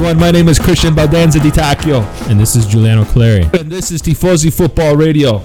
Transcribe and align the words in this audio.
Everyone? 0.00 0.18
My 0.18 0.30
name 0.30 0.48
is 0.48 0.58
Christian 0.58 0.94
Baldanza 0.94 1.42
Di 1.42 1.50
Tacchio, 1.50 2.00
And 2.30 2.40
this 2.40 2.56
is 2.56 2.64
Giuliano 2.64 3.04
Clary. 3.04 3.42
and 3.42 3.70
this 3.70 3.90
is 3.90 4.00
Tifosi 4.00 4.50
Football 4.50 4.96
Radio. 4.96 5.42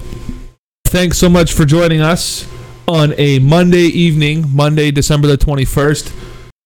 Thanks 0.86 1.18
so 1.18 1.28
much 1.28 1.52
for 1.52 1.66
joining 1.66 2.00
us 2.00 2.48
on 2.88 3.12
a 3.18 3.38
Monday 3.40 3.82
evening, 3.82 4.46
Monday, 4.48 4.90
December 4.90 5.28
the 5.28 5.36
21st. 5.36 6.10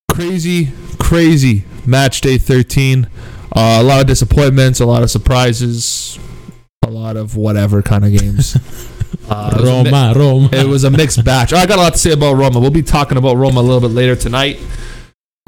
Crazy, 0.08 0.68
crazy 1.00 1.64
match 1.84 2.20
day 2.20 2.38
13. 2.38 3.08
Uh, 3.56 3.78
a 3.80 3.82
lot 3.82 4.00
of 4.00 4.06
disappointments, 4.06 4.78
a 4.78 4.86
lot 4.86 5.02
of 5.02 5.10
surprises, 5.10 6.16
a 6.86 6.90
lot 6.90 7.16
of 7.16 7.34
whatever 7.34 7.82
kind 7.82 8.04
of 8.04 8.12
games. 8.16 8.56
Uh, 9.28 9.50
it 9.54 9.60
mi- 9.62 9.90
Roma, 9.90 10.12
Roma. 10.16 10.48
it 10.52 10.66
was 10.66 10.82
a 10.82 10.90
mixed 10.90 11.24
batch. 11.24 11.52
I 11.52 11.64
got 11.66 11.78
a 11.78 11.82
lot 11.82 11.92
to 11.92 11.98
say 12.00 12.12
about 12.12 12.34
Roma. 12.34 12.58
We'll 12.58 12.70
be 12.70 12.82
talking 12.82 13.16
about 13.16 13.36
Roma 13.36 13.60
a 13.60 13.62
little 13.62 13.80
bit 13.80 13.94
later 13.94 14.16
tonight. 14.16 14.58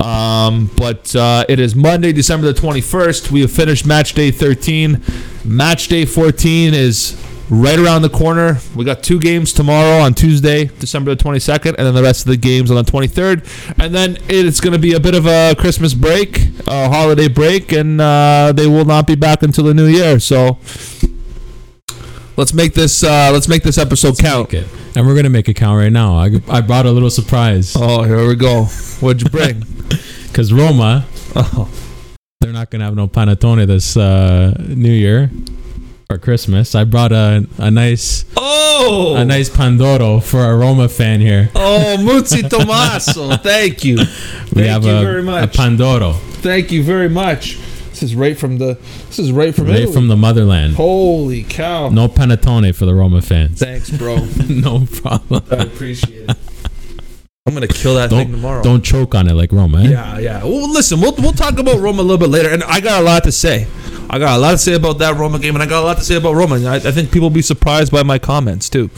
Um, 0.03 0.71
but 0.77 1.15
uh, 1.15 1.45
it 1.49 1.61
is 1.61 1.75
Monday, 1.75 2.13
December 2.13 2.53
the 2.53 2.61
21st. 2.61 3.31
We 3.31 3.43
have 3.43 3.53
finished 3.53 3.87
match 3.87 4.15
day 4.15 4.31
13. 4.31 5.03
Match 5.45 5.89
day 5.89 6.05
14 6.05 6.75
is 6.75 7.17
right 7.51 7.79
around 7.79 8.03
the 8.03 8.09
corner. 8.09 8.59
We 8.75 8.85
got 8.85 9.03
two 9.03 9.21
games 9.21 9.53
tomorrow 9.53 10.01
on 10.01 10.15
Tuesday, 10.15 10.65
December 10.79 11.15
the 11.15 11.23
22nd, 11.23 11.75
and 11.77 11.87
then 11.87 11.95
the 11.95 12.03
rest 12.03 12.27
of 12.27 12.31
the 12.31 12.37
games 12.37 12.71
on 12.71 12.83
the 12.83 12.91
23rd. 12.91 13.75
And 13.79 13.95
then 13.95 14.19
it's 14.29 14.61
going 14.61 14.73
to 14.73 14.79
be 14.79 14.95
a 14.95 15.01
bit 15.01 15.15
of 15.15 15.27
a 15.27 15.55
Christmas 15.57 15.95
break, 15.95 16.41
a 16.67 16.89
holiday 16.89 17.29
break, 17.29 17.73
and 17.73 18.01
uh, 18.01 18.53
they 18.57 18.67
will 18.67 18.87
not 18.87 19.07
be 19.07 19.15
back 19.15 19.43
until 19.43 19.65
the 19.65 19.75
new 19.75 19.87
year. 19.87 20.19
So 20.19 20.59
let's 22.37 22.53
make 22.53 22.75
this 22.75 23.03
uh, 23.03 23.31
let's 23.33 23.49
make 23.49 23.63
this 23.63 23.79
episode 23.79 24.19
count. 24.19 24.53
And 24.53 25.07
we're 25.07 25.15
gonna 25.15 25.31
make 25.31 25.49
it 25.49 25.55
count 25.55 25.79
right 25.79 25.93
now. 25.93 26.15
I, 26.15 26.31
I 26.49 26.61
brought 26.61 26.87
a 26.87 26.91
little 26.91 27.11
surprise 27.11 27.75
Oh, 27.77 28.03
here 28.03 28.27
we 28.27 28.35
go. 28.35 28.65
What'd 29.01 29.23
you 29.23 29.29
bring? 29.29 29.65
because 30.29 30.53
Roma 30.53 31.07
oh, 31.37 31.71
they're 32.41 32.53
not 32.53 32.71
gonna 32.71 32.85
have 32.85 32.95
no 32.95 33.09
panettone 33.09 33.67
this 33.67 33.97
uh, 33.97 34.55
New 34.69 34.93
Year 34.93 35.31
or 36.11 36.19
Christmas. 36.19 36.75
I 36.75 36.85
brought 36.85 37.13
a 37.13 37.47
a 37.59 37.71
nice 37.71 38.25
oh, 38.37 39.15
a 39.17 39.25
nice 39.25 39.49
pandoro 39.49 40.23
for 40.23 40.45
a 40.45 40.57
Roma 40.57 40.89
fan 40.89 41.21
here. 41.21 41.51
Oh, 41.55 41.97
Muzzi 42.01 42.49
Tommaso. 42.49 43.37
Thank 43.39 43.85
you. 43.85 43.97
We 43.97 44.05
Thank 44.05 44.67
have 44.67 44.85
you 44.85 44.91
a, 44.91 45.03
very 45.03 45.21
a 45.21 45.47
pandoro 45.47 46.19
Thank 46.43 46.73
you 46.73 46.83
very 46.83 47.09
much. 47.09 47.57
This 48.03 48.11
is 48.11 48.17
right 48.17 48.37
from 48.37 48.59
the. 48.59 48.75
This 49.07 49.21
is 49.21 49.31
right 49.31 49.55
from 49.55 49.67
right 49.67 49.77
Italy. 49.77 49.95
from 49.95 50.09
the 50.09 50.17
motherland. 50.17 50.75
Holy 50.75 51.45
cow! 51.45 51.89
No 51.89 52.09
panettone 52.09 52.75
for 52.75 52.85
the 52.85 52.93
Roma 52.93 53.23
fans. 53.23 53.61
Thanks, 53.61 53.91
bro. 53.91 54.17
no 54.49 54.89
problem. 54.91 55.45
I 55.49 55.63
appreciate 55.63 56.29
it. 56.29 56.37
I'm 57.47 57.55
gonna 57.55 57.69
kill 57.69 57.95
that 57.95 58.11
thing 58.11 58.33
tomorrow. 58.33 58.61
Don't 58.65 58.83
choke 58.83 59.15
on 59.15 59.29
it 59.29 59.35
like 59.35 59.53
Roma. 59.53 59.85
Eh? 59.85 59.91
Yeah, 59.91 60.19
yeah. 60.19 60.43
Well, 60.43 60.69
listen, 60.69 61.01
we'll 61.01 61.15
we'll 61.19 61.33
talk 61.33 61.61
about 61.61 61.79
Roma 61.79 62.01
a 62.01 62.03
little 62.03 62.19
bit 62.19 62.29
later, 62.31 62.49
and 62.49 62.65
I 62.65 62.81
got 62.81 63.01
a 63.01 63.05
lot 63.05 63.23
to 63.23 63.31
say. 63.31 63.69
I 64.11 64.19
got 64.19 64.37
a 64.37 64.41
lot 64.41 64.51
to 64.51 64.59
say 64.59 64.75
about 64.75 64.99
that 64.99 65.17
Roma 65.17 65.39
game, 65.39 65.55
and 65.55 65.63
I 65.63 65.67
got 65.67 65.85
a 65.85 65.87
lot 65.87 65.99
to 65.99 66.03
say 66.03 66.17
about 66.17 66.35
Roma. 66.35 66.57
And 66.57 66.67
I, 66.67 66.75
I 66.75 66.91
think 66.91 67.13
people 67.13 67.29
will 67.29 67.35
be 67.35 67.41
surprised 67.41 67.93
by 67.93 68.03
my 68.03 68.19
comments 68.19 68.69
too. 68.69 68.91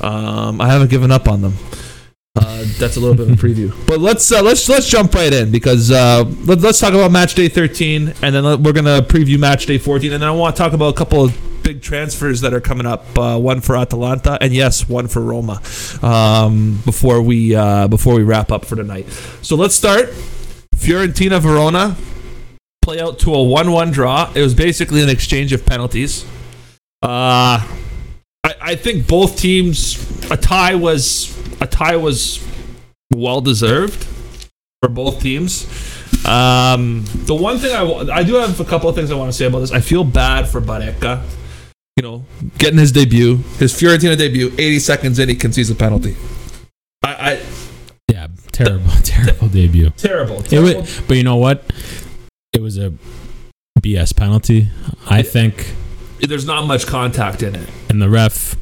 Um, 0.00 0.60
I 0.60 0.68
haven't 0.68 0.90
given 0.90 1.10
up 1.10 1.26
on 1.26 1.42
them. 1.42 1.54
Uh, 2.36 2.64
that's 2.78 2.96
a 2.96 3.00
little 3.00 3.14
bit 3.14 3.30
of 3.30 3.38
a 3.38 3.46
preview, 3.46 3.72
but 3.86 4.00
let's 4.00 4.32
uh, 4.32 4.42
let's 4.42 4.68
let's 4.68 4.88
jump 4.88 5.14
right 5.14 5.32
in 5.32 5.52
because 5.52 5.90
uh, 5.90 6.24
let, 6.44 6.60
let's 6.60 6.80
talk 6.80 6.92
about 6.92 7.12
match 7.12 7.34
day 7.34 7.48
13, 7.48 8.12
and 8.22 8.34
then 8.34 8.62
we're 8.62 8.72
gonna 8.72 9.02
preview 9.02 9.38
match 9.38 9.66
day 9.66 9.78
14, 9.78 10.12
and 10.12 10.22
then 10.22 10.28
I 10.28 10.32
want 10.32 10.56
to 10.56 10.62
talk 10.62 10.72
about 10.72 10.94
a 10.94 10.96
couple 10.96 11.24
of 11.24 11.62
big 11.62 11.80
transfers 11.80 12.40
that 12.40 12.52
are 12.52 12.60
coming 12.60 12.86
up. 12.86 13.06
Uh, 13.16 13.38
one 13.38 13.60
for 13.60 13.76
Atalanta, 13.76 14.36
and 14.40 14.52
yes, 14.52 14.88
one 14.88 15.06
for 15.06 15.20
Roma. 15.20 15.62
Um, 16.02 16.80
before 16.84 17.22
we 17.22 17.54
uh, 17.54 17.86
before 17.86 18.14
we 18.14 18.24
wrap 18.24 18.50
up 18.50 18.64
for 18.64 18.74
tonight, 18.74 19.08
so 19.42 19.54
let's 19.54 19.76
start. 19.76 20.08
Fiorentina 20.74 21.40
Verona 21.40 21.96
play 22.82 23.00
out 23.00 23.18
to 23.20 23.32
a 23.32 23.38
1-1 23.38 23.92
draw. 23.92 24.30
It 24.34 24.42
was 24.42 24.54
basically 24.54 25.02
an 25.02 25.08
exchange 25.08 25.52
of 25.54 25.64
penalties. 25.64 26.26
Uh, 27.02 27.66
I, 28.44 28.54
I 28.60 28.74
think 28.74 29.06
both 29.06 29.38
teams 29.38 29.96
a 30.30 30.36
tie 30.36 30.74
was 30.74 31.33
a 31.64 31.66
tie 31.66 31.96
was 31.96 32.44
well 33.14 33.40
deserved 33.40 34.04
for 34.82 34.88
both 34.88 35.20
teams. 35.20 35.64
Um, 36.26 37.04
the 37.26 37.34
one 37.34 37.58
thing 37.58 37.74
I 37.74 37.82
I 38.20 38.22
do 38.22 38.34
have 38.34 38.60
a 38.60 38.64
couple 38.64 38.88
of 38.88 38.94
things 38.94 39.10
I 39.10 39.14
want 39.14 39.30
to 39.32 39.36
say 39.36 39.46
about 39.46 39.60
this. 39.60 39.72
I 39.72 39.80
feel 39.80 40.04
bad 40.04 40.48
for 40.48 40.60
Barreca. 40.60 41.22
You 41.96 42.02
know, 42.02 42.24
getting 42.58 42.78
his 42.78 42.90
debut, 42.92 43.36
his 43.58 43.72
Fiorentina 43.72 44.16
debut, 44.18 44.48
80 44.58 44.78
seconds 44.80 45.18
in, 45.20 45.28
he 45.28 45.34
concedes 45.36 45.70
a 45.70 45.74
penalty. 45.76 46.16
I, 47.04 47.14
I 47.32 47.42
Yeah, 48.10 48.26
terrible, 48.52 48.90
terrible 49.02 49.48
debut. 49.48 49.90
terrible. 49.90 50.42
Terrible. 50.42 50.86
but 51.06 51.16
you 51.16 51.22
know 51.22 51.36
what? 51.36 51.62
It 52.52 52.60
was 52.60 52.78
a 52.78 52.92
BS 53.80 54.16
penalty. 54.16 54.68
I 55.08 55.22
think, 55.22 55.72
There's 56.20 56.46
not 56.46 56.66
much 56.66 56.84
contact 56.86 57.42
in 57.44 57.54
it. 57.54 57.68
and 57.88 58.02
the 58.02 58.08
ref, 58.10 58.56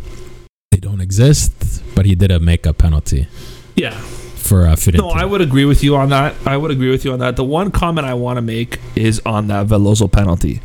don't 0.83 1.01
exist. 1.01 1.83
But 1.95 2.05
he 2.07 2.15
did 2.15 2.31
a 2.31 2.41
makeup 2.41 2.77
penalty 2.79 3.29
Yeah. 3.77 3.93
for 3.99 4.67
uh, 4.67 4.73
Fiorentina. 4.75 4.99
No, 4.99 5.09
I 5.11 5.25
would 5.25 5.41
agree 5.41 5.65
with 5.65 5.83
you 5.85 5.95
on 5.97 6.09
that. 6.11 6.35
I 6.45 6.57
would 6.57 6.71
agree 6.71 6.91
with 6.91 7.05
you 7.05 7.13
on 7.13 7.21
that. 7.21 7.37
The 7.37 7.45
one 7.45 7.71
comment 7.71 8.07
I 8.07 8.15
want 8.15 8.37
to 8.39 8.43
make 8.43 8.81
is 8.97 9.21
on 9.25 9.47
that 9.49 9.67
Veloso 9.69 10.11
penalty. 10.11 10.61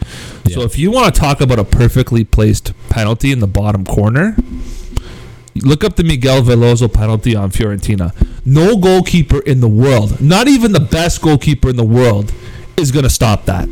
So 0.52 0.62
if 0.62 0.78
you 0.80 0.90
want 0.92 1.14
to 1.14 1.20
talk 1.22 1.40
about 1.42 1.60
a 1.60 1.64
perfectly 1.64 2.24
placed 2.24 2.74
penalty 2.90 3.32
in 3.32 3.40
the 3.40 3.48
bottom 3.48 3.86
corner, 3.86 4.36
look 5.56 5.84
up 5.84 5.96
the 5.98 6.04
Miguel 6.04 6.42
Veloso 6.42 6.92
penalty 6.92 7.36
on 7.36 7.52
Fiorentina. 7.52 8.12
No 8.46 8.78
goalkeeper 8.78 9.40
in 9.42 9.60
the 9.62 9.68
world, 9.68 10.20
not 10.22 10.48
even 10.48 10.72
the 10.72 10.80
best 10.80 11.22
goalkeeper 11.22 11.70
in 11.70 11.76
the 11.76 11.84
world, 11.84 12.34
is 12.78 12.92
going 12.92 13.04
to 13.04 13.10
stop 13.10 13.46
that. 13.46 13.68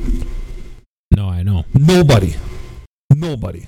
no, 1.15 1.27
I 1.29 1.41
know. 1.43 1.65
Nobody. 1.73 2.35
Nobody. 3.13 3.67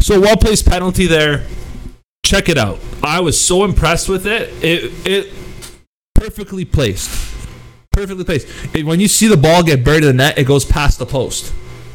So 0.00 0.20
well 0.20 0.36
placed 0.36 0.66
penalty 0.66 1.06
there. 1.06 1.44
Check 2.24 2.48
it 2.48 2.58
out. 2.58 2.78
I 3.02 3.20
was 3.20 3.40
so 3.40 3.64
impressed 3.64 4.08
with 4.08 4.26
it. 4.26 4.50
It 4.62 4.92
it 5.06 5.34
perfectly 6.14 6.64
placed. 6.64 7.10
Perfectly 7.90 8.24
placed. 8.24 8.46
When 8.84 9.00
you 9.00 9.08
see 9.08 9.26
the 9.28 9.36
ball 9.36 9.62
get 9.62 9.84
buried 9.84 10.04
in 10.04 10.08
the 10.08 10.12
net, 10.12 10.38
it 10.38 10.44
goes 10.44 10.64
past 10.64 10.98
the 10.98 11.06
post. 11.06 11.52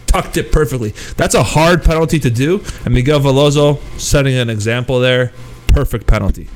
Tucked 0.07 0.37
it 0.37 0.51
perfectly. 0.51 0.93
That's 1.17 1.33
a 1.33 1.43
hard 1.43 1.83
penalty 1.83 2.19
to 2.19 2.29
do. 2.29 2.63
And 2.85 2.93
Miguel 2.93 3.19
Veloso 3.19 3.79
setting 3.99 4.35
an 4.35 4.49
example 4.49 4.99
there. 4.99 5.31
Perfect 5.67 6.05
penalty. 6.05 6.47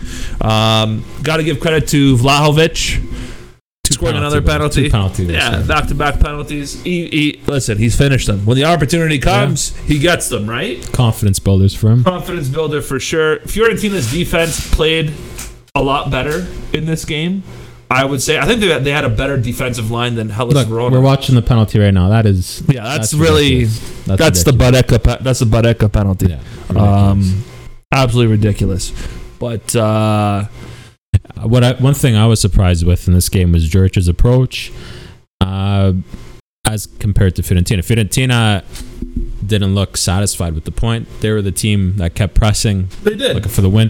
Um, 0.41 1.03
Got 1.23 1.37
to 1.37 1.43
give 1.43 1.59
credit 1.59 1.87
to 1.89 2.17
Vlahovic. 2.17 3.01
Scored 3.97 4.13
penalty 4.13 4.37
another 4.37 4.47
penalty. 4.47 4.83
Two 4.83 4.89
penalty 4.91 5.23
yeah, 5.25 5.59
yeah. 5.59 5.63
back 5.63 5.87
to 5.87 5.95
back 5.95 6.19
penalties. 6.19 6.81
He, 6.83 7.07
he, 7.07 7.41
listen, 7.47 7.79
he's 7.79 7.97
finished 7.97 8.27
them. 8.27 8.45
When 8.45 8.55
the 8.55 8.65
opportunity 8.65 9.17
comes, 9.17 9.75
he 9.77 9.97
gets 9.97 10.29
them, 10.29 10.47
right? 10.47 10.79
Confidence 10.93 11.39
builders 11.39 11.73
for 11.73 11.89
him. 11.89 12.03
Confidence 12.03 12.47
builder 12.47 12.83
for 12.83 12.99
sure. 12.99 13.39
Fiorentina's 13.39 14.11
defense 14.11 14.71
played 14.71 15.13
a 15.73 15.81
lot 15.81 16.11
better 16.11 16.45
in 16.73 16.85
this 16.85 17.05
game. 17.05 17.41
I 17.89 18.05
would 18.05 18.21
say. 18.21 18.37
I 18.37 18.45
think 18.45 18.59
they, 18.59 18.77
they 18.79 18.91
had 18.91 19.05
a 19.05 19.09
better 19.09 19.35
defensive 19.35 19.89
line 19.89 20.13
than 20.13 20.29
Hellas 20.29 20.53
Look, 20.53 20.67
Verona. 20.67 20.95
we're 20.95 21.01
watching 21.01 21.33
the 21.33 21.41
penalty 21.41 21.79
right 21.79 21.93
now. 21.93 22.09
That 22.09 22.27
is. 22.27 22.61
yeah, 22.67 22.83
that's, 22.83 23.15
really 23.15 23.65
ridiculous. 23.65 24.05
that's, 24.05 24.43
the 24.43 24.51
ridiculous. 24.51 25.01
Pe- 25.03 25.23
that's 25.23 25.39
the 25.39 25.45
Barreca 25.45 25.89
penalty. 25.89 26.27
Yeah, 26.27 26.39
ridiculous. 26.67 26.77
um, 26.77 27.43
absolutely 27.91 28.31
ridiculous. 28.35 28.91
But 29.39 29.75
uh, 29.75 30.45
what 31.43 31.63
I, 31.63 31.73
one 31.73 31.93
thing 31.93 32.15
I 32.15 32.27
was 32.27 32.39
surprised 32.41 32.85
with 32.85 33.07
in 33.07 33.13
this 33.13 33.29
game 33.29 33.51
was 33.51 33.69
Juric's 33.69 34.07
approach, 34.07 34.71
uh, 35.41 35.93
as 36.65 36.87
compared 36.99 37.35
to 37.37 37.41
Fiorentina. 37.41 37.79
Fiorentina 37.79 38.63
didn't 39.45 39.73
look 39.73 39.95
satisfied 39.97 40.53
with 40.53 40.65
the 40.65 40.71
point. 40.71 41.07
They 41.21 41.31
were 41.31 41.41
the 41.41 41.51
team 41.51 41.97
that 41.97 42.15
kept 42.15 42.35
pressing, 42.35 42.89
they 43.03 43.15
did. 43.15 43.35
looking 43.35 43.51
for 43.51 43.61
the 43.61 43.69
win. 43.69 43.89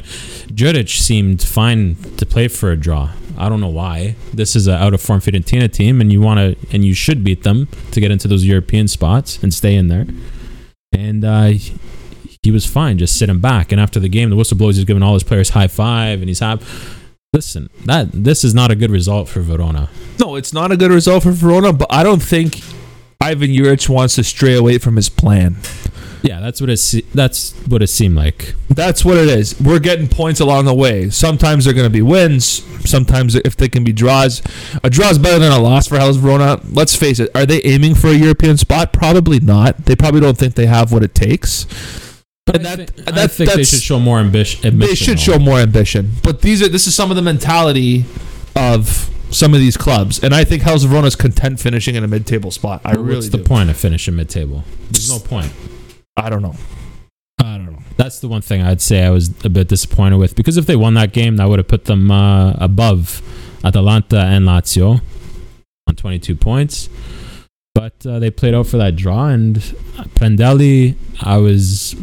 Juric 0.49 0.89
seemed 0.89 1.41
fine 1.41 1.95
to 2.17 2.25
play 2.25 2.47
for 2.47 2.71
a 2.71 2.77
draw. 2.77 3.11
I 3.37 3.49
don't 3.49 3.61
know 3.61 3.69
why. 3.69 4.15
This 4.33 4.55
is 4.55 4.67
an 4.67 4.75
out 4.75 4.93
of 4.93 5.01
form 5.01 5.19
Fiorentina 5.19 5.71
team, 5.71 6.01
and 6.01 6.11
you 6.11 6.21
want 6.21 6.39
to 6.39 6.75
and 6.75 6.83
you 6.83 6.93
should 6.93 7.23
beat 7.23 7.43
them 7.43 7.67
to 7.91 7.99
get 7.99 8.11
into 8.11 8.27
those 8.27 8.45
European 8.45 8.87
spots 8.87 9.41
and 9.43 9.53
stay 9.53 9.75
in 9.75 9.87
there. 9.87 10.07
And 10.91 11.23
uh, 11.23 11.51
he 12.41 12.51
was 12.51 12.65
fine, 12.65 12.97
just 12.97 13.17
sitting 13.17 13.39
back. 13.39 13.71
And 13.71 13.79
after 13.79 13.99
the 13.99 14.09
game, 14.09 14.29
the 14.29 14.35
whistle 14.35 14.57
blows. 14.57 14.77
He's 14.77 14.85
giving 14.85 15.03
all 15.03 15.13
his 15.13 15.23
players 15.23 15.49
high 15.49 15.67
five, 15.67 16.19
and 16.19 16.29
he's 16.29 16.39
happy. 16.39 16.65
Listen, 17.37 17.69
that 17.85 18.11
this 18.11 18.43
is 18.43 18.55
not 18.55 18.71
a 18.71 18.75
good 18.75 18.89
result 18.89 19.29
for 19.29 19.41
Verona. 19.41 19.89
No, 20.19 20.37
it's 20.37 20.53
not 20.53 20.71
a 20.71 20.75
good 20.75 20.89
result 20.89 21.21
for 21.21 21.31
Verona, 21.31 21.71
but 21.71 21.87
I 21.91 22.01
don't 22.01 22.23
think 22.23 22.63
Ivan 23.21 23.51
Juric 23.51 23.87
wants 23.87 24.15
to 24.15 24.23
stray 24.23 24.55
away 24.55 24.79
from 24.79 24.95
his 24.95 25.07
plan. 25.07 25.57
Yeah, 26.23 26.39
that's 26.39 26.59
what 26.59 26.71
it. 26.71 27.05
That's 27.13 27.53
what 27.67 27.83
it 27.83 27.89
seemed 27.89 28.15
like. 28.15 28.55
That's 28.69 29.05
what 29.05 29.17
it 29.17 29.27
is. 29.29 29.61
We're 29.61 29.77
getting 29.77 30.07
points 30.07 30.39
along 30.39 30.65
the 30.65 30.73
way. 30.73 31.11
Sometimes 31.11 31.65
they're 31.65 31.75
going 31.75 31.85
to 31.85 31.93
be 31.93 32.01
wins. 32.01 32.63
Sometimes, 32.89 33.35
if 33.35 33.55
they 33.55 33.69
can 33.69 33.83
be 33.83 33.93
draws, 33.93 34.41
a 34.83 34.89
draw 34.89 35.09
is 35.09 35.19
better 35.19 35.37
than 35.37 35.51
a 35.51 35.59
loss 35.59 35.85
for 35.87 35.99
Hellas 35.99 36.17
Verona. 36.17 36.59
Let's 36.71 36.95
face 36.95 37.19
it. 37.19 37.29
Are 37.35 37.45
they 37.45 37.61
aiming 37.61 37.93
for 37.93 38.07
a 38.07 38.15
European 38.15 38.57
spot? 38.57 38.93
Probably 38.93 39.39
not. 39.39 39.85
They 39.85 39.95
probably 39.95 40.21
don't 40.21 40.39
think 40.39 40.55
they 40.55 40.65
have 40.65 40.91
what 40.91 41.03
it 41.03 41.13
takes. 41.13 41.67
And 42.53 42.65
I, 42.67 42.75
that- 42.75 42.89
thi- 42.89 42.99
and 43.07 43.09
I 43.09 43.21
that- 43.27 43.31
think 43.31 43.51
they 43.53 43.63
should 43.63 43.81
show 43.81 43.99
more 43.99 44.19
ambition. 44.19 44.79
They 44.79 44.95
should 44.95 45.19
show 45.19 45.37
more 45.39 45.59
ambition. 45.59 46.11
But 46.23 46.41
these 46.41 46.61
are 46.61 46.69
this 46.69 46.87
is 46.87 46.95
some 46.95 47.09
of 47.11 47.15
the 47.15 47.21
mentality 47.21 48.05
of 48.55 49.09
some 49.29 49.53
of 49.53 49.59
these 49.59 49.75
clubs, 49.75 50.23
and 50.23 50.33
I 50.33 50.43
think 50.45 50.63
Hellas 50.63 50.83
Verona 50.83 51.07
is 51.07 51.15
content 51.15 51.59
finishing 51.59 51.95
in 51.95 52.03
a 52.03 52.07
mid-table 52.07 52.49
spot. 52.51 52.81
I 52.85 52.93
really 52.93 53.15
What's 53.15 53.29
the 53.29 53.37
do. 53.37 53.43
point 53.43 53.69
of 53.69 53.75
finishing 53.77 54.15
mid-table? 54.15 54.63
There's 54.89 55.09
no 55.09 55.19
point. 55.19 55.51
I 56.15 56.29
don't 56.29 56.41
know. 56.41 56.55
I 57.39 57.57
don't 57.57 57.65
know. 57.73 57.79
That's 57.97 58.19
the 58.19 58.27
one 58.29 58.41
thing 58.41 58.61
I'd 58.61 58.81
say 58.81 59.03
I 59.03 59.09
was 59.09 59.29
a 59.43 59.49
bit 59.49 59.67
disappointed 59.67 60.17
with 60.17 60.35
because 60.35 60.55
if 60.57 60.65
they 60.65 60.75
won 60.77 60.93
that 60.95 61.11
game, 61.13 61.35
that 61.37 61.49
would 61.49 61.59
have 61.59 61.67
put 61.67 61.85
them 61.85 62.09
uh, 62.09 62.53
above 62.53 63.21
Atalanta 63.65 64.19
and 64.21 64.45
Lazio 64.47 65.01
on 65.87 65.95
22 65.95 66.35
points. 66.35 66.89
But 67.75 68.03
uh, 68.07 68.17
they 68.19 68.31
played 68.31 68.55
out 68.55 68.65
for 68.67 68.77
that 68.77 68.95
draw, 68.95 69.27
and 69.27 69.57
Prandelli, 70.15 70.95
I 71.21 71.37
was 71.37 71.95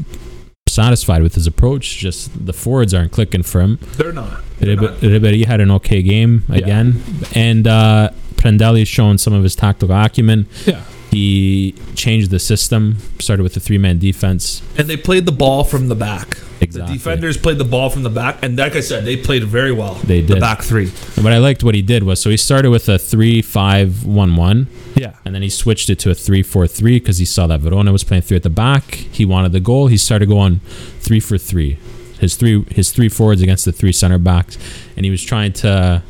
satisfied 0.75 1.23
with 1.23 1.35
his 1.35 1.47
approach. 1.47 1.99
Just 1.99 2.47
the 2.47 2.53
forwards 2.53 2.93
aren't 2.93 3.13
clicking 3.13 3.43
for 3.43 3.61
him. 3.61 3.79
They're 3.97 4.13
not. 4.13 4.43
They're 4.59 4.77
Ribe- 4.77 4.91
not. 4.91 5.01
Ribery 5.01 5.45
had 5.47 5.61
an 5.61 5.71
okay 5.73 6.03
game 6.03 6.45
Yeah. 6.49 6.57
again, 6.57 7.03
and 7.35 7.67
uh, 7.67 8.11
Prandelli 8.37 8.87
showing 8.87 9.19
some 9.19 9.33
of 9.33 9.43
his 9.43 9.55
tactical 9.57 9.95
acumen. 9.97 10.47
Yeah. 10.67 10.83
He 11.15 11.75
changed 11.95 12.31
the 12.31 12.39
system, 12.41 12.97
started 13.21 13.45
with 13.45 13.57
a 13.57 13.61
three-man 13.61 13.99
defense. 13.99 14.63
And 14.77 14.89
they 14.89 14.97
played 14.97 15.27
the 15.27 15.33
ball 15.33 15.63
from 15.63 15.87
the 15.89 15.95
back. 15.95 16.39
Exactly. 16.61 16.95
The 16.95 16.99
defenders 16.99 17.37
played 17.37 17.59
the 17.59 17.65
ball 17.65 17.89
from 17.91 18.03
the 18.03 18.11
back, 18.11 18.39
and 18.43 18.57
like 18.57 18.75
I 18.75 18.81
said, 18.81 19.05
they 19.05 19.17
played 19.17 19.45
very 19.45 19.71
well. 19.71 19.95
They 19.95 20.21
did. 20.23 20.37
The 20.37 20.41
back 20.41 20.63
three. 20.63 20.91
And 21.17 21.23
what 21.25 21.33
I 21.33 21.39
liked 21.39 21.63
what 21.63 21.75
he 21.77 21.83
did 21.83 22.03
was 22.03 22.21
so 22.21 22.31
he 22.31 22.37
started 22.37 22.71
with 22.71 22.89
a 22.89 22.99
3 22.99 23.43
5 23.43 24.05
1 24.05 24.37
1 24.37 24.67
Yeah. 24.97 25.15
and 25.25 25.35
then 25.35 25.43
he 25.43 25.51
switched 25.51 25.89
it 25.91 25.99
to 26.01 26.11
a 26.11 26.15
3 26.15 26.43
4 26.43 26.67
3 26.67 26.99
because 26.99 27.19
he 27.19 27.25
saw 27.25 27.47
that 27.47 27.61
Verona 27.61 27.93
was 27.93 28.03
playing 28.03 28.23
three 28.23 28.37
at 28.37 28.43
the 28.43 28.51
back. 28.51 28.95
He 28.95 29.25
wanted 29.25 29.53
the 29.53 29.61
goal. 29.61 29.87
He 29.89 29.97
started 29.97 30.29
going 30.29 30.61
3 31.01 31.21
for 31.21 31.39
3. 31.39 31.79
His 32.19 32.37
three 32.37 32.65
his 32.71 32.91
three 32.91 33.09
forwards 33.09 33.43
against 33.43 33.65
the 33.67 33.73
three 33.73 33.93
center 33.93 34.19
backs 34.19 34.57
and 34.97 35.05
he 35.05 35.11
was 35.11 35.23
trying 35.23 35.53
to 35.55 36.03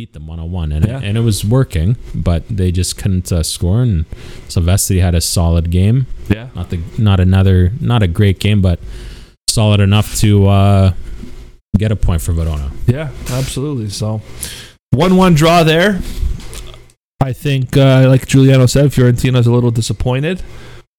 beat 0.00 0.12
them 0.14 0.26
one 0.26 0.40
on 0.40 0.50
one 0.50 0.72
and, 0.72 0.86
Yeah. 0.86 1.00
and 1.02 1.18
it 1.18 1.20
was 1.20 1.44
working, 1.44 1.96
but 2.14 2.42
they 2.48 2.72
just 2.72 2.96
couldn't 2.96 3.30
uh, 3.30 3.42
score 3.42 3.82
and 3.82 4.06
Silvestri 4.48 5.00
had 5.02 5.14
a 5.14 5.20
solid 5.20 5.70
game. 5.70 6.06
Yeah. 6.28 6.48
Not 6.54 6.70
the 6.70 6.78
not 6.96 7.20
another 7.20 7.72
not 7.80 8.02
a 8.02 8.06
great 8.08 8.38
game 8.40 8.62
but 8.62 8.78
solid 9.48 9.80
enough 9.80 10.16
to 10.22 10.46
uh, 10.48 10.92
get 11.76 11.92
a 11.92 11.96
point 11.96 12.22
for 12.22 12.32
Verona. 12.32 12.70
Yeah, 12.86 13.10
absolutely. 13.30 13.90
So, 13.90 14.22
one-one 14.92 15.34
draw 15.34 15.64
there. 15.64 16.00
I 17.20 17.32
think, 17.34 17.76
uh, 17.76 18.06
like 18.08 18.26
Giuliano 18.26 18.64
said, 18.66 18.92
Fiorentina's 18.94 19.46
a 19.46 19.52
little 19.52 19.70
disappointed, 19.70 20.42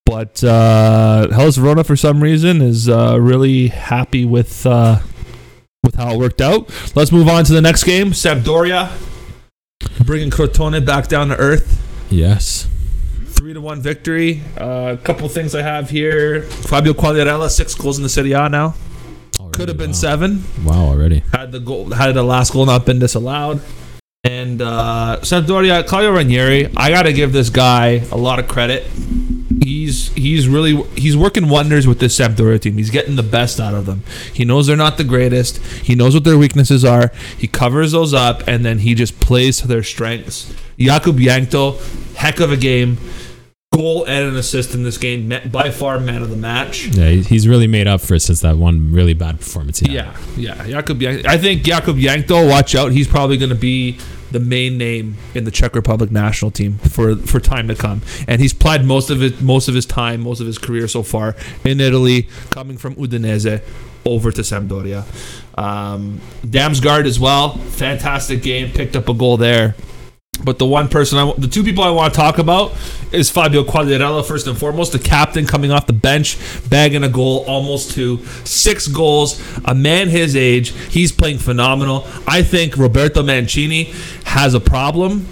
but 0.06 0.44
uh, 0.44 1.28
Hellas 1.32 1.58
Verona, 1.58 1.84
for 1.84 1.96
some 1.96 2.22
reason, 2.22 2.62
is 2.62 2.88
uh, 2.88 3.18
really 3.20 3.70
happy 3.70 4.26
with 4.26 4.66
uh, 4.68 5.00
with 5.84 5.96
how 5.96 6.14
it 6.14 6.18
worked 6.18 6.42
out. 6.42 6.70
Let's 6.96 7.12
move 7.12 7.28
on 7.28 7.44
to 7.46 7.54
the 7.54 7.62
next 7.62 7.84
game. 7.84 8.12
Sampdoria 8.12 8.92
bringing 10.06 10.30
Crotone 10.30 10.86
back 10.86 11.08
down 11.08 11.30
to 11.30 11.38
earth. 11.38 11.82
Yes. 12.10 12.68
Three 13.26 13.54
to 13.54 13.62
one 13.62 13.82
victory. 13.82 14.42
Uh, 14.60 14.96
a 15.00 15.04
couple 15.04 15.28
things 15.28 15.56
I 15.56 15.64
have 15.64 15.90
here. 15.90 16.44
Fabio 16.44 16.94
Quagliarella, 16.94 17.50
six 17.50 17.74
goals 17.74 17.98
in 17.98 18.04
the 18.04 18.10
Serie 18.10 18.34
A 18.34 18.50
now. 18.50 18.76
Could 19.54 19.68
have 19.68 19.78
been 19.78 19.90
wow. 19.90 19.96
seven. 19.96 20.44
Wow, 20.64 20.86
already. 20.86 21.24
had 21.34 21.52
the 21.52 21.60
goal 21.60 21.90
had 21.92 22.14
the 22.14 22.24
last 22.24 22.54
goal 22.54 22.66
not 22.66 22.86
been 22.86 23.00
disallowed. 23.00 23.62
And 24.24 24.62
uh 24.62 25.18
Sampdoria, 25.22 25.86
Claudio 25.88 26.12
Ranieri, 26.12 26.72
I 26.78 26.92
gotta 26.92 27.12
give 27.12 27.34
this 27.34 27.50
guy 27.50 28.04
a 28.12 28.18
lot 28.18 28.38
of 28.38 28.48
credit. 28.48 28.86
He's 29.64 30.12
he's 30.14 30.48
really 30.48 30.82
he's 30.94 31.16
working 31.16 31.48
wonders 31.48 31.86
with 31.86 32.00
this 32.00 32.18
Sampdoria 32.18 32.60
team. 32.60 32.78
He's 32.78 32.90
getting 32.90 33.16
the 33.16 33.24
best 33.24 33.60
out 33.60 33.76
of 33.76 33.86
them. 33.86 34.04
He 34.34 34.44
knows 34.44 34.66
they're 34.66 34.76
not 34.76 34.98
the 34.98 35.04
greatest. 35.04 35.58
He 35.58 35.94
knows 35.94 36.16
what 36.16 36.24
their 36.24 36.38
weaknesses 36.38 36.84
are. 36.84 37.12
He 37.38 37.48
covers 37.48 37.92
those 37.92 38.12
up, 38.12 38.48
and 38.48 38.66
then 38.66 38.80
he 38.80 38.96
just 38.96 39.20
plays 39.20 39.58
to 39.58 39.68
their 39.68 39.84
strengths. 39.84 40.52
Jakub 40.80 41.24
Jankto, 41.24 41.80
heck 42.16 42.40
of 42.40 42.52
a 42.52 42.58
game. 42.58 42.98
Goal 43.72 44.04
and 44.06 44.30
an 44.30 44.36
assist 44.36 44.74
in 44.74 44.84
this 44.84 44.98
game. 44.98 45.32
By 45.52 45.70
far, 45.70 46.00
man 46.00 46.24
of 46.24 46.30
the 46.32 46.36
match. 46.36 46.88
Yeah, 46.88 47.10
he's 47.10 47.48
really 47.48 47.68
made 47.68 47.88
up 47.88 48.02
for 48.02 48.16
it 48.16 48.22
since 48.22 48.42
that 48.42 48.58
one 48.58 48.92
really 48.92 49.14
bad 49.14 49.40
performance 49.40 49.80
he 49.80 49.96
had. 49.96 50.16
Yeah, 50.36 50.56
yeah. 50.66 50.82
Jakub 50.82 51.26
I 51.26 51.38
think 51.38 51.62
Jakub 51.62 52.02
Jankto, 52.02 52.50
watch 52.50 52.74
out. 52.74 52.92
He's 52.92 53.08
probably 53.08 53.38
going 53.38 53.50
to 53.50 53.56
be 53.56 53.98
the 54.32 54.40
main 54.40 54.78
name 54.78 55.18
in 55.36 55.44
the 55.44 55.52
Czech 55.52 55.76
Republic 55.76 56.12
national 56.12 56.52
team 56.52 56.78
for 56.78 57.16
for 57.16 57.40
time 57.40 57.68
to 57.68 57.76
come. 57.76 58.02
And 58.28 58.42
he's 58.42 58.54
played 58.54 58.84
most 58.84 59.10
of 59.10 59.22
it 59.22 59.42
most 59.42 59.68
of 59.68 59.76
his 59.76 59.86
time, 59.86 60.22
most 60.22 60.40
of 60.40 60.48
his 60.48 60.58
career 60.58 60.88
so 60.88 61.04
far 61.04 61.36
in 61.64 61.80
Italy, 61.80 62.28
coming 62.50 62.78
from 62.78 62.96
Udinese 62.96 63.62
over 64.06 64.32
to 64.32 64.42
Sampdoria. 64.42 65.04
Um, 65.58 66.20
Damsgaard 66.44 67.06
as 67.06 67.20
well, 67.20 67.58
fantastic 67.58 68.42
game, 68.42 68.72
picked 68.72 68.96
up 68.96 69.10
a 69.10 69.14
goal 69.14 69.38
there. 69.38 69.76
But 70.44 70.60
the 70.60 70.66
one 70.66 70.88
person, 70.88 71.20
I, 71.20 71.34
the 71.38 71.48
two 71.48 71.64
people 71.64 71.84
I 71.84 71.92
want 71.92 72.14
to 72.14 72.20
talk 72.20 72.38
about 72.38 72.74
is 73.12 73.30
Fabio 73.30 73.64
Quagliarella 73.64 74.26
first 74.26 74.48
and 74.48 74.58
foremost, 74.58 74.94
the 74.94 75.00
captain 75.00 75.46
coming 75.46 75.72
off 75.72 75.88
the 75.88 75.94
bench, 75.94 76.38
bagging 76.70 77.04
a 77.04 77.10
goal, 77.10 77.44
almost 77.48 77.92
two, 77.92 78.26
six 78.46 78.88
goals. 78.88 79.42
A 79.66 79.76
man 79.76 80.08
his 80.08 80.36
age, 80.36 80.70
he's 80.90 81.12
playing 81.12 81.38
phenomenal. 81.38 82.08
I 82.26 82.44
think 82.44 82.78
Roberto 82.78 83.22
Mancini 83.22 83.94
has 84.26 84.54
a 84.54 84.60
problem 84.60 85.28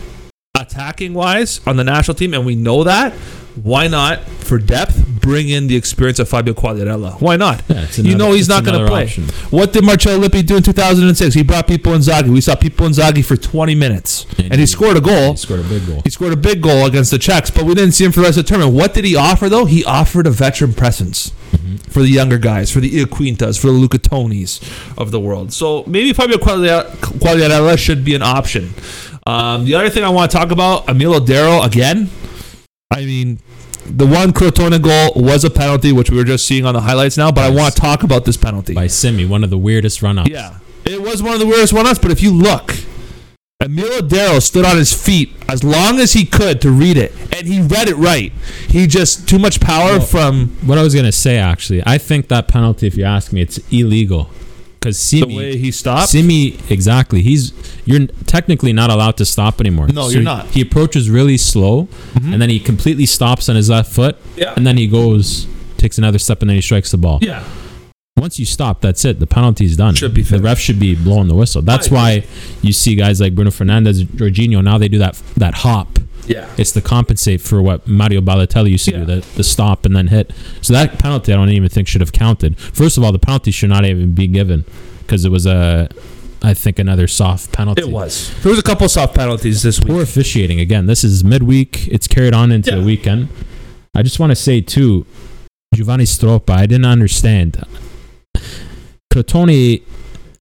attacking 0.59 1.13
wise 1.13 1.65
on 1.65 1.77
the 1.77 1.83
national 1.83 2.15
team, 2.15 2.33
and 2.33 2.45
we 2.45 2.55
know 2.55 2.83
that. 2.83 3.13
Why 3.55 3.87
not, 3.87 4.23
for 4.23 4.57
depth, 4.57 5.05
bring 5.21 5.49
in 5.49 5.67
the 5.67 5.75
experience 5.75 6.19
of 6.19 6.29
Fabio 6.29 6.53
Quagliarella? 6.53 7.19
Why 7.19 7.35
not? 7.35 7.61
Yeah, 7.67 7.83
it's 7.83 7.99
you 7.99 8.15
know 8.15 8.31
he's 8.31 8.47
not 8.47 8.63
going 8.63 8.79
to 8.79 8.87
play. 8.87 9.03
option. 9.03 9.25
What 9.49 9.73
did 9.73 9.83
Marcello 9.83 10.17
Lippi 10.17 10.43
do 10.43 10.57
in 10.57 10.63
2006? 10.63 11.33
He 11.35 11.43
brought 11.43 11.67
Pippo 11.67 11.93
Inzaghi. 11.95 12.29
We 12.29 12.41
saw 12.41 12.55
Pippo 12.55 12.87
Inzaghi 12.87 13.23
for 13.25 13.35
20 13.35 13.75
minutes, 13.75 14.25
and 14.37 14.55
he 14.55 14.65
scored 14.65 14.97
a 14.97 15.01
goal. 15.01 15.31
He 15.31 15.37
scored 15.37 15.59
a 15.61 15.63
big 15.63 15.85
goal. 15.87 16.01
He 16.03 16.09
scored 16.09 16.33
a 16.33 16.37
big 16.37 16.61
goal 16.61 16.85
against 16.85 17.11
the 17.11 17.19
Czechs, 17.19 17.49
but 17.51 17.65
we 17.65 17.75
didn't 17.75 17.91
see 17.93 18.05
him 18.05 18.11
for 18.11 18.21
the 18.21 18.27
rest 18.27 18.37
of 18.37 18.45
the 18.45 18.49
tournament. 18.49 18.75
What 18.75 18.93
did 18.93 19.03
he 19.05 19.15
offer 19.15 19.49
though? 19.49 19.65
He 19.65 19.83
offered 19.83 20.25
a 20.27 20.31
veteran 20.31 20.73
presence 20.73 21.31
for 21.89 22.01
the 22.01 22.09
younger 22.09 22.37
guys, 22.37 22.71
for 22.71 22.79
the 22.79 22.89
Iaquintas, 23.03 23.59
for 23.59 23.67
the 23.67 23.73
Luca 23.73 23.97
Tonis 23.97 24.61
of 24.97 25.11
the 25.11 25.19
world. 25.19 25.51
So 25.51 25.83
maybe 25.87 26.13
Fabio 26.13 26.37
Quagliarella 26.37 27.77
should 27.77 28.05
be 28.05 28.15
an 28.15 28.21
option. 28.21 28.73
Um, 29.25 29.65
the 29.65 29.75
other 29.75 29.89
thing 29.89 30.03
I 30.03 30.09
want 30.09 30.31
to 30.31 30.37
talk 30.37 30.51
about, 30.51 30.87
Emil 30.89 31.13
Audero 31.19 31.65
again. 31.65 32.09
I 32.91 33.05
mean, 33.05 33.37
the 33.85 34.07
one 34.07 34.33
Crotone 34.33 34.81
goal 34.81 35.11
was 35.15 35.43
a 35.43 35.51
penalty, 35.51 35.91
which 35.91 36.09
we 36.09 36.17
were 36.17 36.23
just 36.23 36.47
seeing 36.47 36.65
on 36.65 36.73
the 36.73 36.81
highlights 36.81 37.17
now. 37.17 37.31
But 37.31 37.43
I 37.43 37.49
want 37.51 37.75
to 37.75 37.79
talk 37.79 38.01
about 38.01 38.25
this 38.25 38.35
penalty. 38.35 38.73
By 38.73 38.87
Simy, 38.87 39.27
one 39.27 39.43
of 39.43 39.51
the 39.51 39.59
weirdest 39.59 40.01
run-ups. 40.01 40.27
Yeah, 40.27 40.57
it 40.85 40.99
was 40.99 41.21
one 41.21 41.33
of 41.33 41.39
the 41.39 41.45
weirdest 41.45 41.71
one 41.71 41.85
ups. 41.85 41.99
But 41.99 42.09
if 42.09 42.23
you 42.23 42.31
look, 42.31 42.73
Emil 43.61 43.85
Audero 44.01 44.41
stood 44.41 44.65
on 44.65 44.75
his 44.75 44.91
feet 44.91 45.35
as 45.47 45.63
long 45.63 45.99
as 45.99 46.13
he 46.13 46.25
could 46.25 46.61
to 46.61 46.71
read 46.71 46.97
it, 46.97 47.13
and 47.31 47.45
he 47.45 47.61
read 47.61 47.89
it 47.89 47.95
right. 47.95 48.31
He 48.67 48.87
just 48.87 49.29
too 49.29 49.37
much 49.37 49.61
power 49.61 49.99
Well, 49.99 50.01
from 50.01 50.57
What 50.65 50.79
I 50.79 50.81
was 50.81 50.95
gonna 50.95 51.11
say, 51.11 51.37
actually, 51.37 51.83
I 51.85 51.99
think 51.99 52.27
that 52.29 52.47
penalty, 52.47 52.87
if 52.87 52.95
you 52.97 53.03
ask 53.03 53.31
me, 53.31 53.41
it's 53.41 53.59
illegal 53.71 54.31
because 54.79 54.97
the 55.09 55.19
Simy, 55.21 55.35
way 55.35 55.57
he 55.57 55.71
stopped. 55.71 56.09
Simy, 56.09 56.57
exactly. 56.69 57.21
He's 57.21 57.51
you're 57.85 58.07
technically 58.27 58.73
not 58.73 58.89
allowed 58.89 59.17
to 59.17 59.25
stop 59.25 59.59
anymore. 59.59 59.87
No, 59.87 60.09
you're 60.09 60.21
not. 60.21 60.47
He 60.47 60.61
approaches 60.61 61.09
really 61.09 61.37
slow, 61.37 61.87
Mhm. 62.15 62.33
and 62.33 62.41
then 62.41 62.49
he 62.49 62.59
completely 62.59 63.05
stops 63.05 63.49
on 63.49 63.55
his 63.55 63.69
left 63.69 63.91
foot, 63.91 64.17
Yeah. 64.37 64.53
and 64.55 64.65
then 64.65 64.77
he 64.77 64.87
goes, 64.87 65.47
takes 65.77 65.97
another 65.97 66.19
step, 66.19 66.41
and 66.41 66.49
then 66.49 66.55
he 66.55 66.61
strikes 66.61 66.91
the 66.91 66.97
ball. 66.97 67.19
yeah, 67.21 67.43
Once 68.17 68.37
you 68.37 68.45
stop, 68.45 68.81
that's 68.81 69.05
it. 69.05 69.19
The 69.21 69.27
penalty 69.27 69.63
is 69.63 69.77
done. 69.77 69.95
Should 69.95 70.13
be 70.13 70.23
the 70.23 70.39
ref 70.41 70.59
should 70.59 70.77
be 70.79 70.93
blowing 70.93 71.29
the 71.29 71.35
whistle. 71.35 71.61
That's 71.61 71.89
why 71.89 72.25
you 72.61 72.73
see 72.73 72.95
guys 72.95 73.21
like 73.21 73.33
Bruno 73.33 73.49
Fernandes, 73.49 74.03
Jorginho. 74.03 74.61
Now 74.61 74.77
they 74.77 74.89
do 74.89 74.97
that 74.99 75.17
that 75.37 75.53
hop. 75.55 75.99
Yeah. 76.29 76.47
It's 76.57 76.71
to 76.73 76.81
compensate 76.81 77.41
for 77.41 77.61
what 77.61 77.87
Mario 77.87 78.21
Balotelli 78.21 78.71
used 78.71 78.85
to 78.85 78.91
Yeah. 78.91 78.99
do, 78.99 79.05
the, 79.21 79.27
the 79.35 79.43
stop 79.43 79.85
and 79.85 79.95
then 79.95 80.07
hit. 80.07 80.31
So 80.61 80.71
that 80.73 80.97
penalty, 80.99 81.33
I 81.33 81.35
don't 81.35 81.49
even 81.49 81.67
think 81.69 81.87
should 81.87 82.01
have 82.01 82.11
counted. 82.13 82.57
First 82.57 82.97
of 82.97 83.03
all, 83.03 83.11
the 83.11 83.19
penalty 83.19 83.51
should 83.51 83.69
not 83.69 83.83
even 83.85 84.13
be 84.13 84.27
given 84.27 84.63
because 85.01 85.25
it 85.25 85.31
was 85.31 85.45
a, 85.45 85.89
I 86.41 86.53
think, 86.53 86.79
another 86.79 87.07
soft 87.07 87.51
penalty. 87.51 87.81
It 87.81 87.89
was. 87.89 88.31
There 88.43 88.49
was 88.51 88.59
a 88.59 88.63
couple 88.63 88.87
soft 88.87 89.15
penalties 89.15 89.63
this 89.63 89.79
week. 89.79 89.87
Poor 89.87 89.97
week. 89.97 90.03
officiating 90.07 90.59
again. 90.59 90.85
This 90.85 91.03
is 91.03 91.23
midweek. 91.23 91.87
It's 91.87 92.07
carried 92.07 92.33
on 92.33 92.51
into 92.51 92.69
Yeah. 92.71 92.77
the 92.77 92.83
weekend. 92.85 93.27
I 93.95 94.03
just 94.03 94.19
want 94.19 94.29
to 94.31 94.35
say 94.35 94.61
too, 94.61 95.05
Giovanni 95.75 96.05
Stroppa. 96.05 96.51
I 96.51 96.65
didn't 96.67 96.85
understand. 96.85 97.63
Crotone 99.13 99.81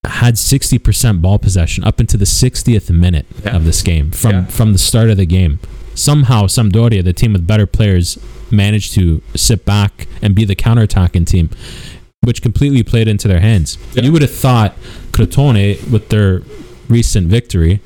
had 0.05 0.35
60% 0.35 1.21
ball 1.21 1.39
possession 1.39 1.83
up 1.83 1.99
into 1.99 2.15
the 2.17 2.25
60th 2.25 2.89
minute 2.89 3.25
Yeah. 3.43 3.55
of 3.55 3.65
this 3.65 3.81
game 3.81 4.11
from 4.11 4.31
Yeah. 4.31 4.45
from 4.45 4.71
the 4.73 4.77
start 4.79 5.09
of 5.09 5.17
the 5.17 5.25
game. 5.25 5.59
Somehow 5.99 6.43
Sampdoria, 6.43 7.03
the 7.03 7.11
team 7.11 7.33
with 7.33 7.45
better 7.45 7.65
players, 7.65 8.17
managed 8.49 8.93
to 8.93 9.21
sit 9.35 9.65
back 9.65 10.07
and 10.21 10.33
be 10.33 10.45
the 10.45 10.55
counterattacking 10.55 11.27
team, 11.27 11.49
which 12.21 12.41
completely 12.41 12.83
played 12.83 13.09
into 13.09 13.27
their 13.27 13.41
hands. 13.41 13.77
Yeah. 13.93 14.03
You 14.03 14.13
would 14.13 14.21
have 14.21 14.33
thought 14.33 14.77
Crotone, 15.11 15.91
with 15.91 16.07
their 16.07 16.41
recent 16.87 17.27
victory, 17.27 17.81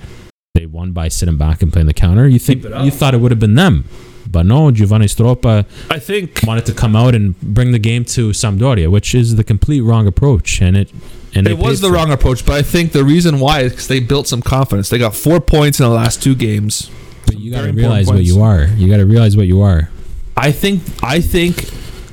they 0.54 0.68
won 0.68 0.92
by 0.92 1.08
sitting 1.08 1.38
back 1.38 1.64
and 1.64 1.74
playing 1.74 1.88
the 1.88 1.94
counter. 1.96 2.28
You 2.28 2.38
think 2.38 2.64
it 2.64 2.86
you 2.86 2.92
thought 2.92 3.16
it 3.16 3.18
would 3.18 3.32
have 3.32 3.40
been 3.40 3.56
them, 3.56 3.86
but 4.30 4.46
no. 4.46 4.70
Giovanni 4.70 5.08
Stroppa 5.08 5.66
I 5.90 5.98
think 5.98 6.42
wanted 6.46 6.68
to 6.68 6.74
come 6.74 6.96
out 6.96 7.16
and 7.16 7.40
bring 7.42 7.72
the 7.72 7.80
game 7.80 8.06
to 8.06 8.30
Sampdoria, 8.30 8.92
which 8.92 9.16
is 9.16 9.38
the 9.38 9.44
complete 9.44 9.82
wrong 9.82 10.06
approach, 10.06 10.62
and 10.62 10.78
it 10.78 10.92
and 11.34 11.48
it 11.48 11.58
was 11.58 11.82
the 11.82 11.90
wrong 11.90 12.12
approach, 12.12 12.46
but 12.46 12.54
I 12.54 12.62
think 12.62 12.92
the 12.92 13.04
reason 13.04 13.40
why 13.40 13.62
is 13.62 13.72
because 13.72 13.88
they 13.88 14.00
built 14.00 14.28
some 14.28 14.44
confidence. 14.44 14.90
They 14.90 15.00
got 15.00 15.16
four 15.16 15.40
points 15.40 15.80
in 15.80 15.86
the 15.86 15.92
last 15.92 16.22
two 16.22 16.36
games. 16.36 16.92
But 17.34 17.42
you 17.42 17.52
got 17.52 17.62
to 17.66 17.72
realize 17.74 18.08
what 18.08 18.24
you 18.24 18.42
are. 18.42 18.66
You 18.66 18.88
got 18.90 18.98
to 18.98 19.06
realize 19.06 19.36
what 19.38 19.48
you 19.48 19.62
are. 19.62 19.90
I 20.36 20.52
think 20.52 20.82
I 21.04 21.22
think 21.22 21.56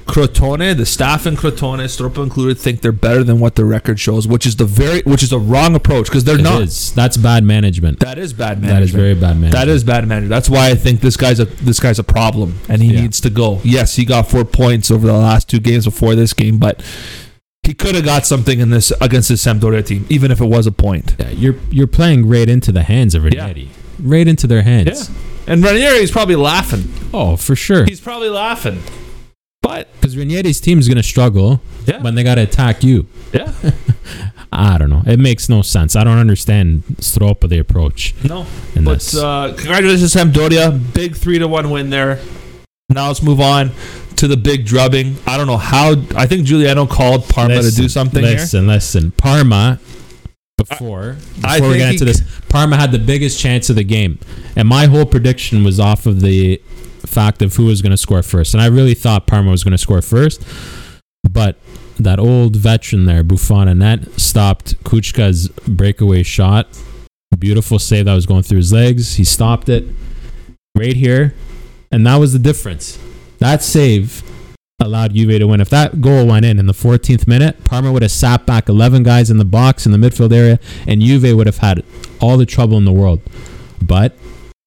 Crotone, 0.06 0.76
the 0.76 0.84
staff 0.86 1.24
in 1.24 1.36
Crotone, 1.36 1.84
Stroppa 1.84 2.22
included, 2.22 2.58
think 2.58 2.80
they're 2.80 2.90
better 2.90 3.22
than 3.22 3.38
what 3.38 3.54
the 3.54 3.64
record 3.64 4.00
shows, 4.00 4.26
which 4.26 4.44
is 4.44 4.56
the 4.56 4.64
very 4.64 5.02
which 5.02 5.22
is 5.22 5.32
a 5.32 5.38
wrong 5.38 5.74
approach 5.76 6.06
because 6.06 6.24
they're 6.24 6.38
It 6.38 6.42
not. 6.42 6.62
is. 6.62 6.92
That's 6.94 7.16
bad 7.16 7.44
management. 7.44 8.00
That 8.00 8.18
is 8.18 8.32
bad 8.32 8.60
management. 8.60 8.76
That 8.76 8.82
is 8.82 8.90
very 8.90 9.14
bad 9.14 9.36
management. 9.36 9.52
That 9.52 9.68
is 9.68 9.84
bad 9.84 10.08
management. 10.08 10.30
That's 10.30 10.50
why 10.50 10.68
I 10.70 10.74
think 10.74 11.00
this 11.00 11.16
guy's 11.16 11.38
a 11.38 11.44
this 11.44 11.78
guy's 11.78 11.98
a 12.00 12.04
problem, 12.04 12.58
and 12.68 12.82
he 12.82 12.92
Yeah. 12.92 13.02
needs 13.02 13.20
to 13.20 13.30
go. 13.30 13.60
Yes, 13.62 13.94
he 13.96 14.04
got 14.04 14.28
four 14.28 14.44
points 14.44 14.90
over 14.90 15.06
the 15.06 15.12
last 15.12 15.48
two 15.48 15.60
games 15.60 15.84
before 15.84 16.14
this 16.16 16.32
game, 16.32 16.58
but 16.58 16.82
he 17.62 17.72
could 17.72 17.94
have 17.94 18.04
got 18.04 18.26
something 18.26 18.58
in 18.58 18.70
this 18.70 18.92
against 19.00 19.28
this 19.28 19.44
Sampdoria 19.44 19.86
team, 19.86 20.06
even 20.08 20.32
if 20.32 20.40
it 20.40 20.46
was 20.46 20.66
a 20.66 20.72
point. 20.72 21.14
Yeah, 21.20 21.30
you're 21.30 21.56
you're 21.70 21.86
playing 21.86 22.26
right 22.28 22.48
into 22.48 22.72
the 22.72 22.82
hands 22.82 23.14
of 23.14 23.22
Yeah. 23.24 23.52
Right 24.00 24.26
into 24.26 24.46
their 24.46 24.62
hands. 24.62 25.10
And 25.46 25.64
Ranieri 25.64 25.98
is 25.98 26.10
probably 26.10 26.36
laughing. 26.36 26.84
Oh, 27.12 27.36
for 27.36 27.56
sure. 27.56 27.84
He's 27.84 28.00
probably 28.00 28.28
laughing. 28.28 28.82
But 29.62 29.92
Because 29.94 30.16
Ranieri's 30.16 30.60
team 30.60 30.78
is 30.78 30.88
going 30.88 30.96
to 30.96 31.02
struggle 31.02 31.60
yeah, 31.86 32.00
when 32.00 32.14
they 32.14 32.22
got 32.22 32.36
to 32.36 32.42
attack 32.42 32.82
you. 32.82 33.06
yeah, 33.32 33.52
I 34.52 34.78
don't 34.78 34.90
know. 34.90 35.02
It 35.06 35.18
makes 35.18 35.48
no 35.48 35.62
sense. 35.62 35.94
I 35.96 36.02
don't 36.04 36.18
understand 36.18 36.82
Stroppa 36.96 37.48
the 37.48 37.58
approach 37.58 38.14
no. 38.24 38.46
in 38.74 38.84
But 38.84 38.94
this. 38.94 39.16
uh, 39.16 39.54
congratulations, 39.56 40.14
Sampdoria. 40.14 40.94
Big 40.94 41.14
three 41.14 41.38
to 41.38 41.46
one 41.46 41.70
win 41.70 41.90
there. 41.90 42.20
Now 42.88 43.08
let's 43.08 43.22
move 43.22 43.40
on 43.40 43.70
to 44.16 44.26
the 44.26 44.36
big 44.36 44.64
drubbing. 44.66 45.16
I 45.26 45.36
don't 45.36 45.46
know 45.46 45.56
how. 45.58 45.92
I 46.16 46.26
think 46.26 46.44
Giuliano 46.46 46.86
called 46.86 47.28
Parma 47.28 47.62
to 47.62 47.70
do 47.70 47.88
something 47.88 48.24
here. 48.24 48.36
Listen, 48.38 48.66
listen. 48.66 49.10
Parma 49.12 49.78
before 50.68 51.16
I 51.44 51.58
before 51.58 51.70
we 51.70 51.78
think 51.78 51.84
get 51.84 51.92
into 51.92 52.04
this, 52.04 52.22
Parma 52.48 52.76
had 52.76 52.92
the 52.92 52.98
biggest 52.98 53.40
chance 53.40 53.70
of 53.70 53.76
the 53.76 53.84
game, 53.84 54.18
and 54.56 54.68
my 54.68 54.86
whole 54.86 55.06
prediction 55.06 55.64
was 55.64 55.80
off 55.80 56.06
of 56.06 56.20
the 56.20 56.62
fact 57.06 57.42
of 57.42 57.56
who 57.56 57.66
was 57.66 57.82
going 57.82 57.90
to 57.90 57.96
score 57.96 58.22
first, 58.22 58.54
and 58.54 58.62
I 58.62 58.66
really 58.66 58.94
thought 58.94 59.26
Parma 59.26 59.50
was 59.50 59.64
going 59.64 59.72
to 59.72 59.78
score 59.78 60.02
first, 60.02 60.44
but 61.28 61.58
that 61.98 62.18
old 62.18 62.56
veteran 62.56 63.06
there, 63.06 63.22
Buffon, 63.22 63.68
and 63.68 63.80
that 63.82 64.20
stopped 64.20 64.82
Kucka's 64.84 65.48
breakaway 65.48 66.22
shot. 66.22 66.68
Beautiful 67.38 67.78
save 67.78 68.04
that 68.04 68.14
was 68.14 68.26
going 68.26 68.42
through 68.42 68.58
his 68.58 68.72
legs. 68.72 69.14
He 69.14 69.24
stopped 69.24 69.68
it 69.68 69.84
right 70.76 70.96
here, 70.96 71.34
and 71.90 72.06
that 72.06 72.16
was 72.16 72.32
the 72.32 72.38
difference. 72.38 72.98
That 73.38 73.62
save 73.62 74.22
allowed 74.80 75.14
Juve 75.14 75.38
to 75.38 75.44
win. 75.46 75.60
If 75.60 75.70
that 75.70 76.00
goal 76.00 76.26
went 76.26 76.44
in 76.44 76.58
in 76.58 76.66
the 76.66 76.72
14th 76.72 77.26
minute, 77.26 77.62
Parma 77.64 77.92
would 77.92 78.02
have 78.02 78.10
sat 78.10 78.46
back 78.46 78.68
11 78.68 79.02
guys 79.02 79.30
in 79.30 79.38
the 79.38 79.44
box 79.44 79.86
in 79.86 79.92
the 79.92 79.98
midfield 79.98 80.32
area, 80.32 80.58
and 80.86 81.00
Juve 81.00 81.36
would 81.36 81.46
have 81.46 81.58
had 81.58 81.84
all 82.20 82.36
the 82.36 82.46
trouble 82.46 82.76
in 82.76 82.84
the 82.84 82.92
world. 82.92 83.20
But 83.82 84.16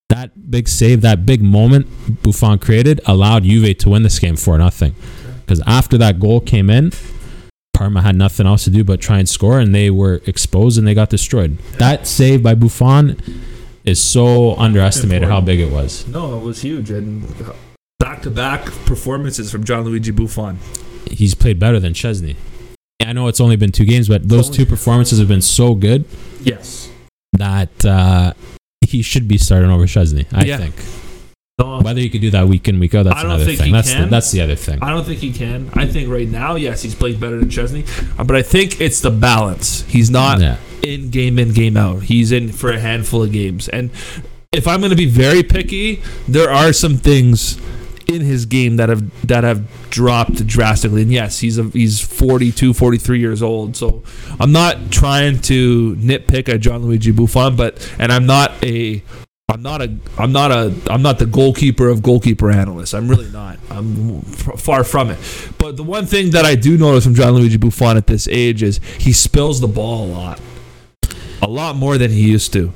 that 0.10 0.50
big 0.52 0.68
save, 0.68 1.02
that 1.02 1.26
big 1.26 1.42
moment 1.42 2.22
Buffon 2.22 2.60
created, 2.60 3.02
allowed 3.06 3.44
Juve 3.44 3.78
to 3.80 3.90
win 3.90 4.04
this 4.04 4.20
game 4.20 4.36
for 4.36 4.58
nothing. 4.58 4.96
Because 5.42 5.62
after 5.66 5.98
that 5.98 6.20
goal 6.20 6.40
came 6.40 6.70
in, 6.70 6.92
Parma 7.74 8.02
had 8.04 8.16
nothing 8.16 8.46
else 8.46 8.64
to 8.66 8.70
do 8.70 8.84
but 8.84 9.02
try 9.02 9.18
and 9.18 9.28
score, 9.28 9.60
and 9.60 9.74
they 9.74 9.90
were 9.90 10.22
exposed 10.26 10.78
and 10.78 10.88
they 10.88 10.94
got 10.94 11.10
destroyed. 11.10 11.58
That 11.80 12.06
save 12.06 12.44
by 12.44 12.54
Buffon 12.54 13.20
is 13.84 14.02
so 14.02 14.56
underestimated 14.56 15.28
how 15.28 15.42
big 15.42 15.60
it 15.60 15.72
was. 15.72 16.08
No, 16.08 16.38
it 16.38 16.44
was 16.44 16.62
huge, 16.62 16.92
and 16.92 17.26
back-to-back 18.04 18.66
performances 18.86 19.50
from 19.50 19.64
Gianluigi 19.64 20.14
Buffon. 20.14 20.58
he's 21.10 21.34
played 21.34 21.58
better 21.58 21.80
than 21.80 21.94
Szczesny. 21.94 22.36
I 23.06 23.14
know 23.14 23.28
it's 23.30 23.40
only 23.40 23.56
been 23.56 23.72
two 23.72 23.86
games, 23.86 24.08
but 24.10 24.28
those 24.28 24.50
two 24.50 24.66
performances 24.66 25.20
have 25.20 25.28
been 25.30 25.42
so 25.42 25.74
good 25.74 26.04
Yes. 26.42 26.90
that 27.34 27.86
uh, 27.86 28.34
he 28.82 29.02
should 29.02 29.28
be 29.28 29.38
starting 29.38 29.70
over 29.70 29.86
Szczesny. 29.86 30.26
I 30.34 30.44
Yeah. 30.46 30.58
think 30.58 30.76
No, 31.60 31.80
whether 31.82 32.02
you 32.02 32.10
could 32.10 32.20
do 32.22 32.32
that 32.32 32.48
week 32.48 32.68
in 32.68 32.78
week 32.80 32.94
out, 32.96 33.04
that's 33.06 33.24
another 33.24 33.46
thing. 33.46 33.68
he 33.68 33.72
That's 33.72 33.94
the, 33.94 34.06
that's 34.08 34.32
the 34.32 34.42
other 34.42 34.56
thing. 34.56 34.80
I 34.82 34.90
don't 34.90 35.06
think 35.06 35.20
he 35.20 35.32
can. 35.32 35.70
I 35.74 35.86
think 35.86 36.10
right 36.10 36.28
now, 36.28 36.56
yes, 36.56 36.82
he's 36.82 36.96
played 36.96 37.20
better 37.22 37.38
than 37.40 37.48
Szczesny, 37.50 37.84
uh, 38.20 38.24
but 38.26 38.36
I 38.36 38.42
think 38.42 38.82
it's 38.82 39.00
the 39.02 39.12
balance. 39.12 39.84
He's 39.84 40.10
not 40.10 40.42
yeah, 40.42 40.58
in 40.82 41.10
game 41.10 41.38
in 41.40 41.54
game 41.54 41.78
out. 41.78 42.04
He's 42.04 42.32
in 42.34 42.52
for 42.52 42.70
a 42.72 42.80
handful 42.80 43.22
of 43.24 43.32
games, 43.32 43.70
and 43.70 43.92
if 44.52 44.68
I'm 44.68 44.80
going 44.82 44.90
to 44.90 44.96
be 44.98 45.06
very 45.06 45.42
picky, 45.44 46.02
there 46.28 46.50
are 46.50 46.74
some 46.74 46.98
things 46.98 47.58
in 48.08 48.22
his 48.22 48.46
game 48.46 48.78
that 48.78 48.90
have 48.90 49.28
that 49.28 49.44
have 49.44 49.90
dropped 49.90 50.46
drastically. 50.48 51.02
And 51.04 51.12
yes, 51.12 51.40
he's 51.40 51.58
a, 51.58 51.64
he's 51.64 52.00
42, 52.00 52.74
43 52.74 53.20
years 53.20 53.42
old. 53.42 53.76
So 53.76 54.04
I'm 54.40 54.52
not 54.52 54.92
trying 54.92 55.40
to 55.42 55.96
nitpick 55.96 56.50
at 56.50 56.62
Gianluigi 56.62 57.16
Buffon, 57.16 57.56
but 57.56 57.94
and 58.00 58.12
I'm 58.12 58.26
not 58.26 58.52
a 58.64 59.04
I'm 59.50 59.62
not 59.62 59.82
a 59.82 59.96
I'm 60.18 60.32
not 60.32 60.52
a 60.52 60.74
I'm 60.90 61.02
not 61.02 61.20
the 61.20 61.26
goalkeeper 61.26 61.88
of 61.90 62.02
goalkeeper 62.02 62.50
analysts. 62.50 62.94
I'm 62.94 63.08
really 63.08 63.30
not. 63.30 63.60
I'm 63.70 64.22
far 64.22 64.84
from 64.84 65.10
it. 65.10 65.20
But 65.58 65.78
the 65.78 65.84
one 65.84 66.06
thing 66.06 66.32
that 66.32 66.46
I 66.46 66.56
do 66.56 66.78
notice 66.78 67.04
from 67.04 67.14
Gianluigi 67.14 67.60
Buffon 67.60 67.98
at 67.98 68.08
this 68.08 68.28
age 68.28 68.64
is 68.64 68.80
he 68.98 69.14
spills 69.14 69.60
the 69.60 69.68
ball 69.68 70.06
a 70.06 70.10
lot, 70.12 70.42
a 71.42 71.48
lot 71.48 71.76
more 71.76 71.98
than 71.98 72.10
he 72.10 72.22
used 72.22 72.54
to, 72.54 72.72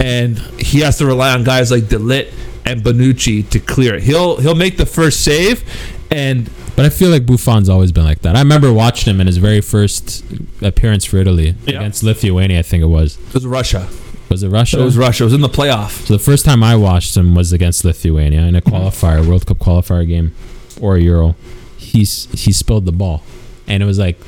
and 0.00 0.38
he 0.60 0.80
has 0.80 0.98
to 0.98 1.06
rely 1.06 1.32
on 1.34 1.44
guys 1.44 1.70
like 1.70 1.88
de 1.88 1.96
Ligt 1.98 2.32
and 2.64 2.82
Bonucci 2.82 3.48
to 3.50 3.58
clear 3.60 3.94
it. 3.96 4.02
He'll 4.02 4.36
he'll 4.36 4.54
make 4.54 4.76
the 4.76 4.86
first 4.86 5.24
save, 5.24 5.64
and 6.10 6.48
but 6.76 6.84
I 6.84 6.90
feel 6.90 7.10
like 7.10 7.26
Buffon's 7.26 7.68
always 7.68 7.90
been 7.92 8.04
like 8.04 8.20
that. 8.22 8.36
I 8.36 8.40
remember 8.40 8.72
watching 8.72 9.12
him 9.12 9.20
in 9.20 9.26
his 9.26 9.38
very 9.38 9.60
first 9.60 10.24
appearance 10.62 11.04
for 11.04 11.16
Italy 11.16 11.54
Yeah. 11.66 11.76
against 11.78 12.02
Lithuania. 12.02 12.60
I 12.60 12.62
think 12.62 12.82
it 12.82 12.86
was. 12.86 13.18
it 13.28 13.34
was 13.34 13.46
Russia. 13.46 13.88
Was 14.30 14.42
it 14.42 14.50
Russia? 14.50 14.78
It 14.80 14.84
was 14.84 14.96
Russia. 14.98 15.24
It 15.24 15.26
was 15.26 15.34
in 15.34 15.40
the 15.40 15.48
playoff. 15.48 16.06
So 16.06 16.12
the 16.12 16.18
first 16.22 16.44
time 16.44 16.62
I 16.62 16.76
watched 16.76 17.16
him 17.16 17.34
was 17.34 17.52
against 17.52 17.82
Lithuania 17.84 18.42
in 18.42 18.54
a 18.54 18.60
qualifier, 18.60 19.26
World 19.26 19.46
Cup 19.46 19.56
qualifier 19.58 20.06
game, 20.06 20.34
or 20.80 20.96
a 20.96 21.00
Euro. 21.00 21.34
He's 21.78 22.26
he 22.32 22.52
spilled 22.52 22.84
the 22.84 22.92
ball, 22.92 23.22
and 23.66 23.82
it 23.82 23.86
was 23.86 23.98
like, 23.98 24.20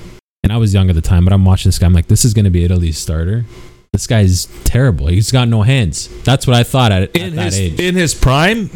and 0.42 0.52
I 0.52 0.56
was 0.56 0.72
young 0.74 0.88
at 0.88 0.94
the 0.96 1.02
time, 1.02 1.24
but 1.24 1.32
I'm 1.34 1.44
watching 1.44 1.68
this 1.68 1.78
guy. 1.78 1.86
I'm 1.86 1.92
like, 1.92 2.06
this 2.08 2.24
is 2.24 2.32
going 2.34 2.46
to 2.46 2.50
be 2.50 2.64
Italy's 2.64 2.96
starter. 2.98 3.44
This 3.92 4.06
guy's 4.06 4.46
terrible. 4.62 5.08
He's 5.08 5.32
got 5.32 5.48
no 5.48 5.62
hands. 5.62 6.08
That's 6.22 6.46
what 6.46 6.54
I 6.56 6.62
thought 6.62 6.92
at, 6.92 7.02
at 7.02 7.16
In 7.16 7.34
that 7.36 7.46
his 7.46 7.58
age. 7.58 7.80
in 7.80 7.96
his 7.96 8.14
prime, 8.14 8.70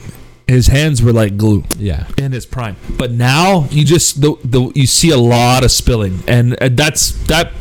his 0.49 0.67
hands 0.67 1.03
were 1.03 1.13
like 1.13 1.37
glue. 1.37 1.63
yeah, 1.79 2.09
in 2.19 2.33
his 2.33 2.47
prime. 2.47 2.77
But 2.99 3.13
now 3.13 3.69
you 3.71 3.85
just 3.85 4.21
the, 4.21 4.35
the 4.45 4.73
you 4.75 4.89
see 4.89 5.11
a 5.11 5.17
lot 5.17 5.63
of 5.63 5.71
spilling, 5.71 6.19
and 6.27 6.61
uh, 6.61 6.69
that's 6.73 7.13
that 7.27 7.53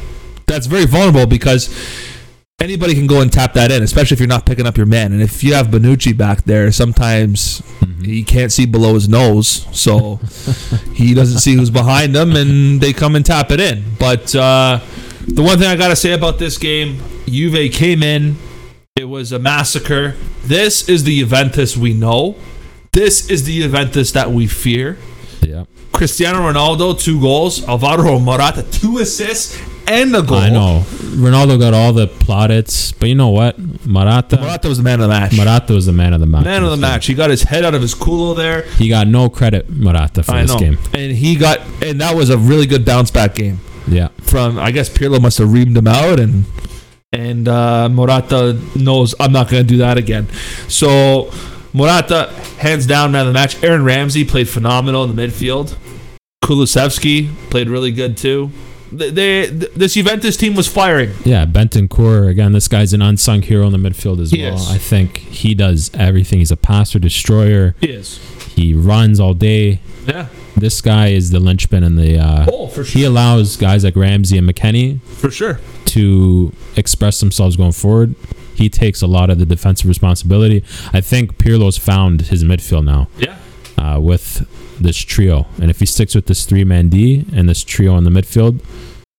that's 0.47 0.65
very 0.65 0.85
vulnerable 0.87 1.27
because 1.27 1.69
anybody 2.59 2.95
can 2.95 3.05
go 3.05 3.21
and 3.21 3.31
tap 3.31 3.53
that 3.53 3.71
in, 3.71 3.83
especially 3.83 4.15
if 4.15 4.19
you're 4.19 4.27
not 4.27 4.47
picking 4.47 4.65
up 4.65 4.75
your 4.75 4.87
man. 4.87 5.13
And 5.13 5.21
if 5.21 5.43
you 5.43 5.53
have 5.53 5.67
Bonucci 5.67 6.17
back 6.17 6.45
there, 6.45 6.71
sometimes 6.71 7.61
Mhm. 7.81 8.03
he 8.03 8.23
can't 8.23 8.51
see 8.51 8.65
below 8.65 8.95
his 8.95 9.07
nose, 9.07 9.67
so 9.71 10.15
he 10.95 11.13
doesn't 11.13 11.37
see 11.39 11.53
who's 11.53 11.69
behind 11.69 12.15
him, 12.15 12.35
and 12.35 12.81
they 12.81 12.93
come 12.93 13.15
and 13.15 13.23
tap 13.23 13.51
it 13.51 13.59
in. 13.59 13.83
But 13.99 14.33
uh, 14.35 14.79
the 15.27 15.41
one 15.41 15.57
thing 15.57 15.67
I 15.67 15.75
gotta 15.75 15.95
say 15.95 16.13
about 16.13 16.39
this 16.39 16.57
game, 16.57 16.99
Juve 17.25 17.71
came 17.71 18.03
in. 18.03 18.35
It 18.95 19.05
was 19.05 19.31
a 19.31 19.39
massacre. 19.39 20.15
This 20.43 20.87
is 20.87 21.03
the 21.03 21.19
Juventus 21.19 21.75
we 21.75 21.93
know. 21.93 22.35
This 22.91 23.29
is 23.29 23.45
the 23.45 23.61
Juventus 23.61 24.11
that 24.11 24.31
we 24.31 24.47
fear. 24.47 24.97
yeah. 25.41 25.65
Cristiano 25.91 26.39
Ronaldo, 26.39 26.99
two 26.99 27.19
goals. 27.21 27.67
Alvaro 27.67 28.19
Morata, 28.19 28.63
two 28.63 28.97
assists 28.99 29.59
and 29.87 30.15
a 30.15 30.21
goal. 30.21 30.37
I 30.37 30.49
know. 30.49 30.83
Ronaldo 30.87 31.59
got 31.59 31.73
all 31.73 31.93
the 31.93 32.07
plaudits, 32.07 32.91
but 32.91 33.09
you 33.09 33.15
know 33.15 33.29
what? 33.29 33.57
Morata, 33.85 34.37
Morata 34.39 34.67
was 34.69 34.77
the 34.77 34.83
man 34.83 34.99
of 35.01 35.09
the 35.09 35.13
match. 35.13 35.35
Morata 35.37 35.73
was 35.73 35.85
the 35.85 35.93
man 35.93 36.13
of 36.13 36.19
the 36.19 36.25
match. 36.25 36.45
man 36.45 36.63
of 36.63 36.71
the 36.71 36.77
match. 36.77 37.05
He 37.05 37.13
got 37.13 37.29
his 37.29 37.43
head 37.43 37.63
out 37.65 37.73
of 37.73 37.81
his 37.81 37.93
culo 37.95 38.35
there. 38.35 38.63
He 38.77 38.89
got 38.89 39.07
no 39.07 39.29
credit, 39.29 39.69
Morata, 39.69 40.23
for 40.23 40.33
I 40.33 40.41
this 40.43 40.51
know. 40.51 40.59
game. 40.59 40.77
And 40.93 41.11
he 41.11 41.35
got, 41.35 41.59
and 41.83 42.01
that 42.01 42.15
was 42.15 42.29
a 42.29 42.37
really 42.37 42.65
good 42.65 42.85
bounce 42.85 43.11
back 43.11 43.35
game 43.35 43.59
Yeah. 43.87 44.07
from. 44.21 44.57
I 44.59 44.71
guess 44.71 44.89
Pirlo 44.89 45.21
must 45.21 45.37
have 45.39 45.49
reamed 45.49 45.75
him 45.77 45.87
out, 45.87 46.19
and 46.19 46.45
and 47.11 47.47
uh, 47.47 47.89
Morata 47.89 48.59
knows 48.75 49.13
I'm 49.19 49.31
not 49.31 49.49
going 49.49 49.63
to 49.63 49.67
do 49.67 49.77
that 49.77 49.97
again. 49.97 50.27
So 50.67 51.31
Morata, 51.73 52.31
hands 52.59 52.85
down 52.87 53.11
man 53.11 53.21
of 53.21 53.27
the 53.27 53.33
match. 53.33 53.61
Aaron 53.63 53.83
Ramsey 53.83 54.23
played 54.25 54.47
phenomenal 54.49 55.03
in 55.03 55.15
the 55.15 55.21
midfield. 55.27 55.75
Kulusevski 56.43 57.33
played 57.49 57.69
really 57.69 57.91
good 57.91 58.17
too. 58.17 58.51
They, 58.91 59.09
they, 59.09 59.45
this 59.47 59.95
Juventus 59.95 60.37
team 60.37 60.53
was 60.55 60.67
firing. 60.67 61.11
Yeah, 61.25 61.45
Bentancur 61.47 62.29
again. 62.29 62.51
This 62.51 62.67
guy's 62.67 62.93
an 62.93 63.01
unsung 63.01 63.41
hero 63.41 63.65
in 63.65 63.71
the 63.71 63.79
midfield 63.79 64.19
as 64.19 64.29
He 64.29 64.43
well. 64.43 64.55
is. 64.55 64.69
I 64.69 64.77
think 64.77 65.17
he 65.17 65.55
does 65.55 65.89
everything. 65.95 66.37
He's 66.39 66.51
a 66.51 66.57
passer, 66.57 66.99
destroyer. 66.99 67.73
He 67.81 67.87
is. 67.87 68.19
He 68.53 68.75
runs 68.75 69.19
all 69.19 69.33
day. 69.33 69.79
Yeah. 70.05 70.27
This 70.63 70.79
guy 70.79 71.07
is 71.09 71.29
the 71.31 71.41
linchpin 71.41 71.83
in 71.83 71.95
the. 71.97 72.17
Uh, 72.17 72.45
Oh, 72.49 72.67
for 72.67 72.83
he 72.83 73.03
allows 73.03 73.57
guys 73.57 73.83
like 73.83 73.97
Ramsey 73.97 74.37
and 74.37 74.47
McKennie 74.49 75.01
For 75.01 75.29
sure. 75.29 75.59
to 75.87 76.53
express 76.77 77.19
themselves 77.19 77.57
going 77.57 77.73
forward. 77.73 78.15
He 78.55 78.69
takes 78.69 79.01
a 79.01 79.07
lot 79.07 79.29
of 79.29 79.39
the 79.39 79.45
defensive 79.45 79.89
responsibility. 79.89 80.63
I 80.93 81.01
think 81.01 81.37
Pirlo's 81.37 81.77
found 81.77 82.21
his 82.33 82.43
midfield 82.45 82.85
now 82.85 83.09
Yeah. 83.17 83.35
uh, 83.77 83.99
with 83.99 84.47
this 84.79 84.95
trio, 84.97 85.47
and 85.61 85.69
if 85.69 85.79
he 85.81 85.85
sticks 85.85 86.15
with 86.15 86.27
this 86.27 86.45
three 86.45 86.63
man 86.63 86.87
D 86.87 87.25
and 87.35 87.49
this 87.49 87.61
trio 87.63 87.97
in 87.97 88.05
the 88.05 88.09
midfield, 88.09 88.61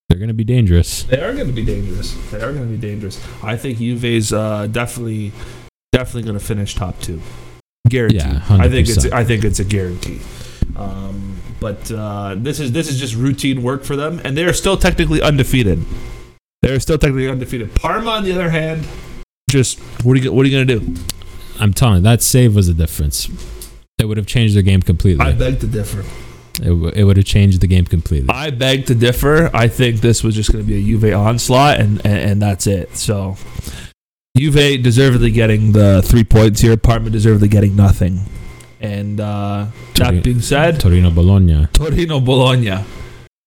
They're 0.09 0.19
going 0.19 0.29
to 0.29 0.35
be 0.35 0.45
dangerous. 0.45 1.03
They 1.03 1.21
are 1.21 1.35
going 1.35 1.47
to 1.49 1.53
be 1.53 1.65
dangerous. 1.65 2.15
They 2.31 2.39
are 2.41 2.53
going 2.53 2.65
to 2.71 2.75
be 2.79 2.81
dangerous. 2.89 3.21
I 3.43 3.57
think 3.59 3.79
Juve's 3.79 4.33
uh, 4.33 4.67
definitely, 4.69 5.33
definitely 5.93 6.23
going 6.23 6.39
to 6.39 6.45
finish 6.45 6.75
top 6.75 7.01
two, 7.03 7.21
guaranteed. 7.89 8.23
Yeah, 8.23 8.43
I 8.49 8.69
think 8.69 8.89
it's 8.89 9.05
I 9.21 9.25
think 9.25 9.45
it's 9.45 9.59
a 9.61 9.65
guarantee. 9.65 10.21
Um, 10.77 11.37
but 11.61 11.91
uh, 11.91 12.35
this 12.39 12.61
is 12.61 12.73
this 12.73 12.89
is 12.89 12.99
just 12.99 13.15
routine 13.15 13.63
work 13.63 13.85
for 13.85 13.97
them, 13.97 14.21
and 14.25 14.37
they 14.37 14.45
are 14.45 14.53
still 14.53 14.77
technically 14.77 15.23
undefeated. 15.23 15.85
They 16.63 16.73
are 16.75 16.81
still 16.81 16.99
technically 16.99 17.29
undefeated. 17.29 17.75
Parma, 17.75 18.11
on 18.11 18.25
the 18.25 18.33
other 18.33 18.51
hand, 18.51 18.87
just 19.51 19.79
what 20.05 20.17
are 20.17 20.21
you 20.21 20.33
what 20.33 20.45
are 20.45 20.49
you 20.49 20.65
going 20.65 20.67
to 20.67 20.79
do? 20.81 21.03
I'm 21.61 21.73
telling 21.73 21.97
you, 21.97 22.03
that 22.03 22.23
save 22.23 22.55
was 22.57 22.67
the 22.67 22.75
difference. 22.75 23.29
It 23.99 24.07
would 24.07 24.17
have 24.17 24.27
changed 24.27 24.57
the 24.57 24.63
game 24.63 24.83
completely. 24.83 25.25
I 25.25 25.33
beg 25.33 25.61
to 25.61 25.67
differ. 25.69 26.01
it, 26.61 26.67
w- 26.69 26.89
it 26.89 27.05
would 27.05 27.17
have 27.17 27.27
changed 27.27 27.61
the 27.61 27.69
game 27.69 27.85
completely. 27.85 28.29
I 28.31 28.51
beg 28.51 28.87
to 28.87 28.95
differ. 28.95 29.51
I 29.55 29.69
think 29.69 30.01
this 30.01 30.25
was 30.25 30.35
just 30.35 30.51
going 30.53 30.65
to 30.65 30.69
be 30.69 30.79
a 30.79 30.83
Juve 30.83 31.15
onslaught, 31.15 31.79
and, 31.79 32.05
and 32.05 32.31
and 32.31 32.43
that's 32.43 32.67
it. 32.67 32.97
So, 32.97 33.37
Juve 34.37 34.83
deservedly 34.83 35.31
getting 35.31 35.73
the 35.73 36.03
three 36.05 36.25
points 36.25 36.61
here. 36.61 36.77
Parma 36.77 37.11
deservedly 37.11 37.47
getting 37.49 37.77
nothing. 37.77 38.21
And 38.85 39.19
uh, 39.19 39.69
Tori- 39.95 40.17
that 40.17 40.25
being 40.25 40.41
said, 40.41 40.79
Torino 40.79 41.11
Bologna. 41.11 41.69
Torino 41.73 42.21
Bologna. 42.21 42.85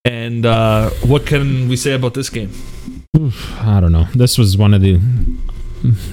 And 0.03 0.45
uh, 0.45 0.89
what 1.05 1.27
can 1.27 1.67
we 1.69 1.75
say 1.75 1.93
about 1.93 2.15
this 2.15 2.29
game? 2.29 2.51
I 3.61 3.79
don't 3.79 3.91
know. 3.91 4.07
This 4.15 4.37
was 4.37 4.57
one 4.57 4.73
of 4.73 4.81
the 4.81 4.99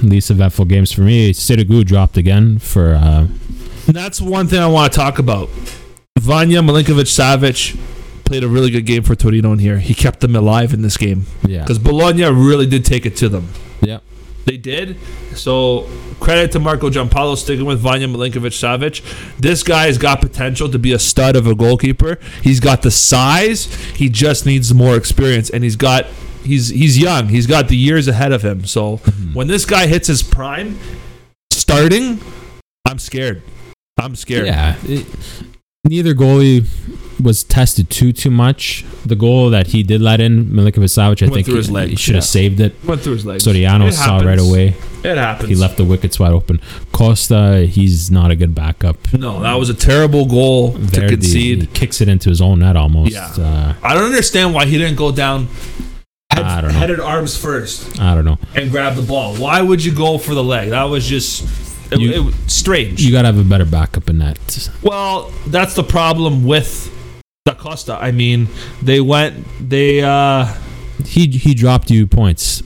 least 0.03 0.31
eventful 0.31 0.67
games 0.67 0.93
for 0.93 1.01
me. 1.01 1.33
Sirigu 1.33 1.85
dropped 1.85 2.19
again 2.19 2.59
for 2.59 2.95
uh, 2.95 3.29
That's 3.87 4.21
one 4.21 4.47
thing 4.47 4.61
I 4.61 4.67
want 4.67 4.93
to 4.93 4.99
talk 4.99 5.19
about. 5.19 5.49
Vanja 6.19 6.61
Milinkovic 6.63 7.09
Savic 7.09 7.79
played 8.25 8.45
a 8.45 8.49
really 8.49 8.71
good 8.71 8.85
game 8.85 9.03
for 9.03 9.15
Torino 9.15 9.53
in 9.53 9.59
here. 9.59 9.79
He 9.79 9.95
kept 9.95 10.21
them 10.21 10.37
alive 10.37 10.75
in 10.75 10.83
this 10.83 10.97
game. 10.97 11.27
yeah. 11.47 11.63
because 11.63 11.79
Bologna 11.79 12.25
really 12.25 12.67
did 12.67 12.85
take 12.85 13.07
it 13.07 13.17
to 13.17 13.29
them. 13.31 13.49
Yeah. 13.81 14.01
They 14.45 14.57
did. 14.57 14.99
So 15.35 15.89
credit 16.21 16.53
to 16.53 16.61
Marco 16.61 16.91
Giampaolo 16.91 17.37
sticking 17.37 17.65
with 17.65 17.83
Vanja 17.83 18.13
Milinkovic 18.13 18.53
Savic. 18.53 19.03
This 19.39 19.63
guy 19.63 19.87
has 19.87 19.99
got 19.99 20.21
potential 20.21 20.69
to 20.69 20.79
be 20.79 20.93
a 20.93 20.99
stud 20.99 21.37
of 21.37 21.47
a 21.47 21.55
goalkeeper. 21.55 22.19
He's 22.43 22.61
got 22.61 22.83
the 22.83 22.91
size. 22.91 23.75
He 23.93 24.09
just 24.09 24.47
needs 24.47 24.73
more 24.75 24.97
experience, 24.97 25.51
and 25.51 25.65
he's 25.65 25.77
got 25.77 26.07
he's 26.45 26.69
he's 26.69 26.99
young. 26.99 27.29
He's 27.29 27.47
got 27.47 27.69
the 27.69 27.77
years 27.77 28.09
ahead 28.09 28.33
of 28.33 28.43
him. 28.43 28.65
So 28.67 28.99
mm-hmm. 28.99 29.35
when 29.35 29.47
this 29.47 29.65
guy 29.65 29.87
hits 29.87 30.09
his 30.09 30.23
prime, 30.23 30.79
starting, 31.51 32.21
I'm 32.85 32.99
scared. 32.99 33.43
I'm 33.99 34.17
scared. 34.17 34.47
Yeah. 34.47 34.77
it- 34.85 35.07
neither 35.85 36.15
goalie 36.15 36.67
was 37.23 37.45
tested 37.45 37.91
too 37.91 38.13
too 38.13 38.31
much. 38.31 38.85
The 39.05 39.17
goal 39.17 39.51
that 39.51 39.69
he 39.69 39.83
did 39.83 40.01
let 40.01 40.21
in, 40.21 40.47
Milinkovic 40.47 40.91
Savic, 40.91 41.23
I 41.23 41.31
Went 41.31 41.35
think 41.35 41.47
his 41.47 41.67
he, 41.67 41.73
legs, 41.73 41.91
he 41.91 41.97
should 41.97 42.15
have 42.15 42.25
yeah. 42.25 42.29
saved 42.29 42.61
it. 42.61 42.75
Went 42.85 43.03
through 43.03 43.15
his 43.15 43.27
legs. 43.27 43.47
Soriano 43.47 43.89
It 43.89 43.93
saw 43.93 44.19
right 44.19 44.39
away. 44.39 44.75
It 45.05 45.19
happens. 45.19 45.51
He 45.51 45.55
left 45.55 45.77
the 45.77 45.85
wickets 45.85 46.19
wide 46.19 46.33
open. 46.33 46.61
Costa, 46.93 47.67
he's 47.67 48.11
not 48.11 48.31
a 48.31 48.37
good 48.37 48.55
backup. 48.55 49.13
No, 49.13 49.41
that 49.41 49.55
was 49.55 49.69
a 49.69 49.75
terrible 49.75 50.25
goal 50.25 50.73
to 50.73 51.09
concede. 51.09 51.61
He 51.61 51.67
kicks 51.69 52.01
it 52.01 52.09
into 52.09 52.31
his 52.31 52.41
own 52.41 52.61
net 52.61 52.77
almost. 52.77 53.13
Yeah. 53.13 53.31
Uh, 53.39 53.75
I 53.83 53.95
don't 53.95 54.05
understand 54.05 54.55
why 54.55 54.65
he 54.65 54.79
didn't 54.79 54.97
go 54.97 55.13
down 55.13 55.49
head, 56.31 56.45
I 56.45 56.61
don't 56.61 56.73
know. 56.73 56.79
headed 56.79 57.01
arms 57.01 57.37
first 57.37 58.01
I 58.01 58.15
don't 58.15 58.25
know. 58.25 58.39
and 58.55 58.71
grab 58.71 58.97
the 58.97 59.03
ball. 59.03 59.37
Why 59.37 59.61
would 59.61 59.85
you 59.85 59.95
go 59.95 60.19
for 60.19 60.35
the 60.35 60.43
leg? 60.45 60.71
That 60.71 60.85
was 60.85 61.07
just 61.07 61.43
it, 61.91 62.01
You- 62.01 62.29
it 62.29 62.35
strange. 62.51 63.01
You 63.03 63.13
got 63.13 63.23
to 63.23 63.27
have 63.27 63.39
a 63.39 63.45
better 63.45 63.65
backup 63.65 64.09
in 64.09 64.19
that. 64.19 64.39
well, 64.83 65.31
that's 65.47 65.75
the 65.75 65.83
problem 65.85 66.45
with 66.45 66.91
Da 67.47 67.55
Costa. 67.55 67.95
I 68.01 68.11
mean, 68.13 68.49
they 68.83 69.01
went 69.01 69.45
they 69.61 70.03
uh 70.03 70.47
He 71.07 71.27
he 71.29 71.55
dropped 71.55 71.91
you 71.91 72.07
points. 72.07 72.63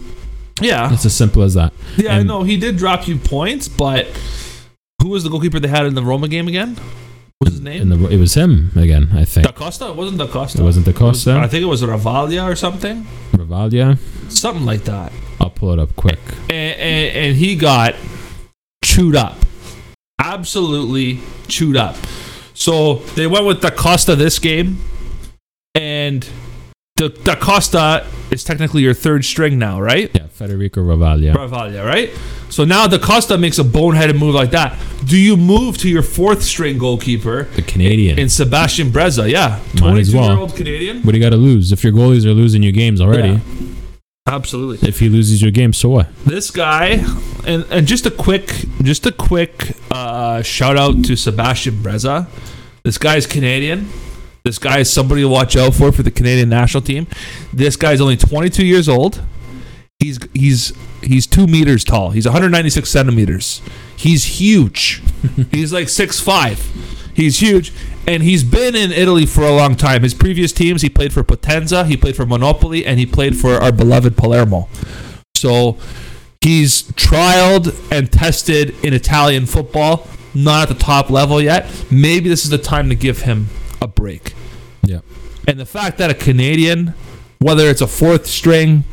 yeah. 0.61 0.92
It's 0.92 1.04
as 1.04 1.14
simple 1.16 1.42
as 1.42 1.54
that. 1.54 1.72
Yeah, 1.96 2.18
and- 2.18 2.28
know 2.28 2.42
he 2.42 2.57
did 2.57 2.76
drop 2.76 3.09
you 3.09 3.16
points, 3.16 3.68
but 3.68 4.07
who 5.02 5.09
was 5.11 5.22
the 5.24 5.31
goalkeeper 5.31 5.59
they 5.61 5.68
had 5.68 5.87
in 5.87 5.94
the 5.94 6.02
Roma 6.02 6.28
game 6.28 6.48
again? 6.48 6.76
What 7.38 7.50
was 7.50 7.54
his 7.54 7.61
name? 7.62 7.88
The, 7.88 8.09
it 8.09 8.18
was 8.18 8.35
him 8.35 8.72
again, 8.74 9.11
I 9.14 9.24
think. 9.24 9.46
Da 9.46 9.52
Costa? 9.52 9.88
It 9.90 9.94
wasn't 9.96 10.18
Da 10.18 10.26
Costa. 10.26 10.61
It 10.61 10.64
wasn't 10.64 10.87
Da 10.87 10.92
Costa? 10.92 11.38
I 11.38 11.46
think 11.46 11.62
it 11.62 11.66
was 11.66 11.83
Ravaglia 11.83 12.44
or 12.44 12.57
something. 12.57 13.07
Rivalia. 13.33 13.96
Something 14.28 14.66
like 14.66 14.83
that. 14.85 15.12
I'll 15.40 15.50
pull 15.50 15.72
it 15.72 15.78
up 15.78 15.94
quick. 15.94 16.18
and, 16.50 16.50
and, 16.81 17.16
and 17.16 17.37
he 17.37 17.54
got 17.54 17.94
chewed 18.98 19.14
up. 19.14 19.37
Absolutely 20.18 21.20
chewed 21.46 21.76
up. 21.76 21.96
So 22.54 22.94
they 23.14 23.28
went 23.28 23.46
with 23.46 23.62
the 23.62 23.70
Costa 23.70 24.16
this 24.16 24.40
game, 24.40 24.78
and 25.76 26.28
Da, 26.96 27.06
da 27.06 27.37
Costa 27.37 28.04
is 28.32 28.42
technically 28.42 28.82
your 28.82 28.94
third 28.94 29.24
string 29.24 29.56
now, 29.56 29.80
right? 29.80 30.11
Yeah, 30.12 30.26
Federico 30.26 30.80
Ravaglia. 30.80 31.32
Bravalia, 31.32 31.87
right? 31.87 32.11
So 32.50 32.64
now 32.64 32.88
Da 32.88 32.98
Costa 32.98 33.38
makes 33.38 33.61
a 33.61 33.62
boneheaded 33.62 34.18
move 34.18 34.34
like 34.34 34.50
that. 34.50 34.76
Do 35.06 35.16
you 35.16 35.37
move 35.37 35.78
to 35.78 35.88
your 35.88 36.02
fourth 36.02 36.42
string 36.42 36.76
goalkeeper 36.76 37.44
The 37.54 37.62
Canadian. 37.62 38.18
in 38.18 38.28
Sebastian 38.28 38.90
Breza? 38.90 39.30
Yeah, 39.30 39.61
22 39.76 40.16
well. 40.16 40.28
year 40.30 40.38
old 40.38 40.56
Canadian. 40.56 41.02
what 41.04 41.12
do 41.12 41.18
you 41.18 41.22
got 41.24 41.30
to 41.30 41.37
lose? 41.37 41.70
If 41.70 41.84
your 41.84 41.92
goalies 41.92 42.24
are 42.24 42.32
losing 42.34 42.64
you 42.64 42.72
games 42.72 43.00
already, 43.00 43.34
Yeah. 43.34 43.38
Absolutely. 44.29 44.88
if 44.88 44.99
he 45.01 45.09
loses 45.09 45.41
your 45.43 45.51
game, 45.51 45.73
so 45.73 45.88
what? 45.88 46.09
this 46.25 46.51
guy 46.51 47.05
and 47.47 47.64
and 47.71 47.87
just 47.87 48.07
a 48.07 48.11
quick 48.11 48.64
just 48.83 49.07
a 49.07 49.12
quick 49.12 49.73
uh, 49.91 50.43
shout 50.43 50.77
out 50.77 51.03
to 51.05 51.17
Sebastian 51.17 51.77
Breza. 51.77 52.27
This 52.83 52.99
guy's 52.99 53.27
Canadian. 53.27 53.88
This 54.45 54.59
guy 54.59 54.79
is 54.79 54.93
somebody 54.93 55.23
to 55.23 55.29
watch 55.29 55.57
out 55.57 55.75
for 55.75 55.93
for 55.93 56.03
the 56.03 56.11
Canadian 56.11 56.49
national 56.49 56.83
team. 56.83 57.07
This 57.53 57.77
guy's 57.77 58.01
only 58.01 58.17
22 58.17 58.64
years 58.64 58.88
old. 58.88 59.21
He's 59.99 60.19
he's 60.33 60.73
he's 61.03 61.27
two 61.27 61.47
meters 61.47 61.83
tall. 61.85 62.11
He's 62.11 62.25
196 62.27 62.88
centimeters. 62.88 63.61
He's 63.97 64.25
huge. 64.41 65.03
he's 65.51 65.73
like 65.73 65.88
six 65.88 66.21
five. 66.21 66.61
He's 67.18 67.40
huge, 67.40 67.72
and 68.07 68.22
he's 68.22 68.44
been 68.44 68.76
in 68.76 68.92
Italy 68.92 69.26
for 69.26 69.42
a 69.42 69.50
long 69.50 69.74
time. 69.74 70.04
His 70.04 70.14
previous 70.14 70.52
teams, 70.52 70.83
he 70.83 70.88
played 70.88 71.12
for 71.12 71.24
Potenza, 71.24 71.85
he 71.85 71.96
played 71.96 72.14
for 72.14 72.24
Monopoli, 72.24 72.85
and 72.87 73.00
he 73.00 73.07
played 73.07 73.37
for 73.37 73.54
our 73.54 73.72
beloved 73.72 74.16
Palermo. 74.16 74.68
So 75.35 75.78
he's 76.40 76.85
trialed 76.92 77.76
and 77.90 78.12
tested 78.12 78.72
in 78.85 78.94
Italian 78.94 79.46
football, 79.46 80.07
not 80.33 80.70
at 80.70 80.78
the 80.78 80.81
top 80.81 81.11
level 81.11 81.42
yet. 81.42 81.68
Maybe 81.90 82.28
this 82.28 82.44
is 82.44 82.50
the 82.50 82.57
time 82.57 82.88
to 82.88 82.94
give 82.94 83.22
him 83.22 83.48
a 83.83 83.88
break. 83.88 84.35
Yeah. 84.85 85.00
And 85.48 85.59
the 85.59 85.66
fact 85.66 85.98
that 85.98 86.12
a 86.12 86.14
Canadian, 86.14 86.94
whether 87.40 87.68
it's 87.68 87.81
a 87.81 87.88
fourth 87.88 88.28
string 88.28 88.85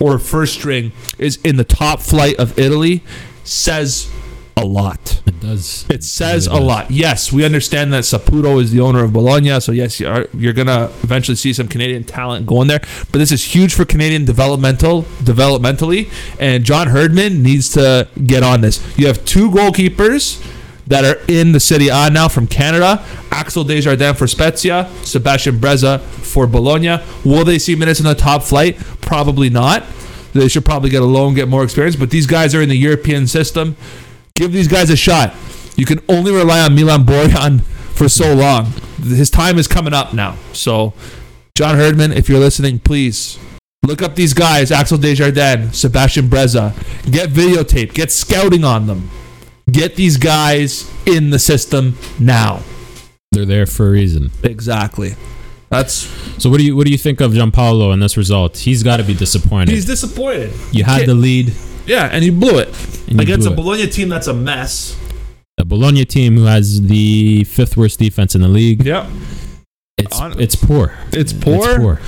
or 0.00 0.14
a 0.14 0.20
first 0.20 0.54
string, 0.54 0.92
is 1.18 1.36
in 1.44 1.56
the 1.56 1.64
top 1.64 2.00
flight 2.00 2.36
of 2.36 2.58
Italy 2.58 3.02
says 3.42 4.10
a 4.56 4.64
lot. 4.64 5.20
It 5.44 5.48
does. 5.48 5.86
It 5.90 6.04
says 6.04 6.46
really 6.46 6.58
a 6.58 6.60
does. 6.60 6.68
lot. 6.68 6.90
Yes, 6.90 7.32
we 7.32 7.44
understand 7.44 7.92
that 7.92 8.04
Saputo 8.04 8.60
is 8.60 8.72
the 8.72 8.80
owner 8.80 9.04
of 9.04 9.12
Bologna, 9.12 9.60
so 9.60 9.72
yes, 9.72 10.00
you 10.00 10.08
are, 10.08 10.26
you're 10.34 10.52
gonna 10.52 10.90
eventually 11.02 11.36
see 11.36 11.52
some 11.52 11.68
Canadian 11.68 12.04
talent 12.04 12.46
going 12.46 12.68
there. 12.68 12.80
But 13.12 13.18
this 13.18 13.30
is 13.30 13.44
huge 13.44 13.74
for 13.74 13.84
Canadian 13.84 14.24
developmental 14.24 15.02
developmentally, 15.22 16.10
and 16.40 16.64
John 16.64 16.88
Herdman 16.88 17.42
needs 17.42 17.70
to 17.72 18.08
get 18.26 18.42
on 18.42 18.60
this. 18.62 18.80
You 18.98 19.06
have 19.06 19.24
two 19.24 19.50
goalkeepers 19.50 20.42
that 20.86 21.04
are 21.04 21.20
in 21.28 21.52
the 21.52 21.60
Serie 21.60 21.88
A 21.88 22.10
now 22.10 22.28
from 22.28 22.46
Canada: 22.46 23.04
Axel 23.30 23.64
Desjardins 23.64 24.16
for 24.18 24.26
Spezia, 24.26 24.90
Sebastian 25.02 25.58
Breza 25.58 26.00
for 26.00 26.46
Bologna. 26.46 27.02
Will 27.24 27.44
they 27.44 27.58
see 27.58 27.74
minutes 27.74 28.00
in 28.00 28.06
the 28.06 28.14
top 28.14 28.42
flight? 28.42 28.78
Probably 29.00 29.50
not. 29.50 29.84
They 30.32 30.48
should 30.48 30.64
probably 30.64 30.90
get 30.90 31.00
a 31.00 31.06
loan, 31.06 31.34
get 31.34 31.48
more 31.48 31.62
experience. 31.62 31.94
But 31.94 32.10
these 32.10 32.26
guys 32.26 32.56
are 32.56 32.62
in 32.62 32.68
the 32.68 32.76
European 32.76 33.28
system 33.28 33.76
give 34.36 34.52
these 34.52 34.68
guys 34.68 34.90
a 34.90 34.96
shot. 34.96 35.32
You 35.76 35.86
can 35.86 36.00
only 36.08 36.32
rely 36.32 36.60
on 36.60 36.74
Milan 36.74 37.04
Borjan 37.04 37.62
for 37.94 38.08
so 38.08 38.34
long. 38.34 38.66
His 39.02 39.30
time 39.30 39.58
is 39.58 39.68
coming 39.68 39.92
up 39.94 40.12
now. 40.12 40.36
So, 40.52 40.92
John 41.56 41.76
Herdman, 41.76 42.12
if 42.12 42.28
you're 42.28 42.40
listening, 42.40 42.80
please 42.80 43.38
look 43.84 44.02
up 44.02 44.16
these 44.16 44.34
guys: 44.34 44.72
Axel 44.72 44.98
Desjardins, 44.98 45.78
Sebastian 45.78 46.28
Breza. 46.28 46.74
Get 47.10 47.30
videotape. 47.30 47.94
Get 47.94 48.10
scouting 48.10 48.64
on 48.64 48.86
them. 48.86 49.10
Get 49.70 49.96
these 49.96 50.16
guys 50.16 50.90
in 51.06 51.30
the 51.30 51.38
system 51.38 51.96
now. 52.18 52.62
They're 53.32 53.44
there 53.44 53.66
for 53.66 53.88
a 53.88 53.90
reason. 53.90 54.30
Exactly. 54.42 55.14
That's 55.70 56.08
So 56.40 56.50
what 56.50 56.58
do 56.58 56.64
you 56.64 56.76
what 56.76 56.86
do 56.86 56.92
you 56.92 56.98
think 56.98 57.20
of 57.20 57.32
Giampaolo 57.32 57.92
in 57.92 58.00
this 58.00 58.16
result? 58.16 58.58
He's 58.58 58.82
got 58.82 58.98
to 58.98 59.04
be 59.04 59.14
disappointed. 59.14 59.70
he's 59.70 59.86
disappointed. 59.86 60.52
you 60.72 60.84
had 60.84 61.06
the 61.06 61.14
lead 61.14 61.52
yeah, 61.86 62.08
and 62.12 62.22
he 62.24 62.30
blew 62.30 62.58
it 62.58 62.68
and 63.08 63.20
against 63.20 63.46
blew 63.46 63.50
a 63.50 63.52
it. 63.52 63.56
Bologna 63.56 63.86
team 63.86 64.08
that's 64.08 64.26
a 64.26 64.34
mess. 64.34 64.98
A 65.58 65.64
Bologna 65.64 66.04
team 66.04 66.36
who 66.36 66.44
has 66.44 66.82
the 66.82 67.44
fifth 67.44 67.76
worst 67.76 67.98
defense 67.98 68.34
in 68.34 68.40
the 68.42 68.48
league. 68.48 68.84
Yeah, 68.84 69.08
It's 69.98 70.20
On- 70.20 70.38
it's 70.40 70.56
poor. 70.56 70.94
It's 71.12 71.32
poor? 71.32 72.00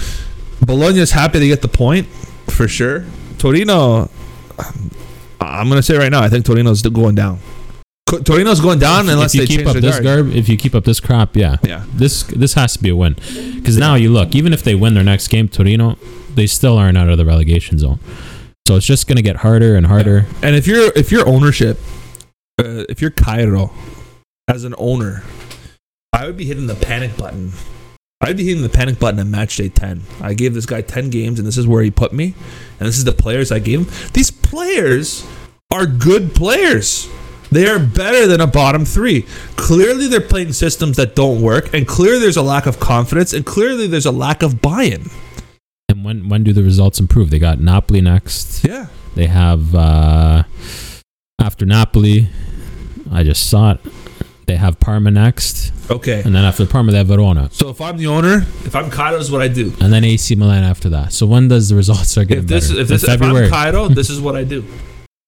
Bologna's 0.60 1.12
happy 1.12 1.38
to 1.40 1.46
get 1.46 1.62
the 1.62 1.68
point 1.68 2.06
for 2.48 2.66
sure. 2.66 3.04
Torino, 3.38 4.10
I'm 5.40 5.68
gonna 5.68 5.82
say 5.82 5.96
right 5.96 6.10
now, 6.10 6.22
I 6.22 6.28
think 6.28 6.44
Torino's 6.44 6.82
going 6.82 7.14
down. 7.14 7.38
Torino's 8.24 8.60
going 8.60 8.78
down 8.78 9.08
unless 9.08 9.34
if 9.34 9.38
they 9.38 9.42
you 9.42 9.46
keep 9.48 9.56
change 9.58 9.68
up 9.68 9.74
the 9.74 9.80
this 9.80 10.00
guard. 10.00 10.26
garb, 10.26 10.34
if 10.36 10.48
you 10.48 10.56
keep 10.56 10.74
up 10.74 10.84
this 10.84 11.00
crap, 11.00 11.36
yeah, 11.36 11.56
Yeah, 11.62 11.84
this 11.92 12.22
this 12.24 12.54
has 12.54 12.74
to 12.74 12.82
be 12.82 12.88
a 12.90 12.96
win. 12.96 13.14
Because 13.56 13.76
now 13.76 13.96
you 13.96 14.10
look, 14.10 14.34
even 14.34 14.52
if 14.52 14.62
they 14.62 14.74
win 14.74 14.94
their 14.94 15.02
next 15.04 15.28
game, 15.28 15.48
Torino, 15.48 15.98
they 16.34 16.46
still 16.46 16.78
aren't 16.78 16.96
out 16.96 17.08
of 17.08 17.18
the 17.18 17.24
relegation 17.26 17.78
zone. 17.78 17.98
So 18.66 18.74
it's 18.74 18.84
just 18.84 19.06
going 19.06 19.14
to 19.14 19.22
get 19.22 19.36
harder 19.36 19.76
and 19.76 19.86
harder. 19.86 20.26
And 20.42 20.56
if 20.56 20.66
you're 20.66 20.90
if 20.96 21.12
your 21.12 21.24
ownership, 21.28 21.78
uh, 22.58 22.82
if 22.88 23.00
you're 23.00 23.12
Cairo 23.12 23.72
as 24.48 24.64
an 24.64 24.74
owner, 24.76 25.22
I 26.12 26.26
would 26.26 26.36
be 26.36 26.46
hitting 26.46 26.66
the 26.66 26.74
panic 26.74 27.16
button. 27.16 27.52
I'd 28.20 28.36
be 28.36 28.44
hitting 28.44 28.64
the 28.64 28.68
panic 28.68 28.98
button 28.98 29.20
at 29.20 29.26
match 29.28 29.56
day 29.56 29.68
10. 29.68 30.02
I 30.20 30.34
gave 30.34 30.52
this 30.52 30.66
guy 30.66 30.80
10 30.80 31.10
games, 31.10 31.38
and 31.38 31.46
this 31.46 31.56
is 31.56 31.64
where 31.64 31.80
he 31.80 31.92
put 31.92 32.12
me. 32.12 32.34
And 32.80 32.88
this 32.88 32.98
is 32.98 33.04
the 33.04 33.12
players 33.12 33.52
I 33.52 33.60
gave 33.60 33.86
him. 33.86 34.10
These 34.14 34.32
players 34.32 35.24
are 35.72 35.86
good 35.86 36.34
players. 36.34 37.08
They 37.52 37.68
are 37.68 37.78
better 37.78 38.26
than 38.26 38.40
a 38.40 38.48
bottom 38.48 38.84
three. 38.84 39.26
Clearly, 39.54 40.08
they're 40.08 40.20
playing 40.20 40.54
systems 40.54 40.96
that 40.96 41.14
don't 41.14 41.40
work, 41.40 41.72
and 41.72 41.86
clearly, 41.86 42.18
there's 42.18 42.36
a 42.36 42.42
lack 42.42 42.66
of 42.66 42.80
confidence, 42.80 43.32
and 43.32 43.46
clearly, 43.46 43.86
there's 43.86 44.06
a 44.06 44.10
lack 44.10 44.42
of 44.42 44.60
buy 44.60 44.84
in. 44.84 45.08
And 45.96 46.04
when 46.04 46.28
when 46.28 46.44
do 46.44 46.52
the 46.52 46.62
results 46.62 47.00
improve? 47.00 47.30
They 47.30 47.38
got 47.38 47.58
Napoli 47.58 48.02
next. 48.02 48.64
Yeah. 48.64 48.86
They 49.14 49.26
have 49.26 49.74
uh, 49.74 50.42
after 51.40 51.64
Napoli. 51.64 52.28
I 53.10 53.22
just 53.22 53.48
saw 53.48 53.72
it. 53.72 53.80
They 54.46 54.56
have 54.56 54.78
Parma 54.78 55.10
next, 55.10 55.72
Okay. 55.90 56.22
and 56.24 56.32
then 56.34 56.44
after 56.44 56.66
Parma 56.66 56.92
they 56.92 56.98
have 56.98 57.08
Verona, 57.08 57.48
So 57.50 57.68
if 57.70 57.80
I'm 57.80 57.96
the 57.96 58.06
owner, 58.06 58.46
if 58.64 58.76
I'm 58.76 58.90
Cairo, 58.90 59.16
is 59.18 59.28
what 59.28 59.42
I 59.42 59.48
do. 59.48 59.72
and 59.80 59.92
then 59.92 60.04
AC 60.04 60.36
Milan 60.36 60.62
after 60.62 60.88
that. 60.90 61.12
So 61.12 61.26
when 61.26 61.48
does 61.48 61.68
the 61.68 61.74
results 61.74 62.10
start 62.10 62.28
getting 62.28 62.44
If 62.44 62.48
this, 62.48 62.68
better? 62.68 62.80
if 62.82 62.86
this, 62.88 63.02
In 63.02 63.10
if 63.10 63.22
I'm 63.22 63.28
February. 63.28 63.48
Cairo, 63.50 63.88
this 64.00 64.08
is 64.08 64.20
what 64.20 64.36
I 64.36 64.44
do. 64.44 64.64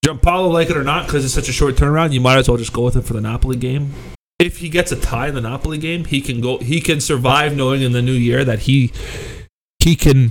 Giampaolo, 0.06 0.52
like 0.52 0.70
it 0.70 0.76
or 0.76 0.84
not, 0.84 1.06
because 1.06 1.24
it's 1.24 1.34
such 1.34 1.48
a 1.48 1.52
short 1.52 1.74
turnaround, 1.74 2.12
you 2.12 2.20
might 2.20 2.38
as 2.38 2.48
well 2.48 2.58
just 2.58 2.72
go 2.72 2.82
with 2.82 2.94
it 2.96 3.02
for 3.02 3.14
the 3.14 3.20
Napoli 3.20 3.56
game. 3.56 3.92
If 4.38 4.58
he 4.58 4.68
gets 4.68 4.92
a 4.92 4.96
tie 4.96 5.26
in 5.28 5.34
the 5.34 5.40
Napoli 5.40 5.78
game, 5.78 6.04
he 6.04 6.20
can 6.20 6.40
go. 6.40 6.58
He 6.58 6.80
can 6.80 7.00
survive 7.00 7.56
knowing 7.56 7.82
in 7.82 7.90
the 7.90 8.02
new 8.02 8.12
year 8.12 8.44
that 8.44 8.60
he 8.60 8.92
he 9.80 9.96
can 9.96 10.30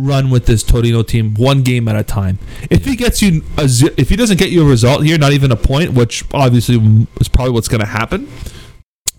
run 0.00 0.30
with 0.30 0.46
this 0.46 0.62
Torino 0.62 1.02
team 1.02 1.34
one 1.34 1.62
game 1.62 1.88
at 1.88 1.96
a 1.96 2.02
time. 2.02 2.38
If 2.70 2.84
he 2.84 2.96
gets 2.96 3.22
you 3.22 3.42
a 3.56 3.68
if 3.96 4.08
he 4.08 4.16
doesn't 4.16 4.38
get 4.38 4.50
you 4.50 4.62
a 4.62 4.68
result 4.68 5.04
here, 5.04 5.18
not 5.18 5.32
even 5.32 5.52
a 5.52 5.56
point, 5.56 5.92
which 5.92 6.24
obviously 6.32 7.06
is 7.20 7.28
probably 7.28 7.52
what's 7.52 7.68
going 7.68 7.80
to 7.80 7.86
happen, 7.86 8.28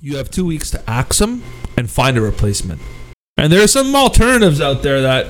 you 0.02 0.18
have 0.18 0.30
two 0.30 0.46
weeks 0.46 0.70
to 0.72 0.90
axe 0.90 1.22
him 1.22 1.44
and 1.78 1.90
find 1.90 2.18
a 2.18 2.22
replacement. 2.22 2.82
And 3.38 3.52
there 3.52 3.62
are 3.62 3.68
some 3.68 3.96
alternatives 3.96 4.62
out 4.62 4.82
there 4.82 5.02
that 5.02 5.28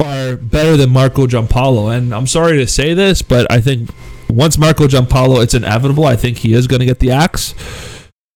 are 0.00 0.36
better 0.36 0.76
than 0.76 0.90
Marco 0.90 1.26
Giampaolo. 1.26 1.96
And 1.96 2.14
I'm 2.14 2.26
sorry 2.26 2.58
to 2.58 2.66
say 2.66 2.94
this, 2.94 3.22
but 3.22 3.50
I 3.50 3.60
think 3.60 3.90
once 4.28 4.58
Marco 4.58 4.86
Giampaolo, 4.86 5.42
it's 5.42 5.54
inevitable. 5.54 6.04
I 6.04 6.16
think 6.16 6.38
he 6.38 6.54
is 6.54 6.66
going 6.66 6.80
to 6.80 6.86
get 6.86 6.98
the 6.98 7.10
axe. 7.10 7.54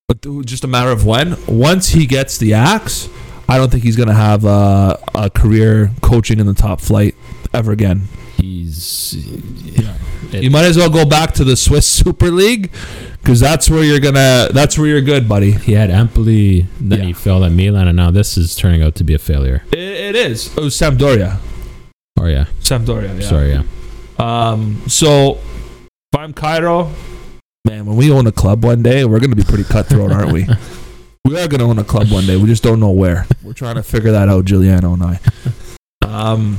But 0.09 0.21
just 0.45 0.63
a 0.63 0.69
matter 0.69 0.91
of 0.91 1.05
when. 1.05 1.37
Once 1.47 1.89
he 1.89 2.07
gets 2.07 2.39
the 2.39 2.55
axe, 2.55 3.09
I 3.49 3.59
don't 3.59 3.71
think 3.71 3.85
he's 3.85 3.97
going 3.97 4.09
to 4.09 4.15
have 4.15 4.45
a, 4.45 4.99
a 5.15 5.31
career 5.31 5.91
coaching 6.03 6.41
in 6.41 6.47
the 6.47 6.55
top 6.55 6.81
flight 6.81 7.15
ever 7.55 7.73
again. 7.73 8.03
he's 8.37 9.15
yeah. 9.65 9.95
It- 10.33 10.43
You 10.43 10.51
might 10.51 10.65
as 10.65 10.77
well 10.77 10.91
go 10.91 11.05
back 11.05 11.33
to 11.35 11.45
the 11.45 11.57
Swiss 11.57 11.87
Super 12.01 12.31
League 12.31 12.73
because 13.23 13.39
that's 13.41 13.69
where 13.71 13.83
you're 13.85 14.01
gonna. 14.01 14.49
That's 14.53 14.77
where 14.79 14.87
you're 14.89 15.01
good, 15.01 15.29
buddy. 15.29 15.53
he 15.53 15.73
had 15.73 15.91
Empoli, 15.91 16.67
then 16.81 16.99
Yeah. 17.01 17.05
he 17.07 17.13
failed 17.13 17.45
at 17.45 17.53
Milan, 17.53 17.89
and 17.89 17.97
now 17.97 18.11
this 18.11 18.37
is 18.37 18.55
turning 18.55 18.83
out 18.83 18.95
to 18.97 19.05
be 19.05 19.15
a 19.15 19.19
failure. 19.19 19.63
It, 19.73 19.79
it 19.79 20.17
is. 20.17 20.51
Oh, 20.57 20.63
Sampdoria. 20.69 21.39
Oh 22.19 22.27
yeah, 22.27 22.47
Sampdoria. 22.61 23.21
Yeah. 23.21 23.29
sorry, 23.29 23.51
yeah. 23.53 23.63
Um, 24.19 24.83
so 24.89 25.39
if 26.13 26.19
I'm 26.19 26.33
Cairo, 26.33 26.91
man, 27.65 27.85
when 27.87 27.97
we 27.97 28.11
own 28.11 28.27
a 28.27 28.33
club 28.33 28.65
one 28.65 28.83
day, 28.83 29.05
we're 29.05 29.21
gonna 29.21 29.37
be 29.37 29.45
pretty 29.45 29.65
cutthroat, 29.65 30.11
aren't 30.13 30.33
we? 30.33 30.47
We 31.27 31.39
are 31.41 31.49
gonna 31.49 31.65
own 31.69 31.79
a 31.79 31.85
club 31.85 32.11
one 32.11 32.25
day. 32.27 32.37
We 32.37 32.47
just 32.47 32.63
don't 32.63 32.79
know 32.81 32.91
where. 32.93 33.27
We're 33.43 33.53
trying 33.53 33.75
to 33.77 33.83
figure 33.83 34.13
that 34.13 34.29
out, 34.29 34.45
Giuliano 34.45 34.93
and 34.95 35.03
I. 35.03 35.21
Um, 36.07 36.59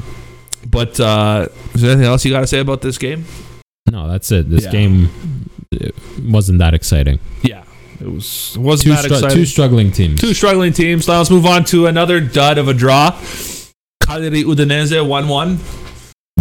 but 0.70 1.00
uh, 1.00 1.48
is 1.74 1.82
there 1.82 1.92
anything 1.92 2.08
else 2.08 2.26
you 2.26 2.32
got 2.32 2.42
to 2.42 2.48
say 2.48 2.60
about 2.60 2.82
this 2.82 2.98
game? 2.98 3.26
No, 3.90 4.10
that's 4.10 4.30
it. 4.32 4.50
This 4.50 4.66
Yeah. 4.66 4.72
game 4.72 5.10
it 5.72 5.96
wasn't 6.22 6.60
that 6.60 6.74
exciting. 6.74 7.20
Yeah, 7.44 7.64
it 8.02 8.08
was. 8.12 8.56
It 8.58 8.62
wasn't 8.62 8.84
Two, 8.98 9.02
that 9.02 9.06
stru- 9.12 9.16
exciting. 9.18 9.38
two 9.38 9.46
struggling 9.46 9.92
teams. 9.92 10.20
Two 10.20 10.34
struggling 10.34 10.74
teams. 10.74 11.08
Now 11.08 11.18
let's 11.20 11.30
move 11.30 11.46
on 11.46 11.64
to 11.66 11.88
another 11.88 12.20
dud 12.20 12.58
of 12.58 12.68
a 12.68 12.74
draw. 12.74 13.12
Cagliari 14.06 14.44
Udinese 14.44 15.06
one-one. 15.08 15.60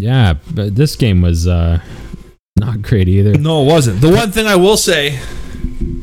Yeah, 0.01 0.35
but 0.53 0.75
this 0.77 0.97
game 0.97 1.23
was 1.23 1.47
uh, 1.47 1.81
not 2.59 2.83
great 2.83 3.09
either. 3.09 3.35
No, 3.39 3.63
it 3.63 3.67
wasn't. 3.67 4.01
The 4.01 4.11
one 4.11 4.31
thing 4.33 4.47
I 4.47 4.57
will 4.57 4.77
say 4.77 5.19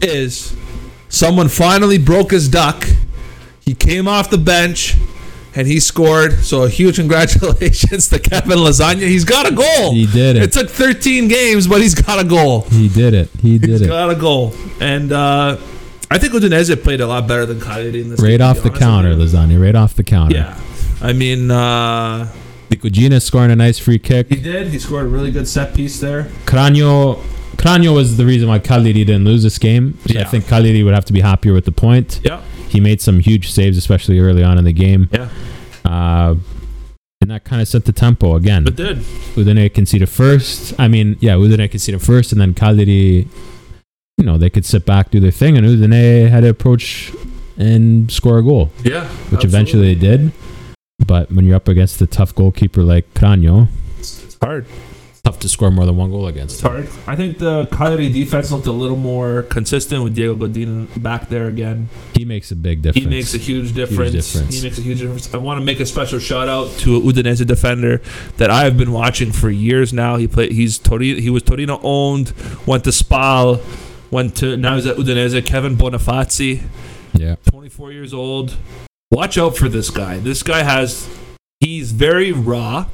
is 0.01 0.55
someone 1.13 1.47
finally 1.47 1.97
broke 1.97 2.31
his 2.31 2.49
duck. 2.49 2.85
He 3.61 3.73
came 3.75 4.07
off 4.07 4.29
the 4.29 4.37
bench 4.37 4.95
and 5.55 5.67
he 5.67 5.79
scored. 5.79 6.33
So 6.43 6.63
a 6.63 6.69
huge 6.69 6.95
congratulations 7.03 8.09
to 8.09 8.19
Kevin 8.19 8.57
Lasagna. 8.57 9.07
He's 9.07 9.23
got 9.23 9.49
a 9.49 9.55
goal. 9.55 9.93
He 9.93 10.05
did 10.07 10.35
It 10.35 10.43
it. 10.43 10.51
took 10.51 10.69
13 10.69 11.27
games, 11.27 11.67
but 11.67 11.79
he's 11.81 11.95
got 11.95 12.19
a 12.19 12.27
goal. 12.27 12.61
He 12.61 12.89
did 12.89 13.13
it. 13.13 13.29
He 13.41 13.51
He's 13.51 13.61
did 13.61 13.69
it. 13.69 13.79
He's 13.81 13.87
got 13.87 14.09
a 14.09 14.15
goal. 14.15 14.53
And 14.81 15.11
uh, 15.11 15.57
I 16.11 16.17
think 16.17 16.33
Udinese 16.33 16.81
played 16.83 16.99
a 17.01 17.07
lot 17.07 17.27
better 17.27 17.45
than 17.45 17.61
Cagliari 17.61 18.01
in 18.01 18.09
this 18.09 18.19
Right 18.19 18.37
to 18.37 18.43
off 18.43 18.61
the 18.63 18.71
counter. 18.71 19.13
Lasagna. 19.15 19.61
Right 19.61 19.75
off 19.75 19.93
the 19.93 20.03
counter. 20.03 20.35
Yeah. 20.35 20.59
I 21.01 21.13
mean, 21.13 21.51
uh, 21.51 22.31
Nicogina 22.69 23.21
scoring 23.21 23.51
a 23.51 23.55
nice 23.55 23.77
free 23.77 23.99
kick. 23.99 24.27
he 24.29 24.35
did. 24.37 24.67
He 24.67 24.79
scored 24.79 25.05
a 25.05 25.09
really 25.09 25.31
good 25.31 25.47
set 25.47 25.75
piece 25.75 25.99
there. 25.99 26.23
Cragno, 26.45 27.19
Cragno 27.57 27.93
was 27.95 28.17
the 28.17 28.25
reason 28.25 28.47
why 28.49 28.59
Cagliari 28.59 29.03
didn't 29.05 29.25
lose 29.25 29.43
this 29.43 29.57
game. 29.57 29.97
So 30.07 30.19
I 30.19 30.23
think 30.25 30.47
Cagliari 30.47 30.83
would 30.83 30.93
have 30.93 31.05
to 31.05 31.13
be 31.13 31.21
happier 31.21 31.53
with 31.53 31.65
the 31.65 31.71
point. 31.71 32.19
Yeah. 32.23 32.41
He 32.69 32.79
made 32.79 33.01
some 33.01 33.19
huge 33.19 33.51
saves, 33.51 33.77
especially 33.77 34.19
early 34.19 34.43
on 34.43 34.57
in 34.57 34.63
the 34.65 34.73
game. 34.73 35.09
Yeah. 35.11 35.29
Uh, 35.85 36.35
and 37.21 37.31
that 37.31 37.45
kind 37.45 37.61
of 37.61 37.67
set 37.67 37.85
the 37.85 37.93
tempo 37.93 38.35
again. 38.35 38.67
It 38.67 38.75
did. 38.75 38.97
Udine 39.35 39.73
conceded 39.73 40.09
first. 40.09 40.73
I 40.77 40.87
mean, 40.89 41.15
yeah, 41.21 41.33
Udine 41.35 41.69
conceded 41.71 42.01
first, 42.01 42.31
and 42.33 42.41
then 42.41 42.53
Cagliari, 42.53 43.27
you 44.17 44.25
know, 44.25 44.37
they 44.37 44.49
could 44.49 44.65
sit 44.65 44.85
back, 44.85 45.11
do 45.11 45.19
their 45.21 45.31
thing, 45.31 45.57
and 45.57 45.65
Udine 45.65 46.29
had 46.29 46.41
to 46.41 46.49
approach 46.49 47.13
and 47.57 48.11
score 48.11 48.39
a 48.39 48.43
goal, 48.43 48.71
Yeah. 48.83 49.07
which 49.29 49.45
eventually 49.45 49.93
they 49.93 49.99
did. 49.99 50.31
But 51.05 51.31
when 51.31 51.45
you're 51.45 51.55
up 51.55 51.67
against 51.67 52.01
a 52.01 52.07
tough 52.07 52.33
goalkeeper 52.35 52.81
like 52.81 53.13
Cragno, 53.13 53.67
it's 53.99 54.35
hard. 54.41 54.65
Tough 55.23 55.39
to 55.39 55.47
score 55.47 55.71
more 55.71 55.85
than 55.85 55.95
one 55.95 56.11
goal 56.11 56.27
against. 56.27 56.59
Hard. 56.61 56.89
I 57.07 57.15
think 57.15 57.37
the 57.37 57.65
Cagliari 57.67 58.09
defense 58.11 58.51
looked 58.51 58.67
a 58.67 58.73
little 58.73 58.97
more 58.97 59.43
consistent 59.43 60.03
with 60.03 60.15
Diego 60.15 60.35
Godin 60.35 60.87
back 60.97 61.29
there 61.29 61.47
again. 61.47 61.87
He 62.13 62.25
makes 62.25 62.51
a 62.51 62.57
big 62.57 62.81
difference. 62.81 63.05
He 63.05 63.09
makes 63.09 63.33
a 63.33 63.37
huge 63.37 63.73
difference. 63.73 64.11
difference. 64.11 64.53
He 64.53 64.61
makes 64.61 64.77
a 64.77 64.81
huge 64.81 64.99
difference. 64.99 65.33
I 65.33 65.37
want 65.37 65.61
to 65.61 65.65
make 65.65 65.79
a 65.79 65.85
special 65.85 66.19
shout 66.19 66.49
out 66.49 66.71
to 66.79 66.97
a 66.97 66.99
Udinese 66.99 67.45
defender 67.47 68.01
that 68.35 68.49
I 68.49 68.65
have 68.65 68.77
been 68.77 68.91
watching 68.91 69.31
for 69.31 69.49
years 69.49 69.93
now. 69.93 70.17
He 70.17 70.27
played. 70.27 70.51
He's 70.51 70.77
Torino. 70.77 71.21
He 71.21 71.29
was 71.29 71.41
Torino 71.43 71.79
owned. 71.83 72.33
Went 72.65 72.83
to 72.83 72.91
Spal. 72.91 73.61
Went 74.11 74.35
to 74.37 74.57
now 74.57 74.75
he's 74.75 74.85
at 74.87 74.97
Udinese. 74.97 75.45
Kevin 75.45 75.77
Bonifazi. 75.77 76.63
yeah. 77.13 77.35
24 77.49 77.93
years 77.93 78.13
old. 78.13 78.57
Watch 79.09 79.37
out 79.37 79.55
for 79.55 79.69
this 79.69 79.89
guy. 79.89 80.17
This 80.17 80.43
guy 80.43 80.63
has, 80.63 81.07
he's 81.61 81.91
very 81.93 82.31
raw, 82.33 82.87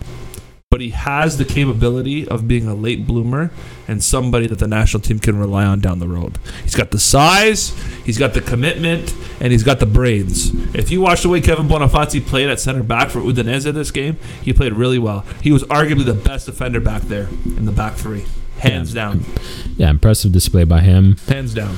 but 0.80 0.86
he 0.86 0.92
has 0.92 1.38
the 1.38 1.44
capability 1.44 2.26
of 2.26 2.48
being 2.48 2.66
a 2.66 2.74
late 2.74 3.06
bloomer 3.06 3.52
and 3.86 4.02
somebody 4.02 4.48
that 4.48 4.60
the 4.60 4.68
national 4.68 5.02
team 5.02 5.20
can 5.20 5.38
rely 5.38 5.66
on 5.66 5.82
down 5.82 6.00
the 6.00 6.08
road. 6.08 6.38
He's 6.64 6.74
got 6.74 6.92
the 6.92 7.00
size, 7.00 7.78
he's 8.06 8.18
got 8.18 8.34
the 8.34 8.40
commitment, 8.40 9.14
and 9.42 9.52
he's 9.52 9.64
got 9.64 9.80
the 9.82 9.86
brains. 9.86 10.52
If 10.74 10.90
you 10.90 11.02
watch 11.02 11.24
the 11.24 11.28
way 11.28 11.42
Kevin 11.42 11.68
Bonifazi 11.68 12.26
played 12.26 12.50
at 12.50 12.62
center 12.62 12.82
back 12.82 13.10
for 13.10 13.20
Udinese 13.20 13.74
this 13.74 13.92
game, 13.92 14.16
he 14.42 14.54
played 14.54 14.72
really 14.72 15.00
well. 15.00 15.26
He 15.44 15.52
was 15.52 15.64
arguably 15.66 16.06
the 16.06 16.14
best 16.14 16.46
defender 16.46 16.80
back 16.80 17.02
there 17.02 17.28
in 17.58 17.66
the 17.66 17.74
back 17.74 17.96
three. 17.96 18.24
Hands 18.60 18.94
Yeah. 18.96 19.02
down. 19.04 19.26
Yeah, 19.76 19.90
impressive 19.90 20.32
display 20.32 20.64
by 20.64 20.80
him. 20.80 21.18
Hands 21.28 21.54
down. 21.54 21.76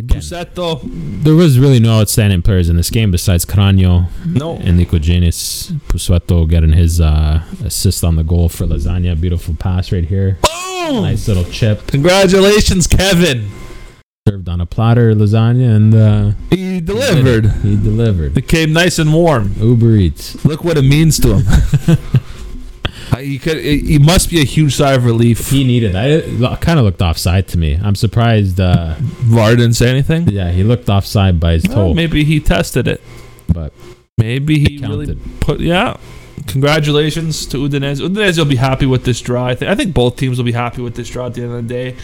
Again, 0.00 0.18
Pussetto, 0.18 0.80
there 1.22 1.34
was 1.34 1.58
really 1.58 1.78
no 1.78 2.00
outstanding 2.00 2.40
players 2.40 2.70
in 2.70 2.76
this 2.76 2.88
game 2.88 3.10
besides 3.10 3.44
Cragno 3.44 4.06
no. 4.24 4.56
and 4.56 4.80
Nicogenis. 4.80 5.72
Pussetto 5.88 6.48
getting 6.48 6.72
his 6.72 7.00
uh, 7.02 7.42
assist 7.64 8.02
on 8.02 8.16
the 8.16 8.24
goal 8.24 8.48
for 8.48 8.64
Lasagna. 8.66 9.20
Beautiful 9.20 9.54
pass 9.56 9.92
right 9.92 10.04
here. 10.06 10.38
Boom! 10.42 11.02
Nice 11.02 11.28
little 11.28 11.44
chip. 11.44 11.86
Congratulations, 11.88 12.86
Kevin. 12.86 13.50
Served 14.26 14.48
on 14.48 14.60
a 14.62 14.66
platter, 14.66 15.14
lasagna, 15.14 15.76
and 15.76 15.94
uh, 15.94 16.32
He 16.50 16.80
delivered. 16.80 17.50
he 17.62 17.76
delivered. 17.76 18.36
It 18.38 18.48
came 18.48 18.72
nice 18.72 18.98
and 18.98 19.12
warm. 19.12 19.54
Uber 19.60 19.96
Eats. 19.96 20.42
Look 20.46 20.64
what 20.64 20.78
it 20.78 20.82
means 20.82 21.18
to 21.20 21.38
him. 21.40 21.98
I- 23.12 23.22
he 23.22 23.38
could. 23.38 23.56
It, 23.56 23.84
he 23.84 23.98
must 23.98 24.30
be 24.30 24.40
a 24.40 24.44
huge 24.44 24.76
sigh 24.76 24.92
of 24.94 25.04
relief. 25.04 25.50
He 25.50 25.64
needed 25.64 25.92
that. 25.92 26.08
It 26.10 26.60
kind 26.60 26.78
of 26.78 26.84
looked 26.84 27.02
offside 27.02 27.48
to 27.48 27.58
me. 27.58 27.78
I'm 27.82 27.94
surprised. 27.94 28.60
Uh, 28.60 28.94
VAR 28.98 29.56
didn't 29.56 29.74
say 29.74 29.88
anything. 29.90 30.28
yeah, 30.28 30.50
he 30.50 30.62
looked 30.62 30.88
offside 30.88 31.38
by 31.40 31.52
his 31.54 31.64
Well, 31.66 31.88
toe. 31.88 31.94
maybe 31.94 32.24
he 32.24 32.40
tested 32.40 32.86
it. 32.88 33.00
but 33.48 33.72
Maybe 34.18 34.58
he 34.58 34.76
it 34.76 34.82
really 34.82 35.06
counted. 35.06 35.40
put. 35.40 35.60
Yeah. 35.60 35.96
Congratulations 36.46 37.46
to 37.46 37.56
Udinese. 37.58 38.00
Udinese 38.00 38.38
will 38.38 38.44
be 38.44 38.56
happy 38.56 38.86
with 38.86 39.04
this 39.04 39.20
draw. 39.20 39.46
I 39.46 39.54
think. 39.54 39.70
I 39.70 39.74
think 39.74 39.92
both 39.94 40.16
teams 40.16 40.38
will 40.38 40.44
be 40.44 40.52
happy 40.52 40.82
with 40.82 40.94
this 40.94 41.08
draw 41.08 41.26
at 41.26 41.34
the 41.34 41.42
end 41.42 41.52
of 41.52 41.68
the 41.68 41.74
day. 41.74 41.96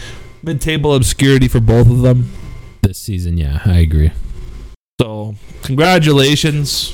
Mid-table 0.43 0.93
obscurity 0.95 1.47
for 1.47 1.59
both 1.59 1.89
of 1.89 2.01
them. 2.01 2.29
This 2.81 2.97
season, 2.99 3.37
yeah, 3.37 3.59
I 3.65 3.79
agree. 3.79 4.11
So 5.01 5.35
congratulations 5.63 6.93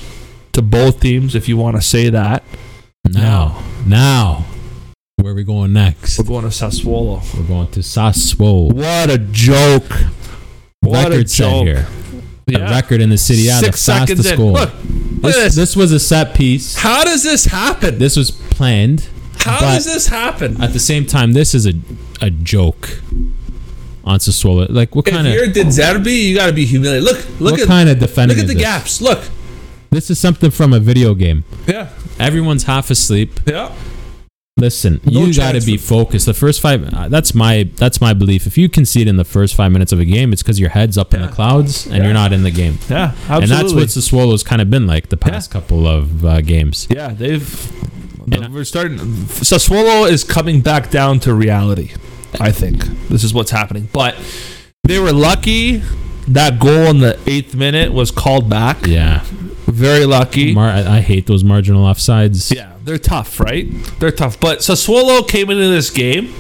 to 0.53 0.61
both 0.61 1.01
teams, 1.01 1.35
if 1.35 1.49
you 1.49 1.57
want 1.57 1.75
to 1.75 1.81
say 1.81 2.09
that. 2.09 2.43
Now, 3.05 3.61
now, 3.85 4.45
where 5.17 5.33
are 5.33 5.35
we 5.35 5.43
going 5.43 5.73
next? 5.73 6.17
We're 6.19 6.25
going 6.25 6.43
to 6.43 6.49
Sassuolo. 6.49 7.21
We're 7.37 7.45
going 7.47 7.67
to 7.71 7.81
Sassuolo. 7.81 8.71
What 8.73 9.09
a 9.11 9.17
joke! 9.17 9.91
What 10.81 11.09
record 11.09 11.25
a 11.25 11.27
set 11.27 11.37
joke! 11.49 11.63
here. 11.65 11.87
A 12.47 12.51
Yeah. 12.51 12.71
record 12.71 13.01
in 13.01 13.09
the 13.09 13.17
city. 13.17 13.41
Yeah, 13.43 13.59
Six 13.59 13.85
the 13.85 13.91
fastest 13.91 14.23
seconds 14.23 14.31
in. 14.31 14.37
goal. 14.37 14.53
Look, 14.53 14.73
look 14.73 15.21
this, 15.23 15.37
at 15.37 15.43
this. 15.43 15.55
this 15.55 15.75
was 15.75 15.91
a 15.91 15.99
set 15.99 16.33
piece. 16.33 16.75
How 16.75 17.03
does 17.03 17.23
this 17.23 17.45
happen? 17.45 17.99
This 17.99 18.15
was 18.15 18.31
planned. 18.31 19.07
How 19.37 19.59
but- 19.59 19.75
does 19.75 19.85
this 19.85 20.07
happen? 20.07 20.61
At 20.61 20.71
the 20.73 20.79
same 20.79 21.05
time, 21.05 21.33
this 21.33 21.53
is 21.53 21.65
a 21.65 21.73
a 22.21 22.29
joke 22.29 23.01
on 24.05 24.19
Sassuolo. 24.19 24.67
Like, 24.69 24.95
what 24.95 25.05
kind 25.05 25.27
If 25.27 25.33
kind 25.33 25.35
you're 25.35 25.45
of 25.47 25.53
De 25.53 25.63
Zerbi, 25.65 26.23
you 26.29 26.35
got 26.35 26.47
to 26.47 26.53
be 26.53 26.65
humiliated. 26.65 27.03
Look, 27.03 27.17
look 27.41 27.51
what 27.53 27.61
at 27.61 27.67
kind 27.67 27.89
of 27.89 27.99
defending? 27.99 28.37
look 28.37 28.43
at 28.45 28.47
the 28.47 28.53
this? 28.53 28.63
gaps. 28.63 29.01
Look. 29.01 29.21
This 29.93 30.09
is 30.09 30.19
something 30.19 30.51
from 30.51 30.73
a 30.73 30.79
video 30.79 31.13
game. 31.13 31.43
Yeah, 31.67 31.89
Everyone's 32.19 32.63
half 32.63 32.89
asleep. 32.89 33.39
yeah. 33.45 33.71
Listen, 34.57 35.01
No 35.03 35.25
you 35.25 35.33
got 35.33 35.53
to 35.53 35.61
be 35.61 35.77
focused. 35.77 36.27
The 36.27 36.33
first 36.33 36.61
five. 36.61 36.93
uh, 36.93 37.07
That's 37.09 37.33
my 37.33 37.69
that's 37.75 37.99
my 37.99 38.13
belief. 38.13 38.45
If 38.45 38.55
you 38.57 38.69
concede 38.69 39.07
in 39.07 39.17
the 39.17 39.23
first 39.23 39.55
five 39.55 39.71
minutes 39.71 39.91
of 39.91 39.99
a 39.99 40.05
game, 40.05 40.31
it's 40.31 40.43
because 40.43 40.59
your 40.59 40.69
head's 40.69 40.95
up 40.95 41.13
in 41.15 41.21
the 41.23 41.27
clouds 41.27 41.85
and 41.87 41.97
Yeah. 41.97 42.03
you're 42.03 42.13
not 42.13 42.31
in 42.33 42.43
the 42.43 42.51
game. 42.51 42.77
Yeah, 42.87 43.13
absolutely. 43.29 43.43
And 43.43 43.51
that's 43.51 43.73
what 43.73 43.87
Sassuolo's 43.87 44.43
kind 44.43 44.61
of 44.61 44.69
been 44.69 44.85
like 44.85 45.09
the 45.09 45.17
past 45.17 45.49
couple 45.49 45.87
of 45.87 46.23
uh, 46.23 46.41
games. 46.41 46.87
yeah, 46.91 47.09
they've. 47.09 47.71
We're 48.51 48.63
starting. 48.63 48.99
Sassuolo 48.99 50.07
is 50.09 50.23
coming 50.23 50.61
back 50.61 50.91
down 50.91 51.19
to 51.21 51.33
reality. 51.33 51.91
I 52.39 52.51
think 52.51 52.83
this 53.09 53.23
is 53.23 53.33
what's 53.33 53.51
happening. 53.51 53.89
But 53.91 54.15
they 54.83 54.99
were 54.99 55.11
lucky. 55.13 55.81
That 56.27 56.59
goal 56.59 56.85
in 56.91 56.99
the 56.99 57.19
eighth 57.27 57.53
minute 57.55 57.91
was 57.91 58.11
called 58.11 58.49
back. 58.49 58.85
Yeah, 58.87 59.25
Very 59.65 60.05
lucky. 60.05 60.53
Mar- 60.53 60.69
I, 60.69 60.99
hate 60.99 61.25
those 61.27 61.43
marginal 61.43 61.85
offsides. 61.85 62.53
Yeah, 62.53 62.73
they're 62.83 62.97
tough, 62.97 63.39
right? 63.39 63.67
They're 63.99 64.11
tough. 64.11 64.39
But 64.39 64.59
Sassuolo 64.59 65.27
came 65.27 65.49
into 65.49 65.69
this 65.69 65.89
game, 65.89 66.33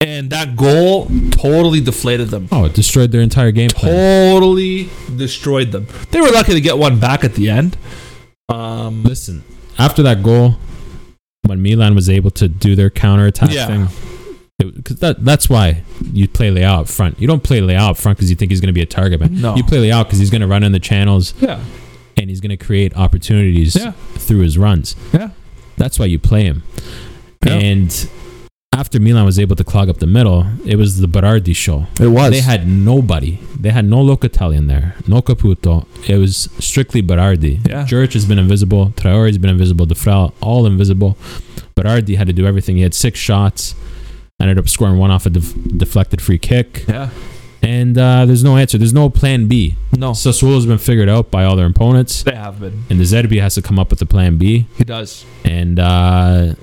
and 0.00 0.30
that 0.30 0.56
goal 0.56 1.08
totally 1.30 1.80
deflated 1.80 2.28
them. 2.28 2.48
Oh, 2.50 2.64
it 2.64 2.74
destroyed 2.74 3.12
their 3.12 3.20
entire 3.20 3.52
game 3.52 3.70
plan. 3.70 3.92
Totally 4.32 4.88
destroyed 5.16 5.70
them. 5.72 5.86
They 6.10 6.20
were 6.20 6.30
lucky 6.30 6.52
to 6.54 6.60
get 6.60 6.78
one 6.78 6.98
back 6.98 7.22
at 7.24 7.34
the 7.34 7.48
end. 7.48 7.76
Um, 8.48 9.04
Listen, 9.04 9.44
after 9.78 10.02
that 10.02 10.22
goal, 10.22 10.56
when 11.46 11.62
Milan 11.62 11.94
was 11.94 12.10
able 12.10 12.30
to 12.32 12.48
do 12.48 12.74
their 12.74 12.90
counterattack 12.90 13.50
Yeah. 13.52 13.66
thing, 13.66 13.88
because 14.58 14.98
that, 14.98 15.24
that's 15.24 15.48
why 15.48 15.82
you 16.12 16.28
play 16.28 16.50
Leao 16.50 16.80
up 16.80 16.88
front. 16.88 17.20
You 17.20 17.26
don't 17.26 17.42
play 17.42 17.60
Leao 17.60 17.90
up 17.90 17.96
front 17.96 18.18
because 18.18 18.30
you 18.30 18.36
think 18.36 18.50
he's 18.50 18.60
going 18.60 18.68
to 18.68 18.72
be 18.72 18.82
a 18.82 18.86
target 18.86 19.20
man. 19.20 19.40
No. 19.40 19.56
You 19.56 19.64
play 19.64 19.78
Leao 19.88 20.04
because 20.04 20.18
he's 20.18 20.30
going 20.30 20.40
to 20.42 20.46
run 20.46 20.62
in 20.62 20.72
the 20.72 20.78
channels 20.80 21.34
yeah, 21.40 21.60
and 22.16 22.28
he's 22.30 22.40
going 22.40 22.50
to 22.50 22.56
create 22.56 22.96
opportunities 22.96 23.76
Yeah. 23.76 23.92
through 24.16 24.40
his 24.40 24.58
runs. 24.58 24.96
yeah, 25.12 25.30
That's 25.76 25.98
why 25.98 26.06
you 26.06 26.18
play 26.18 26.44
him. 26.44 26.62
Yeah. 27.44 27.54
And 27.54 28.08
after 28.74 28.98
Milan 29.00 29.24
was 29.24 29.38
able 29.38 29.56
to 29.56 29.64
clog 29.64 29.88
up 29.88 29.98
the 29.98 30.06
middle, 30.06 30.46
it 30.64 30.76
was 30.76 30.98
the 31.00 31.06
Berardi 31.08 31.54
show. 31.54 31.86
it 32.00 32.06
was. 32.08 32.30
They 32.30 32.40
had 32.40 32.66
nobody. 32.68 33.38
They 33.58 33.70
had 33.70 33.84
no 33.84 33.98
Locatelli 34.02 34.56
in 34.56 34.66
there, 34.66 34.94
no 35.06 35.20
Caputo. 35.22 35.86
It 36.08 36.16
was 36.18 36.48
strictly 36.58 37.02
Berardi. 37.02 37.66
Yeah. 37.68 37.84
Juric 37.84 38.12
has 38.14 38.24
been 38.24 38.38
invisible. 38.38 38.90
Traore's 38.96 39.38
been 39.38 39.50
invisible. 39.50 39.86
Defrel, 39.86 40.32
all 40.40 40.66
invisible. 40.66 41.16
Berardi 41.76 42.16
had 42.16 42.26
to 42.28 42.32
do 42.32 42.46
everything. 42.46 42.76
He 42.76 42.82
had 42.82 42.94
six 42.94 43.18
shots. 43.18 43.74
Ended 44.40 44.58
up 44.58 44.68
scoring 44.68 44.96
one 44.98 45.10
off 45.10 45.24
a 45.26 45.30
def- 45.30 45.54
deflected 45.76 46.20
free 46.20 46.38
kick. 46.38 46.84
yeah. 46.88 47.10
And 47.62 47.96
uh, 47.96 48.26
there's 48.26 48.42
no 48.42 48.56
answer. 48.56 48.76
There's 48.76 48.92
no 48.92 49.08
plan 49.08 49.46
B. 49.46 49.76
No, 49.96 50.10
Sassuolo's 50.12 50.66
been 50.66 50.78
figured 50.78 51.08
out 51.08 51.30
by 51.30 51.44
all 51.44 51.54
their 51.54 51.66
opponents. 51.66 52.22
they 52.24 52.34
have 52.34 52.58
been. 52.60 52.84
And 52.90 52.98
De 52.98 53.04
Zerbi 53.04 53.40
has 53.40 53.54
to 53.54 53.62
come 53.62 53.78
up 53.78 53.90
with 53.90 54.02
a 54.02 54.06
plan 54.06 54.36
B. 54.36 54.66
He 54.76 54.82
does. 54.84 55.24
And 55.44 55.78
uh, 55.78 56.54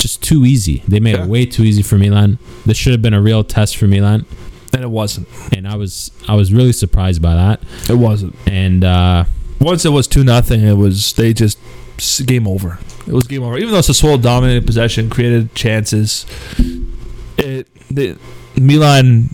just 0.00 0.22
too 0.24 0.44
easy. 0.44 0.82
They 0.88 0.98
made 0.98 1.14
Yeah. 1.14 1.22
it 1.24 1.28
way 1.28 1.46
too 1.46 1.62
easy 1.62 1.82
for 1.82 1.96
Milan. 1.98 2.38
This 2.66 2.76
should 2.76 2.92
have 2.92 3.00
been 3.02 3.14
a 3.14 3.20
real 3.22 3.44
test 3.44 3.76
for 3.76 3.86
Milan. 3.86 4.26
And 4.72 4.82
it 4.82 4.90
wasn't. 4.90 5.28
And 5.56 5.68
I 5.68 5.76
was 5.76 6.10
I 6.26 6.34
was 6.34 6.52
really 6.52 6.72
surprised 6.72 7.22
by 7.22 7.34
that. 7.36 7.62
It 7.88 7.94
wasn't. 7.94 8.34
And 8.48 8.82
uh, 8.82 9.24
Once 9.60 9.84
it 9.84 9.90
was 9.90 10.08
two 10.08 10.24
nothing, 10.24 10.62
it 10.62 10.72
was 10.76 11.12
they 11.12 11.32
just 11.32 11.58
s- 11.96 12.20
game 12.22 12.48
over. 12.48 12.80
It 13.06 13.12
was 13.12 13.28
game 13.28 13.44
over. 13.44 13.56
Even 13.56 13.70
though 13.70 13.78
Sassuolo 13.80 14.20
dominated 14.20 14.66
possession, 14.66 15.10
created 15.10 15.54
chances, 15.54 16.26
it 17.38 17.68
the 17.88 18.18
Milan 18.56 19.30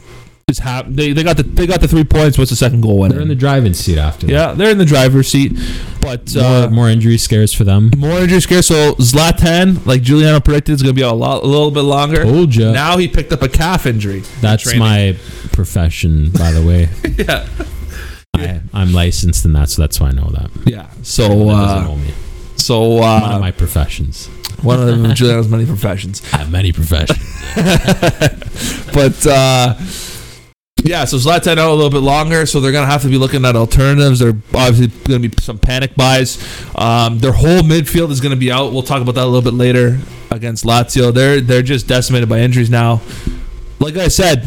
is 0.51 0.61
They 0.89 1.13
they 1.13 1.23
got 1.23 1.37
the 1.37 1.43
they 1.43 1.67
got 1.67 1.81
the 1.81 1.89
three 1.89 2.05
points. 2.05 2.37
What's 2.37 2.51
the 2.51 2.57
second 2.57 2.81
goal 2.83 2.99
went 2.99 3.13
they're 3.13 3.21
in 3.23 3.25
in? 3.25 3.29
the 3.29 3.35
driving 3.41 3.73
seat 3.75 3.99
after 3.99 4.27
that. 4.27 4.33
yeah, 4.33 4.53
they're 4.53 4.71
in 4.71 4.79
the 4.79 4.85
driver's 4.85 5.29
seat, 5.29 5.53
but 6.01 6.35
More, 6.35 6.45
uh, 6.45 6.69
more 6.71 6.89
injury 6.89 7.17
scares 7.19 7.53
for 7.55 7.65
them. 7.65 7.91
more 7.97 8.19
injury 8.19 8.41
scares. 8.41 8.67
So 8.67 8.95
Zlatan, 8.97 9.85
like 9.87 10.03
Giuliano 10.03 10.41
predicted, 10.41 10.75
is 10.75 10.83
going 10.83 10.95
to 10.95 10.99
be 10.99 11.03
a, 11.03 11.13
lot, 11.13 11.43
a 11.43 11.47
little 11.47 11.71
bit 11.71 11.83
longer. 11.83 12.25
Told 12.25 12.55
ya. 12.55 12.73
Now 12.73 12.99
he 12.99 13.09
picked 13.09 13.33
up 13.33 13.43
a 13.43 13.49
calf 13.49 13.87
injury. 13.87 14.21
That's 14.41 14.63
training. 14.65 14.81
my 14.81 15.17
profession, 15.53 16.31
by 16.33 16.53
the 16.53 16.63
way. 16.63 16.89
yeah, 17.17 17.49
I, 18.37 18.61
I'm 18.73 18.93
licensed 18.93 19.45
in 19.45 19.53
that, 19.55 19.69
so 19.71 19.83
that's 19.83 20.01
why 20.01 20.09
I 20.09 20.13
know 20.13 20.29
that. 20.31 20.51
yeah. 20.67 20.91
So 21.03 21.25
Everyone 21.25 21.47
that 21.59 21.67
doesn't 21.87 22.09
uh, 22.09 22.13
so 22.57 22.83
One 22.89 23.23
of 23.23 23.31
uh, 23.33 23.39
my 23.41 23.51
professions. 23.53 24.27
one 24.63 24.81
of 24.87 25.15
Giuliano's 25.15 25.49
many 25.49 25.65
professions. 25.67 26.23
I 26.33 26.39
have 26.39 26.51
many 26.53 26.73
professions. 26.73 27.19
but 28.93 29.27
uh, 29.27 29.75
yeah, 30.85 31.05
so 31.05 31.17
Zlatan 31.19 31.59
out 31.59 31.71
a 31.71 31.75
little 31.75 31.91
bit 31.91 31.99
longer, 31.99 32.47
so 32.47 32.61
they're 32.61 32.73
gonna 32.73 32.87
have 32.91 33.03
to 33.03 33.09
be 33.09 33.19
looking 33.19 33.45
at 33.45 33.57
alternatives. 33.57 34.19
They're 34.21 34.37
obviously 34.55 34.89
gonna 35.07 35.29
be 35.29 35.31
some 35.41 35.59
panic 35.59 35.95
buys. 35.95 36.39
Um, 36.77 37.19
their 37.19 37.33
whole 37.33 37.61
midfield 37.61 38.11
is 38.11 38.21
gonna 38.21 38.37
be 38.37 38.51
out. 38.51 38.73
We'll 38.73 38.83
talk 38.83 39.03
about 39.03 39.15
that 39.17 39.25
a 39.25 39.27
little 39.27 39.43
bit 39.51 39.57
later 39.57 39.99
against 40.31 40.65
Lazio. 40.65 41.13
They're 41.13 41.41
they're 41.41 41.63
just 41.63 41.87
decimated 41.87 42.29
by 42.29 42.41
injuries 42.41 42.71
now. 42.71 43.01
Like 43.79 43.97
I 43.97 44.09
said, 44.09 44.47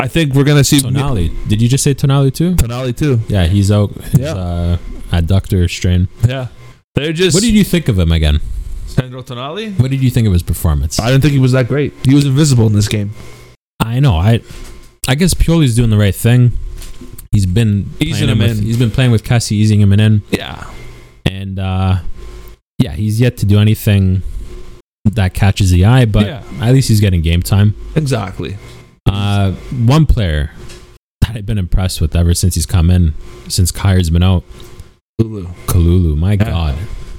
I 0.00 0.08
think 0.08 0.34
we're 0.34 0.44
gonna 0.44 0.64
see 0.64 0.78
Tonali. 0.78 1.30
Did 1.48 1.62
you 1.62 1.68
just 1.68 1.84
say 1.84 1.94
Tonali 1.94 2.32
too? 2.34 2.54
Tonali 2.56 2.96
too. 2.96 3.20
Yeah, 3.28 3.46
he's 3.46 3.70
out. 3.70 3.92
His, 3.92 4.20
Yeah. 4.20 4.34
uh, 4.34 4.76
adductor 5.10 5.68
strain. 5.70 6.08
Yeah, 6.26 6.48
they're 6.94 7.12
just. 7.12 7.34
What 7.34 7.42
did 7.42 7.54
you 7.54 7.64
think 7.64 7.88
of 7.88 7.98
him 7.98 8.10
again? 8.12 8.40
Sandro 8.86 9.22
Tonali? 9.22 9.78
What 9.78 9.90
did 9.90 10.02
you 10.02 10.10
think 10.10 10.26
of 10.26 10.32
his 10.32 10.42
performance? 10.42 10.98
I 10.98 11.10
didn't 11.10 11.20
think 11.22 11.34
he 11.34 11.38
was 11.38 11.52
that 11.52 11.68
great. 11.68 11.92
He 12.04 12.14
was 12.14 12.24
invisible 12.24 12.66
in 12.66 12.72
this 12.72 12.88
game. 12.88 13.10
I 13.80 14.00
know. 14.00 14.16
I 14.16 14.40
I 15.08 15.14
guess 15.14 15.34
Pioli's 15.34 15.76
doing 15.76 15.90
the 15.90 15.96
right 15.98 16.14
thing. 16.14 16.52
He's 17.30 17.46
been 17.46 17.90
Easing 18.00 18.28
him 18.28 18.38
with- 18.38 18.58
in. 18.58 18.64
He's 18.64 18.78
been 18.78 18.90
playing 18.90 19.10
with 19.10 19.22
Kessie, 19.24 19.52
easing 19.52 19.80
him 19.80 19.92
in, 19.92 20.22
Yeah, 20.30 20.64
and 21.24 21.58
uh, 21.58 21.98
yeah, 22.78 22.92
he's 22.92 23.20
yet 23.20 23.36
to 23.38 23.46
do 23.46 23.58
anything 23.58 24.22
that 25.04 25.34
catches 25.34 25.70
the 25.70 25.84
eye. 25.84 26.06
But 26.06 26.26
Yeah. 26.26 26.42
at 26.60 26.72
least 26.72 26.88
he's 26.88 27.00
getting 27.00 27.22
game 27.22 27.42
time. 27.42 27.74
exactly. 27.94 28.56
Uh, 29.06 29.52
one 29.52 30.06
player 30.06 30.50
that 31.20 31.36
I've 31.36 31.46
been 31.46 31.58
impressed 31.58 32.00
with 32.00 32.16
ever 32.16 32.34
since 32.34 32.54
he's 32.56 32.66
come 32.66 32.90
in, 32.90 33.14
since 33.48 33.70
Kjaer's 33.70 34.10
been 34.10 34.22
out, 34.24 34.42
Lulu 35.20 35.46
Kalulu. 35.66 36.16
My 36.16 36.32
Yeah. 36.32 36.44
God, 36.44 36.74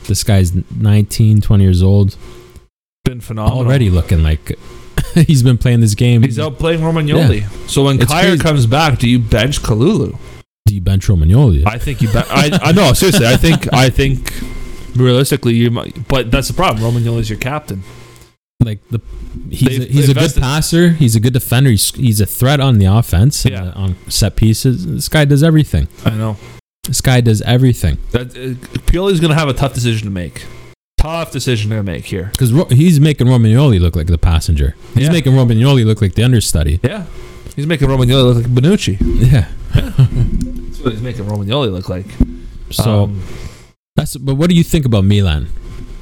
this 0.08 0.23
guy's 0.23 0.52
19, 0.76 1.39
20 1.41 1.63
years 1.63 1.82
old, 1.82 2.15
been 3.06 3.21
phenomenal 3.21 3.60
already 3.60 3.89
looking 3.89 4.21
like 4.23 4.58
he's 5.14 5.44
been 5.44 5.58
playing 5.58 5.80
this 5.82 5.96
game. 5.96 6.22
He's 6.24 6.40
out 6.40 6.58
playing 6.60 6.82
Romagnoli. 6.82 7.44
So 7.70 7.84
when 7.86 8.02
It's 8.02 8.12
Kjaer 8.12 8.22
crazy. 8.22 8.38
comes 8.40 8.66
back, 8.66 9.00
do 9.00 9.10
you 9.10 9.20
bench 9.20 9.62
Kalulu? 9.62 10.18
Do 10.66 10.74
you 10.76 10.82
bench 10.82 11.08
Romagnoli? 11.08 11.66
I 11.66 11.78
think 11.78 12.02
you. 12.02 12.12
Ben- 12.12 12.26
I 12.30 12.58
I 12.62 12.72
know 12.72 12.94
seriously. 12.94 13.26
I 13.28 13.38
think 13.38 13.72
I 13.74 13.90
think 13.90 14.34
realistically 14.96 15.54
you 15.56 15.72
might. 15.72 16.08
But 16.08 16.32
that's 16.32 16.48
the 16.48 16.54
problem. 16.54 16.84
Romagnoli's 16.84 17.30
your 17.30 17.40
captain. 17.40 17.84
like 18.64 18.80
the 18.90 19.00
he's 19.50 19.80
a, 19.80 19.84
he's 19.86 20.10
a 20.10 20.14
good 20.14 20.34
passer. 20.36 20.90
He's 20.90 21.16
a 21.16 21.20
good 21.20 21.34
defender. 21.34 21.70
He's, 21.70 21.92
he's 21.96 22.20
a 22.20 22.26
threat 22.26 22.60
on 22.60 22.80
the 22.80 22.86
offense. 22.86 23.46
and, 23.46 23.54
Yeah. 23.54 23.64
uh, 23.70 23.80
on 23.82 23.96
set 24.10 24.36
pieces. 24.36 24.86
This 24.86 25.08
guy 25.10 25.26
does 25.26 25.44
everything. 25.44 25.88
I 26.06 26.10
know 26.12 26.36
This 26.84 27.00
guy 27.02 27.22
does 27.22 27.42
everything 27.44 27.98
that 28.12 28.32
uh, 28.32 28.56
Pioli's 28.90 29.20
going 29.20 29.32
to 29.32 29.40
have 29.40 29.48
a 29.50 29.54
tough 29.54 29.74
decision 29.74 30.06
to 30.06 30.12
make. 30.12 30.46
Tough 30.98 31.32
decision 31.32 31.70
to 31.70 31.84
make 31.84 32.06
here. 32.06 32.30
because 32.32 32.52
Ro- 32.52 32.66
he's 32.66 33.00
making 33.00 33.28
Romagnoli 33.28 33.80
look 33.80 33.96
like 33.96 34.08
the 34.08 34.18
passenger. 34.18 34.76
He's 34.96 35.04
Yeah. 35.06 35.12
making 35.12 35.34
Romagnoli 35.34 35.86
look 35.86 36.02
like 36.02 36.16
the 36.16 36.24
understudy. 36.24 36.80
Yeah, 36.84 37.04
he's 37.56 37.68
making 37.68 37.88
Romagnoli 37.88 38.24
look 38.34 38.38
like 38.38 38.48
Bonucci. 38.48 38.98
Yeah. 39.32 39.46
That's 39.76 40.80
what 40.80 40.94
he's 40.94 41.02
making 41.02 41.26
Romagnoli 41.26 41.72
look 41.72 41.88
like. 41.88 42.08
So 42.72 43.04
Um, 43.04 43.22
that's. 43.96 44.16
But 44.18 44.36
what 44.36 44.50
do 44.50 44.56
you 44.56 44.64
think 44.64 44.86
about 44.86 45.06
Milan? 45.06 45.48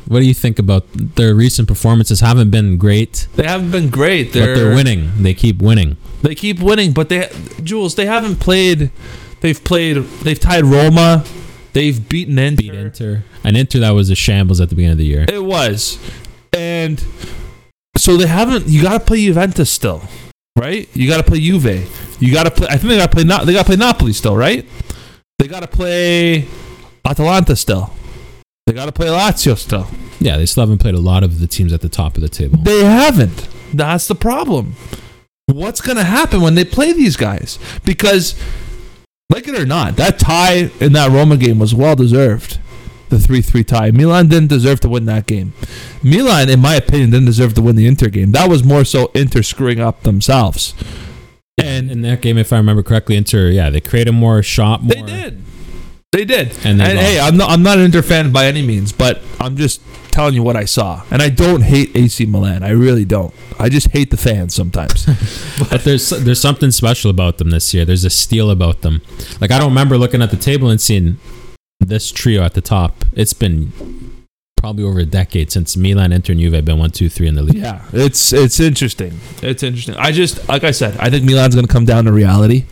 What 0.08 0.20
do 0.20 0.26
you 0.26 0.34
think 0.34 0.60
about 0.60 0.86
their 1.16 1.36
recent 1.36 1.68
performances? 1.68 2.22
Haven't 2.22 2.52
been 2.52 2.78
great, 2.78 3.28
they 3.36 3.44
haven't 3.48 3.72
been 3.72 3.90
great. 3.90 4.28
but 4.32 4.40
They're, 4.40 4.56
they're 4.56 4.76
winning. 4.76 5.12
They 5.20 5.34
keep 5.34 5.62
winning. 5.62 5.98
They 6.22 6.36
keep 6.36 6.60
winning, 6.62 6.94
but 6.94 7.10
they 7.10 7.28
Jules. 7.64 7.96
They 7.96 8.06
haven't 8.06 8.38
played. 8.40 8.92
They've 9.42 9.62
played. 9.62 9.98
They've 10.24 10.40
tied 10.40 10.64
Roma. 10.64 11.26
They've 11.76 12.08
beaten 12.08 12.40
Inter. 12.40 12.62
Beat 12.62 12.74
Inter, 12.74 13.24
and 13.44 13.58
Inter 13.58 13.80
that 13.80 13.92
was 13.92 14.10
a 14.10 14.16
shambles 14.16 14.62
at 14.62 14.70
the 14.70 14.76
beginning 14.76 14.94
of 14.94 14.98
the 14.98 15.06
year. 15.06 15.26
It 15.28 15.44
was, 15.44 16.00
and 16.54 17.04
so 17.98 18.16
they 18.16 18.28
haven't. 18.28 18.68
You 18.68 18.82
got 18.82 18.98
to 18.98 19.06
play 19.06 19.26
Juventus 19.26 19.70
still, 19.70 20.02
right? 20.56 20.88
You 20.96 21.10
got 21.10 21.18
to 21.18 21.24
play 21.24 21.42
Juve. 21.42 22.22
You 22.22 22.34
got 22.34 22.44
to 22.46 22.52
play. 22.52 22.68
I 22.70 22.78
think 22.78 22.90
they 22.92 22.98
got 22.98 23.12
to 23.12 23.16
play. 23.16 23.24
They 23.24 23.52
got 23.54 23.64
to 23.64 23.66
play 23.66 23.76
Napoli 23.76 24.14
still, 24.14 24.38
right? 24.38 24.66
They 25.38 25.50
got 25.50 25.60
to 25.60 25.68
play 25.68 26.48
Atalanta 27.04 27.58
still. 27.58 27.92
They 28.66 28.72
got 28.74 28.86
to 28.86 28.94
play 28.94 29.08
Lazio 29.08 29.58
still. 29.58 29.86
Yeah, 30.22 30.38
they 30.38 30.46
still 30.46 30.64
haven't 30.64 30.78
played 30.80 30.96
a 30.96 31.00
lot 31.00 31.24
of 31.24 31.42
the 31.42 31.48
teams 31.48 31.74
at 31.74 31.82
the 31.82 31.90
top 31.90 32.16
of 32.16 32.22
the 32.22 32.30
table. 32.30 32.58
They 32.58 32.86
haven't. 32.86 33.50
That's 33.74 34.08
the 34.08 34.16
problem. 34.16 34.76
What's 35.48 35.82
going 35.82 35.98
to 35.98 36.06
happen 36.06 36.40
when 36.40 36.56
they 36.56 36.64
play 36.64 36.94
these 36.94 37.18
guys? 37.18 37.60
Because, 37.84 38.34
like 39.30 39.48
it 39.48 39.58
or 39.58 39.66
not, 39.66 39.96
that 39.96 40.20
tie 40.20 40.70
in 40.80 40.94
that 40.94 41.12
Roma 41.12 41.38
game 41.38 41.60
was 41.60 41.74
well 41.74 41.96
deserved. 41.96 42.60
The 43.10 43.20
3 43.20 43.42
3 43.42 43.64
tie. 43.64 43.92
Milan 43.92 44.28
didn't 44.28 44.50
deserve 44.50 44.80
to 44.82 44.90
win 44.90 45.06
that 45.06 45.28
game. 45.28 45.54
Milan, 46.02 46.50
in 46.50 46.60
my 46.60 46.76
opinion, 46.76 47.12
didn't 47.12 47.28
deserve 47.28 47.54
to 47.54 47.62
win 47.62 47.76
the 47.76 47.88
Inter 47.88 48.10
game. 48.10 48.32
That 48.32 48.50
was 48.50 48.64
more 48.64 48.84
so 48.84 49.12
Inter 49.14 49.44
screwing 49.44 49.80
up 49.80 50.02
themselves. 50.02 50.74
And 51.58 51.90
in 51.92 52.02
that 52.02 52.22
game, 52.22 52.38
if 52.38 52.52
I 52.52 52.58
remember 52.58 52.84
correctly, 52.84 53.16
Inter, 53.16 53.50
yeah, 53.50 53.70
they 53.70 53.80
created 53.80 54.14
more 54.14 54.42
shot 54.44 54.82
more. 54.82 54.94
They 54.94 55.02
did. 55.04 55.45
They 56.12 56.26
did. 56.26 56.52
And 56.66 56.82
And, 56.82 56.98
hey. 56.98 57.20
I'm 57.20 57.38
not 57.38 57.50
I'm 57.50 57.64
not 57.64 57.78
an 57.78 57.86
Inter 57.86 58.02
fan 58.02 58.32
by 58.32 58.46
any 58.46 58.62
means, 58.62 58.92
but 58.92 59.22
I'm 59.40 59.58
just 59.58 59.82
telling 60.12 60.34
you 60.34 60.42
what 60.44 60.56
I 60.56 60.64
saw. 60.64 61.04
And 61.12 61.22
I 61.22 61.28
don't 61.30 61.62
hate 61.62 61.94
AC 61.96 62.26
Milan. 62.26 62.64
I 62.64 62.70
really 62.70 63.04
don't. 63.04 63.34
I 63.60 63.68
just 63.68 63.90
hate 63.92 64.12
the 64.12 64.18
fans 64.18 64.56
sometimes. 64.56 65.06
But 65.70 65.84
there's 65.84 66.10
there's 66.10 66.40
something 66.42 66.72
special 66.72 67.10
about 67.12 67.38
them 67.38 67.50
this 67.50 67.74
year. 67.74 67.86
There's 67.86 68.04
a 68.06 68.10
steal 68.10 68.50
about 68.50 68.82
them. 68.82 69.02
Like 69.42 69.52
I 69.52 69.58
don't 69.60 69.70
remember 69.70 69.98
looking 69.98 70.22
at 70.22 70.32
the 70.32 70.38
table 70.38 70.70
and 70.70 70.80
seeing 70.80 71.18
this 71.80 72.12
trio 72.12 72.44
at 72.44 72.54
the 72.54 72.62
top. 72.62 73.04
It's 73.14 73.34
been 73.34 73.72
probably 74.58 74.84
over 74.84 75.00
a 75.00 75.06
decade 75.06 75.52
since 75.52 75.78
Milan, 75.78 76.12
Inter, 76.12 76.32
and 76.32 76.42
Juve 76.42 76.54
have 76.54 76.66
been 76.66 76.80
one, 76.80 76.92
two, 76.92 77.08
three 77.10 77.28
in 77.28 77.36
the 77.36 77.44
league. 77.44 77.56
yeah, 77.58 77.84
it's 77.94 78.34
it's 78.34 78.60
interesting. 78.60 79.20
It's 79.42 79.64
interesting. 79.64 79.96
I 79.96 80.12
just 80.12 80.48
like 80.50 80.64
I 80.64 80.72
said, 80.72 80.98
I 80.98 81.10
think 81.10 81.24
Milan's 81.26 81.56
going 81.56 81.68
to 81.68 81.72
come 81.74 81.86
down 81.86 82.06
to 82.06 82.12
reality. 82.12 82.66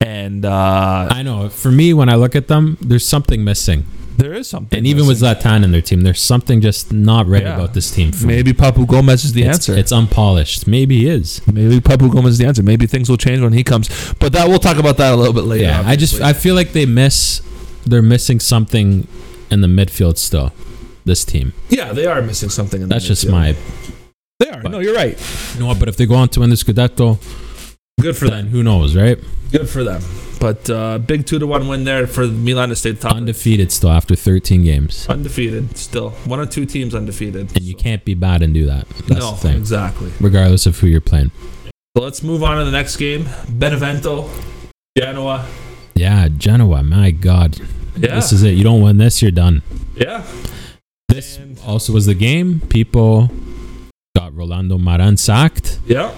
And 0.00 0.44
uh 0.44 1.08
I 1.10 1.22
know. 1.22 1.48
For 1.48 1.70
me, 1.70 1.94
when 1.94 2.08
I 2.08 2.16
look 2.16 2.34
at 2.34 2.48
them, 2.48 2.76
there's 2.80 3.06
something 3.06 3.42
missing. 3.44 3.84
there 4.16 4.34
is 4.34 4.48
something. 4.48 4.76
And 4.76 4.86
even 4.86 5.06
with 5.06 5.20
missing. 5.22 5.36
Zlatan 5.42 5.64
in 5.64 5.72
their 5.72 5.80
team, 5.82 6.02
there's 6.02 6.20
something 6.20 6.60
just 6.60 6.92
not 6.92 7.26
right 7.26 7.42
Yeah. 7.42 7.54
about 7.56 7.74
this 7.74 7.90
team. 7.90 8.12
For 8.12 8.26
me. 8.26 8.34
maybe 8.36 8.52
Papu 8.52 8.86
Gomez 8.86 9.24
is 9.24 9.32
the 9.32 9.42
it's, 9.42 9.56
answer. 9.68 9.74
It's 9.76 9.92
unpolished. 9.92 10.66
Maybe 10.66 10.98
he 10.98 11.08
is. 11.08 11.40
maybe 11.46 11.80
Papu 11.80 12.10
Gomez 12.12 12.32
is 12.32 12.38
the 12.38 12.46
answer. 12.46 12.62
Maybe 12.62 12.86
things 12.86 13.08
will 13.08 13.16
change 13.16 13.40
when 13.40 13.52
he 13.52 13.64
comes. 13.64 13.88
But 14.20 14.32
that 14.34 14.48
we'll 14.48 14.58
talk 14.60 14.76
about 14.78 14.96
that 14.98 15.12
a 15.12 15.16
little 15.16 15.32
bit 15.32 15.44
later. 15.44 15.64
Yeah, 15.64 15.82
I 15.84 15.96
just. 15.96 16.20
I 16.20 16.32
feel 16.32 16.54
like 16.54 16.72
they 16.72 16.86
miss. 16.86 17.40
They're 17.86 18.02
missing 18.02 18.40
something 18.40 19.06
in 19.50 19.60
the 19.60 19.68
midfield 19.68 20.16
still. 20.18 20.52
This 21.04 21.24
team. 21.24 21.52
yeah, 21.68 21.92
they 21.92 22.06
are 22.06 22.22
missing 22.22 22.48
something. 22.48 22.80
In 22.82 22.88
the 22.88 22.94
That's 22.94 23.06
just 23.06 23.28
my. 23.28 23.54
They 24.40 24.48
are. 24.50 24.62
but- 24.62 24.70
no, 24.72 24.78
you're 24.80 24.94
right. 24.94 25.16
No, 25.58 25.74
but 25.74 25.88
if 25.88 25.96
they 25.96 26.06
go 26.06 26.14
on 26.14 26.28
to 26.30 26.40
win 26.40 26.50
the 26.50 26.56
Scudetto, 26.56 27.18
Good 28.00 28.16
for 28.16 28.28
them. 28.28 28.48
who 28.48 28.62
knows, 28.62 28.94
right? 28.96 29.18
Good 29.50 29.68
for 29.68 29.84
them. 29.84 30.02
But 30.40 30.68
uh, 30.68 30.98
big 30.98 31.26
two 31.26 31.38
to 31.38 31.46
one 31.46 31.68
win 31.68 31.84
there 31.84 32.06
for 32.06 32.26
Milan 32.26 32.68
to 32.70 32.76
stay 32.76 32.92
top. 32.92 33.16
Undefeated 33.16 33.72
still 33.72 33.90
after 33.90 34.14
13 34.14 34.62
games, 34.62 35.06
Undefeated 35.08 35.76
still. 35.78 36.10
One 36.26 36.38
or 36.40 36.44
two 36.46 36.66
teams 36.66 36.94
undefeated. 36.94 37.54
and 37.56 37.62
you 37.62 37.74
can't 37.74 38.04
be 38.04 38.14
bad 38.14 38.42
and 38.42 38.52
do 38.52 38.66
that. 38.66 38.86
That's 39.06 39.20
no, 39.20 39.30
the 39.30 39.36
thing, 39.38 39.56
exactly. 39.56 40.10
regardless 40.20 40.66
of 40.66 40.78
who 40.78 40.86
you're 40.88 41.00
playing. 41.00 41.30
So 41.96 42.02
let's 42.02 42.22
move 42.22 42.42
on 42.42 42.58
to 42.58 42.64
the 42.64 42.72
next 42.72 42.96
game. 42.96 43.26
Benevento, 43.48 44.28
Genoa. 44.98 45.46
Yeah, 45.94 46.28
Genoa. 46.28 46.82
My 46.82 47.10
God, 47.12 47.58
Yeah. 47.96 48.16
this 48.16 48.32
is 48.32 48.42
it. 48.42 48.50
You 48.50 48.64
don't 48.64 48.82
win 48.82 48.98
this, 48.98 49.22
you're 49.22 49.30
done. 49.30 49.62
yeah. 49.96 50.24
This 51.08 51.38
And- 51.38 51.58
also 51.64 51.92
was 51.92 52.06
the 52.06 52.14
game. 52.14 52.60
People 52.68 53.30
got 54.16 54.34
Rolando 54.36 54.76
Maran 54.78 55.16
sacked. 55.16 55.78
Yeah. 55.86 56.12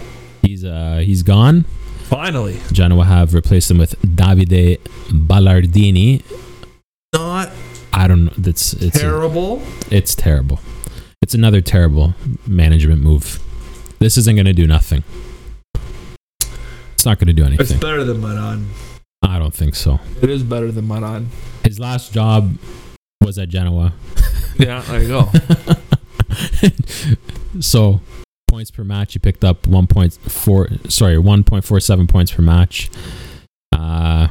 He's 0.56 0.64
uh 0.64 1.02
he's 1.04 1.22
gone. 1.22 1.64
Finally. 2.04 2.58
Genoa 2.72 3.04
have 3.04 3.34
replaced 3.34 3.70
him 3.70 3.76
with 3.76 4.00
Davide 4.00 4.78
Ballardini. 5.10 6.22
Not 7.12 7.50
I 7.92 8.08
don't 8.08 8.24
know. 8.24 8.32
That's 8.38 8.72
it's 8.72 8.98
terrible. 8.98 9.60
it's 9.90 10.14
terrible. 10.14 10.60
It's 11.20 11.34
another 11.34 11.60
terrible 11.60 12.14
management 12.46 13.02
move. 13.02 13.38
This 13.98 14.16
isn't 14.16 14.34
going 14.34 14.46
to 14.46 14.54
do 14.54 14.66
nothing. 14.66 15.04
It's 16.94 17.04
not 17.04 17.18
going 17.18 17.26
to 17.26 17.34
do 17.34 17.44
anything. 17.44 17.60
It's 17.66 17.74
better 17.74 18.02
than 18.02 18.22
Maran. 18.22 18.70
I 19.22 19.38
don't 19.38 19.52
think 19.52 19.74
so. 19.74 20.00
It 20.22 20.30
is 20.30 20.42
better 20.42 20.72
than 20.72 20.88
Maran. 20.88 21.28
His 21.64 21.78
last 21.78 22.14
job 22.14 22.56
was 23.20 23.38
at 23.38 23.50
Genoa. 23.50 23.92
Yeah, 24.58 24.80
there 24.80 25.02
you 25.02 25.08
go. 25.08 25.30
so 27.60 28.00
points 28.46 28.70
per 28.70 28.84
match, 28.84 29.12
he 29.14 29.18
picked 29.18 29.44
up 29.44 29.62
1.4 29.62 30.90
sorry, 30.90 31.16
1.47 31.16 32.08
points 32.08 32.30
per 32.32 32.42
match. 32.42 32.90
Uh 33.72 34.28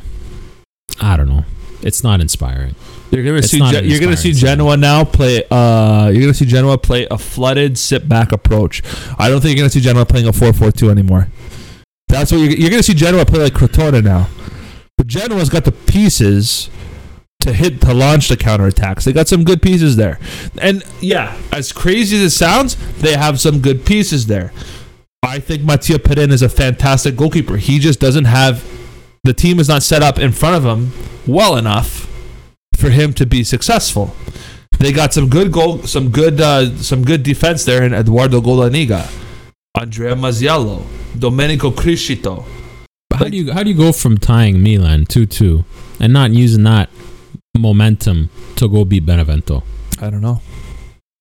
I 1.01 1.17
don't 1.17 1.27
know. 1.27 1.43
It's 1.81 2.03
not 2.03 2.21
inspiring. 2.21 2.73
You're 3.11 3.23
gonna 3.23 3.37
It's 3.37 3.49
see. 3.49 3.59
not 3.59 3.73
Ge- 3.73 3.77
an 3.77 3.85
you're 3.85 3.99
gonna 3.99 4.17
see 4.17 4.31
Genoa 4.33 4.77
now 4.77 5.03
play. 5.03 5.43
Uh, 5.51 6.09
you're 6.11 6.21
gonna 6.21 6.33
see 6.33 6.45
Genoa 6.45 6.77
play 6.77 7.05
a 7.11 7.17
flooded 7.17 7.77
sit 7.77 8.07
back 8.09 8.31
approach. 8.31 8.81
I 9.19 9.29
don't 9.29 9.41
think 9.41 9.55
you're 9.57 9.63
gonna 9.63 9.69
see 9.69 9.81
Genoa 9.81 10.05
playing 10.05 10.27
a 10.27 10.31
4-4-2 10.31 10.89
anymore. 10.89 11.27
That's 12.07 12.31
what 12.31 12.39
you're, 12.39 12.51
you're 12.51 12.69
gonna 12.69 12.81
see 12.81 12.93
Genoa 12.93 13.25
play 13.25 13.41
like 13.41 13.53
Crotone 13.53 14.03
now. 14.03 14.27
But 14.97 15.07
Genoa's 15.07 15.49
got 15.49 15.65
the 15.65 15.71
pieces 15.73 16.69
to 17.41 17.53
hit 17.53 17.79
to 17.81 17.93
launch 17.93 18.27
the 18.27 18.37
counterattacks. 18.37 19.03
They 19.03 19.13
got 19.13 19.27
some 19.27 19.43
good 19.43 19.61
pieces 19.61 19.95
there. 19.95 20.19
And 20.59 20.83
yeah, 20.99 21.37
as 21.51 21.71
crazy 21.71 22.17
as 22.17 22.23
it 22.23 22.29
sounds, 22.31 22.75
they 22.97 23.15
have 23.15 23.39
some 23.39 23.59
good 23.61 23.85
pieces 23.85 24.27
there. 24.27 24.51
I 25.21 25.39
think 25.39 25.63
Mattia 25.63 25.99
Perin 25.99 26.31
is 26.31 26.41
a 26.41 26.49
fantastic 26.49 27.15
goalkeeper. 27.15 27.57
He 27.57 27.79
just 27.79 27.99
doesn't 27.99 28.25
have 28.25 28.63
the 29.23 29.33
team 29.33 29.59
is 29.59 29.67
not 29.67 29.81
set 29.81 30.03
up 30.03 30.19
in 30.19 30.31
front 30.31 30.55
of 30.55 30.65
him 30.65 30.91
well 31.27 31.57
enough 31.57 32.07
for 32.75 32.89
him 32.91 33.13
to 33.13 33.25
be 33.25 33.43
successful. 33.43 34.15
They 34.77 34.91
got 34.91 35.13
some 35.13 35.29
good 35.29 35.51
goal, 35.51 35.83
some 35.83 36.11
good, 36.11 36.39
uh, 36.41 36.75
some 36.77 37.03
good 37.03 37.23
defense 37.23 37.65
there 37.65 37.83
in 37.83 37.93
Edoardo 37.93 38.41
Goldaniga, 38.41 39.09
Andrea 39.73 40.15
Masiello, 40.15 40.85
Domenico 41.17 41.71
Criscito. 41.71 42.45
How 43.13 43.25
do 43.29 43.37
you 43.37 43.53
how 43.53 43.63
do 43.63 43.69
you 43.69 43.77
go 43.77 43.93
from 43.93 44.17
tying 44.17 44.61
Milan 44.61 45.05
2-2 45.05 45.63
and 46.01 46.11
not 46.11 46.31
using 46.31 46.63
that 46.63 46.89
momentum 47.59 48.29
to 48.57 48.67
go 48.67 48.85
beat 48.85 49.05
Benevento? 49.05 49.63
I 50.01 50.09
don't 50.09 50.21
know. 50.21 50.41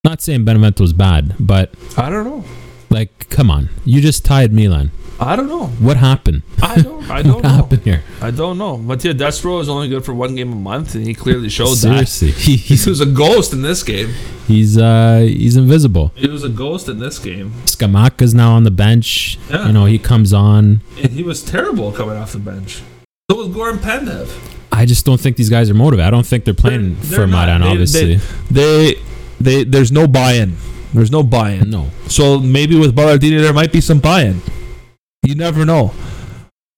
Not 0.04 0.20
saying 0.20 0.44
Benevento's 0.44 0.92
bad, 0.92 1.34
but 1.40 1.72
I 1.96 2.10
don't 2.10 2.24
know. 2.24 2.44
like 2.90 3.28
come 3.30 3.50
on. 3.50 3.68
You 3.84 4.00
just 4.00 4.24
tied 4.24 4.52
Milan. 4.52 4.90
I 5.20 5.36
don't 5.36 5.46
know. 5.48 5.68
What 5.78 5.96
happened? 5.96 6.42
I 6.60 6.80
don't. 6.82 7.08
I 7.08 7.22
don't 7.22 7.28
know. 7.28 7.34
what 7.36 7.42
know. 7.44 7.48
happened 7.50 7.82
here? 7.84 8.02
I 8.20 8.30
don't 8.32 8.58
know. 8.58 8.76
Mattia 8.76 9.14
Destro 9.14 9.60
is 9.60 9.68
only 9.68 9.88
good 9.88 10.04
for 10.04 10.12
one 10.12 10.34
game 10.34 10.52
a 10.52 10.56
month, 10.56 10.96
and 10.96 11.06
he 11.06 11.14
clearly 11.14 11.48
showed 11.48 11.76
that. 11.76 12.08
Seriously. 12.08 12.30
He. 12.36 12.56
He 12.56 12.90
was 12.90 13.00
a 13.00 13.06
ghost 13.06 13.52
in 13.52 13.62
this 13.62 13.82
game. 13.84 14.12
he's 14.48 14.76
uh 14.76 15.20
he's 15.20 15.56
invisible. 15.56 16.10
He 16.16 16.26
was 16.28 16.42
a 16.44 16.48
ghost 16.48 16.88
in 16.88 16.98
this 16.98 17.18
game, 17.20 17.52
Scamacca's 17.64 18.34
now 18.34 18.52
on 18.54 18.64
the 18.64 18.70
bench. 18.72 19.38
Yeah. 19.48 19.68
You 19.68 19.72
know, 19.72 19.84
he 19.86 19.98
comes 19.98 20.32
on. 20.32 20.82
and 21.00 21.12
he 21.12 21.22
was 21.22 21.42
terrible 21.42 21.92
coming 21.92 22.16
off 22.16 22.32
the 22.32 22.38
bench. 22.40 22.82
So 23.30 23.36
was 23.38 23.48
Goran 23.48 23.78
Pandev. 23.78 24.28
I 24.76 24.86
just 24.86 25.04
don't 25.06 25.20
think 25.20 25.36
these 25.36 25.50
guys 25.50 25.70
are 25.70 25.74
motivated. 25.74 26.06
I 26.06 26.10
don't 26.10 26.26
think 26.26 26.44
they're 26.44 26.54
playing 26.54 26.96
They're- 27.00 27.20
for. 27.20 27.26
Maran, 27.26 27.60
They- 27.60 27.66
obviously. 27.68 28.20
They, 28.50 28.96
they, 29.40 29.64
there's 29.64 29.92
no 29.92 30.06
buy-in. 30.06 30.56
There's 30.92 31.10
no 31.10 31.22
buy-in. 31.22 31.70
no. 31.70 31.90
So 32.08 32.38
maybe 32.38 32.78
with 32.78 32.94
Ballardini 32.94 33.40
there 33.40 33.52
might 33.52 33.72
be 33.72 33.80
some 33.80 33.98
buy-in. 33.98 34.40
You 35.22 35.34
never 35.34 35.64
know. 35.64 35.92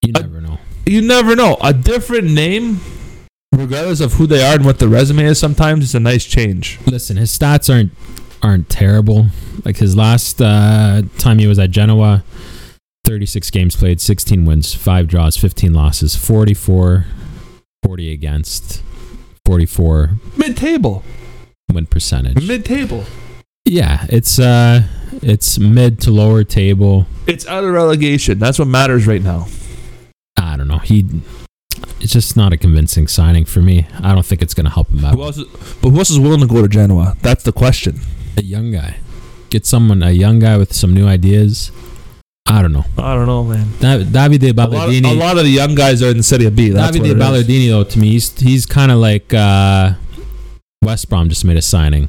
You 0.02 0.12
Uh, 0.14 0.20
never 0.20 0.40
know. 0.40 0.58
You 0.86 1.02
never 1.02 1.34
know. 1.36 1.56
A 1.60 1.72
different 1.74 2.30
name, 2.30 2.80
regardless 3.52 4.00
of 4.00 4.14
who 4.14 4.26
they 4.26 4.42
are 4.44 4.54
and 4.54 4.64
what 4.64 4.78
the 4.78 4.88
resume 4.88 5.24
is, 5.24 5.38
sometimes 5.38 5.84
it's 5.84 5.94
a 5.94 6.00
nice 6.00 6.24
change. 6.24 6.78
Listen, 6.86 7.16
his 7.16 7.36
stats 7.36 7.72
aren't 7.72 7.92
aren't 8.42 8.68
terrible. 8.68 9.26
Like 9.64 9.78
his 9.78 9.96
last 9.96 10.40
uh, 10.40 11.02
time 11.18 11.38
he 11.38 11.46
was 11.46 11.58
at 11.58 11.70
Genoa, 11.72 12.22
36 13.04 13.50
games 13.50 13.74
played, 13.76 14.00
16 14.00 14.44
wins, 14.44 14.74
5 14.74 15.08
draws, 15.08 15.36
15 15.36 15.72
losses, 15.74 16.14
44 16.14 17.06
40 17.86 18.12
against, 18.12 18.82
44 19.46 20.10
Mid-table. 20.36 21.04
win 21.72 21.86
percentage. 21.86 22.46
Mid-table. 22.46 23.04
Yeah, 23.64 24.06
it's 24.08 24.38
uh 24.40 24.82
it's 25.22 25.58
mid 25.58 26.00
to 26.02 26.10
lower 26.10 26.42
table. 26.44 27.06
It's 27.28 27.46
out 27.46 27.62
of 27.64 27.72
relegation. 27.72 28.38
That's 28.40 28.58
what 28.58 28.66
matters 28.68 29.06
right 29.06 29.22
now. 29.22 29.46
I 30.36 30.56
don't 30.56 30.66
know. 30.68 30.78
He 30.78 31.04
it's 32.00 32.12
just 32.12 32.36
not 32.36 32.52
a 32.52 32.56
convincing 32.56 33.06
signing 33.06 33.44
for 33.44 33.60
me. 33.60 33.86
I 34.02 34.14
don't 34.14 34.26
think 34.26 34.42
it's 34.42 34.54
going 34.54 34.64
to 34.66 34.70
help 34.70 34.88
him 34.90 34.98
Who 34.98 35.06
out. 35.06 35.18
else 35.18 35.38
is, 35.38 35.44
but 35.80 35.90
who 35.90 35.98
else 35.98 36.10
is 36.10 36.18
willing 36.18 36.40
to 36.40 36.46
go 36.46 36.62
to 36.62 36.68
Genoa? 36.68 37.16
That's 37.22 37.42
the 37.44 37.52
question. 37.52 38.00
A 38.36 38.42
young 38.42 38.70
guy. 38.72 38.96
Get 39.50 39.64
someone 39.66 40.02
a 40.02 40.10
young 40.10 40.38
guy 40.40 40.56
with 40.56 40.72
some 40.72 40.92
new 40.94 41.06
ideas. 41.06 41.70
I 42.48 42.62
don't 42.62 42.72
know. 42.72 42.84
I 42.96 43.14
don't 43.14 43.26
know, 43.26 43.42
man. 43.44 43.66
Da- 43.80 44.04
Davide 44.04 44.50
A 44.50 44.52
lot, 44.52 44.68
of, 44.68 44.72
Ballardini. 44.74 45.10
a 45.10 45.14
lot 45.14 45.36
of 45.36 45.44
the 45.44 45.50
young 45.50 45.74
guys 45.74 46.02
are 46.02 46.10
in 46.10 46.16
the 46.18 46.22
Serie 46.22 46.48
B. 46.50 46.68
That's 46.70 46.96
Davide 46.96 47.00
it 47.00 47.06
is. 47.06 47.14
Ballardini, 47.14 47.68
though, 47.68 47.84
to 47.84 47.98
me, 47.98 48.10
he's 48.10 48.38
he's 48.38 48.66
kind 48.66 48.92
of 48.92 48.98
like 48.98 49.34
uh, 49.34 49.94
West 50.82 51.08
Brom 51.08 51.28
just 51.28 51.44
made 51.44 51.56
a 51.56 51.62
signing. 51.62 52.08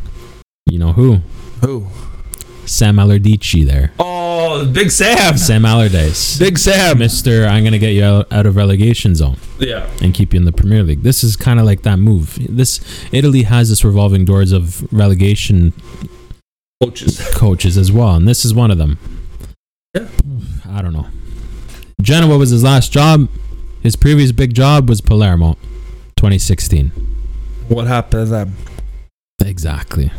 You 0.67 0.77
know 0.79 0.93
who? 0.93 1.21
Who? 1.61 1.87
Sam 2.65 2.99
Allardyce 2.99 3.65
there. 3.65 3.93
Oh, 3.97 4.65
Big 4.71 4.91
Sam. 4.91 5.37
Sam 5.37 5.63
Allardyce. 5.65 6.37
Big 6.37 6.57
Sam. 6.59 6.99
Mister, 6.99 7.45
I'm 7.45 7.63
gonna 7.63 7.79
get 7.79 7.93
you 7.93 8.03
out, 8.03 8.31
out 8.31 8.45
of 8.45 8.55
relegation 8.57 9.15
zone 9.15 9.37
Yeah. 9.57 9.89
and 10.01 10.13
keep 10.13 10.33
you 10.33 10.37
in 10.39 10.45
the 10.45 10.51
Premier 10.51 10.83
League. 10.83 11.01
This 11.01 11.23
is 11.23 11.35
kind 11.37 11.59
of 11.59 11.65
like 11.65 11.81
that 11.83 11.97
move. 11.97 12.37
This 12.47 12.79
Italy 13.11 13.43
has 13.43 13.69
this 13.69 13.83
revolving 13.85 14.25
doors 14.25 14.51
of 14.51 14.85
relegation 14.93 15.71
coaches. 16.83 17.19
coaches 17.33 17.77
as 17.77 17.91
well, 17.91 18.15
and 18.15 18.27
this 18.27 18.43
is 18.45 18.53
one 18.53 18.69
of 18.69 18.77
them. 18.77 18.99
Yeah. 20.01 20.07
I 20.77 20.81
don't 20.81 20.93
know. 20.93 21.07
Genoa 22.01 22.37
was 22.37 22.49
his 22.51 22.63
last 22.63 22.91
job. 22.91 23.27
His 23.81 23.95
previous 23.95 24.31
big 24.31 24.53
job 24.53 24.89
was 24.89 25.01
Palermo, 25.01 25.53
2016. 26.17 26.91
What 27.69 27.87
happened 27.87 28.25
to 28.27 28.31
them? 28.31 28.53
Exactly. 29.43 30.11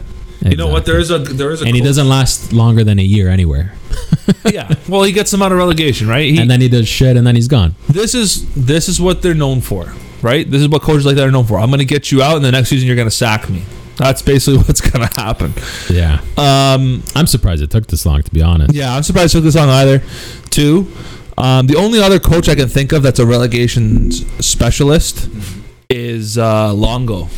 You 0.44 0.56
know 0.56 0.68
what? 0.68 0.86
There 0.86 0.98
is 0.98 1.10
a 1.10 1.18
there 1.18 1.50
is 1.50 1.62
a 1.62 1.64
and 1.66 1.74
he 1.74 1.80
coach- 1.80 1.88
doesn't 1.88 2.08
last 2.08 2.52
longer 2.52 2.84
than 2.84 2.98
a 3.00 3.02
year 3.02 3.28
anywhere. 3.28 3.74
yeah. 4.52 4.72
Well, 4.88 5.02
he 5.02 5.12
gets 5.12 5.30
them 5.32 5.42
out 5.42 5.50
of 5.50 5.58
relegation, 5.58 6.06
right? 6.06 6.30
He, 6.30 6.40
and 6.40 6.48
then 6.48 6.60
he 6.60 6.68
does 6.68 6.86
shit, 6.86 7.16
and 7.16 7.26
then 7.26 7.34
he's 7.34 7.48
gone. 7.48 7.74
this 7.88 8.14
is 8.14 8.48
this 8.54 8.88
is 8.88 9.00
what 9.00 9.20
they're 9.20 9.34
known 9.34 9.60
for, 9.60 9.92
right? 10.22 10.48
This 10.48 10.62
is 10.62 10.68
what 10.68 10.82
coaches 10.82 11.04
like 11.04 11.16
that 11.16 11.26
are 11.26 11.32
known 11.32 11.44
for. 11.44 11.58
I'm 11.58 11.68
going 11.70 11.80
to 11.80 11.84
get 11.84 12.12
you 12.12 12.22
out, 12.22 12.36
and 12.36 12.44
the 12.44 12.52
next 12.52 12.68
season 12.68 12.86
you're 12.86 12.96
going 12.96 13.08
to 13.08 13.14
sack 13.14 13.48
me. 13.50 13.64
That's 13.98 14.22
basically 14.22 14.58
what's 14.66 14.80
going 14.80 15.06
to 15.06 15.20
happen. 15.20 15.52
Yeah. 15.90 16.20
Um, 16.36 17.02
I'm 17.14 17.26
surprised 17.26 17.62
it 17.62 17.70
took 17.70 17.86
this 17.86 18.06
long, 18.06 18.22
to 18.22 18.30
be 18.30 18.42
honest. 18.42 18.74
yeah, 18.74 18.94
I'm 18.94 19.02
surprised 19.02 19.34
it 19.34 19.38
took 19.38 19.44
this 19.44 19.56
long 19.56 19.68
either. 19.68 20.02
Two, 20.50 20.90
um, 21.36 21.66
the 21.66 21.76
only 21.76 22.00
other 22.00 22.18
coach 22.18 22.48
I 22.48 22.54
can 22.54 22.68
think 22.68 22.92
of 22.92 23.02
that's 23.02 23.18
a 23.18 23.26
relegation 23.26 24.10
specialist 24.10 25.28
is 25.90 26.38
uh, 26.38 26.72
Longo. 26.72 27.28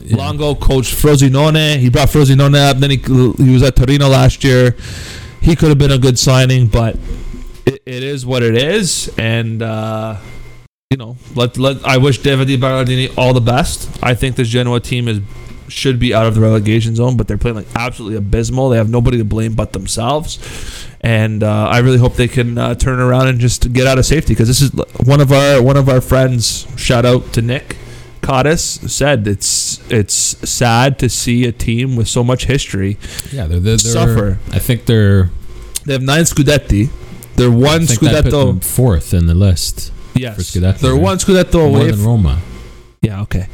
Yeah. 0.00 0.16
Longo 0.16 0.54
coached 0.54 0.94
Frosinone. 0.94 1.78
He 1.78 1.88
brought 1.88 2.08
Frosinone 2.08 2.56
up. 2.56 2.76
Then 2.78 2.90
he 2.90 2.96
he 2.96 3.52
was 3.52 3.62
at 3.62 3.74
Torino 3.76 4.08
last 4.08 4.44
year. 4.44 4.76
He 5.40 5.56
could 5.56 5.68
have 5.68 5.78
been 5.78 5.90
a 5.90 5.98
good 5.98 6.18
signing, 6.18 6.68
but 6.68 6.96
it, 7.64 7.82
it 7.86 8.02
is 8.02 8.24
what 8.24 8.42
it 8.42 8.54
is. 8.56 9.12
And 9.18 9.62
uh, 9.62 10.18
you 10.90 10.96
know, 10.96 11.16
let 11.34 11.58
let 11.58 11.84
I 11.84 11.96
wish 11.96 12.18
David 12.18 12.48
Berardini 12.48 13.16
all 13.16 13.32
the 13.34 13.40
best. 13.40 13.98
I 14.02 14.14
think 14.14 14.36
this 14.36 14.48
Genoa 14.48 14.80
team 14.80 15.08
is 15.08 15.20
should 15.68 15.98
be 15.98 16.14
out 16.14 16.26
of 16.26 16.34
the 16.34 16.40
relegation 16.40 16.94
zone, 16.96 17.16
but 17.16 17.28
they're 17.28 17.38
playing 17.38 17.56
like 17.56 17.66
absolutely 17.74 18.16
abysmal. 18.18 18.68
They 18.70 18.76
have 18.76 18.90
nobody 18.90 19.18
to 19.18 19.24
blame 19.24 19.54
but 19.54 19.72
themselves. 19.72 20.38
And 21.00 21.42
uh, 21.42 21.68
I 21.68 21.78
really 21.78 21.98
hope 21.98 22.14
they 22.14 22.28
can 22.28 22.58
uh, 22.58 22.74
turn 22.74 22.98
around 23.00 23.28
and 23.28 23.38
just 23.38 23.72
get 23.72 23.86
out 23.86 23.98
of 23.98 24.06
safety 24.06 24.32
because 24.34 24.48
this 24.48 24.60
is 24.62 24.70
one 25.06 25.20
of 25.20 25.30
our 25.32 25.62
one 25.62 25.76
of 25.76 25.88
our 25.88 26.00
friends. 26.00 26.66
Shout 26.76 27.04
out 27.04 27.32
to 27.34 27.42
Nick. 27.42 27.76
Cottis 28.22 28.88
said 28.90 29.28
it's 29.28 29.80
it's 29.90 30.14
sad 30.14 30.98
to 30.98 31.08
see 31.08 31.46
a 31.46 31.52
team 31.52 31.94
with 31.94 32.08
so 32.08 32.24
much 32.24 32.46
history. 32.46 32.98
Yeah, 33.30 33.46
they're, 33.46 33.60
they're, 33.60 33.78
Suffer. 33.78 34.38
I 34.50 34.58
think 34.58 34.86
they're 34.86 35.30
They 35.84 35.92
have 35.92 36.02
nine 36.02 36.22
Scudetti. 36.24 36.90
They're 37.36 37.52
one 37.52 37.86
think 37.86 38.00
that 38.00 38.24
put 38.24 38.30
them 38.32 38.60
Scudetto. 38.60 38.64
fourth 38.64 39.14
in 39.14 39.26
the 39.26 39.34
list. 39.34 39.92
Yes, 40.14 40.34
for 40.34 40.42
Scudetto, 40.42 40.78
they're 40.78 40.94
right? 40.94 41.02
one 41.02 41.18
Scudetto 41.18 41.54
More 41.54 41.66
away. 41.68 41.86
than 41.90 41.96
From, 41.96 42.06
Roma. 42.06 42.40
yeah, 43.02 43.20
okay. 43.22 43.46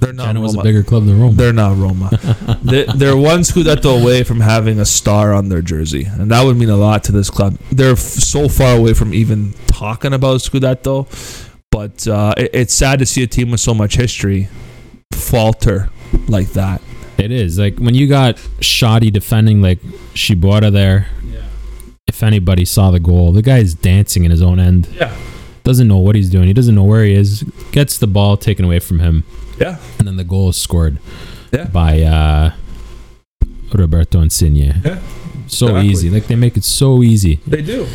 They're 0.00 0.12
not 0.12 0.26
Genoa's 0.34 0.54
a 0.54 0.62
bigger 0.62 0.82
club 0.82 1.06
than 1.06 1.20
Roma. 1.20 1.34
They're 1.34 1.52
not 1.52 1.76
Roma. 1.76 2.58
they, 2.62 2.84
they're 2.94 3.16
one 3.16 3.40
Scudetto 3.40 4.00
away 4.02 4.22
from 4.24 4.40
having 4.40 4.78
a 4.78 4.84
star 4.84 5.32
on 5.32 5.48
their 5.48 5.62
jersey, 5.62 6.04
and 6.04 6.30
that 6.30 6.42
would 6.44 6.56
mean 6.56 6.70
a 6.70 6.76
lot 6.76 7.04
to 7.04 7.12
this 7.12 7.30
club. 7.30 7.56
They're 7.70 7.92
f- 7.92 7.98
so 7.98 8.48
far 8.48 8.76
away 8.76 8.94
from 8.94 9.14
even 9.14 9.54
talking 9.66 10.12
about 10.12 10.40
Scudetto, 10.40 11.06
but 11.70 12.06
uh, 12.08 12.34
it, 12.36 12.50
it's 12.54 12.74
sad 12.74 12.98
to 13.00 13.06
see 13.06 13.22
a 13.22 13.26
team 13.26 13.50
with 13.50 13.60
so 13.60 13.74
much 13.74 13.96
history 13.96 14.48
falter 15.12 15.90
like 16.28 16.48
that. 16.52 16.80
It 17.18 17.30
is 17.32 17.58
like 17.58 17.78
when 17.78 17.94
you 17.94 18.08
got 18.08 18.38
shoddy 18.60 19.10
defending 19.10 19.62
like 19.62 19.80
Shibata 20.14 20.70
there. 20.72 21.08
If 22.08 22.22
anybody 22.22 22.64
saw 22.64 22.92
the 22.92 23.00
goal, 23.00 23.32
the 23.32 23.42
guy's 23.42 23.74
dancing 23.74 24.24
in 24.24 24.30
his 24.30 24.40
own 24.40 24.60
end. 24.60 24.86
Yeah, 24.92 25.12
Doesn't 25.64 25.88
know 25.88 25.96
what 25.96 26.14
he's 26.14 26.30
doing. 26.30 26.46
He 26.46 26.52
doesn't 26.52 26.74
know 26.74 26.84
where 26.84 27.04
he 27.04 27.12
is. 27.12 27.42
Gets 27.72 27.98
the 27.98 28.06
ball 28.06 28.36
taken 28.36 28.64
away 28.64 28.78
from 28.78 29.00
him, 29.00 29.24
yeah, 29.58 29.78
and 29.98 30.06
then 30.08 30.16
the 30.16 30.24
goal 30.24 30.48
is 30.50 30.56
scored 30.56 30.98
Yeah. 31.52 31.64
by 31.66 32.02
uh, 32.02 32.52
Roberto 33.72 34.20
Insigne. 34.20 34.56
Yeah, 34.56 34.98
So 35.46 35.66
exactly. 35.68 35.88
easy. 35.88 36.10
Like 36.10 36.26
they 36.26 36.36
make 36.36 36.56
it 36.56 36.64
so 36.64 37.02
easy. 37.02 37.40
they 37.46 37.62
do. 37.62 37.86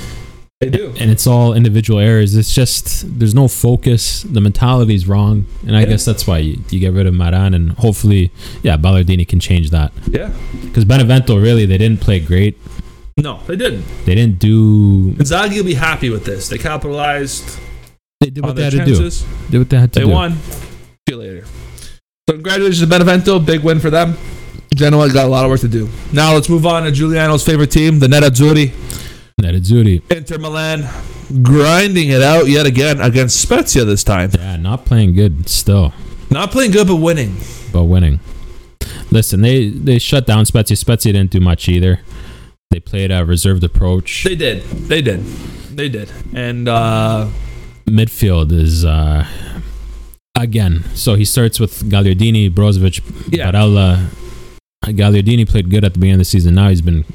They 0.60 0.70
do. 0.70 0.94
and 1.00 1.10
it's 1.10 1.26
all 1.26 1.54
individual 1.56 2.00
errors. 2.00 2.36
It's 2.36 2.54
just 2.54 3.18
there's 3.20 3.34
no 3.34 3.48
focus. 3.48 4.22
The 4.22 4.40
mentality's 4.42 5.08
wrong, 5.08 5.48
and 5.66 5.76
I 5.76 5.80
Yeah. 5.80 5.86
guess 5.88 6.06
that's 6.06 6.28
why 6.28 6.38
you, 6.38 6.60
you 6.70 6.80
get 6.80 6.94
rid 6.94 7.08
of 7.08 7.16
Maran, 7.16 7.56
and 7.56 7.72
hopefully, 7.72 8.32
yeah, 8.62 8.78
Ballardini 8.78 9.28
can 9.28 9.40
change 9.40 9.72
that. 9.72 9.92
Yeah. 10.08 10.30
Because 10.64 10.86
Benevento 10.86 11.36
really 11.42 11.66
they 11.66 11.80
didn't 11.80 12.00
play 12.02 12.20
great. 12.20 12.60
No, 13.18 13.40
they 13.48 13.56
didn't. 13.56 13.86
They 14.06 14.14
didn't 14.14 14.38
do. 14.38 15.14
Inzaghi 15.14 15.58
will 15.58 15.64
be 15.66 15.74
happy 15.74 16.12
with 16.12 16.26
this. 16.26 16.48
They 16.50 16.60
capitalized 16.60 17.58
They 18.20 18.30
did 18.30 18.44
what 18.44 18.56
they 18.56 18.64
had 18.66 18.74
to 18.74 18.86
do. 18.86 19.10
Did 19.50 19.58
what 19.58 19.70
they 19.72 19.78
had 19.80 19.92
to 19.94 20.00
They 20.02 20.06
do. 20.06 20.12
won. 20.12 20.38
See 21.12 21.16
you 21.18 21.22
later. 21.22 21.46
So 22.30 22.36
congratulations 22.36 22.80
to 22.80 22.88
Benevento. 22.88 23.38
Big 23.40 23.60
win 23.64 23.82
for 23.82 23.90
them. 23.90 24.16
Genoa 24.74 25.12
got 25.12 25.26
a 25.26 25.28
lot 25.28 25.44
of 25.44 25.52
work 25.52 25.60
to 25.60 25.68
do. 25.68 25.90
Now 26.14 26.34
let's 26.36 26.48
move 26.48 26.66
on 26.66 26.84
to 26.84 26.92
Giuliano's 26.92 27.44
favorite 27.44 27.70
team, 27.70 28.00
the 28.00 28.08
Nerazzurri. 28.08 28.70
Nerazzurri, 29.42 30.10
Inter 30.10 30.38
Milan 30.38 30.88
grinding 31.44 32.10
it 32.12 32.22
out 32.22 32.48
yet 32.48 32.66
again 32.66 33.02
against 33.02 33.42
Spezia 33.42 33.84
this 33.84 34.06
time. 34.06 34.30
yeah, 34.38 34.56
not 34.56 34.86
playing 34.86 35.14
good 35.14 35.50
still, 35.50 35.92
Not 36.30 36.52
playing 36.52 36.72
good, 36.72 36.88
but 36.88 36.96
winning. 36.96 37.36
but 37.74 37.84
winning. 37.84 38.22
Listen, 39.10 39.42
they 39.42 39.68
they 39.68 40.00
shut 40.00 40.26
down 40.26 40.46
Spezia. 40.46 40.78
Spezia 40.78 41.12
didn't 41.12 41.32
do 41.32 41.42
much 41.42 41.68
either. 41.68 42.00
They 42.70 42.80
played 42.80 43.12
a 43.12 43.26
reserved 43.26 43.66
approach. 43.66 44.24
They 44.24 44.36
did. 44.36 44.64
They 44.64 45.02
did. 45.02 45.26
They 45.76 45.90
did. 45.90 46.10
And 46.34 46.70
uh, 46.70 47.28
midfield 47.86 48.54
is 48.54 48.86
uh 48.86 49.28
again 50.42 50.84
so 50.96 51.16
he 51.16 51.26
starts 51.26 51.60
with 51.60 51.84
Gagliardini, 51.90 52.50
Brozovic, 52.50 53.02
Yeah. 53.32 53.52
Barella. 53.52 54.08
Gagliardini 54.86 55.48
played 55.48 55.70
good 55.70 55.84
at 55.84 55.94
the 55.94 56.00
beginning 56.00 56.16
of 56.16 56.20
the 56.20 56.26
season. 56.26 56.56
Now 56.56 56.70
he's 56.70 56.82
been 56.82 57.06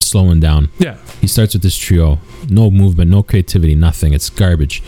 slowing 0.00 0.40
down. 0.40 0.68
yeah, 0.78 0.96
He 1.20 1.26
starts 1.26 1.54
with 1.54 1.62
this 1.62 1.76
trio. 1.76 2.18
No 2.48 2.70
movement, 2.70 3.10
no 3.10 3.22
creativity, 3.22 3.74
nothing. 3.74 4.12
It's 4.12 4.30
garbage. 4.30 4.82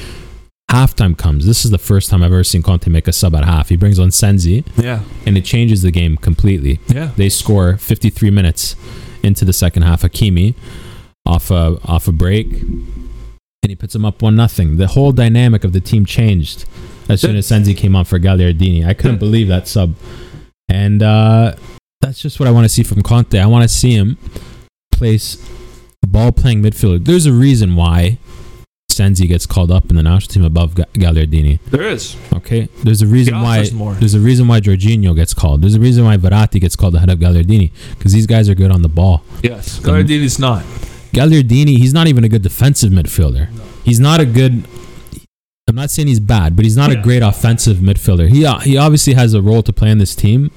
Halftime 0.70 1.16
comes. 1.16 1.46
This 1.46 1.64
is 1.64 1.70
the 1.70 1.78
first 1.78 2.10
time 2.10 2.22
I've 2.22 2.32
ever 2.32 2.44
seen 2.44 2.62
Conte 2.62 2.88
make 2.88 3.06
a 3.08 3.12
sub 3.12 3.34
at 3.34 3.44
half. 3.44 3.68
He 3.68 3.76
brings 3.76 3.98
on 3.98 4.10
Sensi 4.10 4.64
yeah, 4.76 5.00
and 5.26 5.36
it 5.36 5.44
changes 5.44 5.82
the 5.82 5.90
game 5.90 6.16
completely. 6.16 6.80
yeah. 6.88 7.10
They 7.16 7.28
score 7.28 7.76
53 7.76 8.30
minutes 8.30 8.74
into 9.22 9.44
the 9.44 9.52
second 9.52 9.82
half. 9.82 10.02
Hakimi 10.02 10.54
off 11.26 11.50
a 11.50 11.78
off 11.84 12.06
a 12.08 12.12
break, 12.12 12.50
and 12.52 13.68
he 13.68 13.74
puts 13.76 13.92
them 13.92 14.04
up 14.04 14.20
one 14.22 14.36
nothing. 14.36 14.76
The 14.76 14.88
whole 14.88 15.12
dynamic 15.12 15.64
of 15.64 15.72
the 15.72 15.80
team 15.80 16.06
changed 16.06 16.64
as 17.08 17.20
soon 17.20 17.36
as 17.36 17.46
Sensi 17.46 17.74
came 17.74 17.94
on 17.96 18.04
for 18.04 18.18
Gagliardini. 18.18 18.86
I 18.86 18.94
couldn't 18.94 19.18
believe 19.18 19.48
that 19.48 19.68
sub, 19.68 19.94
and 20.68 21.02
uh, 21.02 21.54
that's 22.00 22.20
just 22.20 22.38
what 22.40 22.48
I 22.48 22.52
want 22.52 22.64
to 22.64 22.68
see 22.68 22.82
from 22.82 23.02
Conte. 23.02 23.38
I 23.38 23.46
want 23.46 23.62
to 23.62 23.68
see 23.68 23.94
him 23.94 24.18
place 24.92 25.36
ball 26.06 26.32
playing 26.32 26.62
midfielder. 26.62 27.04
There's 27.04 27.26
a 27.26 27.32
reason 27.32 27.74
why 27.76 28.18
Sensi 28.88 29.26
gets 29.26 29.46
called 29.46 29.70
up 29.72 29.90
in 29.90 29.96
the 29.96 30.02
national 30.02 30.32
team 30.32 30.44
above 30.44 30.76
Ga- 30.76 30.84
Gagliardini. 30.94 31.58
There 31.70 31.82
is. 31.82 32.16
Okay, 32.32 32.68
there's 32.84 33.02
a 33.02 33.06
reason 33.06 33.40
why. 33.40 33.68
more. 33.74 33.94
There's 33.94 34.14
a 34.14 34.20
reason 34.20 34.46
why 34.46 34.60
Jorginho 34.60 35.14
gets 35.16 35.34
called. 35.34 35.62
There's 35.62 35.74
a 35.74 35.80
reason 35.80 36.04
why 36.04 36.16
Verratti 36.16 36.60
gets 36.60 36.76
called 36.76 36.94
ahead 36.94 37.10
of 37.10 37.18
Gagliardini 37.18 37.72
because 37.98 38.12
these 38.12 38.26
guys 38.26 38.48
are 38.48 38.54
good 38.54 38.70
on 38.70 38.82
the 38.82 38.88
ball. 38.88 39.24
Yes. 39.42 39.80
Gagliardini's 39.80 40.38
not. 40.38 40.62
Gagliardini, 41.12 41.78
he's 41.78 41.92
not 41.92 42.06
even 42.06 42.24
a 42.24 42.28
good 42.28 42.42
defensive 42.42 42.92
midfielder. 42.92 43.48
He's 43.84 44.00
not 44.00 44.20
a 44.20 44.26
good. 44.26 44.64
I'm 45.66 45.76
not 45.76 45.90
saying 45.90 46.08
he's 46.08 46.20
bad, 46.20 46.56
but 46.56 46.64
he's 46.64 46.76
not 46.76 46.92
a 46.92 46.96
great 46.96 47.22
offensive 47.22 47.78
midfielder. 47.78 48.28
He 48.28 48.44
uh, 48.44 48.58
he 48.60 48.76
obviously 48.76 49.14
has 49.14 49.32
a 49.32 49.40
role 49.40 49.62
to 49.62 49.72
play 49.72 49.90
in 49.90 49.98
this 49.98 50.14
team. 50.14 50.50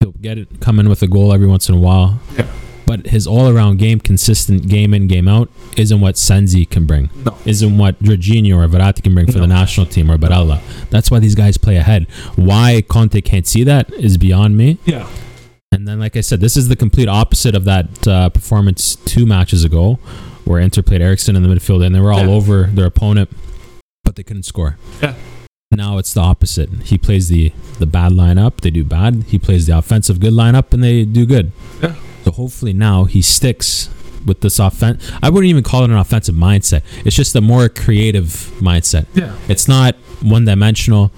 He'll 0.00 0.12
get 0.12 0.38
it, 0.38 0.60
come 0.60 0.80
in 0.80 0.88
with 0.88 1.02
a 1.02 1.06
goal 1.06 1.32
every 1.34 1.46
once 1.46 1.68
in 1.68 1.74
a 1.74 1.78
while. 1.78 2.20
Yeah. 2.38 2.46
But 2.86 3.06
his 3.08 3.26
all-around 3.26 3.76
game, 3.78 4.00
consistent 4.00 4.66
game 4.66 4.94
in, 4.94 5.06
game 5.06 5.28
out, 5.28 5.48
isn't 5.76 6.00
what 6.00 6.16
Sensi 6.16 6.64
can 6.64 6.86
bring. 6.86 7.10
No. 7.24 7.36
Isn't 7.44 7.76
what 7.78 8.02
Jorginho 8.02 8.56
or 8.56 8.66
Verratti 8.66 9.02
can 9.02 9.14
bring 9.14 9.26
for 9.30 9.38
the 9.38 9.46
national 9.46 9.86
team 9.86 10.10
or 10.10 10.16
Barella. 10.16 10.60
That's 10.88 11.10
why 11.10 11.18
these 11.20 11.34
guys 11.36 11.56
play 11.58 11.76
ahead. 11.76 12.10
Why 12.34 12.82
Conte 12.88 13.20
can't 13.20 13.46
see 13.46 13.62
that 13.64 13.92
is 13.92 14.16
beyond 14.16 14.56
me. 14.56 14.78
Yeah. 14.86 15.06
And 15.70 15.86
then, 15.86 16.00
like 16.00 16.16
I 16.16 16.20
said, 16.22 16.40
this 16.40 16.56
is 16.56 16.66
the 16.68 16.74
complete 16.74 17.08
opposite 17.08 17.54
of 17.54 17.64
that 17.64 18.08
uh, 18.08 18.30
performance 18.30 18.96
two 18.96 19.24
matches 19.26 19.62
ago, 19.64 20.00
where 20.44 20.58
Inter 20.58 20.82
played 20.82 21.02
Eriksen 21.02 21.36
in 21.36 21.42
the 21.44 21.48
midfield 21.48 21.84
and 21.86 21.94
they 21.94 22.00
were 22.00 22.10
all 22.12 22.26
Yeah. 22.26 22.32
over 22.34 22.64
their 22.64 22.86
opponent, 22.86 23.30
but 24.10 24.16
they 24.16 24.24
couldn't 24.24 24.42
score. 24.42 24.76
Yeah. 25.00 25.14
Now 25.70 25.98
it's 25.98 26.14
the 26.14 26.20
opposite. 26.20 26.68
He 26.82 26.98
plays 26.98 27.28
the 27.28 27.52
the 27.78 27.86
bad 27.86 28.10
lineup, 28.10 28.60
they 28.60 28.70
do 28.70 28.82
bad. 28.82 29.22
He 29.28 29.38
plays 29.38 29.66
the 29.66 29.78
offensive 29.78 30.18
good 30.18 30.32
lineup, 30.32 30.72
and 30.72 30.82
they 30.82 31.04
do 31.04 31.24
good. 31.24 31.52
Yeah. 31.80 31.94
So 32.24 32.32
hopefully 32.32 32.72
now 32.72 33.04
he 33.04 33.22
sticks 33.22 33.88
with 34.26 34.40
this 34.40 34.58
offense. 34.58 35.08
I 35.22 35.30
wouldn't 35.30 35.48
even 35.48 35.62
call 35.62 35.84
it 35.84 35.90
an 35.90 35.96
offensive 35.96 36.34
mindset. 36.34 36.82
It's 37.04 37.14
just 37.14 37.36
a 37.36 37.40
more 37.40 37.68
creative 37.68 38.24
mindset. 38.58 39.06
Yeah. 39.14 39.36
It's 39.46 39.68
not 39.68 39.94
one 40.20 40.44
dimensional. 40.44 41.12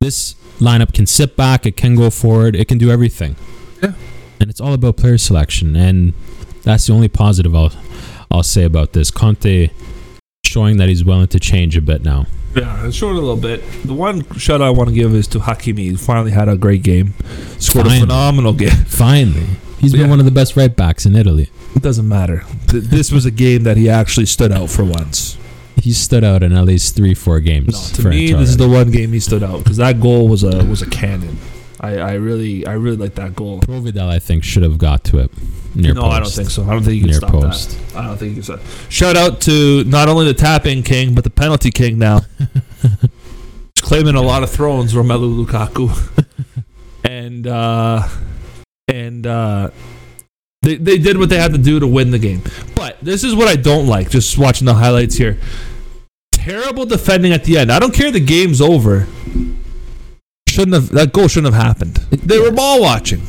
This 0.00 0.34
lineup 0.60 0.94
can 0.94 1.06
sit 1.06 1.36
back, 1.36 1.66
it 1.66 1.76
can 1.76 1.94
go 1.94 2.08
forward, 2.08 2.56
it 2.56 2.68
can 2.68 2.78
do 2.78 2.90
everything. 2.90 3.36
Yeah. 3.82 3.92
And 4.40 4.48
it's 4.48 4.62
all 4.62 4.72
about 4.72 4.96
player 4.96 5.18
selection. 5.18 5.76
And 5.76 6.14
that's 6.62 6.86
the 6.86 6.94
only 6.94 7.08
positive 7.08 7.54
I'll 7.54 7.72
I'll 8.30 8.42
say 8.42 8.64
about 8.64 8.94
this. 8.94 9.10
Conte 9.10 9.68
showing 10.50 10.76
that 10.78 10.88
he's 10.88 11.04
willing 11.04 11.28
to 11.28 11.38
change 11.40 11.76
a 11.76 11.80
bit 11.80 12.02
now. 12.02 12.26
Yeah, 12.54 12.86
it's 12.86 12.96
short 12.96 13.14
a 13.14 13.18
little 13.20 13.36
bit. 13.36 13.62
The 13.84 13.94
one 13.94 14.24
shout 14.36 14.60
I 14.60 14.70
want 14.70 14.88
to 14.88 14.94
give 14.94 15.14
is 15.14 15.28
to 15.28 15.38
Hakimi. 15.38 15.78
He 15.90 15.94
finally 15.96 16.32
had 16.32 16.48
a 16.48 16.56
great 16.56 16.82
game. 16.82 17.14
Scored 17.58 17.84
Finally. 17.86 17.96
a 17.98 18.00
phenomenal 18.00 18.52
game. 18.52 18.70
Finally. 18.86 19.46
He's 19.78 19.92
been 19.92 20.02
Yeah. 20.02 20.08
one 20.08 20.18
of 20.18 20.24
the 20.24 20.30
best 20.32 20.56
right 20.56 20.74
backs 20.74 21.06
in 21.06 21.14
Italy. 21.14 21.48
It 21.76 21.82
doesn't 21.82 22.08
matter. 22.08 22.42
This 22.66 23.12
was 23.12 23.24
a 23.24 23.30
game 23.30 23.62
that 23.62 23.76
he 23.76 23.88
actually 23.88 24.26
stood 24.26 24.50
out 24.52 24.68
for 24.68 24.84
once. 24.84 25.38
He 25.76 25.92
stood 25.92 26.24
out 26.24 26.42
in 26.42 26.52
at 26.52 26.64
least 26.66 26.96
three, 26.96 27.14
four 27.14 27.38
games. 27.40 27.72
No, 27.72 27.96
to 27.96 28.02
for 28.02 28.08
me, 28.10 28.26
Inter 28.26 28.40
this 28.40 28.50
is 28.50 28.56
the 28.58 28.68
one 28.68 28.90
game 28.90 29.12
he 29.12 29.20
stood 29.20 29.42
out 29.42 29.62
because 29.62 29.78
that 29.78 30.00
goal 30.00 30.26
was 30.28 30.42
a 30.42 30.64
was 30.66 30.82
a 30.82 30.90
cannon. 30.90 31.38
I, 31.82 31.96
I 31.96 32.12
really 32.14 32.66
I 32.66 32.74
really 32.74 32.98
like 32.98 33.14
that 33.14 33.34
goal. 33.34 33.60
Provedel, 33.60 34.08
I 34.08 34.18
think, 34.18 34.44
should 34.44 34.62
have 34.62 34.76
got 34.76 35.02
to 35.04 35.18
it. 35.18 35.30
Near 35.74 35.94
no, 35.94 36.02
post. 36.02 36.14
I 36.14 36.20
don't 36.20 36.30
think 36.32 36.50
so. 36.50 36.64
I 36.64 36.70
don't 36.72 36.82
think 36.82 36.94
you 36.96 37.00
can 37.02 37.10
Near 37.10 37.18
stop 37.18 37.30
post. 37.30 37.70
that. 37.70 37.96
I 37.96 38.06
don't 38.06 38.18
think 38.18 38.36
you 38.36 38.42
can 38.42 38.42
stop. 38.42 38.60
Shout 38.90 39.16
out 39.16 39.40
to 39.42 39.84
not 39.84 40.08
only 40.08 40.26
the 40.26 40.34
tapping 40.34 40.82
king 40.82 41.14
but 41.14 41.24
the 41.24 41.30
penalty 41.30 41.70
king 41.70 41.98
now. 41.98 42.20
Claiming 43.80 44.14
a 44.14 44.20
lot 44.20 44.42
of 44.42 44.50
thrones, 44.50 44.92
Romelu 44.92 45.46
Lukaku, 45.46 45.90
and 47.04 47.46
uh, 47.46 48.06
and 48.86 49.26
uh, 49.26 49.70
they 50.60 50.76
they 50.76 50.98
did 50.98 51.16
what 51.16 51.30
they 51.30 51.38
had 51.38 51.52
to 51.52 51.58
do 51.58 51.80
to 51.80 51.86
win 51.86 52.10
the 52.10 52.18
game. 52.18 52.42
But 52.74 52.98
this 53.00 53.24
is 53.24 53.34
what 53.34 53.48
I 53.48 53.56
don't 53.56 53.86
like. 53.86 54.10
Just 54.10 54.36
watching 54.36 54.66
the 54.66 54.74
highlights 54.74 55.14
here. 55.16 55.38
Terrible 56.30 56.84
defending 56.84 57.32
at 57.32 57.44
the 57.44 57.56
end. 57.56 57.72
I 57.72 57.78
don't 57.78 57.94
care. 57.94 58.10
The 58.10 58.20
game's 58.20 58.60
over. 58.60 59.06
Shouldn't 60.50 60.74
have 60.74 60.88
that 60.90 61.12
goal 61.12 61.28
shouldn't 61.28 61.54
have 61.54 61.62
happened. 61.62 61.96
They 62.10 62.38
were 62.38 62.50
ball 62.50 62.80
watching. 62.80 63.22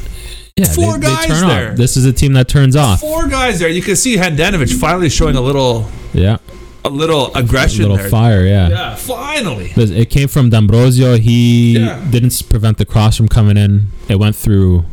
Yeah, 0.58 0.66
Four 0.66 0.98
they, 0.98 1.08
they 1.08 1.16
guys 1.16 1.28
turn 1.28 1.48
there. 1.48 1.72
Off. 1.72 1.78
This 1.78 1.96
is 1.98 2.06
a 2.06 2.12
team 2.14 2.34
that 2.34 2.48
turns 2.50 2.76
off. 2.76 3.00
Four 3.00 3.28
guys 3.28 3.60
there. 3.60 3.70
You 3.70 3.82
can 3.82 3.96
see 3.96 4.18
Handanovic 4.18 4.74
finally 4.80 5.10
showing 5.10 5.36
a 5.38 5.42
little 5.42 5.90
Yeah, 6.14 6.38
a 6.84 6.90
little 6.90 7.34
aggression, 7.36 7.82
a 7.86 7.88
little 7.88 7.98
there. 7.98 8.10
fire. 8.10 8.44
Yeah. 8.46 8.70
Yeah, 8.70 8.96
finally. 8.96 9.72
It 9.78 10.10
came 10.10 10.28
from 10.28 10.50
D'Ambrosio. 10.50 11.18
He 11.18 11.78
Yeah. 11.80 12.04
didn't 12.12 12.42
prevent 12.50 12.78
the 12.80 12.86
cross 12.86 13.16
from 13.16 13.28
coming 13.30 13.56
in. 13.56 13.88
It 14.10 14.20
went 14.20 14.36
through 14.36 14.84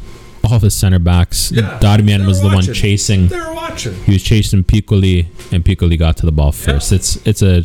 all 0.45 0.55
of 0.55 0.63
his 0.63 0.75
center 0.77 1.01
backs. 1.01 1.51
Yeah. 1.53 1.79
Darmian 1.81 2.25
was 2.27 2.41
were 2.41 2.51
the 2.51 2.55
one 2.55 2.65
chasing. 2.73 3.27
They 3.27 3.41
were 3.41 3.53
watching. 3.55 3.95
He 4.05 4.13
was 4.13 4.23
chasing 4.23 4.63
Piccoli, 4.63 5.27
and 5.51 5.65
Piccoli 5.65 5.99
got 5.99 6.17
to 6.19 6.27
the 6.27 6.33
ball 6.33 6.53
first. 6.53 6.93
It's 6.93 7.17
it's 7.27 7.43
a 7.43 7.65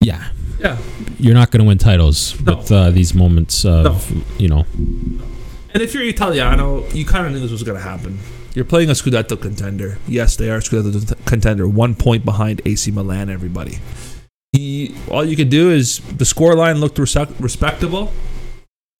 yeah. 0.00 0.24
Yeah. 0.58 0.78
You're 1.18 1.34
not 1.34 1.50
going 1.50 1.60
to 1.62 1.66
win 1.66 1.78
titles 1.78 2.38
No. 2.40 2.56
with 2.56 2.72
uh, 2.72 2.90
these 2.90 3.14
moments 3.14 3.64
of 3.64 4.10
you 4.40 4.48
know. 4.48 4.64
And 5.74 5.82
if 5.82 5.92
you're 5.94 6.04
Italiano, 6.04 6.86
you 6.90 7.04
kind 7.04 7.26
of 7.26 7.32
knew 7.32 7.40
this 7.40 7.50
was 7.50 7.62
going 7.62 7.76
to 7.76 7.82
happen. 7.84 8.18
You're 8.54 8.64
playing 8.64 8.88
a 8.88 8.94
Scudetto 8.94 9.38
contender. 9.40 9.98
Yes, 10.08 10.36
they 10.36 10.48
are 10.50 10.56
a 10.56 10.60
Scudetto 10.60 11.14
contender. 11.26 11.68
One 11.68 11.94
point 11.94 12.24
behind 12.24 12.62
AC 12.64 12.90
Milan, 12.90 13.28
everybody. 13.28 13.78
He, 14.52 14.94
all 15.10 15.22
you 15.24 15.36
could 15.36 15.50
do 15.50 15.70
is 15.70 15.98
the 16.16 16.24
scoreline 16.24 16.80
looked 16.80 16.96
resec- 16.96 17.38
respectable. 17.38 18.10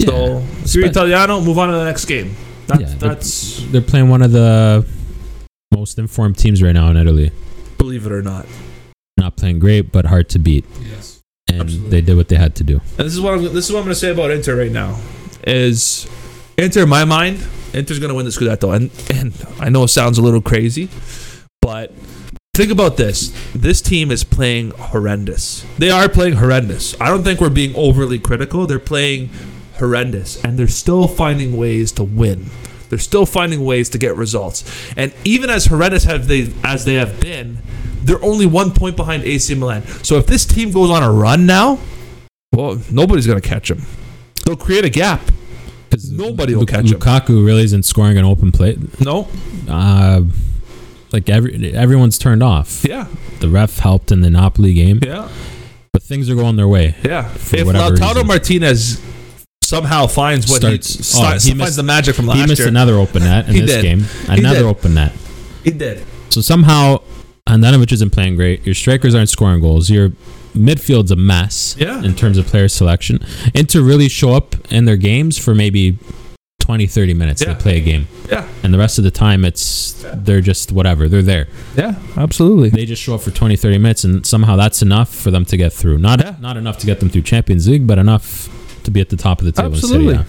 So 0.02 0.44
if 0.62 0.74
you're 0.74 0.84
Italiano, 0.86 1.40
move 1.40 1.58
on 1.58 1.68
to 1.70 1.74
the 1.76 1.84
next 1.84 2.04
game. 2.04 2.36
That's, 2.66 2.80
Yeah, 2.82 2.86
they're- 2.88 3.08
that's 3.08 3.62
They're 3.72 3.80
playing 3.80 4.10
one 4.10 4.20
of 4.20 4.32
the 4.32 4.86
most 5.74 5.98
informed 5.98 6.36
teams 6.36 6.62
right 6.62 6.72
now 6.74 6.90
in 6.90 6.98
Italy. 6.98 7.30
believe 7.78 8.04
it 8.04 8.12
or 8.12 8.20
not. 8.22 8.44
Not 9.16 9.36
playing 9.36 9.58
great, 9.60 9.90
but 9.92 10.04
hard 10.04 10.28
to 10.30 10.38
beat. 10.38 10.66
Yes. 10.82 11.15
And 11.48 11.60
Absolutely. 11.62 11.90
they 11.90 12.00
did 12.00 12.16
what 12.16 12.28
they 12.28 12.36
had 12.36 12.54
to 12.56 12.64
do. 12.64 12.80
And 12.98 13.06
this 13.06 13.14
is 13.14 13.20
what 13.20 13.34
I'm, 13.34 13.42
this 13.42 13.66
is 13.66 13.72
what 13.72 13.78
I'm 13.78 13.84
going 13.84 13.94
to 13.94 14.00
say 14.00 14.10
about 14.10 14.30
Inter 14.30 14.56
right 14.58 14.72
now. 14.72 14.98
Is 15.46 16.08
Inter, 16.58 16.82
in 16.82 16.88
my 16.88 17.04
mind, 17.04 17.46
Inter's 17.72 17.98
going 17.98 18.08
to 18.08 18.14
win 18.14 18.24
the 18.24 18.30
Scudetto, 18.30 18.74
and 18.74 18.90
and 19.10 19.34
I 19.60 19.68
know 19.68 19.84
it 19.84 19.88
sounds 19.88 20.18
a 20.18 20.22
little 20.22 20.40
crazy, 20.40 20.88
but 21.60 21.92
think 22.54 22.72
about 22.72 22.96
this: 22.96 23.32
this 23.54 23.80
team 23.80 24.10
is 24.10 24.24
playing 24.24 24.70
horrendous. 24.70 25.64
They 25.78 25.90
are 25.90 26.08
playing 26.08 26.34
horrendous. 26.34 26.98
I 27.00 27.08
don't 27.08 27.22
think 27.22 27.40
we're 27.40 27.50
being 27.50 27.76
overly 27.76 28.18
critical. 28.18 28.66
They're 28.66 28.78
playing 28.78 29.30
horrendous, 29.78 30.42
and 30.42 30.58
they're 30.58 30.68
still 30.68 31.06
finding 31.06 31.56
ways 31.56 31.92
to 31.92 32.04
win. 32.04 32.46
They're 32.88 32.98
still 32.98 33.26
finding 33.26 33.64
ways 33.64 33.88
to 33.90 33.98
get 33.98 34.16
results. 34.16 34.64
And 34.96 35.12
even 35.24 35.50
as 35.50 35.66
horrendous 35.66 36.04
have 36.04 36.28
they 36.28 36.52
as 36.62 36.84
they 36.84 36.94
have 36.94 37.20
been, 37.20 37.58
they're 38.02 38.22
only 38.22 38.46
one 38.46 38.70
point 38.72 38.96
behind 38.96 39.24
AC 39.24 39.54
Milan. 39.54 39.84
So 40.04 40.16
if 40.18 40.26
this 40.26 40.44
team 40.44 40.70
goes 40.70 40.90
on 40.90 41.02
a 41.02 41.10
run 41.12 41.46
now, 41.46 41.78
well, 42.54 42.80
nobody's 42.90 43.26
gonna 43.26 43.40
catch 43.40 43.68
them. 43.68 43.82
They'll 44.44 44.56
create 44.56 44.84
a 44.84 44.90
gap. 44.90 45.20
Because 45.90 46.10
Nobody 46.10 46.54
will 46.54 46.66
catch 46.66 46.90
him. 46.90 46.98
Lukaku 47.00 47.44
really 47.44 47.62
isn't 47.64 47.84
scoring 47.84 48.18
an 48.18 48.24
open 48.24 48.50
play. 48.52 48.76
No. 49.00 49.28
Uh, 49.68 50.22
like 51.12 51.28
every 51.28 51.72
everyone's 51.74 52.18
turned 52.18 52.42
off. 52.42 52.84
Yeah. 52.84 53.06
The 53.40 53.48
ref 53.48 53.78
helped 53.78 54.10
in 54.12 54.20
the 54.20 54.30
Napoli 54.30 54.74
game, 54.74 55.00
Yeah. 55.02 55.28
but 55.92 56.02
things 56.02 56.28
are 56.28 56.34
going 56.34 56.56
their 56.56 56.68
way. 56.68 56.94
Yeah. 57.04 57.30
If 57.34 57.52
whatever 57.64 57.94
Lautaro 57.96 58.08
reason. 58.14 58.26
Martinez 58.26 59.00
somehow 59.66 60.06
finds 60.06 60.48
what 60.50 60.60
Starts- 60.60 60.90
oh, 60.90 60.92
he, 60.94 60.98
oh, 60.98 61.02
starts- 61.02 61.44
he 61.44 61.50
finds 61.50 61.60
missed- 61.62 61.76
the 61.76 61.82
magic 61.82 62.14
from 62.14 62.26
last 62.26 62.36
game. 62.36 62.44
he 62.46 62.50
missed 62.50 62.60
year, 62.60 62.68
another 62.68 62.94
open 62.98 63.22
net 63.24 63.48
in 63.48 63.54
He 63.54 63.60
this 63.60 63.70
did. 63.72 63.82
game. 63.82 64.04
Another 64.28 64.60
did. 64.60 64.64
open 64.66 64.94
net. 64.94 65.12
he 65.64 65.70
did. 65.70 66.02
So 66.30 66.40
somehow 66.40 67.00
Andanovic 67.48 67.92
isn't 67.92 68.10
playing 68.10 68.36
great. 68.36 68.64
Your 68.66 68.74
strikers 68.74 69.14
aren't 69.14 69.28
scoring 69.28 69.60
goals. 69.60 69.88
Your 69.90 70.10
midfield's 70.54 71.10
a 71.10 71.16
mess 71.16 71.76
Yeah. 71.78 72.02
in 72.02 72.14
terms 72.14 72.38
of 72.38 72.46
player 72.46 72.68
selection. 72.68 73.20
And 73.54 73.68
to 73.70 73.82
really 73.82 74.08
show 74.08 74.32
up 74.34 74.56
in 74.70 74.84
their 74.84 74.96
games 74.96 75.38
for 75.38 75.54
maybe 75.54 75.98
20, 76.60 76.86
30 76.88 77.14
minutes 77.14 77.42
Yeah. 77.42 77.52
they 77.52 77.60
play 77.60 77.76
a 77.76 77.80
game. 77.80 78.08
Yeah. 78.30 78.44
And 78.64 78.74
the 78.74 78.78
rest 78.78 78.98
of 78.98 79.04
the 79.04 79.10
time 79.12 79.44
it's 79.44 79.94
they're 80.14 80.40
just 80.40 80.72
whatever. 80.72 81.08
They're 81.08 81.22
there. 81.22 81.46
Yeah. 81.76 81.94
Absolutely. 82.16 82.70
They 82.70 82.84
just 82.86 83.00
show 83.02 83.14
up 83.14 83.20
for 83.22 83.30
20, 83.30 83.54
30 83.56 83.78
minutes 83.78 84.02
and 84.02 84.26
somehow 84.26 84.56
that's 84.56 84.82
enough 84.82 85.14
for 85.14 85.30
them 85.30 85.44
to 85.44 85.56
get 85.56 85.72
through. 85.72 85.98
Not 85.98 86.20
Yeah. 86.20 86.34
not 86.40 86.56
enough 86.56 86.78
to 86.78 86.86
get 86.86 86.98
them 87.00 87.08
through 87.10 87.22
Champions 87.22 87.68
League, 87.68 87.86
but 87.86 87.98
enough 87.98 88.48
to 88.86 88.90
be 88.90 89.00
at 89.00 89.10
the 89.10 89.16
top 89.16 89.40
of 89.40 89.44
the 89.44 89.52
table 89.52 89.74
Absolutely. 89.74 90.14
A. 90.14 90.24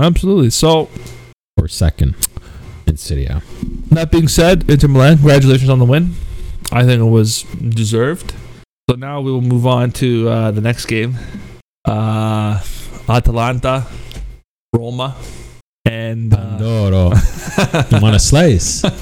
Absolutely. 0.00 0.50
So 0.50 0.88
Or 1.58 1.68
second 1.68 2.14
in 2.86 2.96
Serie 2.96 3.26
A. 3.26 3.42
that 3.90 4.10
being 4.10 4.28
said, 4.28 4.68
Inter 4.70 4.88
Milan, 4.88 5.16
congratulations 5.18 5.68
on 5.70 5.78
the 5.78 5.84
win. 5.84 6.14
I 6.72 6.84
think 6.84 7.00
it 7.00 7.04
was 7.04 7.42
deserved. 7.42 8.34
So 8.90 8.96
now 8.96 9.20
we 9.20 9.30
will 9.32 9.40
move 9.42 9.66
on 9.66 9.90
to 10.02 10.28
uh, 10.28 10.50
the 10.52 10.60
next 10.60 10.86
game. 10.86 11.16
Uh, 11.84 12.62
Atalanta, 13.08 13.86
Roma, 14.72 15.16
and 15.84 16.32
uh, 16.34 16.36
Pandoro. 16.58 17.92
you 17.92 18.00
want 18.00 18.16
a 18.16 18.18
slice? 18.18 18.82
You 18.84 18.90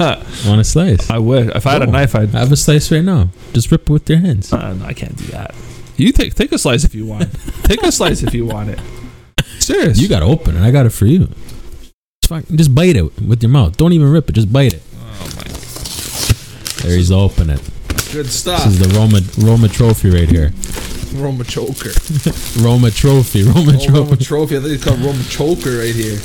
want 0.49 0.61
a 0.61 0.65
slice? 0.65 1.11
I 1.11 1.19
would. 1.19 1.49
If 1.57 1.67
I 1.67 1.73
had 1.73 1.83
a 1.83 1.87
Oh. 1.87 1.91
knife, 1.91 2.15
I'd. 2.15 2.31
Have 2.31 2.53
a 2.53 2.57
slice 2.57 2.91
right 2.93 3.05
now. 3.05 3.29
Just 3.55 3.71
rip 3.71 3.83
it 3.83 3.91
with 3.91 4.09
your 4.09 4.19
hands. 4.19 4.53
Uh, 4.53 4.75
no, 4.75 4.85
I 4.85 4.93
can't 4.93 5.17
do 5.17 5.25
that. 5.29 5.55
You 5.97 6.13
take 6.13 6.35
take 6.35 6.53
a 6.53 6.59
slice 6.59 6.85
if 6.85 6.95
you 6.95 7.07
want. 7.07 7.29
take 7.65 7.83
a 7.83 7.93
slice 7.93 8.23
if 8.23 8.35
you 8.35 8.47
want 8.47 8.71
it. 8.71 8.81
Serious. 9.61 9.99
You 10.01 10.09
got 10.09 10.21
to 10.21 10.27
open 10.27 10.57
it. 10.57 10.63
I 10.63 10.71
got 10.71 10.87
it 10.87 10.91
for 10.91 11.07
you. 11.07 11.27
Just, 11.29 12.29
fucking, 12.29 12.57
just 12.57 12.75
bite 12.75 12.97
it 12.97 13.21
with 13.21 13.43
your 13.43 13.51
mouth. 13.51 13.77
Don't 13.77 13.93
even 13.93 14.11
rip 14.11 14.29
it. 14.29 14.33
Just 14.33 14.53
bite 14.53 14.75
it. 14.75 14.83
Oh 14.97 15.33
my. 15.37 15.43
There 16.87 16.97
he's 16.97 17.11
open 17.13 17.49
it. 17.51 17.61
Good 18.13 18.27
stuff. 18.27 18.65
This 18.65 18.75
is 18.75 18.79
the 18.89 18.99
Roma 18.99 19.21
Roma 19.39 19.69
trophy 19.69 20.11
right 20.11 20.29
here. 20.29 20.53
Roma 21.15 21.45
choker. 21.45 21.91
Roma 22.63 22.91
trophy. 22.91 23.45
Roma 23.45 23.73
Oh, 23.79 23.87
Roma 23.93 24.17
trophy. 24.17 24.25
trophy. 24.25 24.57
I 24.57 24.61
think 24.61 24.73
it's 24.75 24.85
called 24.85 25.01
Roma 25.01 25.23
choker 25.25 25.79
right 25.79 25.95
here. 25.95 26.17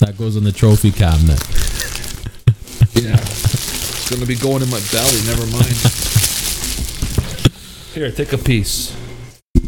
That 0.00 0.16
goes 0.18 0.36
in 0.36 0.44
the 0.44 0.52
trophy 0.52 0.90
cabinet. 0.92 1.40
Yeah. 2.94 3.16
It's 3.18 4.08
gonna 4.08 4.24
be 4.24 4.36
going 4.36 4.62
in 4.62 4.70
my 4.70 4.78
belly. 4.92 5.18
Never 5.26 5.46
mind. 5.50 5.74
Here, 7.94 8.10
take 8.10 8.32
a 8.32 8.38
piece. 8.38 8.90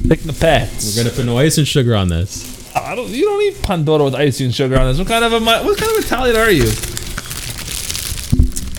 Take 0.08 0.22
the 0.22 0.32
pets. 0.32 0.96
We're 0.96 1.04
gonna 1.04 1.14
put 1.14 1.26
no 1.26 1.38
ice 1.38 1.58
and 1.58 1.66
sugar 1.66 1.94
on 1.94 2.08
this. 2.08 2.74
I 2.74 2.96
don't. 2.96 3.08
You 3.08 3.24
don't 3.24 3.42
eat 3.42 3.54
pandoro 3.62 4.06
with 4.06 4.16
icing 4.16 4.46
and 4.46 4.54
sugar 4.54 4.76
on 4.80 4.88
this. 4.88 4.98
What 4.98 5.06
kind 5.06 5.24
of 5.24 5.32
a? 5.32 5.38
What 5.38 5.78
kind 5.78 5.96
of 5.96 6.04
Italian 6.04 6.34
are 6.34 6.50
you? 6.50 6.64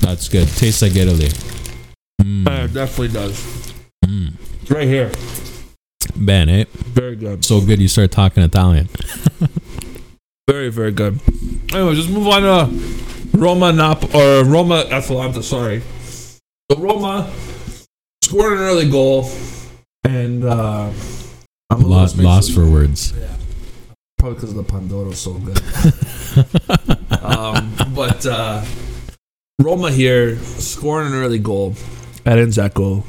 That's 0.02 0.28
good. 0.28 0.50
Tastes 0.50 0.82
like 0.82 0.98
Italy. 0.98 1.30
Mm. 2.22 2.46
Uh, 2.46 2.66
it 2.66 2.74
definitely 2.74 3.08
does. 3.08 3.42
Mm. 4.06 4.34
It's 4.62 4.70
right 4.72 4.86
here. 4.86 5.12
Ben, 6.18 6.50
eh? 6.50 6.66
Very 6.74 7.16
good. 7.16 7.46
So 7.46 7.62
good 7.62 7.80
you 7.80 7.88
start 7.88 8.12
talking 8.12 8.44
Italian. 8.44 8.90
Very, 10.50 10.70
very 10.70 10.94
good. 10.94 11.20
Anyway, 11.74 11.94
just 11.94 12.10
move 12.10 12.26
on 12.28 12.42
to 12.42 13.38
Roma 13.38 13.74
Nap 13.74 14.16
or 14.16 14.46
Roma 14.46 14.86
Atalanta. 14.90 15.44
Sorry. 15.44 15.82
So 16.72 16.78
Roma 16.78 17.30
scored 18.24 18.54
an 18.54 18.60
early 18.60 18.90
goal, 18.90 19.30
and 20.04 20.44
uh, 20.44 20.92
I'm 21.70 21.82
Lost, 21.82 22.18
lost 22.18 22.54
for 22.54 22.70
words. 22.70 23.14
probably 24.18 24.36
because 24.36 24.54
the 24.54 24.64
Pandoro 24.64 25.12
is 25.12 25.20
so 25.20 25.34
good. 25.34 25.58
um, 27.24 27.74
but 27.94 28.26
uh, 28.26 28.64
Roma 29.60 29.92
here 29.92 30.38
scoring 30.40 31.08
an 31.08 31.14
early 31.14 31.40
goal 31.40 31.76
at 32.26 32.38
Dzeko. 32.38 33.04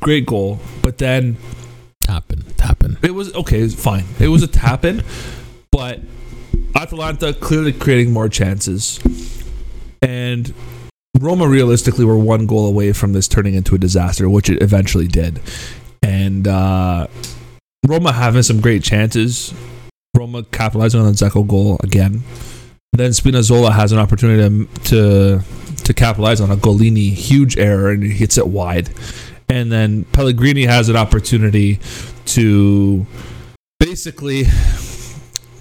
Great 0.00 0.26
goal, 0.26 0.60
but 0.82 0.98
then 0.98 1.36
Tapping, 2.02 2.42
tapping. 2.56 2.96
it 3.02 3.10
was 3.12 3.34
okay. 3.34 3.60
It's 3.60 3.74
fine. 3.74 4.04
It 4.20 4.28
was 4.28 4.42
a 4.42 4.46
tap 4.46 4.84
in, 4.84 5.02
but 5.72 6.00
Atalanta 6.74 7.32
clearly 7.34 7.72
creating 7.72 8.12
more 8.12 8.28
chances, 8.28 8.98
and 10.00 10.52
Roma 11.20 11.48
realistically 11.48 12.04
were 12.04 12.18
one 12.18 12.46
goal 12.46 12.66
away 12.66 12.92
from 12.92 13.12
this 13.12 13.28
turning 13.28 13.54
into 13.54 13.74
a 13.74 13.78
disaster, 13.78 14.28
which 14.28 14.48
it 14.48 14.62
eventually 14.62 15.08
did. 15.08 15.40
And 16.02 16.46
uh, 16.46 17.08
Roma 17.86 18.12
having 18.12 18.42
some 18.42 18.60
great 18.60 18.82
chances. 18.82 19.52
Roma 20.16 20.44
capitalizing 20.44 21.00
on 21.00 21.06
the 21.06 21.12
Dzeko 21.12 21.46
goal 21.46 21.78
again. 21.82 22.22
Then 22.92 23.10
Spinazzola 23.10 23.72
has 23.72 23.92
an 23.92 23.98
opportunity 23.98 24.42
to 24.42 24.84
to, 24.84 25.42
to 25.84 25.94
capitalize 25.94 26.40
on 26.40 26.50
a 26.50 26.56
Gollini 26.56 27.12
huge 27.12 27.58
error 27.58 27.90
and 27.90 28.02
he 28.02 28.10
hits 28.10 28.38
it 28.38 28.48
wide. 28.48 28.90
And 29.48 29.72
then 29.72 30.04
Pellegrini 30.04 30.64
has 30.64 30.88
an 30.88 30.96
opportunity 30.96 31.80
to 32.26 33.06
basically 33.80 34.44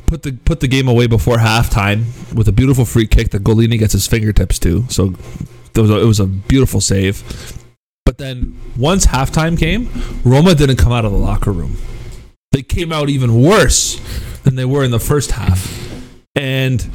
put 0.07 0.23
the 0.23 0.31
put 0.31 0.61
the 0.61 0.67
game 0.67 0.87
away 0.87 1.05
before 1.05 1.37
halftime 1.37 2.33
with 2.33 2.47
a 2.47 2.51
beautiful 2.51 2.85
free 2.85 3.05
kick 3.05 3.29
that 3.29 3.43
Gollini 3.43 3.77
gets 3.77 3.93
his 3.93 4.07
fingertips 4.07 4.57
to. 4.59 4.87
So 4.89 5.13
it 5.75 5.79
was 5.79 5.91
a, 5.91 5.99
it 5.99 6.05
was 6.05 6.19
a 6.19 6.25
beautiful 6.25 6.81
save. 6.81 7.61
But 8.05 8.17
then 8.17 8.59
once 8.75 9.05
halftime 9.05 9.59
came, 9.59 9.89
Roma 10.23 10.55
didn't 10.55 10.77
come 10.77 10.91
out 10.91 11.05
of 11.05 11.11
the 11.11 11.17
locker 11.17 11.51
room. 11.51 11.77
They 12.51 12.63
came 12.63 12.91
out 12.91 13.09
even 13.09 13.43
worse 13.43 13.99
than 14.43 14.55
they 14.55 14.65
were 14.65 14.83
in 14.83 14.91
the 14.91 14.99
first 14.99 15.31
half. 15.31 15.75
And 16.33 16.89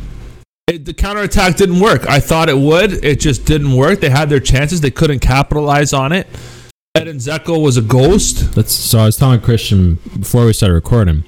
it, 0.67 0.87
the 0.87 0.95
counterattack 0.95 1.57
didn't 1.57 1.81
work. 1.81 2.09
I 2.09 2.19
thought 2.19 2.49
it 2.49 2.57
would. 2.57 3.05
It 3.05 3.21
just 3.21 3.45
didn't 3.45 3.75
work. 3.77 4.01
They 4.01 4.09
had 4.09 4.31
their 4.31 4.41
chances. 4.41 4.81
They 4.81 4.91
couldn't 4.91 5.19
capitalize 5.19 5.93
on 5.93 6.13
it. 6.13 6.27
Edin 6.95 7.19
Dzeko 7.19 7.63
was 7.63 7.77
a 7.77 7.83
ghost. 7.83 8.55
That's 8.55 8.73
so. 8.73 8.99
I 8.99 9.07
was 9.07 9.17
telling 9.17 9.41
Christian 9.41 9.97
before 10.19 10.47
we 10.47 10.53
started 10.53 10.75
recording. 10.75 11.25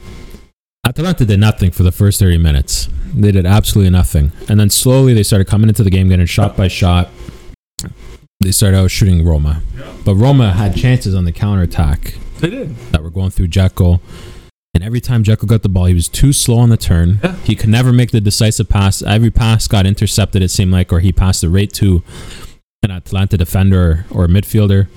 Atalanta 0.87 1.24
did 1.24 1.41
nothing 1.41 1.70
for 1.70 1.82
the 1.82 1.93
first 1.93 2.20
30 2.20 2.39
minutes. 2.39 2.89
They 3.14 3.32
did 3.32 3.47
absolutely 3.47 3.91
nothing. 3.91 4.32
And 4.49 4.61
then 4.61 4.68
slowly 4.70 5.14
they 5.14 5.22
started 5.22 5.47
coming 5.47 5.68
into 5.68 5.82
the 5.82 5.91
game, 5.91 6.09
getting 6.09 6.26
shot 6.26 6.57
by 6.57 6.68
shot. 6.68 7.09
They 8.41 8.53
started 8.53 8.76
out 8.76 8.91
shooting 8.91 9.24
Roma. 9.24 9.62
But 10.05 10.16
Roma 10.16 10.53
had 10.53 10.76
chances 10.76 11.14
on 11.14 11.24
the 11.24 11.32
counterattack 11.32 12.14
They 12.41 12.51
did. 12.51 12.76
that 12.93 13.03
were 13.03 13.11
going 13.11 13.30
through 13.30 13.49
Dzeko. 13.49 14.01
And 14.74 14.82
every 14.85 15.01
time 15.01 15.22
Dzeko 15.24 15.47
got 15.47 15.62
the 15.62 15.68
ball, 15.70 15.87
he 15.87 15.95
was 15.95 16.09
too 16.09 16.32
slow 16.32 16.59
on 16.59 16.68
the 16.68 16.76
turn. 16.76 17.20
Yeah. 17.22 17.37
He 17.37 17.55
could 17.55 17.70
never 17.70 17.93
make 17.93 18.11
the 18.11 18.20
decisive 18.20 18.68
pass. 18.68 19.03
Every 19.03 19.30
pass 19.30 19.66
got 19.68 19.87
intercepted, 19.87 20.43
it 20.43 20.51
seemed 20.51 20.72
like, 20.72 20.93
or 20.93 21.01
he 21.01 21.12
passed 21.12 21.43
it 21.45 21.49
right 21.49 21.72
to 21.74 22.03
an 22.82 22.91
Atlanta 22.91 23.39
defender 23.39 24.05
or 24.11 24.24
a 24.24 24.28
midfielder. 24.28 24.89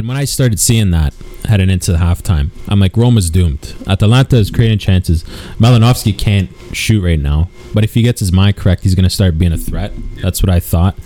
And 0.00 0.08
when 0.08 0.16
I 0.16 0.24
started 0.24 0.58
seeing 0.58 0.92
that 0.92 1.12
heading 1.44 1.68
into 1.68 1.92
the 1.92 1.98
halftime, 1.98 2.48
I'm 2.68 2.80
like, 2.80 2.96
Roma's 2.96 3.28
doomed. 3.28 3.74
Atalanta 3.86 4.36
is 4.36 4.50
creating 4.50 4.78
chances. 4.78 5.24
Malinovsky 5.58 6.16
can't 6.16 6.48
shoot 6.72 7.02
right 7.04 7.20
now, 7.20 7.50
but 7.74 7.84
if 7.84 7.92
he 7.92 8.00
gets 8.00 8.20
his 8.20 8.32
mind 8.32 8.56
correct, 8.56 8.82
he's 8.82 8.94
going 8.94 9.04
to 9.04 9.10
start 9.10 9.36
being 9.36 9.52
a 9.52 9.58
threat. 9.58 9.92
That's 10.22 10.42
what 10.42 10.48
I 10.48 10.58
thought. 10.58 10.96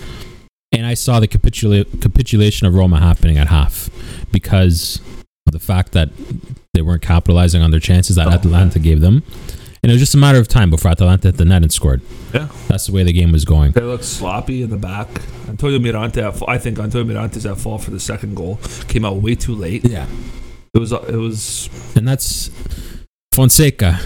And 0.71 0.87
I 0.87 0.95
saw 0.95 1.19
the 1.19 1.27
capitula- 1.27 2.01
capitulation 2.01 2.69
of 2.69 2.75
Roma 2.75 3.01
happening 3.01 3.37
at 3.37 3.49
half 3.49 3.91
because 4.31 5.01
of 5.49 5.53
the 5.53 5.59
fact 5.59 5.91
that 5.91 6.11
they 6.73 6.81
weren't 6.83 7.03
capitalizing 7.03 7.63
on 7.63 7.73
their 7.73 7.81
chances 7.81 8.15
that 8.15 8.29
Oh. 8.29 8.31
Atalanta 8.31 8.79
gave 8.79 9.01
them. 9.01 9.25
And 9.85 9.91
it 9.91 9.97
was 9.97 10.01
just 10.01 10.15
a 10.15 10.17
matter 10.17 10.39
of 10.39 10.49
time 10.49 10.71
before 10.71 10.91
Atalanta 10.93 11.29
hit 11.29 11.37
the 11.37 11.45
net 11.45 11.61
and 11.61 11.71
scored. 11.71 12.01
Yeah. 12.33 12.49
That's 12.69 12.87
the 12.87 12.93
way 12.93 13.03
the 13.03 13.13
game 13.13 13.33
was 13.33 13.45
going. 13.45 13.73
They 13.73 13.83
looked 13.83 14.05
sloppy 14.05 14.63
in 14.63 14.71
the 14.71 14.79
back. 14.79 15.09
Antonio 15.47 15.79
Mirante, 15.79 16.23
I 16.49 16.57
think 16.57 16.79
Antonio 16.79 17.05
Mirante's 17.13 17.45
at 17.45 17.59
fault 17.59 17.83
for 17.83 17.91
the 17.91 18.01
second 18.01 18.35
goal. 18.35 18.59
Came 18.89 19.05
out 19.05 19.17
way 19.17 19.35
too 19.35 19.55
late. 19.55 19.85
Yeah. 19.85 20.07
It 20.73 20.79
was. 20.79 20.91
Uh, 20.95 21.03
it 21.03 21.17
was. 21.17 21.69
And 21.95 22.09
that's 22.09 22.51
Fonseca. 23.33 24.01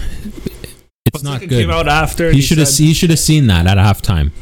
It's 1.05 1.13
Fonseca 1.13 1.23
not 1.23 1.39
good. 1.39 1.49
Came 1.61 1.71
out 1.71 1.87
after. 1.87 2.29
he 2.29 2.41
should 2.41 2.57
have 2.57 2.67
he 2.67 2.93
should 2.93 3.09
have 3.09 3.17
seen 3.17 3.47
that 3.47 3.65
at 3.65 3.77
halftime. 3.77 4.33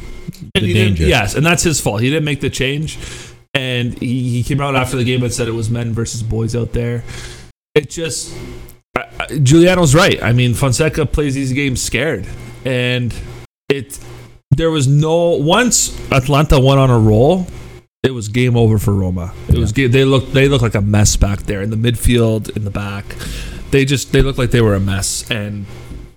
and 0.56 0.64
The 0.64 0.74
danger. 0.74 1.04
Yes, 1.06 1.36
and 1.36 1.46
that's 1.46 1.62
his 1.62 1.80
fault. 1.80 2.00
He 2.00 2.10
didn't 2.10 2.24
make 2.24 2.40
the 2.40 2.50
change, 2.50 2.98
and 3.54 3.96
he, 3.96 4.28
he 4.30 4.42
came 4.42 4.60
out 4.60 4.74
after 4.74 4.96
the 4.96 5.04
game 5.04 5.22
and 5.22 5.32
said 5.32 5.46
it 5.46 5.52
was 5.52 5.70
men 5.70 5.92
versus 5.92 6.20
boys 6.24 6.56
out 6.56 6.72
there. 6.72 7.04
It 7.76 7.90
just. 7.90 8.34
Giuliano's 9.42 9.94
right. 9.94 10.22
I 10.22 10.32
mean, 10.32 10.54
Fonseca 10.54 11.06
plays 11.06 11.34
these 11.34 11.52
games 11.52 11.82
scared, 11.82 12.26
and 12.64 13.14
it. 13.68 13.98
There 14.50 14.70
was 14.70 14.88
no 14.88 15.30
once 15.36 15.94
Atlanta 16.10 16.58
went 16.58 16.80
on 16.80 16.90
a 16.90 16.98
roll. 16.98 17.46
It 18.02 18.12
was 18.12 18.28
game 18.28 18.56
over 18.56 18.78
for 18.78 18.94
Roma. 18.94 19.32
It 19.48 19.58
was 19.58 19.72
they 19.72 20.04
looked 20.04 20.32
they 20.32 20.48
looked 20.48 20.62
like 20.62 20.74
a 20.74 20.80
mess 20.80 21.16
back 21.16 21.40
there 21.40 21.60
in 21.62 21.70
the 21.70 21.76
midfield 21.76 22.56
in 22.56 22.64
the 22.64 22.70
back. 22.70 23.04
They 23.70 23.84
just 23.84 24.12
they 24.12 24.22
looked 24.22 24.38
like 24.38 24.50
they 24.50 24.62
were 24.62 24.74
a 24.74 24.80
mess, 24.80 25.30
and 25.30 25.66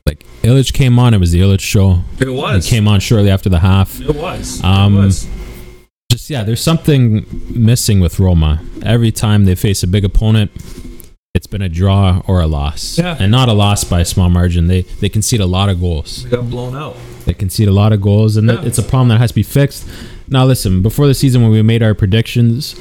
Like 0.06 0.24
Ilicic 0.44 0.74
came 0.74 0.98
on, 0.98 1.14
it 1.14 1.20
was 1.20 1.32
the 1.32 1.42
Ilicic 1.42 1.60
show. 1.60 2.04
it 2.20 2.28
He 2.28 2.34
was. 2.34 2.66
came 2.68 2.88
on 2.88 3.00
shortly 3.02 3.30
after 3.30 3.50
the 3.50 3.60
half. 3.60 4.00
It 4.00 4.16
was. 4.16 4.64
Um, 4.64 4.98
it 4.98 5.02
was. 5.06 5.28
Just 6.10 6.30
yeah, 6.30 6.44
there's 6.44 6.64
something 6.64 7.26
missing 7.50 8.00
with 8.00 8.20
Roma. 8.20 8.62
Every 8.84 9.12
time 9.12 9.46
they 9.46 9.56
face 9.56 9.84
a 9.84 9.88
big 9.88 10.06
opponent, 10.06 10.52
it's 11.34 11.48
been 11.48 11.62
a 11.62 11.70
draw 11.70 12.22
or 12.28 12.42
a 12.42 12.48
loss. 12.48 12.98
Yeah. 12.98 13.16
And 13.20 13.32
not 13.32 13.48
a 13.50 13.54
loss 13.54 13.84
by 13.84 14.02
a 14.02 14.06
small 14.06 14.30
margin. 14.30 14.68
They 14.68 14.82
they 14.82 15.10
concede 15.10 15.40
a 15.40 15.46
lot 15.46 15.70
of 15.70 15.80
goals. 15.80 16.24
They 16.24 16.30
got 16.32 16.50
blown 16.50 16.76
out. 16.76 16.96
They 17.26 17.34
concede 17.34 17.68
a 17.68 17.72
lot 17.72 17.94
of 17.94 18.02
goals, 18.02 18.36
and 18.38 18.48
Yeah. 18.48 18.62
it's 18.64 18.78
a 18.78 18.84
problem 18.84 19.10
that 19.10 19.20
has 19.20 19.32
to 19.32 19.36
be 19.36 19.44
fixed. 19.44 19.88
Now, 20.28 20.46
listen, 20.46 20.82
before 20.82 21.08
the 21.08 21.14
season, 21.14 21.42
when 21.42 21.52
we 21.52 21.62
made 21.62 21.84
our 21.84 21.94
predictions, 21.94 22.76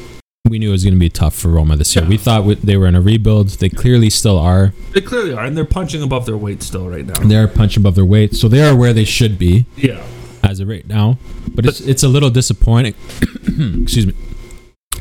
we 0.48 0.58
knew 0.58 0.70
it 0.70 0.72
was 0.72 0.82
going 0.84 0.94
to 0.94 1.00
be 1.00 1.10
tough 1.10 1.34
for 1.34 1.48
Roma 1.48 1.76
this 1.76 1.94
year. 1.94 2.04
Yeah. 2.04 2.08
We 2.08 2.16
thought 2.16 2.38
w- 2.38 2.56
they 2.62 2.76
were 2.76 2.86
in 2.86 2.94
a 2.94 3.00
rebuild. 3.00 3.48
They 3.50 3.68
clearly 3.68 4.08
still 4.08 4.38
are. 4.38 4.72
They 4.94 5.00
clearly 5.02 5.32
are, 5.34 5.44
and 5.44 5.56
they're 5.56 5.64
punching 5.66 6.02
above 6.02 6.24
their 6.26 6.36
weight 6.36 6.62
still 6.62 6.88
right 6.88 7.04
now. 7.06 7.14
They're 7.20 7.46
punching 7.48 7.82
above 7.82 7.94
their 7.96 8.04
weight, 8.06 8.34
so 8.34 8.48
they 8.48 8.62
are 8.62 8.74
where 8.74 8.92
they 8.94 9.04
should 9.04 9.38
be 9.38 9.66
Yeah. 9.76 10.02
as 10.42 10.58
of 10.60 10.68
right 10.68 10.86
now. 10.88 11.18
But 11.54 11.66
it's 11.66 11.80
it's 11.80 12.02
a 12.02 12.08
little 12.08 12.30
disappointing. 12.30 12.94
Excuse 13.82 14.06
me, 14.06 14.14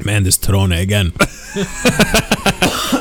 man. 0.03 0.23
This 0.23 0.37
Torrone 0.37 0.77
again. 0.81 1.13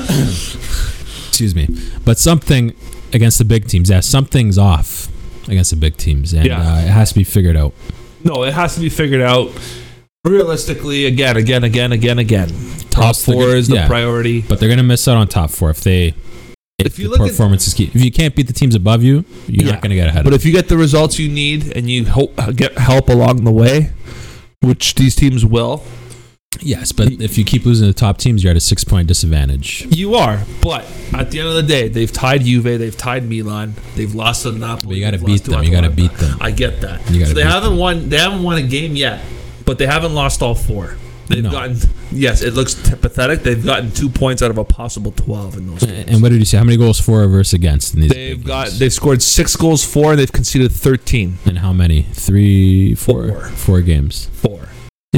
Excuse 1.28 1.54
me, 1.54 1.68
but 2.04 2.18
something 2.18 2.74
against 3.12 3.38
the 3.38 3.44
big 3.44 3.66
teams. 3.68 3.90
Yeah, 3.90 4.00
something's 4.00 4.59
off 4.59 5.09
against 5.46 5.70
the 5.70 5.76
big 5.76 5.96
teams, 5.96 6.32
and 6.32 6.46
Yeah. 6.46 6.61
uh, 6.61 6.78
it 6.80 6.88
has 6.88 7.11
to 7.11 7.14
be 7.14 7.24
figured 7.24 7.56
out. 7.56 7.74
No, 8.24 8.42
it 8.42 8.52
has 8.54 8.74
to 8.74 8.80
be 8.80 8.88
figured 8.88 9.20
out 9.20 9.50
realistically 10.24 11.06
again, 11.06 11.36
again, 11.36 11.64
again, 11.64 11.92
again, 11.92 12.18
again. 12.18 12.48
Top 12.90 13.04
else 13.04 13.24
four 13.24 13.44
gonna- 13.44 13.56
is 13.56 13.68
the 13.68 13.76
yeah. 13.76 13.86
priority. 13.86 14.40
But 14.42 14.59
they're 14.61 14.68
gonna 14.68 14.82
miss 14.82 15.06
out 15.06 15.16
on 15.16 15.28
top 15.28 15.50
four 15.50 15.70
if 15.70 15.80
they 15.82 16.14
if, 16.80 16.86
If 16.86 16.98
you 16.98 17.04
the 17.06 17.11
look 17.11 17.20
at- 17.22 17.28
performance 17.30 17.66
is 17.66 17.74
key. 17.74 17.90
If 17.92 18.04
you 18.04 18.11
can't 18.12 18.34
beat 18.36 18.46
the 18.46 18.52
teams 18.52 18.74
above 18.76 19.02
you, 19.02 19.24
you're 19.48 19.66
Yeah. 19.66 19.72
not 19.72 19.82
gonna 19.82 19.94
get 19.96 20.09
ahead. 20.09 20.24
But 20.24 20.32
of 20.32 20.40
if 20.40 20.46
you 20.46 20.52
get 20.52 20.68
the 20.68 20.76
results 20.76 21.18
you 21.18 21.28
need 21.28 21.72
and 21.76 21.90
you 21.90 22.04
hope 22.06 22.38
get 22.56 22.78
help 22.78 23.09
along 23.09 23.44
the 23.44 23.50
way, 23.52 23.90
which 24.61 24.94
these 24.94 25.14
teams 25.16 25.44
will, 25.44 25.82
yes, 26.61 26.92
but 26.92 27.12
if 27.12 27.36
you 27.38 27.44
keep 27.44 27.64
losing 27.64 27.86
the 27.86 27.92
top 27.92 28.18
teams, 28.18 28.42
you're 28.42 28.51
at 28.51 28.57
a 28.57 28.61
six 28.61 28.84
point 28.84 29.09
disadvantage. 29.09 29.86
you 29.94 30.14
are. 30.14 30.40
But 30.62 30.84
at 31.12 31.30
the 31.30 31.40
end 31.40 31.49
of 31.49 31.55
the 31.55 31.62
day, 31.62 31.88
they've 31.88 32.11
tied 32.12 32.42
Juve, 32.42 32.64
they've 32.64 32.96
tied 32.96 33.28
Milan, 33.28 33.74
they've 33.96 34.14
lost 34.14 34.42
to 34.44 34.53
Napoli. 34.53 34.86
But 34.88 34.94
you 34.96 35.01
gotta 35.03 35.18
beat 35.24 35.44
them. 35.44 35.62
You 35.62 35.70
gotta 35.70 35.90
beat 35.90 36.12
them. 36.14 36.38
I 36.40 36.51
get 36.51 36.80
that. 36.82 37.01
You 37.11 37.20
gotta 37.20 37.28
so 37.30 37.34
they 37.34 37.42
haven't 37.44 37.76
won. 37.76 38.09
They 38.09 38.18
haven't 38.18 38.42
won 38.42 38.59
a 38.59 38.62
game 38.62 38.96
yet, 38.96 39.20
but 39.64 39.78
they 39.78 39.86
haven't 39.86 40.14
lost 40.14 40.42
all 40.42 40.55
four. 40.55 40.96
They've 41.28 41.44
No. 41.44 41.51
gotten. 41.51 41.76
Yes, 42.11 42.40
it 42.40 42.55
looks 42.55 42.72
t- 42.72 42.94
pathetic. 42.94 43.42
They've 43.42 43.62
gotten 43.62 43.90
two 43.90 44.09
points 44.09 44.40
out 44.42 44.51
of 44.51 44.57
a 44.57 44.64
possible 44.64 45.12
twelve 45.12 45.59
in 45.59 45.66
those. 45.66 45.82
games. 45.82 46.07
And 46.09 46.22
what 46.22 46.30
did 46.30 46.38
you 46.38 46.46
say? 46.46 46.57
How 46.57 46.64
many 46.64 46.78
goals 46.78 46.99
for 46.99 47.26
versus 47.28 47.53
against 47.53 47.94
in 47.94 48.01
these? 48.01 48.11
They've 48.11 48.42
got 48.42 48.68
games? 48.68 48.78
they've 48.78 48.92
scored 48.92 49.22
six 49.22 49.55
goals 49.55 49.84
for 49.84 50.12
and 50.12 50.18
they've 50.18 50.32
conceded 50.32 50.72
thirteen. 50.72 51.36
and 51.44 51.59
how 51.59 51.74
many? 51.74 52.03
Three, 52.14 52.94
four, 52.94 53.28
Four. 53.28 53.40
four 53.51 53.80
games. 53.82 54.30
Four. 54.32 54.68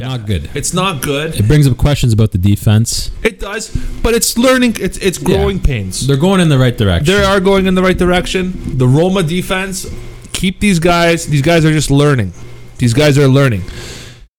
Not 0.02 0.26
good. 0.26 0.50
It's 0.54 0.72
not 0.72 1.02
good. 1.02 1.38
It 1.38 1.46
brings 1.46 1.66
up 1.66 1.76
questions 1.76 2.12
about 2.12 2.32
the 2.32 2.38
defense. 2.38 3.10
It 3.22 3.40
does, 3.40 3.68
but 4.02 4.14
it's 4.14 4.36
learning. 4.38 4.76
It's 4.80 4.98
it's 4.98 5.18
growing 5.18 5.60
pains. 5.60 6.06
They're 6.06 6.16
going 6.16 6.40
in 6.40 6.48
the 6.48 6.58
right 6.58 6.76
direction. 6.76 7.06
They 7.14 7.24
are 7.24 7.40
going 7.40 7.66
in 7.66 7.74
the 7.74 7.82
right 7.82 7.96
direction. 7.98 8.78
The 8.78 8.88
Roma 8.88 9.22
defense, 9.22 9.86
keep 10.32 10.60
these 10.60 10.78
guys. 10.78 11.26
These 11.26 11.42
guys 11.42 11.64
are 11.64 11.72
just 11.72 11.90
learning. 11.90 12.32
These 12.78 12.94
guys 12.94 13.18
are 13.18 13.28
learning. 13.28 13.62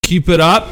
Keep 0.02 0.28
it 0.28 0.40
up. 0.40 0.68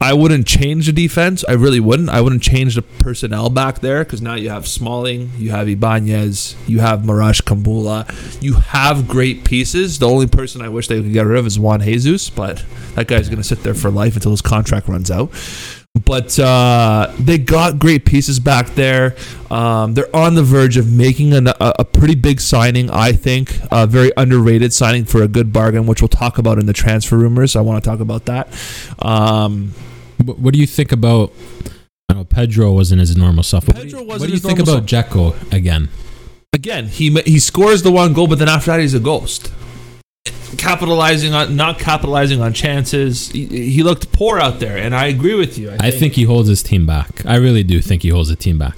I 0.00 0.12
wouldn't 0.12 0.46
change 0.46 0.86
the 0.86 0.92
defense. 0.92 1.44
I 1.48 1.52
really 1.52 1.80
wouldn't. 1.80 2.08
I 2.08 2.20
wouldn't 2.20 2.42
change 2.42 2.76
the 2.76 2.82
personnel 2.82 3.50
back 3.50 3.80
there 3.80 4.04
because 4.04 4.22
now 4.22 4.34
you 4.34 4.48
have 4.48 4.68
Smalling, 4.68 5.32
you 5.36 5.50
have 5.50 5.68
Ibanez, 5.68 6.54
you 6.68 6.78
have 6.78 7.00
Marash 7.00 7.42
Kumbulla. 7.42 8.06
You 8.40 8.54
have 8.54 9.08
great 9.08 9.44
pieces. 9.44 9.98
The 9.98 10.08
only 10.08 10.28
person 10.28 10.62
I 10.62 10.68
wish 10.68 10.86
they 10.86 11.02
could 11.02 11.12
get 11.12 11.26
rid 11.26 11.38
of 11.38 11.46
is 11.46 11.58
Juan 11.58 11.80
Jesus, 11.80 12.30
but 12.30 12.64
that 12.94 13.08
guy's 13.08 13.28
going 13.28 13.38
to 13.38 13.44
sit 13.44 13.64
there 13.64 13.74
for 13.74 13.90
life 13.90 14.14
until 14.14 14.30
his 14.30 14.42
contract 14.42 14.86
runs 14.86 15.10
out. 15.10 15.30
But 16.04 16.38
uh, 16.38 17.12
they 17.18 17.38
got 17.38 17.78
great 17.78 18.04
pieces 18.04 18.38
back 18.40 18.68
there. 18.70 19.16
Um, 19.50 19.94
they're 19.94 20.14
on 20.14 20.34
the 20.34 20.42
verge 20.42 20.76
of 20.76 20.92
making 20.92 21.32
an, 21.32 21.48
a, 21.48 21.54
a 21.60 21.84
pretty 21.84 22.14
big 22.14 22.40
signing, 22.40 22.90
I 22.90 23.12
think. 23.12 23.58
A 23.70 23.86
very 23.86 24.12
underrated 24.16 24.72
signing 24.72 25.04
for 25.04 25.22
a 25.22 25.28
good 25.28 25.52
bargain, 25.52 25.86
which 25.86 26.02
we'll 26.02 26.08
talk 26.08 26.38
about 26.38 26.58
in 26.58 26.66
the 26.66 26.72
transfer 26.72 27.16
rumors. 27.16 27.56
I 27.56 27.60
want 27.62 27.82
to 27.82 27.88
talk 27.90 28.00
about 28.00 28.26
that. 28.26 28.48
Um, 28.98 29.72
What, 30.24 30.38
what 30.38 30.54
do 30.54 30.60
you 30.60 30.66
think 30.66 30.92
about? 30.92 31.32
I 32.08 32.14
know 32.14 32.24
Pedro 32.24 32.72
wasn't 32.72 33.00
his 33.00 33.16
normal 33.16 33.42
self. 33.42 33.66
Pedro 33.66 33.78
what 33.78 33.82
do 33.82 33.88
you, 33.88 33.96
wasn't 33.96 34.20
what 34.20 34.26
do 34.26 34.32
you 34.32 34.38
think 34.40 34.58
about 34.58 34.84
Dzeko 34.86 35.52
again? 35.52 35.88
again, 36.52 36.86
he 36.86 37.10
he 37.22 37.38
scores 37.38 37.82
the 37.82 37.92
one 37.92 38.12
goal, 38.14 38.26
but 38.26 38.38
then 38.38 38.48
after 38.48 38.70
that, 38.70 38.80
he's 38.80 38.94
a 38.94 39.00
ghost. 39.00 39.52
Capitalizing 40.56 41.34
on 41.34 41.56
not 41.56 41.78
capitalizing 41.78 42.40
on 42.40 42.52
chances. 42.52 43.30
He, 43.30 43.46
he 43.46 43.82
looked 43.82 44.12
poor 44.12 44.38
out 44.38 44.60
there, 44.60 44.76
and 44.76 44.94
I 44.94 45.06
agree 45.06 45.34
with 45.34 45.58
you. 45.58 45.74
I 45.78 45.90
think 45.90 46.14
he 46.14 46.24
holds 46.24 46.48
his 46.48 46.62
team 46.62 46.86
back. 46.86 47.24
I 47.26 47.36
really 47.36 47.62
do 47.62 47.80
think 47.80 48.02
he 48.02 48.08
holds 48.08 48.28
the 48.28 48.36
team 48.36 48.58
back. 48.58 48.76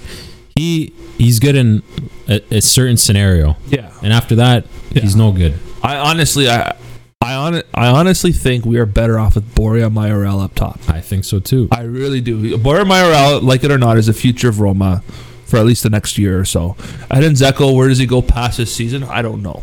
He 0.55 0.93
he's 1.17 1.39
good 1.39 1.55
in 1.55 1.83
a, 2.27 2.41
a 2.51 2.61
certain 2.61 2.97
scenario, 2.97 3.55
yeah. 3.67 3.91
and 4.03 4.11
after 4.11 4.35
that, 4.35 4.65
he's 4.91 5.15
no 5.15 5.31
good. 5.31 5.57
I 5.81 5.97
honestly, 5.97 6.49
I 6.49 6.75
I 7.21 7.35
on 7.35 7.61
I 7.73 7.87
honestly 7.87 8.31
think 8.31 8.65
we 8.65 8.79
are 8.79 8.85
better 8.85 9.19
off 9.19 9.35
with 9.35 9.55
Borja 9.55 9.89
Mayoral 9.89 10.39
up 10.39 10.55
top. 10.55 10.79
I 10.89 11.01
think 11.01 11.23
so 11.23 11.39
too. 11.39 11.67
I 11.71 11.83
really 11.83 12.19
do. 12.19 12.57
Borja 12.57 12.83
Mayoral, 12.83 13.41
like 13.41 13.63
it 13.63 13.71
or 13.71 13.77
not, 13.77 13.97
is 13.97 14.07
the 14.07 14.13
future 14.13 14.49
of 14.49 14.59
Roma 14.59 15.03
for 15.45 15.57
at 15.57 15.65
least 15.65 15.83
the 15.83 15.89
next 15.89 16.17
year 16.17 16.39
or 16.39 16.45
so. 16.45 16.75
Edin 17.11 17.33
Dzeko, 17.33 17.75
where 17.75 17.89
does 17.89 17.97
he 17.97 18.05
go 18.05 18.21
past 18.21 18.57
this 18.57 18.73
season? 18.73 19.03
I 19.03 19.21
don't 19.21 19.43
know. 19.43 19.61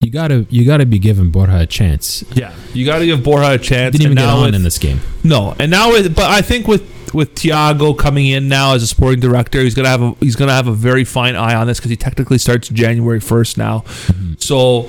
You 0.00 0.10
gotta 0.10 0.46
you 0.50 0.64
gotta 0.66 0.84
be 0.84 0.98
giving 0.98 1.30
Borja 1.30 1.60
a 1.60 1.66
chance. 1.66 2.22
Yeah, 2.34 2.54
you 2.74 2.84
got 2.84 2.98
to 2.98 3.06
give 3.06 3.24
Borja 3.24 3.52
a 3.52 3.58
chance. 3.58 3.92
Didn't 3.92 4.12
even 4.12 4.16
get 4.18 4.26
on 4.28 4.44
with- 4.46 4.54
in 4.54 4.62
this 4.62 4.78
game. 4.78 5.00
No, 5.24 5.56
and 5.58 5.70
now 5.70 5.90
with 5.90 6.14
but 6.14 6.26
I 6.30 6.42
think 6.42 6.68
with 6.68 6.82
with 7.14 7.34
Tiago 7.34 7.94
coming 7.94 8.26
in 8.26 8.46
now 8.48 8.74
as 8.74 8.82
a 8.82 8.86
sporting 8.86 9.20
director, 9.20 9.58
he's 9.62 9.74
gonna 9.74 9.88
have 9.88 10.02
a 10.02 10.14
he's 10.20 10.36
gonna 10.36 10.52
have 10.52 10.66
a 10.68 10.72
very 10.74 11.04
fine 11.04 11.34
eye 11.34 11.54
on 11.54 11.66
this 11.66 11.78
because 11.78 11.90
he 11.90 11.96
technically 11.96 12.36
starts 12.36 12.68
January 12.68 13.20
first 13.20 13.56
now. 13.56 13.80
Mm-hmm. 13.80 14.34
So 14.38 14.80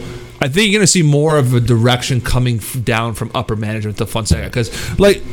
I 0.41 0.49
think 0.49 0.69
you're 0.71 0.79
gonna 0.79 0.87
see 0.87 1.03
more 1.03 1.37
of 1.37 1.53
a 1.53 1.61
direction 1.61 2.19
coming 2.19 2.57
f- 2.57 2.77
down 2.83 3.13
from 3.13 3.31
upper 3.33 3.55
management 3.55 3.97
to 3.99 4.05
Fonseca 4.05 4.47
because 4.47 4.99
like. 4.99 5.23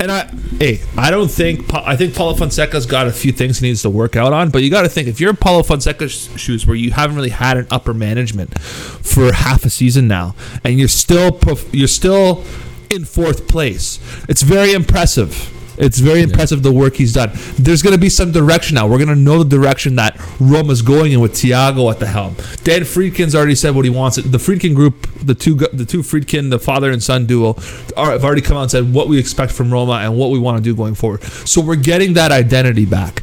And 0.00 0.10
I, 0.10 0.24
hey, 0.58 0.80
I 0.96 1.10
don't 1.10 1.30
think 1.30 1.72
I 1.74 1.94
think 1.94 2.14
Paulo 2.14 2.32
Fonseca's 2.32 2.86
got 2.86 3.06
a 3.06 3.12
few 3.12 3.32
things 3.32 3.58
he 3.58 3.66
needs 3.66 3.82
to 3.82 3.90
work 3.90 4.16
out 4.16 4.32
on. 4.32 4.48
But 4.48 4.62
you 4.62 4.70
got 4.70 4.82
to 4.82 4.88
think 4.88 5.08
if 5.08 5.20
you're 5.20 5.28
in 5.28 5.36
Paulo 5.36 5.62
Fonseca's 5.62 6.30
shoes, 6.40 6.66
where 6.66 6.74
you 6.74 6.90
haven't 6.90 7.16
really 7.16 7.28
had 7.28 7.58
an 7.58 7.66
upper 7.70 7.92
management 7.92 8.58
for 8.58 9.30
half 9.30 9.66
a 9.66 9.70
season 9.70 10.08
now, 10.08 10.34
and 10.64 10.78
you're 10.78 10.88
still 10.88 11.38
you're 11.70 11.86
still 11.86 12.44
in 12.88 13.04
fourth 13.04 13.46
place, 13.46 14.00
it's 14.26 14.40
very 14.40 14.72
impressive. 14.72 15.54
It's 15.80 15.98
very 15.98 16.22
impressive 16.22 16.62
the 16.62 16.72
work 16.72 16.94
he's 16.94 17.14
done. 17.14 17.30
There's 17.58 17.82
going 17.82 17.94
to 17.94 18.00
be 18.00 18.10
some 18.10 18.32
direction 18.32 18.74
now. 18.74 18.86
We're 18.86 18.98
going 18.98 19.08
to 19.08 19.16
know 19.16 19.42
the 19.42 19.48
direction 19.48 19.96
that 19.96 20.20
Roma's 20.38 20.82
going 20.82 21.12
in 21.12 21.20
with 21.20 21.34
Tiago 21.34 21.90
at 21.90 21.98
the 21.98 22.06
helm. 22.06 22.34
Dan 22.64 22.82
Friedkin's 22.82 23.34
already 23.34 23.54
said 23.54 23.74
what 23.74 23.84
he 23.84 23.90
wants. 23.90 24.16
The 24.16 24.38
Friedkin 24.38 24.74
group, 24.74 25.08
the 25.22 25.34
two 25.34 25.54
the 25.54 25.86
two 25.86 26.02
Friedkin, 26.02 26.50
the 26.50 26.58
father 26.58 26.90
and 26.90 27.02
son 27.02 27.26
duo, 27.26 27.56
are, 27.96 28.12
have 28.12 28.24
already 28.24 28.42
come 28.42 28.56
out 28.56 28.62
and 28.62 28.70
said 28.70 28.92
what 28.92 29.08
we 29.08 29.18
expect 29.18 29.52
from 29.52 29.72
Roma 29.72 29.92
and 29.94 30.16
what 30.16 30.30
we 30.30 30.38
want 30.38 30.58
to 30.58 30.62
do 30.62 30.76
going 30.76 30.94
forward. 30.94 31.22
So 31.22 31.60
we're 31.60 31.76
getting 31.76 32.14
that 32.14 32.30
identity 32.30 32.84
back. 32.84 33.22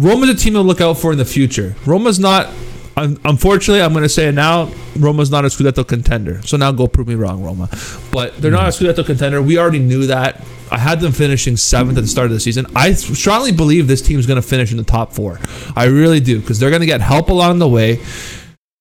Roma's 0.00 0.28
a 0.28 0.34
team 0.34 0.54
to 0.54 0.60
look 0.60 0.80
out 0.80 0.98
for 0.98 1.12
in 1.12 1.18
the 1.18 1.24
future. 1.24 1.74
Roma's 1.86 2.18
not. 2.18 2.50
Un- 2.96 3.18
Unfortunately, 3.24 3.82
I'm 3.82 3.92
going 3.92 4.02
to 4.02 4.08
say 4.08 4.28
it 4.28 4.32
now. 4.32 4.70
Roma's 4.96 5.30
not 5.30 5.44
a 5.44 5.48
Scudetto 5.48 5.86
contender. 5.86 6.42
So 6.42 6.56
now 6.56 6.72
go 6.72 6.86
prove 6.86 7.08
me 7.08 7.14
wrong, 7.14 7.42
Roma. 7.42 7.68
But 8.12 8.36
they're 8.38 8.50
not 8.50 8.64
a 8.64 8.68
mm. 8.68 8.92
Scudetto 8.92 9.04
contender. 9.04 9.42
We 9.42 9.58
already 9.58 9.78
knew 9.78 10.06
that. 10.06 10.44
I 10.70 10.78
had 10.78 11.00
them 11.00 11.12
finishing 11.12 11.56
seventh 11.56 11.98
at 11.98 12.00
the 12.00 12.08
start 12.08 12.26
of 12.26 12.32
the 12.32 12.40
season. 12.40 12.66
I 12.74 12.92
strongly 12.94 13.52
believe 13.52 13.86
this 13.86 14.02
team's 14.02 14.26
going 14.26 14.40
to 14.40 14.46
finish 14.46 14.70
in 14.70 14.76
the 14.76 14.84
top 14.84 15.12
four. 15.12 15.38
I 15.76 15.84
really 15.84 16.20
do 16.20 16.40
because 16.40 16.58
they're 16.58 16.70
going 16.70 16.80
to 16.80 16.86
get 16.86 17.00
help 17.00 17.28
along 17.28 17.58
the 17.58 17.68
way. 17.68 18.00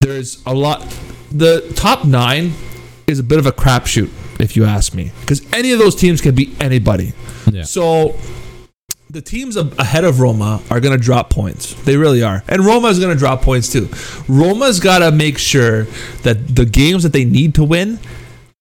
There's 0.01 0.43
a 0.45 0.53
lot. 0.53 0.81
The 1.31 1.71
top 1.75 2.05
nine 2.05 2.53
is 3.07 3.19
a 3.19 3.23
bit 3.23 3.39
of 3.39 3.45
a 3.45 3.51
crapshoot, 3.51 4.09
if 4.39 4.55
you 4.55 4.65
ask 4.65 4.93
me, 4.93 5.11
because 5.21 5.45
any 5.53 5.71
of 5.71 5.79
those 5.79 5.95
teams 5.95 6.21
can 6.21 6.35
beat 6.35 6.59
anybody. 6.61 7.13
Yeah. 7.51 7.63
So 7.63 8.15
the 9.13 9.21
teams 9.21 9.55
ahead 9.55 10.05
of 10.05 10.19
Roma 10.19 10.59
are 10.71 10.79
going 10.79 10.97
to 10.97 11.03
drop 11.03 11.29
points. 11.29 11.75
They 11.83 11.97
really 11.97 12.23
are. 12.23 12.43
And 12.47 12.65
Roma 12.65 12.87
is 12.87 12.97
going 12.97 13.13
to 13.13 13.19
drop 13.19 13.43
points 13.43 13.71
too. 13.71 13.87
Roma's 14.27 14.79
got 14.79 14.99
to 14.99 15.11
make 15.11 15.37
sure 15.37 15.83
that 16.23 16.55
the 16.55 16.65
games 16.65 17.03
that 17.03 17.13
they 17.13 17.23
need 17.23 17.53
to 17.55 17.63
win, 17.63 17.99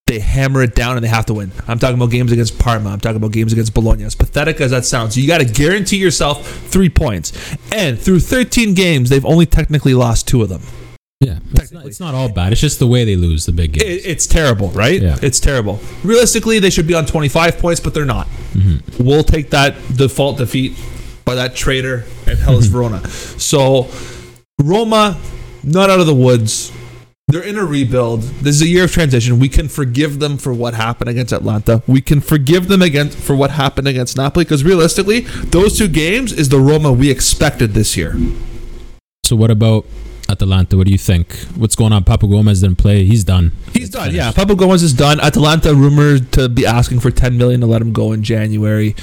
they 0.07 0.19
hammer 0.19 0.63
it 0.63 0.75
down 0.75 0.97
and 0.97 1.05
they 1.05 1.09
have 1.09 1.25
to 1.27 1.35
win. 1.35 1.53
I'm 1.67 1.79
talking 1.79 1.97
about 1.97 2.11
games 2.11 2.33
against 2.33 2.59
Parma. 2.59 2.91
I'm 2.91 3.01
talking 3.01 3.17
about 3.17 3.33
games 3.33 3.55
against 3.55 3.73
Bologna. 3.73 4.05
As 4.05 4.15
pathetic 4.15 4.61
as 4.61 4.73
that 4.73 4.85
sounds, 4.85 5.17
you 5.17 5.27
got 5.27 5.39
to 5.39 5.47
guarantee 5.47 5.97
yourself 5.97 6.47
three 6.69 6.91
points. 6.91 7.33
And 7.73 7.99
through 7.99 8.21
13 8.21 8.75
games, 8.75 9.09
they've 9.09 9.25
only 9.25 9.47
technically 9.47 9.95
lost 9.95 10.29
two 10.29 10.43
of 10.43 10.51
them. 10.51 10.61
Yeah, 11.23 11.39
it's 11.55 11.71
not, 11.71 11.87
it's 11.87 12.01
not 12.01 12.15
all 12.15 12.29
bad. 12.29 12.51
It's 12.51 12.61
just 12.61 12.81
the 12.81 12.87
way 12.89 13.05
they 13.05 13.15
lose 13.15 13.47
the 13.47 13.53
big 13.53 13.75
games. 13.75 13.85
It, 13.85 14.11
it's 14.11 14.27
terrible, 14.27 14.71
right? 14.71 15.01
Yeah. 15.01 15.17
It's 15.23 15.39
terrible. 15.39 15.79
Realistically, 16.03 16.59
they 16.59 16.71
should 16.71 16.89
be 16.89 16.95
on 16.95 17.07
25 17.07 17.59
points, 17.59 17.81
but 17.81 17.95
they're 17.95 18.05
not. 18.05 18.27
Mm-hmm. 18.55 19.05
We'll 19.05 19.23
take 19.23 19.51
that 19.51 19.77
default 19.97 20.39
defeat 20.39 20.77
by 21.25 21.37
that 21.37 21.55
traitor 21.55 22.05
at 22.27 22.39
Hellas 22.39 22.67
mm-hmm. 22.67 22.73
Verona. 22.73 23.09
So, 23.09 23.89
Roma, 24.61 25.17
not 25.63 25.91
out 25.91 26.01
of 26.01 26.07
the 26.07 26.15
woods. 26.15 26.73
They're 27.29 27.45
in 27.45 27.57
a 27.57 27.65
rebuild. 27.65 28.23
This 28.23 28.57
is 28.57 28.63
a 28.63 28.67
year 28.67 28.85
of 28.85 28.93
transition. 28.93 29.39
We 29.39 29.49
can 29.49 29.69
forgive 29.69 30.19
them 30.19 30.39
for 30.39 30.53
what 30.53 30.75
happened 30.75 31.09
against 31.09 31.33
Atlanta. 31.33 31.85
We 31.87 32.01
can 32.01 32.21
forgive 32.21 32.67
them 32.67 32.83
against 32.83 33.17
for 33.17 33.37
what 33.37 33.53
happened 33.53 33.87
against 33.87 34.17
Napoli 34.17 34.45
because 34.45 34.65
realistically, 34.65 35.21
those 35.21 35.79
two 35.79 35.87
games 35.87 36.33
is 36.33 36.49
the 36.49 36.59
Roma 36.59 36.93
we 36.93 37.13
expected 37.13 37.75
this 37.75 37.97
year. 37.97 38.17
so 39.25 39.37
what 39.37 39.53
about 39.53 39.87
Atalanta? 40.29 40.77
What 40.77 40.87
do 40.87 40.93
you 40.93 40.99
think? 40.99 41.35
What's 41.57 41.75
going 41.77 41.93
on? 41.93 42.05
Papu 42.05 42.31
Gomez 42.31 42.61
didn't 42.61 42.79
play. 42.79 43.05
He's 43.05 43.25
done. 43.25 43.53
He's 43.73 43.85
It's 43.85 43.91
done. 43.91 44.11
finished. 44.11 44.17
Yeah, 44.17 44.33
Papu 44.33 44.57
Gomez 44.57 44.83
is 44.83 44.93
done. 44.93 45.21
Atalanta 45.21 45.75
rumored 45.75 46.33
to 46.33 46.49
be 46.49 46.65
asking 46.67 47.01
for 47.01 47.11
10 47.11 47.37
million 47.39 47.61
to 47.61 47.67
let 47.67 47.83
him 47.83 47.93
go 47.93 48.13
in 48.13 48.23
January. 48.23 48.95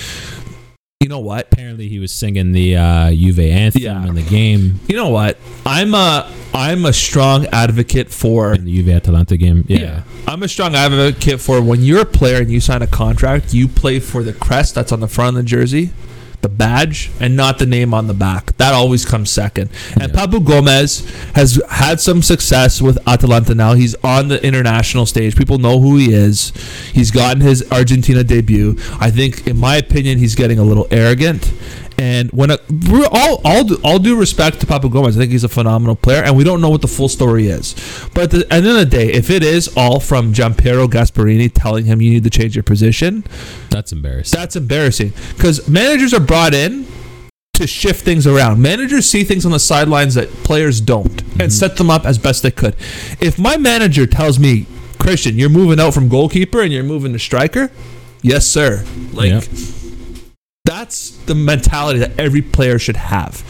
You 1.01 1.07
know 1.07 1.19
what? 1.19 1.47
Apparently, 1.53 1.87
he 1.87 1.97
was 1.97 2.11
singing 2.11 2.51
the 2.51 2.75
uh, 2.75 3.11
Juve 3.11 3.39
anthem 3.39 3.81
Yeah. 3.81 4.05
in 4.05 4.15
the 4.15 4.21
game 4.21 4.81
You 4.89 4.97
know 4.97 5.07
what? 5.09 5.37
I'm 5.65 5.93
a 5.93 6.29
I'm 6.53 6.83
a 6.83 6.91
strong 6.91 7.45
advocate 7.53 8.09
for 8.11 8.53
in 8.53 8.65
the 8.65 8.75
Juve 8.75 8.89
Atalanta 8.89 9.37
game. 9.37 9.63
Yeah. 9.69 9.79
yeah. 9.79 10.03
I'm 10.27 10.43
a 10.43 10.47
strong 10.49 10.75
advocate 10.75 11.39
for 11.39 11.61
when 11.61 11.81
you're 11.83 12.01
a 12.01 12.05
player 12.05 12.41
and 12.41 12.51
you 12.51 12.59
sign 12.59 12.81
a 12.81 12.87
contract, 12.87 13.53
you 13.53 13.67
play 13.69 13.99
for 14.01 14.23
the 14.23 14.33
crest 14.33 14.75
that's 14.75 14.91
on 14.91 14.99
the 14.99 15.07
front 15.07 15.37
of 15.37 15.43
the 15.43 15.47
jersey, 15.47 15.91
the 16.41 16.49
badge, 16.49 17.11
and 17.19 17.35
not 17.35 17.59
the 17.59 17.65
name 17.65 17.93
on 17.93 18.07
the 18.07 18.13
back. 18.13 18.55
That 18.57 18.73
always 18.73 19.05
comes 19.05 19.29
second. 19.29 19.69
And 19.99 20.13
Yeah. 20.13 20.25
Papu 20.25 20.43
Gomez 20.43 21.03
has 21.35 21.61
had 21.69 21.99
some 21.99 22.21
success 22.21 22.81
with 22.81 22.97
Atalanta 23.07 23.53
now. 23.55 23.73
He's 23.73 23.95
on 24.03 24.27
the 24.29 24.41
international 24.45 25.05
stage. 25.05 25.35
People 25.35 25.57
know 25.57 25.79
who 25.79 25.97
he 25.97 26.13
is. 26.13 26.53
He's 26.93 27.11
gotten 27.11 27.41
his 27.41 27.63
Argentina 27.71 28.23
debut. 28.23 28.77
I 28.99 29.11
think, 29.11 29.47
in 29.47 29.57
my 29.57 29.75
opinion, 29.77 30.17
he's 30.19 30.35
getting 30.35 30.59
a 30.59 30.63
little 30.63 30.87
arrogant. 30.91 31.51
And 31.99 32.31
when 32.31 32.49
a, 32.49 32.57
we're 32.89 33.09
all, 33.11 33.41
all, 33.43 33.85
all 33.85 33.99
due 33.99 34.17
respect 34.17 34.61
to 34.61 34.65
Papu 34.65 34.89
Gomez, 34.89 35.17
I 35.17 35.19
think 35.19 35.31
he's 35.33 35.43
a 35.43 35.49
phenomenal 35.49 35.97
player, 35.97 36.23
and 36.23 36.37
we 36.37 36.45
don't 36.45 36.61
know 36.61 36.69
what 36.69 36.81
the 36.81 36.87
full 36.87 37.09
story 37.09 37.47
is. 37.47 37.75
But 38.13 38.23
at 38.23 38.31
the 38.31 38.53
end 38.53 38.65
of 38.67 38.75
the 38.75 38.85
day, 38.85 39.11
if 39.11 39.29
it 39.29 39.43
is 39.43 39.67
all 39.75 39.99
from 39.99 40.31
Giampiero 40.33 40.87
Gasperini 40.87 41.51
telling 41.53 41.85
him 41.85 42.01
you 42.01 42.09
need 42.11 42.23
to 42.23 42.29
change 42.29 42.55
your 42.55 42.63
position, 42.63 43.25
That's 43.69 43.91
embarrassing. 43.91 44.39
that's 44.39 44.55
embarrassing. 44.55 45.11
Because 45.35 45.67
managers 45.67 46.13
are 46.13 46.21
brought 46.21 46.53
in 46.53 46.87
to 47.55 47.67
shift 47.67 48.05
things 48.05 48.25
around. 48.25 48.61
Managers 48.61 49.05
see 49.05 49.25
things 49.25 49.45
on 49.45 49.51
the 49.51 49.59
sidelines 49.59 50.15
that 50.15 50.29
players 50.45 50.79
don't 50.79 51.21
and 51.21 51.37
mm-hmm. 51.41 51.49
set 51.49 51.75
them 51.75 51.89
up 51.89 52.05
as 52.05 52.17
best 52.17 52.43
they 52.43 52.51
could. 52.51 52.75
If 53.19 53.37
my 53.37 53.57
manager 53.57 54.07
tells 54.07 54.39
me, 54.39 54.67
Christian, 54.99 55.37
you're 55.37 55.49
moving 55.49 55.79
out 55.79 55.93
from 55.93 56.07
goalkeeper 56.07 56.61
and 56.61 56.71
you're 56.71 56.83
moving 56.83 57.11
to 57.11 57.19
striker, 57.19 57.71
yes, 58.21 58.47
sir. 58.47 58.85
Like, 59.11 59.31
Yep. 59.31 59.43
That's 60.79 61.09
the 61.25 61.35
mentality 61.35 61.99
that 61.99 62.17
every 62.17 62.41
player 62.41 62.79
should 62.79 62.95
have. 62.95 63.43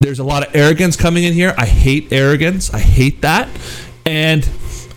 There's 0.00 0.20
a 0.20 0.24
lot 0.24 0.46
of 0.46 0.54
arrogance 0.54 0.96
coming 0.96 1.24
in 1.24 1.32
here. 1.32 1.54
I 1.58 1.66
hate 1.66 2.12
arrogance. 2.12 2.72
I 2.72 2.78
hate 2.78 3.22
that. 3.22 3.48
And 4.06 4.48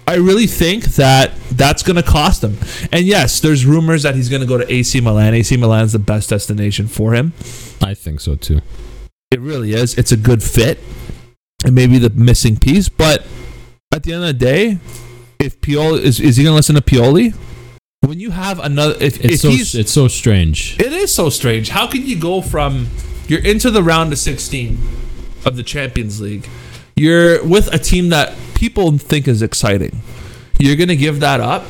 I 0.08 0.18
really 0.18 0.46
think 0.46 0.84
that 0.96 1.32
that's 1.50 1.82
going 1.82 1.96
to 1.96 2.04
cost 2.04 2.44
him. 2.44 2.58
And 2.92 3.08
yes, 3.08 3.40
there's 3.40 3.66
rumors 3.66 4.04
that 4.04 4.14
he's 4.14 4.30
going 4.30 4.42
to 4.42 4.48
go 4.48 4.60
to 4.60 4.72
AC 4.72 5.02
Milan. 5.02 5.34
AC 5.34 5.58
Milan's 5.58 5.94
the 5.94 6.00
best 6.00 6.30
destination 6.30 6.88
for 6.88 7.14
him. 7.14 7.34
I 7.82 7.96
think 7.96 8.20
so 8.20 8.36
too. 8.36 8.62
It 9.32 9.40
really 9.40 9.74
is. 9.74 9.98
It's 9.98 10.12
a 10.12 10.18
good 10.18 10.44
fit. 10.44 10.80
And 11.66 11.74
maybe 11.74 11.98
the 11.98 12.12
missing 12.12 12.58
piece. 12.58 12.90
But 12.90 13.26
at 13.92 14.04
the 14.04 14.14
end 14.14 14.22
of 14.22 14.28
the 14.28 14.34
day, 14.34 14.78
if 15.40 15.60
Pioli 15.62 16.02
is, 16.02 16.20
is 16.20 16.38
he 16.38 16.44
going 16.44 16.52
to 16.52 16.58
listen 16.58 16.76
to 16.76 16.82
Pioli? 16.82 17.34
When 18.02 18.20
you 18.20 18.32
have 18.32 18.60
another, 18.60 18.94
if, 19.00 19.24
It's 19.24 19.36
if 19.36 19.40
so 19.40 19.50
he's, 19.50 19.74
it's 19.76 19.92
so 19.92 20.08
strange. 20.08 20.80
it 20.80 20.94
is 20.94 21.14
so 21.14 21.30
strange. 21.30 21.70
How 21.70 21.88
can 21.88 22.06
you 22.06 22.20
go 22.20 22.42
from 22.42 22.88
you're 23.28 23.44
into 23.44 23.72
the 23.72 23.82
round 23.82 24.12
of 24.14 24.20
16 24.20 24.78
of 25.46 25.56
the 25.56 25.64
Champions 25.64 26.22
League? 26.22 26.48
You're 26.96 27.44
with 27.44 27.74
a 27.74 27.80
team 27.80 28.10
that 28.10 28.36
people 28.54 28.96
think 28.98 29.28
is 29.28 29.42
exciting. 29.42 30.02
You're 30.60 30.76
going 30.76 30.90
to 30.90 30.96
give 30.96 31.20
that 31.22 31.42
up? 31.42 31.66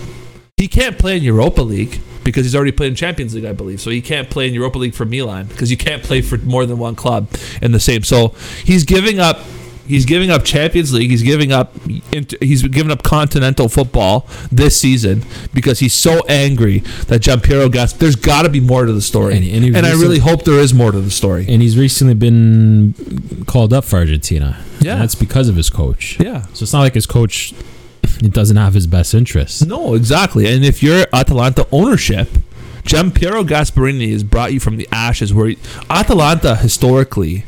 He 0.57 0.67
can't 0.67 0.99
play 0.99 1.17
in 1.17 1.23
Europa 1.23 1.61
League 1.61 2.01
because 2.23 2.45
he's 2.45 2.55
already 2.55 2.71
played 2.71 2.89
in 2.89 2.95
Champions 2.95 3.33
League, 3.33 3.45
I 3.45 3.53
believe. 3.53 3.79
So 3.79 3.89
he 3.89 4.01
can't 4.01 4.29
play 4.29 4.47
in 4.47 4.53
Europa 4.53 4.77
League 4.77 4.93
for 4.93 5.05
Milan 5.05 5.45
because 5.47 5.71
you 5.71 5.77
can't 5.77 6.03
play 6.03 6.21
for 6.21 6.37
more 6.39 6.65
than 6.65 6.77
one 6.77 6.95
club 6.95 7.29
in 7.61 7.71
the 7.71 7.79
same. 7.79 8.03
So 8.03 8.29
he's 8.63 8.83
giving 8.83 9.19
up 9.19 9.39
he's 9.87 10.05
giving 10.05 10.29
up 10.29 10.43
Champions 10.43 10.93
League, 10.93 11.09
he's 11.11 11.23
giving 11.23 11.51
up 11.51 11.73
he's 12.41 12.63
giving 12.63 12.91
up 12.91 13.03
continental 13.03 13.69
football 13.69 14.27
this 14.51 14.79
season 14.79 15.23
because 15.53 15.79
he's 15.79 15.93
so 15.93 16.21
angry 16.27 16.79
that 17.07 17.21
Giampiero 17.21 17.71
Gas 17.71 17.93
there's 17.93 18.15
got 18.15 18.43
to 18.43 18.49
be 18.49 18.59
more 18.59 18.85
to 18.85 18.93
the 18.93 19.01
story. 19.01 19.35
And 19.35 19.45
And, 19.45 19.75
and 19.75 19.85
he 19.85 19.91
I 19.91 19.95
really 19.95 20.19
hope 20.19 20.43
there 20.43 20.59
is 20.59 20.73
more 20.73 20.91
to 20.91 20.99
the 21.01 21.11
story. 21.11 21.45
And 21.47 21.61
he's 21.61 21.77
recently 21.77 22.13
been 22.13 22.93
called 23.47 23.73
up 23.73 23.85
for 23.85 23.97
Argentina. 23.97 24.57
Yeah. 24.81 24.93
And 24.93 25.01
that's 25.01 25.15
because 25.15 25.49
of 25.49 25.55
his 25.55 25.69
coach. 25.69 26.19
Yeah. 26.19 26.43
So 26.53 26.63
it's 26.63 26.73
not 26.73 26.81
like 26.81 26.93
his 26.95 27.05
coach 27.05 27.53
it 28.23 28.31
doesn't 28.33 28.55
have 28.57 28.73
his 28.73 28.87
best 28.87 29.13
interests. 29.13 29.63
No, 29.63 29.93
exactly. 29.93 30.47
And 30.47 30.63
if 30.63 30.81
you're 30.81 31.05
Atalanta 31.11 31.67
ownership, 31.71 32.29
Giampiero 32.83 33.43
Gasperini 33.45 34.11
has 34.11 34.23
brought 34.23 34.53
you 34.53 34.59
from 34.59 34.77
the 34.77 34.87
ashes 34.91 35.33
where 35.33 35.47
he- 35.47 35.57
Atalanta 35.89 36.55
historically 36.55 37.43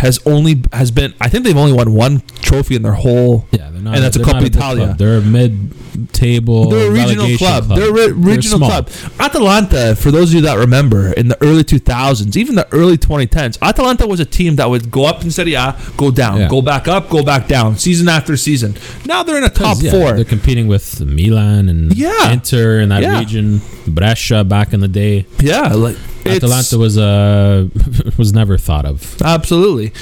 has 0.00 0.18
only 0.26 0.62
has 0.72 0.90
been. 0.90 1.14
I 1.20 1.28
think 1.28 1.44
they've 1.44 1.56
only 1.56 1.72
won 1.72 1.92
one 1.94 2.22
trophy 2.42 2.74
in 2.76 2.82
their 2.82 2.92
whole. 2.94 3.46
Yeah, 3.52 3.70
they're 3.70 3.80
not. 3.82 3.94
And 3.94 4.04
that's 4.04 4.16
a 4.16 4.18
they're 4.20 4.34
Coppa 4.34 4.46
Italia. 4.46 4.84
club. 4.86 4.98
They're 4.98 5.18
a 5.18 5.22
mid-table. 5.22 6.70
They're 6.70 6.88
a 6.88 6.90
regional 6.90 7.24
relegation 7.26 7.38
club. 7.46 7.68
They're 7.68 7.90
a 7.90 7.92
re- 7.92 8.12
regional 8.12 8.58
small. 8.58 8.70
club. 8.70 8.90
Atalanta, 9.18 9.96
for 9.96 10.10
those 10.10 10.30
of 10.30 10.34
you 10.36 10.40
that 10.42 10.58
remember, 10.58 11.12
in 11.12 11.28
the 11.28 11.36
early 11.42 11.64
2000s, 11.64 12.36
even 12.36 12.54
the 12.54 12.66
early 12.72 12.96
2010s, 12.98 13.58
Atalanta 13.62 14.06
was 14.06 14.20
a 14.20 14.24
team 14.24 14.56
that 14.56 14.68
would 14.68 14.90
go 14.90 15.04
up 15.04 15.22
in 15.22 15.30
Serie 15.30 15.54
A, 15.54 15.76
go 15.96 16.10
down, 16.10 16.40
Yeah. 16.40 16.48
go 16.48 16.62
back 16.62 16.88
up, 16.88 17.08
go 17.10 17.22
back 17.22 17.48
down, 17.48 17.76
season 17.78 18.08
after 18.08 18.36
season. 18.36 18.76
Now 19.06 19.22
they're 19.22 19.38
in 19.38 19.44
a 19.44 19.48
top 19.50 19.78
yeah, 19.80 19.90
four. 19.90 20.12
They're 20.12 20.24
competing 20.24 20.66
with 20.66 21.00
Milan 21.00 21.68
and 21.68 21.92
Yeah. 21.96 22.32
Inter 22.32 22.80
in 22.80 22.88
that 22.90 23.18
region. 23.18 23.60
Brescia 23.86 24.44
back 24.44 24.72
in 24.72 24.80
the 24.80 24.88
day. 24.88 25.26
Yeah, 25.40 25.68
like 25.74 25.96
Atalanta 26.26 26.78
was 26.78 26.98
uh 26.98 27.68
was 28.18 28.32
never 28.32 28.58
thought 28.58 28.84
of. 28.84 29.20
Absolutely. 29.22 29.92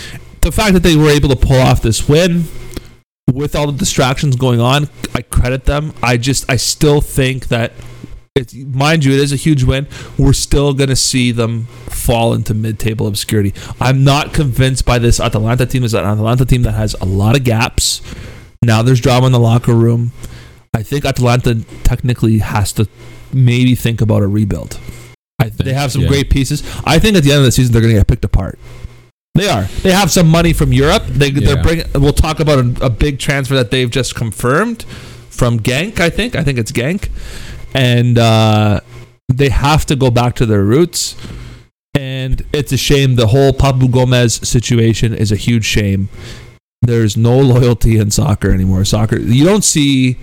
The 0.41 0.53
fact 0.53 0.75
that 0.75 0.83
they 0.83 0.97
were 0.97 1.11
able 1.11 1.29
to 1.29 1.37
pull 1.37 1.61
off 1.61 1.83
this 1.83 2.09
win 2.09 2.45
with 3.33 3.55
all 3.55 3.67
the 3.67 3.79
distractions 3.79 4.37
going 4.37 4.61
on, 4.61 4.89
I 5.15 5.23
credit 5.23 5.65
them. 5.65 5.93
I 6.03 6.17
just, 6.17 6.51
I 6.51 6.57
still 6.57 7.01
think 7.01 7.49
that, 7.49 7.73
it's, 8.35 8.55
mind 8.55 9.05
you, 9.05 9.13
it 9.13 9.21
is 9.21 9.33
a 9.33 9.37
huge 9.37 9.65
win. 9.65 9.87
We're 10.17 10.33
still 10.33 10.73
going 10.73 10.89
to 10.89 10.97
see 10.97 11.33
them 11.33 11.65
fall 11.65 12.33
into 12.33 12.55
mid 12.55 12.79
table 12.79 13.07
obscurity. 13.07 13.53
I'm 13.81 14.05
not 14.05 14.33
convinced 14.33 14.85
by 14.85 14.99
this 14.99 15.21
Atalanta 15.21 15.67
team. 15.67 15.85
Is 15.85 15.95
an 15.95 16.05
Atalanta 16.05 16.45
team 16.45 16.63
that 16.63 16.73
has 16.73 16.95
a 17.01 17.05
lot 17.05 17.37
of 17.37 17.45
gaps. 17.45 18.01
Now 18.63 18.83
there's 18.83 19.01
drama 19.01 19.27
in 19.27 19.33
the 19.33 19.41
locker 19.41 19.75
room. 19.75 20.13
I 20.75 20.83
think 20.83 21.05
Atalanta 21.05 21.65
technically 21.83 22.39
has 22.39 22.73
to 22.75 22.89
maybe 23.33 23.75
think 23.75 24.01
about 24.01 24.23
a 24.23 24.29
rebuild. 24.29 24.79
I, 25.39 25.51
they 25.51 25.73
have 25.73 25.93
some 25.93 26.03
yeah. 26.03 26.09
great 26.09 26.31
pieces. 26.31 26.63
I 26.85 26.99
think 26.99 27.17
at 27.17 27.23
the 27.23 27.31
end 27.31 27.39
of 27.41 27.45
the 27.45 27.53
season 27.53 27.73
they're 27.73 27.83
going 27.83 27.95
to 27.95 28.01
get 28.01 28.07
picked 28.09 28.25
apart. 28.25 28.59
They 29.35 29.49
are. 29.49 29.63
They 29.83 29.93
have 29.93 30.11
some 30.11 30.29
money 30.29 30.53
from 30.53 30.73
Europe. 30.73 31.05
They, 31.07 31.31
They're 31.31 31.57
Yeah. 31.57 31.63
bringing. 31.63 31.87
We'll 31.95 32.13
talk 32.13 32.41
about 32.41 32.59
a, 32.59 32.87
a 32.87 32.91
big 32.91 33.21
transfer 33.21 33.55
that 33.55 33.71
they've 33.71 33.91
just 33.91 34.17
confirmed 34.17 34.83
from 35.31 35.61
Genk. 35.61 36.01
I 36.01 36.11
think. 36.11 36.35
I 36.35 36.43
think 36.43 36.59
it's 36.59 36.73
Genk, 36.73 37.09
and 37.73 38.19
uh, 38.19 38.81
they 39.29 39.51
have 39.51 39.87
to 39.87 39.97
go 39.97 40.11
back 40.11 40.35
to 40.37 40.47
their 40.47 40.65
roots. 40.65 41.15
And 41.95 42.43
it's 42.53 42.73
a 42.73 42.77
shame. 42.77 43.15
The 43.15 43.29
whole 43.29 43.53
Papu 43.53 43.91
Gomez 43.91 44.35
situation 44.49 45.15
is 45.15 45.31
a 45.31 45.37
huge 45.37 45.65
shame. 45.65 46.09
There's 46.83 47.17
no 47.17 47.39
loyalty 47.55 47.97
in 47.97 48.11
soccer 48.11 48.51
anymore. 48.51 48.85
Soccer. 48.85 49.21
You 49.21 49.45
don't 49.45 49.65
see. 49.65 50.17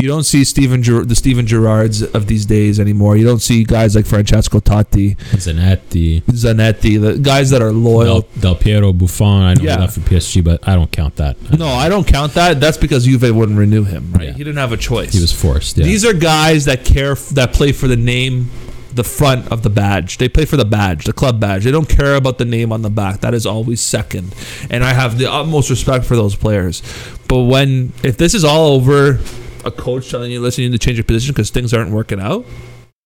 You 0.00 0.08
don't 0.08 0.24
see 0.24 0.44
Steven 0.44 0.82
Ger- 0.82 1.04
the 1.04 1.14
Steven 1.14 1.46
Gerrards 1.46 2.02
of 2.14 2.26
these 2.26 2.46
days 2.46 2.80
anymore. 2.80 3.16
You 3.16 3.24
don't 3.26 3.42
see 3.42 3.64
guys 3.64 3.94
like 3.94 4.06
Francesco 4.06 4.60
Totti, 4.60 5.16
Zanetti, 5.16 6.22
Zanetti, 6.22 7.00
the 7.00 7.18
guys 7.18 7.50
that 7.50 7.60
are 7.62 7.72
loyal. 7.72 8.22
Del, 8.22 8.28
Del 8.40 8.54
Piero, 8.56 8.92
Buffon. 8.92 9.42
I 9.42 9.54
know 9.54 9.62
Yeah. 9.64 9.78
left 9.80 9.94
for 9.94 10.00
PSG, 10.00 10.40
but 10.42 10.66
I 10.66 10.74
don't 10.74 10.90
count 10.90 11.16
that. 11.16 11.36
No, 11.58 11.66
I 11.68 11.88
don't 11.88 12.06
count 12.06 12.34
that. 12.34 12.60
That's 12.60 12.78
because 12.78 13.04
Juve 13.04 13.34
wouldn't 13.34 13.58
renew 13.58 13.84
him. 13.84 14.12
Right? 14.12 14.28
Yeah. 14.28 14.32
He 14.32 14.38
didn't 14.44 14.58
have 14.58 14.72
a 14.72 14.76
choice. 14.76 15.12
He 15.12 15.20
was 15.20 15.32
forced. 15.32 15.76
Yeah. 15.78 15.84
These 15.84 16.04
are 16.04 16.12
guys 16.14 16.64
that 16.64 16.84
care 16.84 17.14
that 17.32 17.52
play 17.52 17.72
for 17.72 17.86
the 17.88 17.96
name, 17.96 18.50
the 18.94 19.04
front 19.04 19.48
of 19.52 19.62
the 19.62 19.70
badge. 19.70 20.18
They 20.18 20.28
play 20.28 20.44
for 20.44 20.56
the 20.56 20.64
badge, 20.64 21.04
the 21.04 21.12
club 21.12 21.38
badge. 21.40 21.64
They 21.64 21.70
don't 21.70 21.88
care 21.88 22.14
about 22.16 22.38
the 22.38 22.44
name 22.44 22.72
on 22.72 22.82
the 22.82 22.90
back. 22.90 23.20
That 23.20 23.34
is 23.34 23.46
always 23.46 23.80
second. 23.80 24.34
And 24.70 24.82
I 24.84 24.92
have 24.94 25.18
the 25.18 25.30
utmost 25.30 25.70
respect 25.70 26.04
for 26.04 26.16
those 26.16 26.34
players. 26.34 26.82
But 27.28 27.40
when 27.42 27.92
if 28.02 28.16
this 28.16 28.34
is 28.34 28.44
all 28.44 28.68
over, 28.74 29.20
a 29.64 29.70
coach 29.70 30.10
telling 30.10 30.30
you, 30.32 30.40
listen, 30.40 30.62
you 30.64 30.70
need 30.70 30.80
to 30.80 30.84
change 30.84 30.96
your 30.98 31.04
position 31.04 31.32
because 31.32 31.50
things 31.50 31.72
aren't 31.74 31.90
working 31.90 32.20
out, 32.20 32.44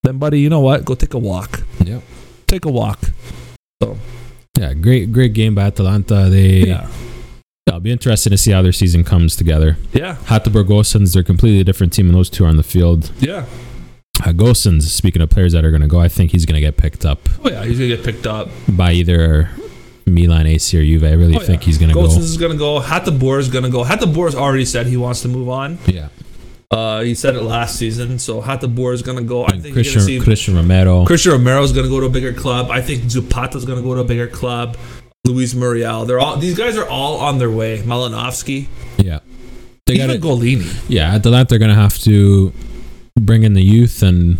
then 0.03 0.17
buddy, 0.17 0.39
you 0.39 0.49
know 0.49 0.59
what? 0.61 0.85
Go 0.85 0.95
take 0.95 1.13
a 1.13 1.19
walk. 1.19 1.63
Yep. 1.83 2.01
Take 2.47 2.65
a 2.65 2.71
walk. 2.71 2.99
So. 3.81 3.97
Yeah, 4.57 4.73
great, 4.73 5.11
great 5.11 5.33
game 5.33 5.53
by 5.55 5.63
Atalanta. 5.63 6.29
They, 6.29 6.59
Yeah. 6.67 6.87
I'll 7.71 7.79
be 7.79 7.91
interested 7.91 8.29
to 8.29 8.37
see 8.37 8.51
how 8.51 8.61
their 8.61 8.71
season 8.71 9.03
comes 9.03 9.35
together. 9.35 9.75
Yeah. 9.91 10.15
Hateboer 10.25 10.65
Gosens, 10.67 11.13
they're 11.13 11.21
a 11.21 11.25
completely 11.25 11.63
different 11.63 11.91
team, 11.93 12.05
and 12.05 12.15
those 12.15 12.29
two 12.29 12.45
are 12.45 12.47
on 12.47 12.57
the 12.57 12.63
field. 12.63 13.11
Yeah. 13.19 13.45
Uh, 14.21 14.31
Gosens, 14.31 14.83
speaking 14.83 15.21
of 15.21 15.29
players 15.31 15.51
that 15.53 15.65
are 15.65 15.71
going 15.71 15.81
to 15.81 15.87
go, 15.87 15.99
I 15.99 16.07
think 16.07 16.31
he's 16.31 16.45
going 16.45 16.55
to 16.55 16.61
get 16.61 16.77
picked 16.77 17.05
up 17.05 17.27
Oh 17.43 17.49
yeah, 17.49 17.65
he's 17.65 17.77
gonna 17.79 17.89
get 17.89 18.03
picked 18.05 18.25
up. 18.27 18.47
by 18.69 18.93
either 18.93 19.49
Milan, 20.05 20.45
AC, 20.47 20.77
or 20.77 20.83
Juve. 20.83 21.03
I 21.03 21.11
really 21.13 21.35
Oh, 21.35 21.39
think 21.39 21.63
yeah. 21.63 21.65
he's 21.65 21.77
going 21.79 21.89
to 21.89 21.95
go. 21.95 22.03
Gosens 22.07 22.19
is 22.19 22.37
gonna 22.37 22.55
go. 22.55 22.79
Hateboer 22.79 23.39
is 23.39 23.49
gonna 23.49 23.69
go. 23.71 23.83
Hateboer's 23.83 24.35
already 24.35 24.63
said 24.63 24.85
he 24.85 24.95
wants 24.95 25.21
to 25.23 25.27
move 25.27 25.49
on. 25.49 25.79
Yeah, 25.87 26.09
Uh, 26.75 27.01
he 27.01 27.15
said 27.15 27.35
it 27.35 27.41
last 27.41 27.77
season. 27.77 28.19
So 28.19 28.41
Hateboer 28.41 28.93
is 28.93 29.01
gonna 29.01 29.21
go. 29.23 29.45
I 29.45 29.59
think 29.59 29.73
Christian, 29.73 30.01
see 30.01 30.19
Cristian 30.19 30.55
Romero. 30.55 31.05
Cristian 31.05 31.31
Romero 31.31 31.63
is 31.63 31.71
gonna 31.71 31.87
go 31.89 31.99
to 31.99 32.07
a 32.07 32.09
bigger 32.09 32.33
club. 32.33 32.69
I 32.69 32.81
think 32.81 33.09
Zapata 33.09 33.57
is 33.57 33.65
gonna 33.65 33.81
go 33.81 33.95
to 33.95 34.01
a 34.01 34.05
bigger 34.05 34.27
club. 34.27 34.77
Luis 35.25 35.55
Muriel. 35.55 36.05
They're 36.05 36.19
all 36.19 36.37
these 36.37 36.57
guys 36.57 36.77
are 36.77 36.87
all 36.87 37.17
on 37.17 37.39
their 37.39 37.49
way. 37.49 37.79
Malinovsky, 37.79 38.67
yeah, 38.97 39.19
they 39.85 39.97
got. 39.97 40.09
Gollini. 40.09 40.83
Yeah, 40.87 41.17
they're 41.17 41.59
going 41.59 41.69
to 41.69 41.75
have 41.75 41.97
to 41.99 42.53
bring 43.19 43.43
in 43.43 43.53
the 43.53 43.63
youth 43.63 44.03
and 44.03 44.37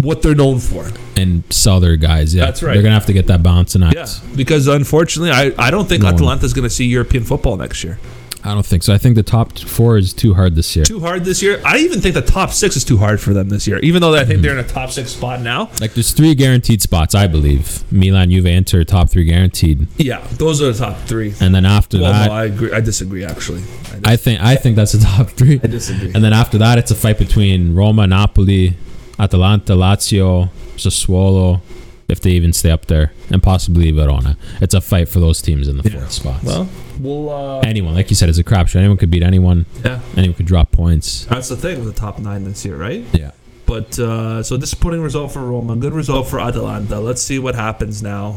What 0.00 0.22
they're 0.22 0.34
known 0.34 0.58
for. 0.58 0.90
and 1.16 1.44
sell 1.50 1.78
their 1.80 1.96
guys. 1.96 2.34
Yeah, 2.34 2.46
That's 2.46 2.62
right. 2.62 2.74
They're 2.74 2.82
going 2.82 2.90
to 2.92 2.98
have 2.98 3.06
to 3.06 3.12
get 3.12 3.28
that 3.28 3.42
balance 3.42 3.74
and 3.74 3.84
act. 3.84 3.94
Yeah, 3.94 4.06
because 4.34 4.66
unfortunately, 4.66 5.30
I, 5.30 5.52
I 5.58 5.70
don't 5.70 5.88
think 5.88 6.02
No 6.02 6.08
Atalanta's 6.08 6.52
gonna 6.52 6.70
see 6.70 6.86
European 6.86 7.24
football 7.24 7.56
next 7.56 7.84
year. 7.84 7.98
I 8.46 8.52
don't 8.52 8.66
think 8.66 8.82
so. 8.82 8.92
I 8.92 8.98
think 8.98 9.14
the 9.14 9.22
top 9.22 9.58
four 9.58 9.96
is 9.96 10.12
too 10.12 10.34
hard 10.34 10.54
this 10.54 10.76
year. 10.76 10.84
Too 10.84 11.00
hard 11.00 11.24
this 11.24 11.42
year. 11.42 11.62
I 11.64 11.78
even 11.78 12.02
think 12.02 12.14
the 12.14 12.20
top 12.20 12.50
six 12.50 12.76
is 12.76 12.84
too 12.84 12.98
hard 12.98 13.18
for 13.20 13.32
them 13.32 13.48
this 13.48 13.66
year. 13.66 13.78
Even 13.78 14.02
though 14.02 14.12
I 14.14 14.18
Mm-hmm. 14.20 14.28
think 14.28 14.42
they're 14.42 14.52
in 14.58 14.64
a 14.64 14.68
top 14.68 14.90
six 14.90 15.12
spot 15.12 15.40
now. 15.40 15.70
Like 15.80 15.94
there's 15.94 16.12
three 16.12 16.34
guaranteed 16.34 16.82
spots, 16.82 17.14
I 17.14 17.26
believe. 17.26 17.90
Milan, 17.90 18.30
Juve, 18.30 18.44
Inter, 18.46 18.84
top 18.84 19.08
three 19.08 19.24
guaranteed, 19.24 19.86
Yeah, 19.96 20.20
those 20.32 20.60
are 20.60 20.70
the 20.72 20.78
top 20.78 20.98
three. 21.06 21.32
and 21.40 21.54
then 21.54 21.64
after 21.64 21.98
Well, 21.98 22.12
that, 22.12 22.26
no, 22.26 22.32
I 22.34 22.44
agree. 22.44 22.70
I 22.72 22.80
disagree. 22.80 23.24
Actually, 23.24 23.62
I, 23.62 23.96
dis- 23.96 24.00
I 24.04 24.16
think 24.16 24.40
I 24.42 24.56
think 24.56 24.76
that's 24.76 24.92
the 24.92 24.98
top 25.04 25.30
three. 25.30 25.58
I 25.62 25.66
disagree. 25.66 26.12
And 26.14 26.22
then 26.22 26.32
after 26.34 26.58
that, 26.58 26.76
it's 26.76 26.90
a 26.90 26.94
fight 26.94 27.18
between 27.18 27.74
Roma, 27.74 28.06
Napoli, 28.06 28.76
Atalanta, 29.18 29.72
Lazio, 29.72 30.50
Sassuolo, 30.76 31.60
if 32.08 32.20
they 32.20 32.30
even 32.32 32.52
stay 32.52 32.70
up 32.70 32.86
there, 32.86 33.12
and 33.30 33.42
possibly 33.42 33.90
Verona. 33.90 34.36
It's 34.60 34.74
a 34.74 34.80
fight 34.80 35.08
for 35.08 35.20
those 35.20 35.40
teams 35.42 35.68
in 35.68 35.76
the 35.78 35.88
Yeah. 35.90 35.98
fourth 36.00 36.12
spots. 36.12 36.44
Well, 36.44 36.68
we'll. 37.00 37.30
Uh, 37.30 37.60
anyone, 37.60 37.94
like 37.94 38.10
you 38.10 38.16
said, 38.16 38.28
it's 38.28 38.38
a 38.38 38.44
crapshoot. 38.44 38.76
Anyone 38.76 38.96
could 38.96 39.10
beat 39.10 39.22
anyone. 39.22 39.66
yeah, 39.84 40.00
Anyone 40.16 40.34
could 40.34 40.46
drop 40.46 40.70
points. 40.72 41.24
that's 41.26 41.48
the 41.48 41.56
thing 41.56 41.82
with 41.84 41.94
the 41.94 41.98
top 42.00 42.18
nine 42.18 42.44
this 42.44 42.64
year, 42.64 42.76
right? 42.76 43.04
Yeah. 43.12 43.30
But 43.66 43.98
uh, 43.98 44.42
so 44.42 44.56
disappointing 44.58 45.00
result 45.00 45.32
for 45.32 45.40
Roma. 45.40 45.74
Good 45.76 45.94
result 45.94 46.28
for 46.28 46.38
Atalanta. 46.38 47.00
Let's 47.00 47.22
see 47.22 47.38
what 47.38 47.54
happens 47.54 48.02
now. 48.02 48.36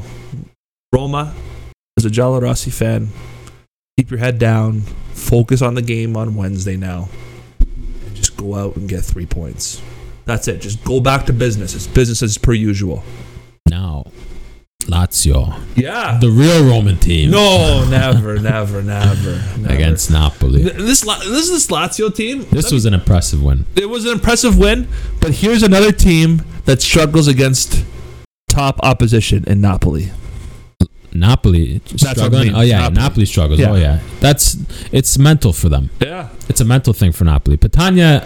Roma, 0.93 1.33
as 1.97 2.05
a 2.05 2.09
Giallorossi 2.09 2.71
fan, 2.71 3.09
keep 3.97 4.09
your 4.09 4.19
head 4.19 4.39
down. 4.39 4.81
Focus 5.13 5.61
on 5.61 5.73
the 5.75 5.81
game 5.81 6.15
on 6.15 6.35
Wednesday 6.35 6.77
now, 6.77 7.09
and 7.59 8.15
just 8.15 8.37
go 8.37 8.55
out 8.55 8.77
and 8.77 8.87
get 8.87 9.03
three 9.03 9.25
points. 9.25 9.81
That's 10.25 10.47
it. 10.47 10.61
Just 10.61 10.83
go 10.85 10.99
back 11.01 11.25
to 11.25 11.33
business. 11.33 11.75
It's 11.75 11.87
business 11.87 12.21
as 12.23 12.37
per 12.37 12.53
usual. 12.53 13.03
Now, 13.69 14.05
Lazio, 14.83 15.53
Yeah. 15.75 16.17
the 16.19 16.29
real 16.29 16.63
Roman 16.63 16.97
team, 16.97 17.31
No, 17.31 17.85
never, 17.89 18.39
never, 18.39 18.81
never, 18.81 19.41
never. 19.57 19.73
against 19.73 20.09
Napoli. 20.11 20.63
This 20.63 21.01
this 21.01 21.03
is 21.23 21.49
this 21.51 21.67
Lazio 21.67 22.13
team. 22.13 22.45
This 22.51 22.65
let 22.65 22.71
me- 22.71 22.75
was 22.75 22.85
an 22.85 22.93
impressive 22.93 23.43
win. 23.43 23.65
it 23.75 23.89
was 23.89 24.05
an 24.05 24.11
impressive 24.13 24.57
win, 24.57 24.87
but 25.19 25.31
here's 25.31 25.63
another 25.63 25.91
team 25.91 26.41
that 26.65 26.81
struggles 26.81 27.27
against 27.27 27.83
top 28.47 28.79
opposition 28.83 29.43
in 29.47 29.59
Napoli. 29.61 30.11
Napoli 31.13 31.81
struggling. 31.95 32.53
Oh 32.55 32.61
yeah, 32.61 32.79
Napoli. 32.89 32.95
Napoli, 32.95 33.25
struggles. 33.25 33.59
Oh, 33.59 33.63
yeah. 33.63 33.71
Oh 33.71 33.75
yeah, 33.75 33.99
that's 34.19 34.55
it's 34.91 35.17
mental 35.17 35.51
for 35.51 35.67
them. 35.69 35.89
Yeah, 36.01 36.29
It's 36.49 36.61
a 36.61 36.65
mental 36.65 36.93
thing 36.93 37.11
for 37.11 37.23
Napoli. 37.25 37.57
Petagna, 37.57 38.23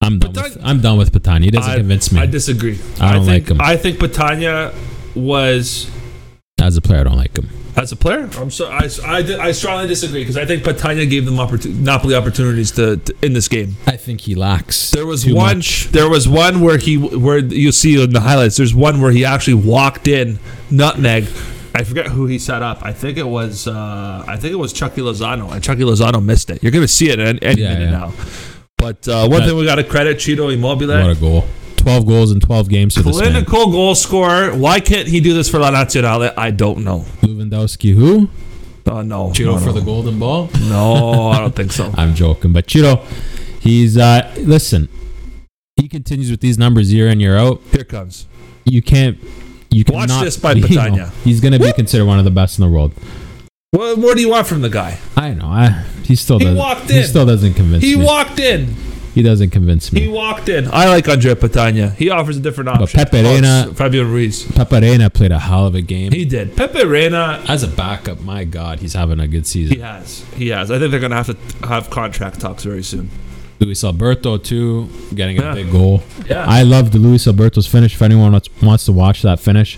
I'm 0.00 0.18
done. 0.18 0.32
With, 0.32 0.58
I'm 0.62 0.80
done 0.80 0.96
with 0.98 1.12
Petagna. 1.12 1.44
He 1.44 1.50
doesn't 1.50 1.70
I- 1.72 1.76
convince 1.76 2.12
me 2.12 2.20
I 2.20 2.26
disagree. 2.26 2.78
I 3.00 3.12
don't 3.14 3.24
think, 3.26 3.48
like 3.48 3.50
him. 3.56 3.60
I 3.60 3.76
think 3.76 3.98
Petagna 3.98 4.72
was 5.14 5.90
as 6.60 6.76
a 6.76 6.80
player. 6.80 7.00
I 7.00 7.04
don't 7.04 7.16
like 7.16 7.36
him. 7.36 7.48
as 7.76 7.90
a 7.92 7.96
player. 7.96 8.28
I'm 8.38 8.50
so 8.50 8.68
I, 8.68 8.88
I, 9.04 9.18
I 9.40 9.52
strongly 9.52 9.88
disagree 9.88 10.20
because 10.20 10.36
I 10.36 10.44
think 10.44 10.62
Petagna 10.62 11.08
gave 11.08 11.24
them 11.24 11.34
opportu- 11.36 11.74
Napoli 11.74 12.14
opportunities 12.14 12.70
to, 12.72 12.96
to 12.98 13.14
in 13.22 13.32
this 13.32 13.48
game. 13.48 13.76
I 13.86 13.96
think 13.96 14.20
he 14.22 14.34
lacks. 14.34 14.90
There 14.92 15.06
was 15.06 15.26
one. 15.26 15.58
much. 15.58 15.88
There 15.88 16.08
was 16.08 16.28
one 16.28 16.60
where 16.60 16.78
he 16.78 16.96
where 16.96 17.38
you 17.38 17.72
see 17.72 18.00
in 18.02 18.10
the 18.12 18.20
highlights. 18.20 18.56
There's 18.56 18.74
one 18.74 19.00
where 19.00 19.10
he 19.12 19.24
actually 19.24 19.54
walked 19.54 20.06
in 20.08 20.38
nutmeg. 20.70 21.24
I 21.74 21.84
forget 21.84 22.06
who 22.06 22.26
he 22.26 22.38
set 22.40 22.62
up. 22.62 22.82
I 22.84 22.92
think 22.92 23.18
it 23.18 23.26
was 23.26 23.68
uh, 23.68 24.24
I 24.26 24.36
think 24.36 24.52
it 24.52 24.56
was 24.56 24.72
Chucky 24.72 25.00
Lozano, 25.00 25.52
and 25.52 25.62
Chucky 25.62 25.82
Lozano 25.82 26.24
missed 26.24 26.50
it. 26.50 26.62
You're 26.62 26.72
gonna 26.72 26.88
see 26.88 27.10
it 27.10 27.18
any, 27.20 27.40
any 27.42 27.62
Yeah, 27.62 27.74
minute 27.74 27.84
yeah. 27.86 27.90
now. 27.90 28.12
But 28.78 29.06
uh, 29.08 29.28
one 29.28 29.40
That- 29.40 29.48
thing 29.48 29.56
we 29.56 29.64
got 29.64 29.74
to 29.76 29.84
credit 29.84 30.20
Ciro 30.20 30.48
Immobile. 30.48 30.88
What 30.88 31.10
a 31.10 31.20
goal! 31.20 31.44
Twelve 31.76 32.06
goals 32.06 32.32
in 32.32 32.40
twelve 32.40 32.68
games 32.68 32.94
for 32.96 33.02
this. 33.02 33.16
Clinical 33.18 33.70
goal 33.70 33.94
scorer. 33.94 34.54
Why 34.56 34.80
can't 34.80 35.06
he 35.08 35.20
do 35.20 35.34
this 35.34 35.48
for 35.48 35.58
La 35.58 35.70
Nazionale? 35.70 36.32
I 36.36 36.50
don't 36.50 36.84
know. 36.84 37.00
Lewandowski, 37.22 37.94
who? 37.94 38.28
Uh, 38.86 39.02
no, 39.02 39.32
Ciro 39.34 39.52
no, 39.54 39.58
for 39.58 39.66
no. 39.66 39.72
the 39.72 39.80
golden 39.82 40.18
ball. 40.18 40.48
No, 40.62 41.28
I 41.28 41.40
don't 41.40 41.54
think 41.54 41.72
so. 41.72 41.92
I'm 41.96 42.14
joking, 42.14 42.52
but 42.52 42.70
Ciro, 42.70 43.04
he's 43.60 43.98
uh 43.98 44.32
listen. 44.38 44.88
He 45.76 45.88
continues 45.88 46.30
with 46.30 46.40
these 46.40 46.58
numbers 46.58 46.92
year 46.92 47.08
in 47.08 47.20
year 47.20 47.36
out. 47.36 47.60
Here 47.70 47.84
comes. 47.84 48.26
You 48.64 48.82
can't. 48.82 49.18
You 49.70 49.84
Watch 49.88 50.08
cannot, 50.08 50.24
this 50.24 50.36
by 50.36 50.52
you 50.54 50.76
know, 50.76 51.10
he's 51.24 51.40
going 51.40 51.52
to 51.52 51.58
be 51.58 51.72
considered 51.72 52.06
one 52.06 52.18
of 52.18 52.24
the 52.24 52.30
best 52.30 52.58
in 52.58 52.64
the 52.64 52.70
world. 52.70 52.94
What 53.70 53.98
more 53.98 54.14
do 54.14 54.20
you 54.22 54.30
want 54.30 54.46
from 54.46 54.62
the 54.62 54.70
guy? 54.70 54.98
I 55.16 55.34
know. 55.34 55.46
I 55.46 55.84
he 56.08 56.16
still 56.16 56.38
He 56.40 56.46
doesn't. 56.46 56.58
walked 56.58 56.90
He 56.90 57.02
still 57.04 57.24
doesn't 57.26 57.54
convince 57.54 57.84
He 57.84 57.94
me. 57.94 58.00
He 58.00 58.04
walked 58.06 58.38
in. 58.40 58.74
he 59.14 59.22
doesn't 59.22 59.50
convince 59.50 59.92
me. 59.92 60.00
He 60.02 60.08
walked 60.08 60.48
in. 60.48 60.68
I 60.72 60.88
like 60.88 61.08
Andre 61.08 61.34
Petagna. 61.34 61.94
He 61.94 62.08
offers 62.10 62.36
a 62.36 62.40
different 62.40 62.68
option. 62.70 62.84
But. 63.00 63.10
Pepe 63.10 63.22
Reina- 63.22 63.66
Oh, 63.68 63.72
Fabian 63.74 64.10
Ruiz. 64.10 64.44
Pepe 64.52 64.80
Reina 64.80 65.10
played 65.10 65.32
a 65.32 65.38
hell 65.38 65.66
of 65.66 65.74
a 65.74 65.80
game. 65.82 66.10
He 66.12 66.24
did. 66.24 66.56
Pepe 66.56 66.84
Reina. 66.84 67.42
As 67.48 67.62
a 67.62 67.68
backup, 67.68 68.20
my 68.22 68.44
God, 68.44 68.78
he's 68.80 68.94
having 68.94 69.20
a 69.20 69.28
good 69.28 69.46
season. 69.46 69.76
He 69.76 69.82
has. 69.82 70.24
He 70.36 70.48
has. 70.48 70.70
I 70.70 70.78
think 70.78 70.90
they're 70.90 71.00
gonna 71.00 71.16
have 71.22 71.26
to 71.60 71.66
have 71.66 71.90
contract 71.90 72.40
talks 72.40 72.64
very 72.64 72.82
soon. 72.82 73.10
Luis 73.60 73.82
Alberto 73.82 74.36
too, 74.38 74.88
getting 75.14 75.36
Yeah. 75.36 75.50
a 75.50 75.54
big 75.56 75.72
goal. 75.72 76.04
Yeah. 76.30 76.44
I 76.46 76.62
love 76.62 76.92
the 76.92 76.98
Luis 77.00 77.26
Alberto's 77.26 77.66
finish. 77.66 77.94
If 77.94 78.02
anyone 78.02 78.30
wants- 78.30 78.48
wants 78.62 78.84
to 78.84 78.92
watch 78.92 79.22
that 79.22 79.40
finish, 79.40 79.76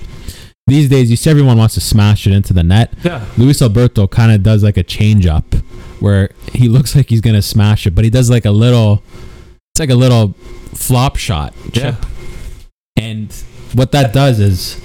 these 0.70 0.88
days 0.88 1.10
you 1.10 1.16
see 1.16 1.28
everyone 1.30 1.58
wants 1.58 1.74
to 1.74 1.80
smash 1.80 2.26
it 2.26 2.32
into 2.32 2.52
the 2.52 2.62
net. 2.62 2.94
yeah. 3.04 3.24
Luis 3.36 3.60
Alberto 3.60 4.06
kind 4.06 4.32
of 4.32 4.42
does 4.42 4.62
like 4.62 4.76
a 4.76 4.82
change 4.82 5.26
up 5.26 5.54
where 6.00 6.30
he 6.52 6.68
looks 6.68 6.96
like 6.96 7.08
he's 7.10 7.20
gonna 7.20 7.42
smash 7.42 7.86
it, 7.86 7.94
but 7.94 8.04
he 8.04 8.10
does 8.10 8.30
like 8.30 8.44
a 8.44 8.50
little. 8.50 9.02
It's 9.74 9.80
like 9.80 9.90
a 9.90 9.94
little 9.94 10.32
flop 10.74 11.16
shot. 11.16 11.54
Yeah. 11.72 11.96
And 12.96 13.32
what 13.74 13.92
that 13.92 14.12
does 14.12 14.40
is. 14.40 14.80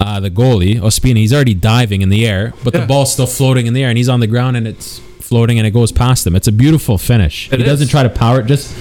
Uh, 0.00 0.18
the 0.18 0.30
goalie 0.32 0.80
Ospina, 0.80 1.18
he's 1.18 1.32
already 1.32 1.54
diving 1.54 2.02
in 2.02 2.08
the 2.08 2.26
air, 2.26 2.52
but 2.64 2.74
Yeah. 2.74 2.80
the 2.80 2.86
ball's 2.88 3.12
still 3.12 3.26
floating 3.26 3.68
in 3.68 3.72
the 3.72 3.84
air, 3.84 3.88
and 3.88 3.96
he's 3.96 4.08
on 4.08 4.18
the 4.18 4.26
ground, 4.26 4.56
and 4.56 4.66
it's 4.66 4.98
floating, 5.20 5.58
and 5.58 5.66
it 5.66 5.70
goes 5.70 5.92
past 5.92 6.26
him. 6.26 6.34
It's 6.34 6.48
a 6.48 6.52
beautiful 6.52 6.98
finish. 6.98 7.48
It 7.52 7.60
he 7.60 7.64
doesn't 7.64 7.86
try 7.86 8.02
to 8.02 8.10
power 8.10 8.40
it; 8.40 8.46
just 8.46 8.74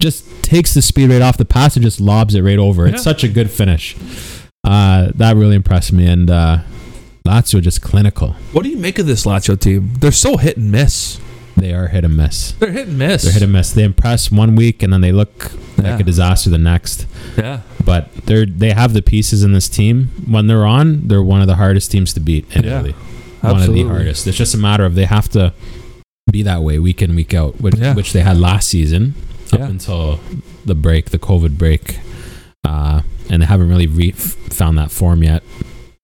just 0.00 0.24
takes 0.44 0.72
the 0.72 0.80
speed 0.80 1.10
right 1.10 1.22
off 1.22 1.38
the 1.38 1.44
pass 1.44 1.74
and 1.74 1.84
just 1.84 2.00
lobs 2.00 2.36
it 2.36 2.42
right 2.42 2.58
over. 2.58 2.86
It's 2.86 3.02
such 3.02 3.24
a 3.24 3.28
good 3.28 3.50
finish. 3.50 3.96
Uh, 4.64 5.12
that 5.14 5.36
really 5.36 5.56
impressed 5.56 5.92
me, 5.92 6.06
and 6.06 6.30
uh, 6.30 6.58
Lazio 7.26 7.60
just 7.60 7.82
clinical. 7.82 8.34
What 8.52 8.62
do 8.64 8.70
you 8.70 8.78
make 8.78 8.98
of 8.98 9.06
this 9.06 9.24
Lazio 9.26 9.58
team? 9.60 9.90
They're 9.98 10.10
so 10.12 10.36
hit 10.36 10.56
and 10.56 10.72
miss. 10.72 11.20
They 11.56 11.72
are 11.72 11.86
hit 11.88 12.04
and 12.04 12.16
miss. 12.16 12.52
They're 12.52 12.72
hit 12.72 12.88
and 12.88 12.98
miss. 12.98 13.22
They're 13.22 13.32
hit 13.32 13.42
and 13.42 13.52
miss. 13.52 13.70
They 13.72 13.84
impress 13.84 14.32
one 14.32 14.56
week, 14.56 14.82
and 14.82 14.92
then 14.92 15.02
they 15.02 15.12
look 15.12 15.52
Yeah. 15.76 15.92
like 15.92 16.00
a 16.00 16.04
disaster 16.04 16.50
the 16.50 16.58
next. 16.58 17.06
Yeah. 17.36 17.60
But 17.84 18.12
they're 18.26 18.46
they 18.46 18.70
have 18.70 18.92
the 18.94 19.02
pieces 19.02 19.42
in 19.44 19.52
this 19.52 19.68
team. 19.68 20.10
When 20.26 20.46
they're 20.46 20.64
on, 20.66 21.06
they're 21.08 21.22
one 21.22 21.42
of 21.42 21.46
the 21.46 21.56
hardest 21.56 21.90
teams 21.90 22.12
to 22.14 22.20
beat 22.20 22.46
in 22.56 22.64
Yeah. 22.64 22.78
Italy. 22.78 22.92
One 23.42 23.56
Absolutely. 23.56 23.82
of 23.82 23.88
the 23.88 23.94
hardest. 23.94 24.26
It's 24.26 24.38
just 24.38 24.54
a 24.54 24.58
matter 24.58 24.84
of 24.86 24.94
they 24.94 25.04
have 25.04 25.28
to 25.30 25.52
be 26.32 26.42
that 26.42 26.62
way 26.62 26.78
week 26.78 27.02
in 27.02 27.14
week 27.14 27.34
out, 27.34 27.60
which, 27.60 27.76
Yeah. 27.76 27.94
which 27.94 28.12
they 28.14 28.20
had 28.22 28.38
last 28.38 28.68
season 28.68 29.14
up 29.52 29.60
until 29.60 30.18
the 30.64 30.74
break, 30.74 31.10
the 31.10 31.18
COVID 31.18 31.58
break, 31.58 31.98
uh, 32.64 33.02
and 33.30 33.42
they 33.42 33.46
haven't 33.46 33.68
really 33.68 33.86
re- 33.86 34.10
found 34.12 34.78
that 34.78 34.90
form 34.90 35.22
yet. 35.22 35.42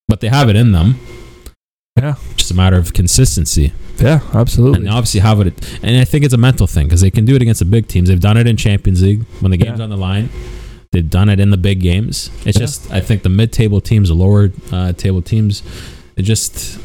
But 0.07 0.19
they 0.21 0.27
have 0.27 0.49
it 0.49 0.55
in 0.55 0.71
them. 0.71 0.99
Yeah. 1.97 2.15
Just 2.35 2.51
a 2.51 2.53
matter 2.53 2.77
of 2.77 2.93
consistency, 2.93 3.73
Yeah. 3.99 4.21
Absolutely. 4.33 4.77
and 4.77 4.85
they 4.87 4.89
obviously 4.89 5.19
have 5.19 5.39
it. 5.41 5.79
And 5.83 5.97
I 5.97 6.05
think 6.05 6.23
it's 6.23 6.33
a 6.33 6.37
mental 6.37 6.65
thing 6.67 6.87
because 6.87 7.01
they 7.01 7.11
can 7.11 7.25
do 7.25 7.35
it 7.35 7.41
against 7.41 7.59
the 7.59 7.65
big 7.65 7.87
teams. 7.87 8.07
They've 8.09 8.19
done 8.19 8.37
it 8.37 8.47
in 8.47 8.55
Champions 8.57 9.01
League 9.01 9.23
when 9.41 9.51
the 9.51 9.57
game's 9.57 9.79
Yeah. 9.79 9.83
on 9.83 9.89
the 9.89 9.97
line. 9.97 10.29
They've 10.93 11.09
done 11.09 11.29
it 11.29 11.39
in 11.39 11.49
the 11.49 11.57
big 11.57 11.79
games. 11.81 12.29
It's 12.45 12.57
Yeah. 12.57 12.65
just 12.65 12.91
I 12.91 12.99
think 13.01 13.23
the 13.23 13.29
mid-table 13.29 13.81
teams, 13.81 14.07
the 14.09 14.13
lower 14.15 14.51
uh, 14.71 14.93
table 14.93 15.21
teams, 15.21 15.63
it 16.15 16.23
just 16.23 16.77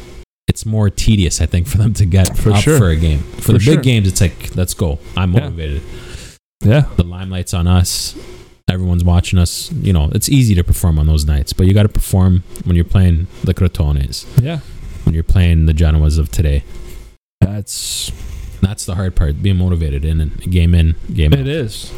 it's 0.47 0.65
more 0.65 0.89
tedious. 0.89 1.41
I 1.41 1.45
think 1.45 1.67
for 1.67 1.77
them 1.77 1.93
to 1.95 2.05
get 2.05 2.37
For 2.37 2.51
up 2.51 2.61
sure. 2.61 2.77
for 2.77 2.89
a 2.89 2.95
game. 2.95 3.19
For, 3.19 3.41
For 3.41 3.51
the 3.53 3.59
sure. 3.59 3.75
big 3.75 3.83
games, 3.83 4.07
it's 4.07 4.21
like 4.21 4.55
let's 4.55 4.73
go. 4.73 4.99
I'm 5.15 5.33
Yeah. 5.33 5.39
motivated. 5.41 5.81
yeah. 6.63 6.83
The 6.95 7.03
limelight's 7.03 7.53
on 7.53 7.67
us. 7.67 8.13
Everyone's 8.69 9.03
watching 9.03 9.39
us. 9.39 9.71
You 9.71 9.93
know, 9.93 10.09
it's 10.13 10.27
easy 10.29 10.53
to 10.55 10.63
perform 10.63 10.99
on 10.99 11.07
those 11.07 11.25
nights, 11.25 11.53
but 11.53 11.67
you 11.67 11.73
got 11.73 11.83
to 11.83 11.89
perform 11.89 12.43
when 12.65 12.75
you're 12.75 12.85
playing 12.85 13.27
the 13.43 13.53
Crotones, 13.53 14.25
Yeah. 14.43 14.59
when 15.03 15.15
you're 15.15 15.23
playing 15.23 15.65
the 15.67 15.73
Genoas 15.73 16.19
of 16.19 16.29
today. 16.31 16.63
That's 17.41 18.11
That's 18.61 18.85
the 18.85 18.95
hard 18.95 19.15
part, 19.15 19.41
being 19.41 19.57
motivated 19.57 20.03
in 20.03 20.19
and 20.19 20.39
game 20.51 20.73
in, 20.73 20.95
game 21.13 21.33
out. 21.33 21.39
it 21.39 21.47
is. 21.47 21.91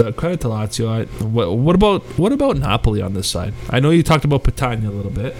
Uh, 0.00 0.12
credit 0.12 0.40
to 0.40 0.48
Lazio. 0.48 0.88
I, 0.88 1.04
what, 1.24 1.56
what 1.58 1.74
about 1.74 2.02
what 2.18 2.32
about 2.32 2.56
Napoli 2.56 3.02
on 3.02 3.14
this 3.14 3.28
side? 3.28 3.52
I 3.68 3.80
know 3.80 3.90
you 3.90 4.02
talked 4.04 4.24
about 4.24 4.44
Petagna 4.44 4.86
a 4.88 4.92
little 4.92 5.10
bit. 5.10 5.34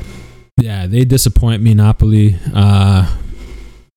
Yeah, 0.60 0.86
they 0.88 1.04
disappoint 1.04 1.62
me, 1.62 1.74
Napoli. 1.74 2.36
Uh, 2.52 3.08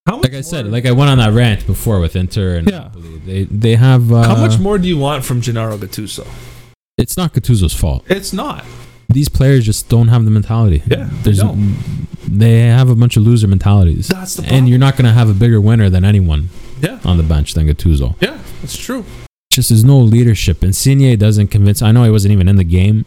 like 0.07 0.33
I 0.33 0.41
said, 0.41 0.67
like 0.67 0.85
I 0.85 0.91
went 0.91 1.09
on 1.09 1.17
that 1.19 1.33
rant 1.33 1.65
before 1.67 1.99
with 1.99 2.15
Inter 2.15 2.55
and 2.57 2.69
Yeah. 2.69 2.79
Napoli. 2.79 3.17
They 3.19 3.43
they 3.45 3.75
have 3.75 4.11
uh, 4.11 4.23
how 4.23 4.35
much 4.35 4.59
more 4.59 4.77
do 4.77 4.87
you 4.87 4.97
want 4.97 5.23
from 5.23 5.41
Gennaro 5.41 5.77
Gattuso? 5.77 6.27
It's 6.97 7.17
not 7.17 7.33
Gattuso's 7.33 7.73
fault. 7.73 8.03
It's 8.09 8.33
not. 8.33 8.63
These 9.09 9.29
players 9.29 9.65
just 9.65 9.89
don't 9.89 10.07
have 10.07 10.23
the 10.25 10.31
mentality. 10.31 10.83
Yeah, 10.87 11.05
they 11.09 11.17
There's 11.23 11.39
don't. 11.39 11.75
they 12.27 12.59
have 12.61 12.89
a 12.89 12.95
bunch 12.95 13.17
of 13.17 13.23
loser 13.23 13.47
mentalities. 13.47 14.07
That's 14.07 14.35
the 14.35 14.41
problem. 14.43 14.59
And 14.59 14.69
you're 14.69 14.79
not 14.79 14.95
going 14.95 15.05
to 15.05 15.11
have 15.11 15.29
a 15.29 15.33
bigger 15.33 15.59
winner 15.59 15.89
than 15.89 16.05
anyone 16.05 16.49
yeah, 16.81 16.99
on 17.03 17.17
the 17.17 17.23
bench 17.23 17.53
than 17.53 17.67
Gattuso. 17.67 18.15
yeah, 18.21 18.39
that's 18.61 18.77
true. 18.77 19.03
Just 19.51 19.69
there's 19.69 19.83
no 19.83 19.99
leadership. 19.99 20.63
Insigne 20.63 21.17
doesn't 21.17 21.47
convince. 21.49 21.81
I 21.81 21.91
know 21.91 22.03
he 22.05 22.09
wasn't 22.09 22.31
even 22.31 22.47
in 22.47 22.55
the 22.55 22.63
game, 22.63 23.05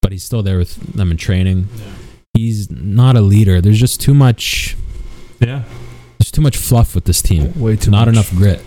but 0.00 0.12
he's 0.12 0.24
still 0.24 0.42
there 0.42 0.56
with 0.58 0.76
them 0.94 1.10
in 1.10 1.18
training. 1.18 1.68
Yeah. 1.76 1.84
He's 2.32 2.70
not 2.70 3.16
a 3.16 3.20
leader. 3.20 3.60
There's 3.60 3.78
just 3.78 4.00
too 4.00 4.14
much. 4.14 4.76
Yeah, 5.40 5.64
too 6.34 6.42
much 6.42 6.56
fluff 6.56 6.94
with 6.94 7.04
this 7.04 7.22
team. 7.22 7.58
way 7.58 7.76
too. 7.76 7.90
not 7.90 8.06
much. 8.06 8.14
enough 8.14 8.30
grit. 8.32 8.60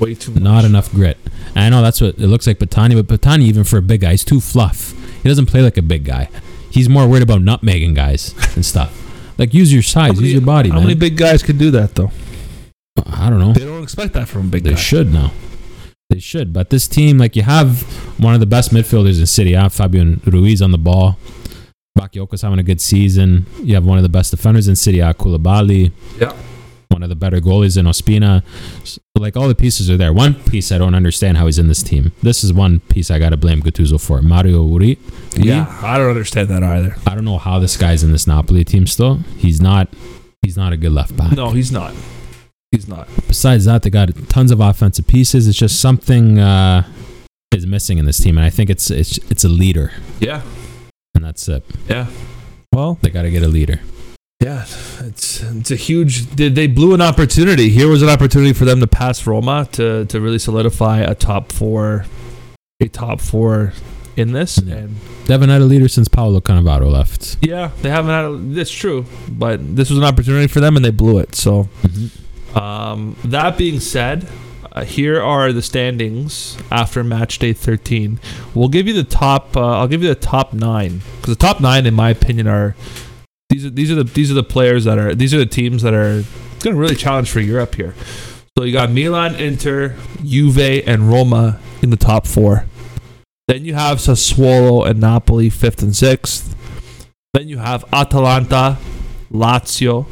Way 0.00 0.14
too. 0.14 0.32
Much. 0.32 0.42
Not 0.42 0.64
enough 0.64 0.90
grit. 0.90 1.18
And 1.54 1.58
I 1.58 1.68
know 1.68 1.82
that's 1.82 2.00
what 2.00 2.14
it 2.18 2.26
looks 2.26 2.46
like 2.46 2.58
Petagna, 2.58 3.04
but 3.06 3.20
Petagna, 3.20 3.42
even 3.42 3.64
for 3.64 3.76
a 3.78 3.82
big 3.82 4.00
guy, 4.00 4.12
he's 4.12 4.24
too 4.24 4.40
fluff. 4.40 4.92
He 5.22 5.28
doesn't 5.28 5.46
play 5.46 5.60
like 5.62 5.76
a 5.76 5.82
big 5.82 6.04
guy. 6.04 6.28
He's 6.70 6.88
more 6.88 7.06
worried 7.06 7.22
about 7.22 7.40
nutmegging 7.42 7.94
guys 7.94 8.34
and 8.56 8.64
stuff. 8.64 8.96
Like 9.38 9.52
use 9.54 9.72
your 9.72 9.82
size, 9.82 10.14
many- 10.14 10.26
use 10.28 10.32
your 10.34 10.42
body, 10.42 10.68
How 10.70 10.76
man. 10.76 10.84
many 10.84 10.94
big 10.98 11.16
guys 11.16 11.42
can 11.42 11.58
do 11.58 11.70
that 11.72 11.94
though? 11.94 12.10
I 13.06 13.30
don't 13.30 13.38
know. 13.38 13.52
They 13.52 13.64
don't 13.64 13.82
expect 13.82 14.12
that 14.14 14.28
from 14.28 14.46
a 14.46 14.50
big 14.50 14.64
They 14.64 14.70
guy. 14.70 14.76
should 14.76 15.12
now. 15.12 15.32
They 16.10 16.18
should. 16.18 16.52
But 16.52 16.70
this 16.70 16.88
team, 16.88 17.18
like 17.18 17.36
you 17.36 17.42
have 17.42 17.82
one 18.18 18.34
of 18.34 18.40
the 18.40 18.46
best 18.46 18.72
midfielders 18.72 19.18
in 19.20 19.26
Serie 19.26 19.50
A. 19.50 19.50
You 19.52 19.56
have 19.58 19.72
Fabian 19.72 20.20
Ruiz 20.24 20.60
on 20.60 20.70
the 20.72 20.78
ball. 20.78 21.18
Bakayoko's 21.98 22.42
having 22.42 22.58
a 22.58 22.62
good 22.62 22.80
season. 22.80 23.46
You 23.62 23.74
have 23.74 23.84
one 23.84 23.96
of 23.98 24.02
the 24.02 24.08
best 24.08 24.30
defenders 24.30 24.68
in 24.68 24.76
Serie 24.76 25.00
A, 25.00 25.12
Koulibaly. 25.14 25.92
Yeah. 26.20 26.32
One 26.90 27.02
of 27.02 27.08
the 27.08 27.14
better 27.16 27.40
goalies 27.40 27.76
in 27.78 27.86
Ospina. 27.86 28.42
So, 28.84 29.00
like 29.16 29.36
all 29.36 29.48
the 29.48 29.54
pieces 29.54 29.88
are 29.90 29.96
there. 29.96 30.12
One 30.12 30.34
piece 30.34 30.72
I 30.72 30.78
don't 30.78 30.94
understand 30.94 31.36
how 31.38 31.46
he's 31.46 31.58
in 31.58 31.68
this 31.68 31.82
team. 31.82 32.12
This 32.22 32.42
is 32.42 32.52
one 32.52 32.80
piece 32.80 33.10
I 33.10 33.18
got 33.18 33.30
to 33.30 33.36
blame 33.36 33.62
Gattuso 33.62 34.00
for. 34.00 34.20
Mario 34.22 34.64
Rui. 34.64 34.96
Yeah, 35.36 35.66
I 35.82 35.98
don't 35.98 36.08
understand 36.10 36.48
that 36.48 36.62
either. 36.62 36.96
I 37.06 37.14
don't 37.14 37.24
know 37.24 37.38
how 37.38 37.58
this 37.60 37.76
guy's 37.76 38.02
in 38.02 38.10
this 38.12 38.26
Napoli 38.26 38.64
team 38.64 38.86
still. 38.86 39.16
He's 39.38 39.60
not. 39.60 39.88
He's 40.42 40.56
not 40.56 40.72
a 40.72 40.76
good 40.76 40.92
left 40.92 41.16
back. 41.16 41.32
No, 41.32 41.50
he's 41.50 41.70
not. 41.70 41.94
He's 42.72 42.88
not. 42.88 43.08
besides 43.28 43.64
that, 43.66 43.82
they 43.82 43.90
got 43.90 44.10
tons 44.28 44.50
of 44.50 44.60
offensive 44.60 45.06
pieces. 45.06 45.46
It's 45.48 45.58
just 45.58 45.80
something 45.80 46.38
uh, 46.38 46.84
is 47.52 47.66
missing 47.66 47.98
in 47.98 48.04
this 48.06 48.18
team, 48.18 48.36
and 48.38 48.44
I 48.46 48.50
think 48.50 48.68
it's 48.70 48.90
it's 48.90 49.18
it's 49.30 49.44
a 49.44 49.48
leader, 49.48 49.92
Yeah, 50.18 50.42
and 51.14 51.24
that's 51.24 51.48
it. 51.48 51.64
yeah. 51.88 52.06
Well, 52.72 52.98
They 53.02 53.10
got 53.10 53.22
to 53.22 53.30
get 53.30 53.42
a 53.42 53.48
leader. 53.48 53.80
Yeah, 54.40 54.62
it's 55.00 55.42
it's 55.42 55.70
a 55.70 55.76
huge. 55.76 56.26
They, 56.26 56.48
they 56.48 56.66
blew 56.66 56.94
an 56.94 57.00
opportunity. 57.02 57.68
Here 57.70 57.88
was 57.88 58.02
an 58.02 58.08
opportunity 58.08 58.52
for 58.52 58.64
them 58.64 58.80
to 58.80 58.86
pass 58.86 59.26
Roma 59.26 59.68
to 59.72 60.04
to 60.06 60.20
really 60.20 60.38
solidify 60.38 61.00
a 61.00 61.14
top 61.14 61.52
four, 61.52 62.06
a 62.80 62.88
top 62.88 63.20
four 63.20 63.72
in 64.16 64.32
this. 64.32 64.58
Yeah. 64.64 64.74
And 64.76 64.96
They 65.26 65.34
haven't 65.34 65.50
had 65.50 65.60
a 65.60 65.64
leader 65.66 65.88
since 65.88 66.08
Paolo 66.08 66.40
Cannavaro 66.40 66.90
left. 66.90 67.36
yeah, 67.42 67.70
they 67.82 67.90
haven't 67.90 68.10
had. 68.10 68.24
A, 68.24 68.36
that's 68.54 68.70
true, 68.70 69.04
but 69.28 69.76
this 69.76 69.90
was 69.90 69.98
an 69.98 70.04
opportunity 70.04 70.46
for 70.46 70.60
them, 70.60 70.74
and 70.76 70.84
they 70.84 70.90
blew 70.90 71.18
it. 71.18 71.34
So 71.34 71.68
Um, 72.54 73.14
that 73.24 73.56
being 73.56 73.78
said, 73.78 74.26
uh, 74.72 74.84
here 74.84 75.20
are 75.22 75.52
the 75.52 75.62
standings 75.62 76.56
after 76.70 77.04
match 77.04 77.38
day 77.38 77.52
13. 77.52 78.18
We'll 78.54 78.68
give 78.68 78.88
you 78.88 78.94
the 78.94 79.04
top. 79.04 79.56
Uh, 79.56 79.78
I'll 79.78 79.86
give 79.88 80.02
you 80.02 80.08
the 80.08 80.14
top 80.16 80.52
nine 80.52 81.02
because 81.16 81.36
the 81.36 81.40
top 81.46 81.60
nine, 81.60 81.86
in 81.86 81.94
my 81.94 82.10
opinion, 82.10 82.48
are 82.48 82.74
these 83.50 83.66
are 83.66 83.70
these 83.70 83.90
are 83.90 83.96
the 83.96 84.04
these 84.04 84.30
are 84.30 84.34
the 84.34 84.42
players 84.42 84.84
that 84.84 84.96
are 84.96 85.14
these 85.14 85.34
are 85.34 85.38
the 85.38 85.46
teams 85.46 85.82
that 85.82 85.92
are 85.92 86.22
going 86.60 86.74
to 86.74 86.80
really 86.80 86.94
challenge 86.94 87.30
for 87.30 87.40
Europe 87.40 87.74
here. 87.74 87.94
So 88.56 88.64
you 88.64 88.72
got 88.72 88.90
Milan, 88.90 89.34
Inter, 89.34 89.96
Juve, 90.24 90.58
and 90.86 91.10
Roma 91.10 91.60
in 91.82 91.90
the 91.90 91.96
top 91.96 92.26
four. 92.26 92.64
Then 93.48 93.64
you 93.64 93.74
have 93.74 93.98
Sassuolo 93.98 94.88
and 94.88 95.00
Napoli 95.00 95.50
fifth 95.50 95.82
and 95.82 95.94
sixth. 95.94 96.54
Then 97.34 97.48
you 97.48 97.58
have 97.58 97.84
Atalanta, 97.92 98.78
Lazio, 99.32 100.06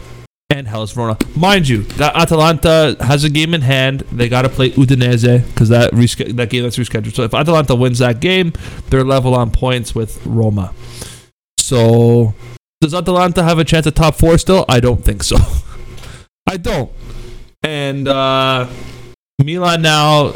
and 0.50 0.66
Hellas 0.66 0.92
Verona. 0.92 1.16
Mind 1.36 1.68
you, 1.68 1.82
that 1.82 2.16
Atalanta 2.16 2.96
has 3.00 3.22
a 3.22 3.30
game 3.30 3.54
in 3.54 3.60
hand. 3.60 4.00
They 4.12 4.28
got 4.28 4.42
to 4.42 4.48
play 4.48 4.70
Udinese 4.70 5.46
because 5.46 5.68
that 5.68 5.92
that 5.92 6.50
game 6.50 6.64
that's 6.64 6.78
rescheduled. 6.78 7.14
So 7.14 7.22
if 7.22 7.34
Atalanta 7.34 7.76
wins 7.76 8.00
that 8.00 8.20
game, 8.20 8.52
they're 8.88 9.04
level 9.04 9.34
on 9.34 9.52
points 9.52 9.94
with 9.94 10.24
Roma. 10.26 10.74
So 11.58 12.34
does 12.80 12.94
Atalanta 12.94 13.42
have 13.42 13.58
a 13.58 13.64
chance 13.64 13.86
at 13.86 13.94
top 13.94 14.14
four 14.16 14.38
still? 14.38 14.64
I 14.68 14.80
don't 14.80 15.04
think 15.04 15.22
so. 15.22 15.36
I 16.46 16.56
don't. 16.56 16.90
And 17.62 18.06
uh, 18.08 18.68
Milan 19.42 19.82
now, 19.82 20.34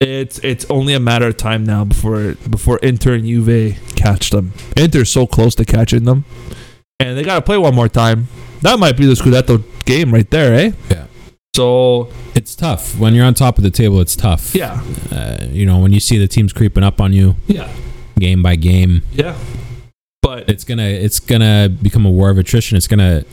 it's 0.00 0.38
it's 0.40 0.64
only 0.70 0.94
a 0.94 1.00
matter 1.00 1.28
of 1.28 1.36
time 1.36 1.64
now 1.64 1.84
before 1.84 2.34
before 2.48 2.78
Inter 2.78 3.14
and 3.14 3.24
Juve 3.24 3.78
catch 3.96 4.30
them. 4.30 4.52
Inter's 4.76 5.10
so 5.10 5.26
close 5.26 5.54
to 5.56 5.64
catching 5.64 6.04
them, 6.04 6.24
and 6.98 7.16
they 7.16 7.22
got 7.22 7.36
to 7.36 7.42
play 7.42 7.58
one 7.58 7.74
more 7.74 7.88
time 7.88 8.28
That 8.62 8.78
might 8.78 8.96
be 8.96 9.06
the 9.06 9.12
Scudetto 9.14 9.62
game 9.84 10.12
right 10.12 10.28
there, 10.30 10.54
eh? 10.54 10.72
Yeah. 10.90 11.06
So 11.54 12.10
It's 12.34 12.54
tough 12.54 12.98
when 12.98 13.14
you're 13.14 13.26
on 13.26 13.34
top 13.34 13.58
of 13.58 13.64
the 13.64 13.70
table. 13.70 14.00
It's 14.00 14.16
tough. 14.16 14.54
yeah, 14.54 14.82
Uh, 15.10 15.44
you 15.50 15.66
know 15.66 15.78
when 15.78 15.92
you 15.92 16.00
see 16.00 16.18
the 16.18 16.28
teams 16.28 16.52
creeping 16.52 16.82
up 16.84 17.00
on 17.00 17.12
you 17.12 17.36
yeah, 17.46 17.70
game 18.18 18.42
by 18.42 18.56
game. 18.56 19.02
yeah. 19.12 19.36
But 20.22 20.48
It's 20.48 20.64
gonna 20.64 20.82
it's 20.88 21.18
gonna 21.20 21.68
become 21.68 22.04
a 22.06 22.10
war 22.10 22.30
of 22.30 22.38
attrition. 22.38 22.76
It's 22.76 22.86
gonna 22.86 23.24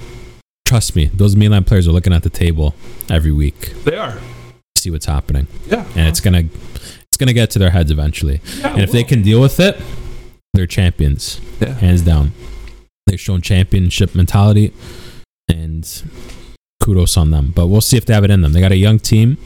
trust 0.65 0.95
me. 0.95 1.05
Those 1.13 1.35
Milan 1.35 1.63
players 1.63 1.87
are 1.87 1.91
looking 1.91 2.13
at 2.13 2.23
the 2.23 2.29
table 2.29 2.75
every 3.09 3.31
week, 3.31 3.73
they 3.83 3.95
are. 3.97 4.17
see 4.77 4.89
what's 4.91 5.05
happening, 5.05 5.47
Yeah, 5.67 5.85
and 5.95 6.07
it's 6.07 6.19
gonna 6.19 6.43
it's 7.07 7.17
gonna 7.17 7.33
get 7.33 7.49
to 7.51 7.59
their 7.59 7.71
heads 7.71 7.91
eventually. 7.91 8.41
yeah, 8.59 8.73
And 8.73 8.81
if 8.81 8.91
they 8.91 9.03
can 9.03 9.21
deal 9.21 9.41
with 9.41 9.59
it, 9.59 9.79
they're 10.53 10.67
champions, 10.67 11.39
yeah. 11.59 11.73
hands 11.73 12.01
down. 12.01 12.31
They've 13.05 13.19
shown 13.19 13.41
championship 13.41 14.13
mentality, 14.15 14.73
and 15.47 15.83
kudos 16.83 17.15
on 17.17 17.31
them. 17.31 17.51
But 17.55 17.67
we'll 17.67 17.81
see 17.81 17.97
if 17.97 18.05
they 18.05 18.13
have 18.13 18.23
it 18.23 18.31
in 18.31 18.41
them. 18.41 18.53
They 18.53 18.59
got 18.61 18.71
a 18.71 18.77
young 18.77 18.99
team, 18.99 19.37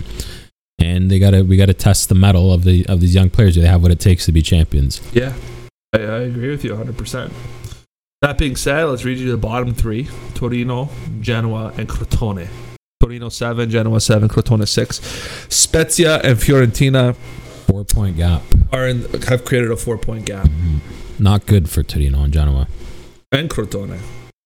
and 0.79 1.09
they 1.11 1.19
gotta 1.19 1.43
we 1.43 1.57
gotta 1.57 1.73
test 1.73 2.09
the 2.09 2.15
metal 2.15 2.51
of 2.51 2.63
the 2.63 2.85
of 2.87 2.99
these 2.99 3.13
young 3.15 3.29
players. 3.29 3.55
Do 3.55 3.61
they 3.61 3.67
have 3.67 3.81
what 3.83 3.91
it 3.91 3.99
takes 3.99 4.25
to 4.25 4.31
be 4.31 4.41
champions? 4.41 4.99
Yeah, 5.13 5.33
I, 5.93 5.97
I 5.99 6.19
agree 6.21 6.49
with 6.49 6.63
you 6.63 6.71
100%. 6.71 7.31
That 8.21 8.37
being 8.37 8.55
said, 8.55 8.85
let's 8.85 9.03
read 9.03 9.17
you 9.17 9.29
the 9.31 9.37
bottom 9.37 9.73
three 9.73 10.07
Torino, 10.35 10.89
Genoa, 11.21 11.73
and 11.77 11.89
Crotone. 11.89 12.47
Torino 13.01 13.29
7, 13.29 13.69
Genoa 13.69 13.99
7, 13.99 14.29
Crotone 14.29 14.67
6. 14.67 15.01
Spezia 15.53 16.17
and 16.23 16.37
Fiorentina 16.37 17.15
Four 17.67 17.83
point 17.83 18.17
gap. 18.17 18.43
are 18.71 18.87
in, 18.87 19.01
have 19.23 19.43
created 19.43 19.71
a 19.71 19.75
four 19.77 19.97
point 19.97 20.25
gap. 20.25 20.45
Mhm. 20.47 20.79
Not 21.19 21.45
good 21.45 21.69
for 21.69 21.83
Torino 21.83 22.23
and 22.23 22.31
Genoa 22.33 22.67
And 23.31 23.49
Crotone. 23.49 23.97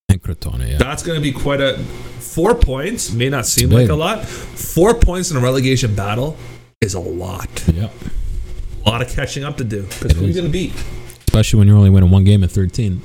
and 0.09 0.21
Crotone. 0.21 0.69
Yeah. 0.69 0.77
That's 0.77 1.03
going 1.03 1.15
to 1.17 1.21
be 1.21 1.31
quite 1.31 1.59
a. 1.59 1.77
Four 1.77 2.55
points 2.55 3.11
may 3.11 3.29
not 3.29 3.45
seem 3.45 3.69
like 3.71 3.89
a 3.89 3.95
lot. 3.95 4.25
Four 4.25 4.93
points 4.95 5.31
in 5.31 5.37
a 5.37 5.39
relegation 5.39 5.95
battle 5.95 6.37
is 6.81 6.93
a 6.93 6.99
lot. 6.99 7.49
Yep. 7.73 7.91
A 8.85 8.89
lot 8.89 9.01
of 9.01 9.09
catching 9.09 9.43
up 9.43 9.57
to 9.57 9.63
do. 9.63 9.83
Because 9.83 10.11
who 10.13 10.25
are 10.25 10.27
you 10.27 10.33
going 10.33 10.45
to 10.45 10.51
beat? 10.51 10.73
Especially 11.35 11.57
when 11.57 11.67
you're 11.67 11.75
only 11.75 11.89
winning 11.89 12.11
one 12.11 12.23
game 12.23 12.43
in 12.43 12.47
13. 12.49 12.95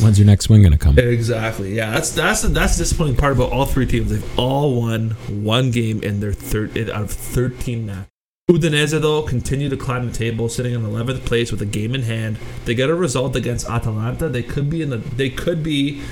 When's 0.00 0.18
your 0.18 0.26
next 0.26 0.48
win 0.48 0.60
gonna 0.60 0.76
come? 0.76 0.98
Exactly. 0.98 1.72
Yeah, 1.72 1.92
that's 1.92 2.10
that's 2.10 2.42
the, 2.42 2.48
that's 2.48 2.76
the 2.76 2.82
disappointing 2.82 3.14
part 3.14 3.34
about 3.34 3.52
all 3.52 3.64
three 3.64 3.86
teams. 3.86 4.10
They've 4.10 4.38
all 4.38 4.74
won 4.74 5.10
one 5.28 5.70
game 5.70 6.02
in 6.02 6.18
their 6.18 6.32
third 6.32 6.76
out 6.90 7.02
of 7.02 7.12
thirteen 7.12 7.86
matches. 7.86 8.08
Udinese 8.50 9.00
though 9.00 9.22
continue 9.22 9.68
to 9.68 9.76
climb 9.76 10.04
the 10.04 10.12
table, 10.12 10.48
sitting 10.48 10.74
in 10.74 10.84
eleventh 10.84 11.24
place 11.24 11.52
with 11.52 11.62
a 11.62 11.64
game 11.64 11.94
in 11.94 12.02
hand. 12.02 12.38
They 12.64 12.74
get 12.74 12.90
a 12.90 12.94
result 12.96 13.36
against 13.36 13.70
Atalanta. 13.70 14.28
They 14.28 14.42
could 14.42 14.68
be 14.68 14.82
in 14.82 14.90
the 14.90 14.96
they 14.96 15.30
could 15.30 15.62
be 15.62 16.02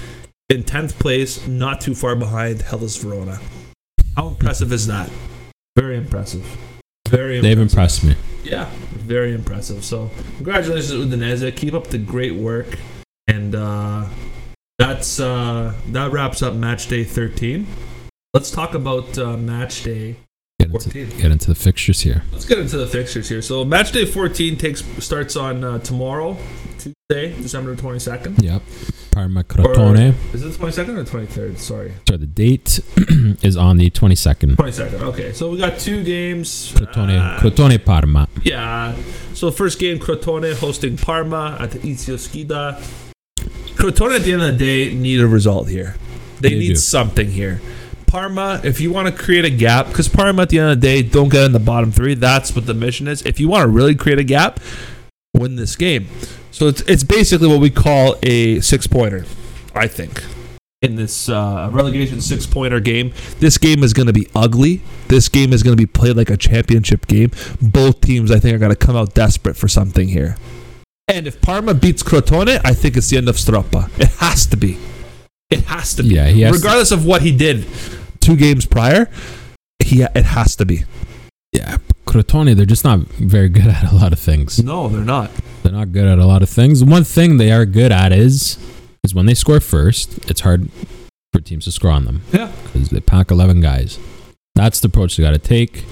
in 0.49 0.63
tenth 0.63 0.97
place, 1.01 1.45
not 1.49 1.81
too 1.81 1.97
far 1.97 2.15
behind 2.15 2.63
Hellas 2.63 2.95
Verona. 2.95 3.41
How 4.15 4.29
impressive 4.29 4.73
is 4.73 4.87
that? 4.87 5.11
Very 5.75 5.97
impressive. 5.97 6.47
Very 7.09 7.41
They've 7.41 7.59
impressed 7.59 8.05
me. 8.05 8.15
Yeah, 8.45 8.71
very 9.09 9.35
impressive. 9.35 9.85
So, 9.85 10.11
congratulations, 10.37 10.93
Udinese. 10.93 11.57
Keep 11.57 11.75
up 11.75 11.89
the 11.89 11.99
great 11.99 12.35
work. 12.35 12.79
And 13.27 13.55
uh, 13.55 14.07
that's 14.79 15.19
uh, 15.19 15.75
that 15.89 16.13
wraps 16.13 16.43
up 16.43 16.55
match 16.55 16.87
day 16.87 17.05
13. 17.05 17.67
Let's 18.35 18.51
talk 18.51 18.75
about 18.75 19.19
uh, 19.19 19.37
match 19.37 19.83
day 19.83 20.17
Get 20.61 20.71
into, 20.71 20.91
14. 20.91 21.19
get 21.21 21.31
into 21.31 21.47
the 21.49 21.55
fixtures 21.55 22.01
here. 22.01 22.25
Let's 22.33 22.45
get 22.45 22.59
into 22.59 22.77
the 22.77 22.87
fixtures 22.87 23.29
here. 23.29 23.43
So, 23.43 23.65
match 23.65 23.93
day 23.93 24.05
14 24.05 24.57
takes 24.57 24.85
starts 24.99 25.37
on 25.37 25.65
uh, 25.65 25.79
tomorrow, 25.79 26.37
Tuesday, 26.79 27.41
December 27.43 27.74
22nd. 27.76 28.43
Yep. 28.43 28.62
Parma 29.11 29.43
Crotone. 29.45 30.14
Is 30.33 30.45
it 30.45 30.51
the 30.53 30.59
22nd 30.66 30.97
or 30.99 31.05
23rd? 31.05 31.59
Sorry. 31.59 31.93
Sorry, 32.07 32.18
the 32.18 32.26
date 32.26 32.81
is 33.43 33.57
on 33.57 33.76
the 33.79 33.91
22nd. 33.91 34.55
22nd. 34.57 35.01
Okay, 35.03 35.33
so 35.33 35.51
we 35.51 35.59
got 35.59 35.79
two 35.79 36.05
games. 36.05 36.72
Crotone, 36.74 37.18
Uh, 37.18 37.41
Crotone 37.41 37.85
Parma. 37.85 38.29
Yeah. 38.45 38.95
So 39.35 39.51
first 39.51 39.79
game, 39.79 39.99
Crotone 39.99 40.55
hosting 40.55 40.97
Parma 40.97 41.57
at 41.61 41.72
the 41.72 41.79
Ezio 41.81 42.14
Scida. 42.16 42.81
Crotone 43.76 44.14
at 44.16 44.22
the 44.22 44.33
end 44.33 44.43
of 44.43 44.59
the 44.59 44.64
day 44.64 44.95
need 44.95 45.20
a 45.20 45.26
result 45.26 45.68
here. 45.68 45.97
They 46.41 46.51
They 46.51 46.59
need 46.59 46.68
do. 46.68 46.76
something 46.76 47.29
here. 47.31 47.61
Parma, 48.07 48.61
if 48.64 48.81
you 48.81 48.91
want 48.93 49.07
to 49.09 49.12
create 49.22 49.45
a 49.45 49.51
gap, 49.51 49.89
because 49.89 50.09
Parma 50.09 50.43
at 50.43 50.49
the 50.49 50.59
end 50.59 50.70
of 50.70 50.81
the 50.81 50.87
day 50.87 51.03
don't 51.03 51.29
get 51.29 51.45
in 51.45 51.53
the 51.53 51.59
bottom 51.61 51.93
three. 51.93 52.14
That's 52.14 52.55
what 52.55 52.64
the 52.66 52.72
mission 52.74 53.07
is. 53.07 53.20
If 53.22 53.39
you 53.39 53.49
want 53.49 53.62
to 53.64 53.68
really 53.68 53.95
create 53.95 54.18
a 54.18 54.24
gap, 54.24 54.61
win 55.35 55.57
this 55.57 55.76
game. 55.76 56.09
So 56.51 56.68
it's 56.68 56.81
it's 56.83 57.05
basically 57.05 57.49
what 57.49 57.61
we 57.61 57.70
call 57.70 58.16
a 58.22 58.61
six 58.61 58.87
pointer, 58.87 59.24
I 59.74 59.87
think. 59.87 60.22
In 60.81 60.95
this 60.95 61.29
uh, 61.29 61.68
relegation 61.72 62.20
six 62.20 62.47
pointer 62.47 62.79
game, 62.79 63.12
this 63.41 63.59
game 63.59 63.83
is 63.83 63.93
going 63.93 64.07
to 64.07 64.12
be 64.12 64.29
ugly. 64.35 64.81
This 65.09 65.29
game 65.29 65.53
is 65.53 65.64
going 65.64 65.76
to 65.76 65.81
be 65.81 65.87
played 65.87 66.16
like 66.16 66.31
a 66.31 66.37
championship 66.37 67.09
game. 67.09 67.33
Both 67.61 68.01
teams, 68.01 68.31
I 68.31 68.39
think, 68.39 68.55
are 68.55 68.59
going 68.59 68.70
to 68.70 68.76
come 68.76 68.95
out 68.95 69.12
desperate 69.12 69.57
for 69.57 69.66
something 69.66 70.07
here. 70.09 70.37
And 71.09 71.26
if 71.26 71.41
Parma 71.41 71.74
beats 71.74 72.05
Crotone, 72.05 72.61
I 72.64 72.74
think 72.74 72.97
it's 72.97 73.11
the 73.11 73.16
end 73.16 73.29
of 73.29 73.35
Stroppa. 73.37 73.89
It 73.99 74.09
has 74.18 74.47
to 74.47 74.57
be. 74.57 74.79
It 75.51 75.62
has 75.64 75.95
to 75.95 76.05
be. 76.05 76.11
Yeah, 76.11 76.29
he 76.29 76.43
has 76.43 76.53
to- 76.53 76.59
Regardless 76.59 76.93
of 76.93 77.05
what 77.05 77.22
he 77.22 77.37
did 77.37 77.66
two 78.20 78.37
games 78.37 78.64
prior, 78.64 79.11
he 79.83 80.03
it 80.03 80.24
has 80.26 80.55
to 80.57 80.64
be. 80.66 80.85
Crotone, 82.09 82.57
they're 82.57 82.65
just 82.67 82.85
not 82.85 83.01
very 83.01 83.49
good 83.51 83.67
at 83.67 83.93
a 83.93 83.95
lot 83.95 84.13
of 84.15 84.19
things. 84.19 84.63
No, 84.63 84.89
they're 84.89 85.05
not. 85.05 85.31
They're 85.63 85.73
not 85.73 85.93
good 85.93 86.07
at 86.07 86.19
a 86.19 86.25
lot 86.27 86.43
of 86.43 86.49
things. 86.49 86.83
One 86.83 87.05
thing 87.05 87.37
they 87.37 87.53
are 87.53 87.67
good 87.67 87.93
at 87.93 88.13
is 88.13 88.57
is 89.05 89.15
when 89.15 89.27
they 89.27 89.35
score 89.35 89.61
first, 89.61 90.19
it's 90.31 90.41
hard 90.41 90.71
for 91.33 91.41
teams 91.41 91.65
to 91.67 91.73
score 91.73 91.91
on 91.91 92.05
them 92.05 92.23
Yeah. 92.33 92.51
because 92.65 92.89
they 92.91 93.01
pack 93.01 93.31
11 93.31 93.61
guys. 93.61 93.99
That's 94.55 94.81
the 94.81 94.89
approach 94.89 95.17
they 95.17 95.23
got 95.23 95.31
to 95.33 95.39
take. 95.39 95.85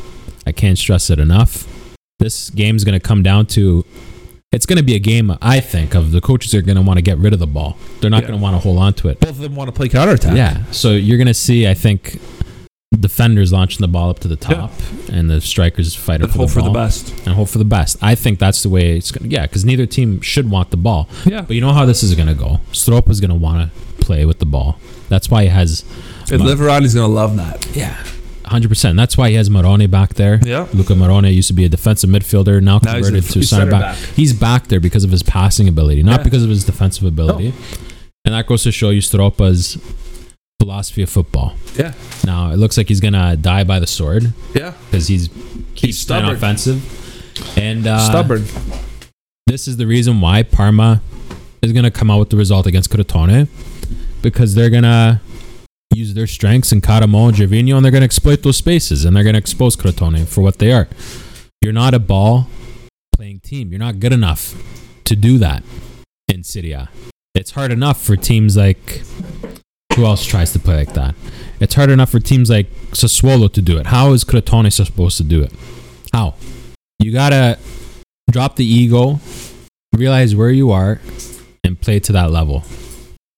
I 0.46 0.52
can't 0.52 0.76
stress 0.78 1.10
it 1.10 1.18
enough. 1.18 1.66
This 2.18 2.50
game's 2.50 2.82
going 2.84 2.98
to 2.98 3.06
come 3.08 3.22
down 3.22 3.46
to 3.48 3.84
it's 4.52 4.64
going 4.64 4.78
to 4.78 4.82
be 4.84 4.94
a 4.94 4.98
game, 4.98 5.36
I 5.42 5.60
think, 5.60 5.94
of 5.94 6.12
the 6.12 6.20
coaches 6.22 6.54
are 6.54 6.62
going 6.62 6.76
to 6.76 6.82
want 6.82 6.96
to 6.98 7.02
get 7.02 7.18
rid 7.18 7.32
of 7.34 7.38
the 7.40 7.46
ball. 7.46 7.76
They're 8.00 8.08
not 8.10 8.22
Yeah. 8.22 8.28
going 8.28 8.38
to 8.40 8.42
want 8.42 8.54
to 8.56 8.60
hold 8.60 8.78
on 8.78 8.94
to 8.94 9.08
it. 9.08 9.20
Both 9.20 9.30
of 9.30 9.38
them 9.38 9.54
want 9.54 9.68
to 9.68 9.72
play 9.72 9.88
counterattack. 9.90 10.34
Yeah. 10.36 10.62
So 10.70 10.92
you're 10.92 11.18
going 11.18 11.26
to 11.26 11.34
see, 11.34 11.68
I 11.68 11.74
think, 11.74 12.18
defenders 13.00 13.52
launching 13.52 13.80
the 13.80 13.88
ball 13.88 14.10
up 14.10 14.18
to 14.20 14.28
the 14.28 14.36
top 14.36 14.72
and 15.10 15.28
the 15.30 15.40
strikers 15.40 15.94
fighting 15.94 16.26
But 16.26 16.32
for, 16.32 16.38
hope 16.38 16.48
the 16.48 16.54
for 16.54 16.62
the 16.62 16.70
best. 16.70 17.10
and 17.26 17.34
hope 17.34 17.48
for 17.48 17.58
the 17.58 17.64
best. 17.64 17.96
I 18.02 18.14
think 18.14 18.38
that's 18.38 18.62
the 18.62 18.68
way 18.68 18.96
it's 18.96 19.10
going 19.10 19.28
to, 19.28 19.34
yeah, 19.34 19.42
because 19.42 19.64
neither 19.64 19.86
team 19.86 20.20
should 20.20 20.50
want 20.50 20.70
the 20.70 20.76
ball. 20.76 21.08
Yeah. 21.24 21.42
But 21.42 21.54
you 21.54 21.60
know 21.60 21.72
how 21.72 21.84
this 21.86 22.02
is 22.02 22.14
going 22.14 22.28
to 22.28 22.34
go. 22.34 22.60
Stroppa 22.72 23.10
is 23.10 23.20
going 23.20 23.30
to 23.30 23.36
want 23.36 23.70
to 23.72 24.04
play 24.04 24.24
with 24.24 24.38
the 24.38 24.46
ball. 24.46 24.78
That's 25.08 25.30
why 25.30 25.42
he 25.44 25.48
has, 25.48 25.84
And 26.30 26.42
Liverani's 26.42 26.94
going 26.94 27.08
to 27.08 27.14
love 27.14 27.36
that. 27.36 27.66
yeah, 27.76 27.96
100%. 28.44 28.96
That's 28.96 29.16
why 29.16 29.30
he 29.30 29.34
has 29.36 29.48
Marrone 29.48 29.90
back 29.90 30.14
there. 30.14 30.40
Yeah. 30.44 30.66
Luca 30.74 30.94
Marrone 30.94 31.32
used 31.34 31.48
to 31.48 31.54
be 31.54 31.64
a 31.64 31.68
defensive 31.68 32.10
midfielder, 32.10 32.60
now 32.62 32.78
Now 32.82 32.94
converted 32.94 33.24
to 33.24 33.42
center 33.42 33.70
back. 33.70 33.80
back. 33.80 33.96
He's 34.14 34.32
back 34.32 34.68
there 34.68 34.80
because 34.80 35.04
of 35.04 35.10
his 35.10 35.22
passing 35.22 35.68
ability, 35.68 36.02
not 36.02 36.20
Yeah. 36.20 36.24
because 36.24 36.42
of 36.44 36.50
his 36.50 36.64
defensive 36.64 37.04
ability. 37.04 37.52
And 38.24 38.34
that 38.34 38.46
goes 38.48 38.64
to 38.64 38.72
show 38.72 38.90
you 38.90 39.00
Stroppa's 39.00 39.78
philosophy 40.60 41.02
of 41.02 41.10
football. 41.10 41.54
Yeah. 41.76 41.92
Now, 42.24 42.50
it 42.50 42.56
looks 42.56 42.76
like 42.76 42.88
he's 42.88 43.00
going 43.00 43.12
to 43.14 43.36
die 43.40 43.64
by 43.64 43.78
the 43.78 43.86
sword 43.86 44.32
Yeah. 44.54 44.72
because 44.90 45.08
he's 45.08 45.28
keeps 45.74 46.04
playing 46.04 46.24
stubborn. 46.24 46.36
offensive. 46.36 47.58
And 47.58 47.86
uh, 47.86 47.98
Stubborn. 47.98 48.44
this 49.46 49.68
is 49.68 49.76
the 49.76 49.86
reason 49.86 50.20
why 50.20 50.42
Parma 50.42 51.02
is 51.62 51.72
going 51.72 51.84
to 51.84 51.90
come 51.90 52.10
out 52.10 52.18
with 52.18 52.30
the 52.30 52.36
result 52.36 52.66
against 52.66 52.90
Crotone 52.90 53.48
because 54.22 54.54
they're 54.54 54.70
going 54.70 54.84
to 54.84 55.20
use 55.94 56.14
their 56.14 56.26
strengths 56.26 56.72
in 56.72 56.80
Karamoh 56.80 57.28
and 57.28 57.36
Gervinho 57.36 57.76
and 57.76 57.84
they're 57.84 57.92
going 57.92 58.00
to 58.00 58.06
exploit 58.06 58.42
those 58.42 58.56
spaces 58.56 59.04
and 59.04 59.14
they're 59.14 59.22
going 59.24 59.34
to 59.34 59.38
expose 59.38 59.76
Crotone 59.76 60.26
for 60.26 60.40
what 60.40 60.58
they 60.58 60.72
are. 60.72 60.88
You're 61.60 61.72
not 61.74 61.92
a 61.94 61.98
ball 61.98 62.48
playing 63.14 63.40
team. 63.40 63.70
You're 63.70 63.78
not 63.80 64.00
good 64.00 64.12
enough 64.12 64.54
to 65.04 65.14
do 65.16 65.36
that 65.38 65.62
in 66.28 66.42
Serie 66.42 66.72
A. 66.72 66.88
It's 67.34 67.50
hard 67.50 67.70
enough 67.70 68.00
for 68.02 68.16
teams 68.16 68.56
like 68.56 69.02
who 69.96 70.04
else 70.04 70.26
tries 70.26 70.52
to 70.52 70.58
play 70.58 70.76
like 70.76 70.92
that? 70.92 71.14
It's 71.58 71.74
hard 71.74 71.90
enough 71.90 72.10
for 72.10 72.20
teams 72.20 72.50
like 72.50 72.70
Sassuolo 72.90 73.50
to 73.52 73.62
do 73.62 73.78
it. 73.78 73.86
How 73.86 74.12
is 74.12 74.24
Crotone 74.24 74.70
supposed 74.70 75.16
to 75.16 75.24
do 75.24 75.42
it? 75.42 75.52
How? 76.12 76.34
You 76.98 77.12
gotta 77.12 77.58
drop 78.30 78.56
the 78.56 78.64
ego, 78.64 79.20
realize 79.94 80.36
where 80.36 80.50
you 80.50 80.70
are, 80.70 81.00
and 81.64 81.80
play 81.80 81.98
to 82.00 82.12
that 82.12 82.30
level. 82.30 82.64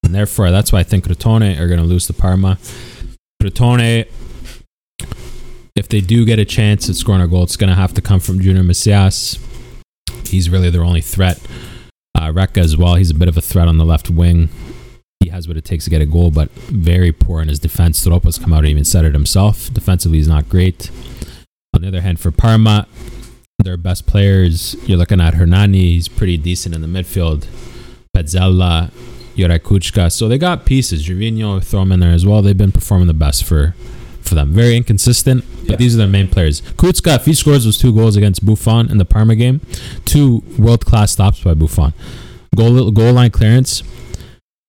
And 0.03 0.13
therefore, 0.13 0.51
that's 0.51 0.73
why 0.73 0.81
I 0.81 0.83
think 0.83 1.05
Crotone 1.05 1.59
are 1.61 1.69
to 1.79 1.85
lose 1.85 2.09
to 2.09 2.13
Parma. 2.13 2.59
Crotone, 3.41 4.09
if 5.77 5.89
they 5.89 6.01
do 6.01 6.25
get 6.25 6.41
a 6.41 6.45
chance 6.45 6.89
at 6.89 6.97
scoring 6.97 7.23
a 7.23 7.29
goal, 7.29 7.45
it's 7.45 7.57
to 7.57 7.75
have 7.77 7.95
to 7.95 8.01
come 8.01 8.19
from 8.19 8.41
Junior 8.41 8.65
Messias. 8.65 9.39
He's 10.25 10.51
really 10.51 10.71
their 10.71 10.83
only 10.83 11.03
threat. 11.03 11.41
Uh, 12.17 12.33
Reca 12.33 12.59
as 12.59 12.77
well. 12.77 12.97
He's 12.97 13.11
a 13.11 13.15
bit 13.15 13.29
of 13.29 13.37
a 13.37 13.41
threat 13.41 13.69
on 13.69 13.79
the 13.79 13.85
left 13.85 14.11
wing. 14.11 14.49
He 15.21 15.31
has 15.31 15.49
what 15.49 15.57
it 15.57 15.65
takes 15.65 15.85
to 15.85 15.91
get 15.91 16.01
a 16.01 16.07
goal, 16.07 16.31
but 16.31 16.49
very 16.53 17.11
poor 17.11 17.43
in 17.43 17.49
his 17.49 17.59
defense. 17.59 18.05
Stroppa's 18.05 18.39
come 18.39 18.53
out 18.53 18.61
and 18.61 18.69
even 18.69 18.85
said 18.85 19.05
it 19.05 19.15
himself. 19.15 19.73
Defensively, 19.75 20.19
he's 20.19 20.29
not 20.29 20.49
great. 20.49 20.91
On 21.75 21.83
the 21.83 21.89
other 21.89 22.03
hand, 22.03 22.21
for 22.21 22.31
Parma, 22.31 22.87
their 23.59 23.77
best 23.77 24.07
players, 24.07 24.77
you're 24.87 24.97
looking 24.97 25.21
at 25.21 25.35
Hernani. 25.35 25.91
He's 25.95 26.07
pretty 26.07 26.37
decent 26.37 26.73
in 26.75 26.83
the 26.83 26.87
midfield. 26.87 27.47
Pezzella, 28.17 28.93
Juraj 29.37 29.59
Kucka. 29.61 30.13
So 30.13 30.29
they 30.29 30.39
got 30.39 30.65
pieces. 30.65 31.07
Gervinho, 31.09 31.63
throw 31.65 31.81
them 31.81 31.91
in 31.93 32.01
there 32.01 32.13
as 32.13 32.25
well. 32.25 32.41
They've 32.41 32.57
been 32.57 32.73
performing 32.73 33.09
the 33.09 33.15
best 33.15 33.43
for 33.45 33.75
for 34.21 34.35
them. 34.35 34.53
Very 34.53 34.77
inconsistent, 34.77 35.43
but 35.63 35.71
Yeah. 35.71 35.77
these 35.77 35.95
are 35.95 35.99
their 35.99 36.07
main 36.07 36.29
players. 36.29 36.61
Kuchka, 36.77 37.17
if 37.17 37.25
he 37.25 37.33
scores 37.33 37.65
those 37.65 37.79
two 37.79 37.93
goals 37.95 38.15
against 38.15 38.45
Buffon 38.45 38.91
in 38.91 38.99
the 38.99 39.07
Parma 39.07 39.35
game, 39.35 39.63
two 40.05 40.45
world 40.59 40.85
class 40.85 41.13
stops 41.13 41.41
by 41.43 41.55
Buffon. 41.55 41.93
Goal 42.55 42.91
goal 42.91 43.15
line 43.15 43.31
clearance, 43.31 43.83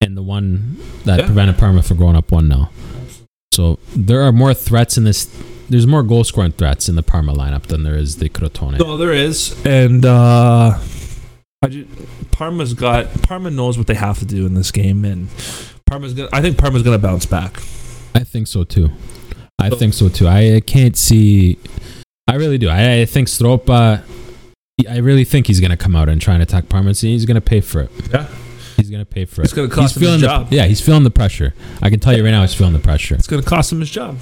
and 0.01 0.15
the 0.17 0.23
one 0.23 0.77
that 1.05 1.19
Yeah. 1.19 1.25
prevented 1.25 1.57
Parma 1.57 1.81
from 1.83 1.97
going 1.97 2.15
up 2.15 2.31
one 2.31 2.47
0 2.47 2.69
So 3.51 3.79
there 3.95 4.21
are 4.23 4.31
more 4.31 4.53
threats 4.53 4.97
in 4.97 5.03
this. 5.03 5.27
There's 5.69 5.85
more 5.85 6.03
goal 6.03 6.23
scoring 6.23 6.51
threats 6.53 6.89
in 6.89 6.95
the 6.95 7.03
Parma 7.03 7.33
lineup 7.33 7.63
than 7.63 7.83
there 7.83 7.95
is 7.95 8.17
the 8.17 8.29
Crotone. 8.29 8.79
No, 8.79 8.97
there 8.97 9.13
is, 9.13 9.55
and 9.65 10.03
uh, 10.05 10.77
I 11.61 11.67
ju- 11.67 11.87
Parma's 12.31 12.73
got 12.73 13.21
Parma 13.21 13.51
knows 13.51 13.77
what 13.77 13.87
they 13.87 13.93
have 13.95 14.17
to 14.19 14.25
do 14.25 14.45
in 14.45 14.53
this 14.55 14.71
game, 14.71 15.03
and 15.05 15.27
Parma's 15.85 16.13
gonna. 16.13 16.29
I 16.33 16.41
think 16.41 16.57
Parma's 16.57 16.81
gonna 16.83 16.97
bounce 16.97 17.25
back. 17.25 17.57
I 18.15 18.23
think 18.23 18.47
so 18.47 18.63
too. 18.63 18.89
I 19.59 19.69
So- 19.69 19.75
think 19.75 19.93
so 19.93 20.09
too. 20.09 20.27
I, 20.27 20.55
I 20.55 20.59
can't 20.61 20.97
see. 20.97 21.57
I 22.27 22.35
really 22.35 22.57
do. 22.57 22.69
I, 22.69 23.01
I 23.01 23.05
think 23.05 23.27
Stroppa. 23.27 24.03
I 24.89 24.97
really 24.97 25.25
think 25.25 25.47
he's 25.47 25.59
going 25.59 25.71
to 25.71 25.77
come 25.77 25.93
out 25.93 26.07
and 26.07 26.21
try 26.21 26.35
and 26.35 26.41
attack 26.41 26.69
Parma. 26.69 26.93
See, 26.93 27.11
He's 27.11 27.25
going 27.25 27.35
to 27.35 27.41
pay 27.41 27.59
for 27.59 27.81
it. 27.81 27.91
Yeah. 28.13 28.27
He's 28.79 28.89
going 28.89 29.05
to 29.05 29.09
pay 29.11 29.25
for 29.25 29.41
it. 29.41 29.45
It's 29.45 29.53
gonna 29.53 29.67
cost 29.67 29.95
him 29.95 30.01
his 30.01 30.09
feeling 30.09 30.19
job. 30.21 30.49
The, 30.49 30.55
yeah, 30.55 30.65
he's 30.65 30.81
feeling 30.81 31.03
the 31.03 31.11
pressure. 31.11 31.53
I 31.81 31.89
can 31.89 31.99
tell 31.99 32.15
you 32.15 32.23
right 32.23 32.31
now, 32.31 32.41
he's 32.41 32.53
feeling 32.53 32.73
the 32.73 32.79
pressure. 32.79 33.15
It's 33.15 33.27
gonna 33.27 33.43
cost 33.43 33.71
him 33.71 33.79
his 33.79 33.89
job. 33.89 34.17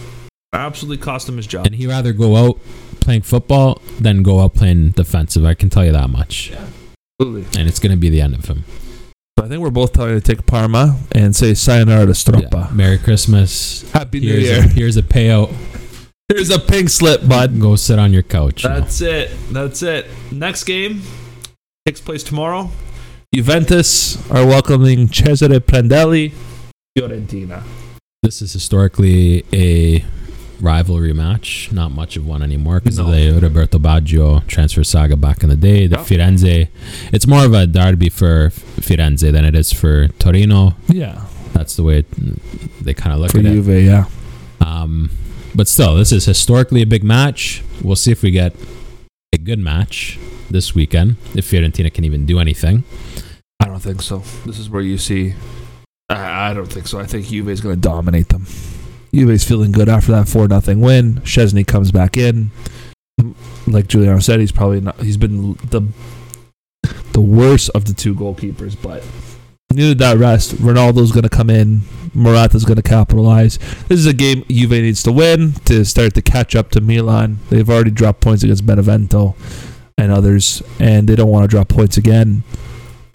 Absolutely 0.53 1.03
cost 1.03 1.27
him 1.29 1.38
his 1.38 1.47
job. 1.47 1.65
And 1.65 1.75
he'd 1.75 1.88
rather 1.88 2.13
go 2.13 2.35
out 2.35 2.59
playing 2.99 3.21
football 3.21 3.81
than 3.99 4.23
go 4.23 4.39
out 4.39 4.53
playing 4.53 4.91
defensive. 4.91 5.45
I 5.45 5.53
can 5.53 5.69
tell 5.69 5.85
you 5.85 5.91
that 5.91 6.09
much. 6.09 6.51
Yeah, 6.51 6.65
Absolutely. 7.19 7.59
And 7.59 7.67
it's 7.69 7.79
going 7.79 7.91
to 7.91 7.97
be 7.97 8.09
the 8.09 8.21
end 8.21 8.34
of 8.34 8.45
him. 8.45 8.63
So 9.38 9.45
I 9.45 9.49
think 9.49 9.61
we're 9.61 9.69
both 9.69 9.93
telling 9.93 10.13
you 10.13 10.19
to 10.19 10.35
take 10.35 10.45
Parma 10.47 10.97
and 11.11 11.35
say 11.35 11.53
sayonara 11.53 12.11
to 12.11 12.47
Yeah. 12.51 12.69
Merry 12.73 12.97
Christmas. 12.97 13.89
Happy 13.91 14.19
New 14.19 14.34
Year. 14.34 14.59
a, 14.59 14.67
here's 14.67 14.97
a 14.97 15.03
payout. 15.03 15.53
Here's 16.29 16.49
a 16.49 16.59
pink 16.59 16.89
slip, 16.89 17.27
bud. 17.27 17.59
Go 17.61 17.75
sit 17.75 17.99
on 17.99 18.11
your 18.11 18.23
couch. 18.23 18.63
you 18.63 18.69
know. 18.69 18.79
That's 18.79 18.99
it. 19.01 19.31
That's 19.51 19.84
it. 19.84 20.07
Next 20.31 20.63
game 20.63 21.01
takes 21.85 22.01
place 22.01 22.23
tomorrow. 22.23 22.69
Juventus 23.41 24.18
are 24.31 24.43
welcoming 24.47 25.07
Cesare 25.09 25.59
Prandelli, 25.59 26.34
Fiorentina. 26.97 27.61
This 28.23 28.41
is 28.41 28.51
historically 28.51 29.45
a 29.53 30.03
rivalry 30.59 31.14
match. 31.14 31.69
Not 31.72 31.91
much 31.91 32.18
of 32.18 32.26
one 32.26 32.41
anymore 32.41 32.80
because 32.80 32.97
of 32.97 33.11
the 33.11 33.38
Roberto 33.39 33.77
Baggio 33.77 34.43
transfer 34.47 34.84
saga 34.84 35.15
back 35.15 35.43
in 35.43 35.49
the 35.49 35.55
day. 35.55 35.85
The 35.85 35.97
Yeah. 35.97 36.03
Firenze, 36.03 36.68
it's 37.14 37.27
more 37.27 37.45
of 37.45 37.53
a 37.53 37.68
derby 37.68 38.09
for 38.09 38.49
Firenze 38.81 39.31
than 39.31 39.45
it 39.45 39.53
is 39.53 39.72
for 39.72 40.07
Torino. 40.18 40.76
Yeah, 40.88 41.22
That's 41.53 41.76
the 41.76 41.84
way 41.84 41.99
it, 41.99 42.07
they 42.84 42.95
kind 42.95 43.14
of 43.14 43.19
look 43.19 43.30
for 43.34 43.38
at 43.38 43.45
it. 43.45 43.49
Juve. 43.53 43.84
Yeah, 43.85 44.05
Um, 44.61 45.11
but 45.53 45.68
still, 45.68 45.95
this 45.95 46.11
is 46.11 46.26
historically 46.26 46.81
a 46.81 46.88
big 46.88 47.03
match. 47.03 47.61
We'll 47.84 47.95
see 47.97 48.11
if 48.11 48.23
we 48.23 48.31
get 48.31 48.55
a 49.31 49.38
good 49.38 49.59
match 49.59 50.18
this 50.49 50.73
weekend. 50.73 51.18
If 51.35 51.45
Fiorentina 51.51 51.93
can 51.93 52.03
even 52.03 52.26
do 52.26 52.39
anything. 52.39 52.84
I 53.59 53.65
don't 53.65 53.79
think 53.79 54.01
so. 54.01 54.19
This 54.45 54.59
is 54.59 54.69
where 54.69 54.81
you 54.81 54.97
see. 54.97 55.34
I, 56.09 56.51
I 56.51 56.53
don't 56.53 56.71
think 56.71 56.88
so. 56.88 56.99
I 56.99 57.05
think 57.05 57.27
Juve 57.27 57.49
is 57.49 57.61
going 57.61 57.75
to 57.75 57.81
dominate 57.81 58.29
them. 58.29 58.45
Juve's 59.13 59.43
feeling 59.43 59.71
good 59.71 59.89
after 59.89 60.11
that 60.11 60.27
four 60.27 60.47
nothing 60.47 60.81
win. 60.81 61.15
Szczesny 61.21 61.65
comes 61.65 61.91
back 61.91 62.17
in. 62.17 62.51
Like 63.65 63.88
Giuliano 63.88 64.19
said, 64.19 64.39
he's 64.39 64.51
probably 64.51 64.81
not. 64.81 64.99
He's 65.01 65.17
been 65.17 65.53
the 65.53 65.81
the 67.13 67.21
worst 67.21 67.71
of 67.73 67.85
the 67.85 67.93
two 67.93 68.13
goalkeepers, 68.13 68.79
but 68.79 69.03
needed 69.71 69.97
that 69.99 70.17
rest. 70.17 70.55
Ronaldo's 70.55 71.11
going 71.11 71.23
to 71.23 71.29
come 71.29 71.49
in. 71.49 71.81
Morata's 72.13 72.63
going 72.63 72.77
to 72.77 72.84
capitalize. 72.84 73.57
This 73.88 73.99
is 73.99 74.05
a 74.05 74.13
game 74.13 74.43
Juve 74.49 74.71
needs 74.71 75.03
to 75.03 75.11
win 75.11 75.53
to 75.65 75.84
start 75.84 76.13
to 76.13 76.21
catch 76.21 76.55
up 76.55 76.69
to 76.71 76.81
Milan. 76.81 77.39
They've 77.49 77.69
already 77.69 77.91
dropped 77.91 78.21
points 78.21 78.43
against 78.43 78.65
Benevento 78.65 79.35
and 79.97 80.11
others, 80.11 80.61
and 80.79 81.09
they 81.09 81.15
don't 81.15 81.29
want 81.29 81.43
to 81.43 81.47
drop 81.47 81.69
points 81.69 81.97
again. 81.97 82.43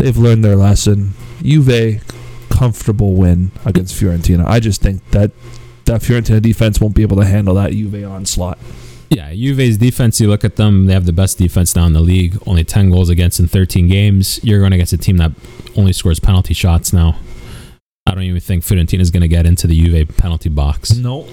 They've 0.03 0.17
learned 0.17 0.45
their 0.45 0.57
lesson. 0.57 1.13
Juve, 1.43 2.03
comfortable 2.51 3.15
win 3.15 3.53
against 3.65 3.95
Fiorentina. 3.95 4.45
I 4.45 4.59
just 4.59 4.83
think 4.83 5.09
that 5.11 5.31
that 5.85 6.01
Fiorentina 6.01 6.43
defense 6.43 6.81
won't 6.81 6.95
be 6.95 7.03
able 7.03 7.17
to 7.19 7.25
handle 7.25 7.55
that 7.55 7.71
Juve 7.71 8.05
onslaught. 8.05 8.59
Yeah, 9.11 9.33
Juve's 9.33 9.79
defense, 9.79 10.21
you 10.21 10.29
look 10.29 10.45
at 10.45 10.57
them, 10.57 10.87
they 10.87 10.95
have 10.95 11.07
the 11.07 11.13
best 11.13 11.39
defense 11.39 11.77
now 11.77 11.87
in 11.87 11.93
the 11.93 12.01
league. 12.01 12.37
Only 12.47 12.65
10 12.65 12.91
goals 12.91 13.11
against 13.11 13.39
in 13.39 13.47
13 13.47 13.87
games. 13.87 14.43
You're 14.43 14.59
going 14.59 14.73
against 14.73 14.93
a 14.93 14.99
team 14.99 15.19
that 15.19 15.33
only 15.77 15.93
scores 15.93 16.19
penalty 16.19 16.55
shots 16.55 16.93
now. 16.93 17.17
I 18.07 18.15
don't 18.15 18.25
even 18.25 18.41
think 18.41 18.65
Fiorentina 18.65 19.01
is 19.01 19.11
going 19.11 19.21
to 19.21 19.29
get 19.29 19.47
into 19.47 19.67
the 19.67 19.79
Juve 19.79 20.17
penalty 20.17 20.49
box. 20.49 20.97
No. 20.97 21.29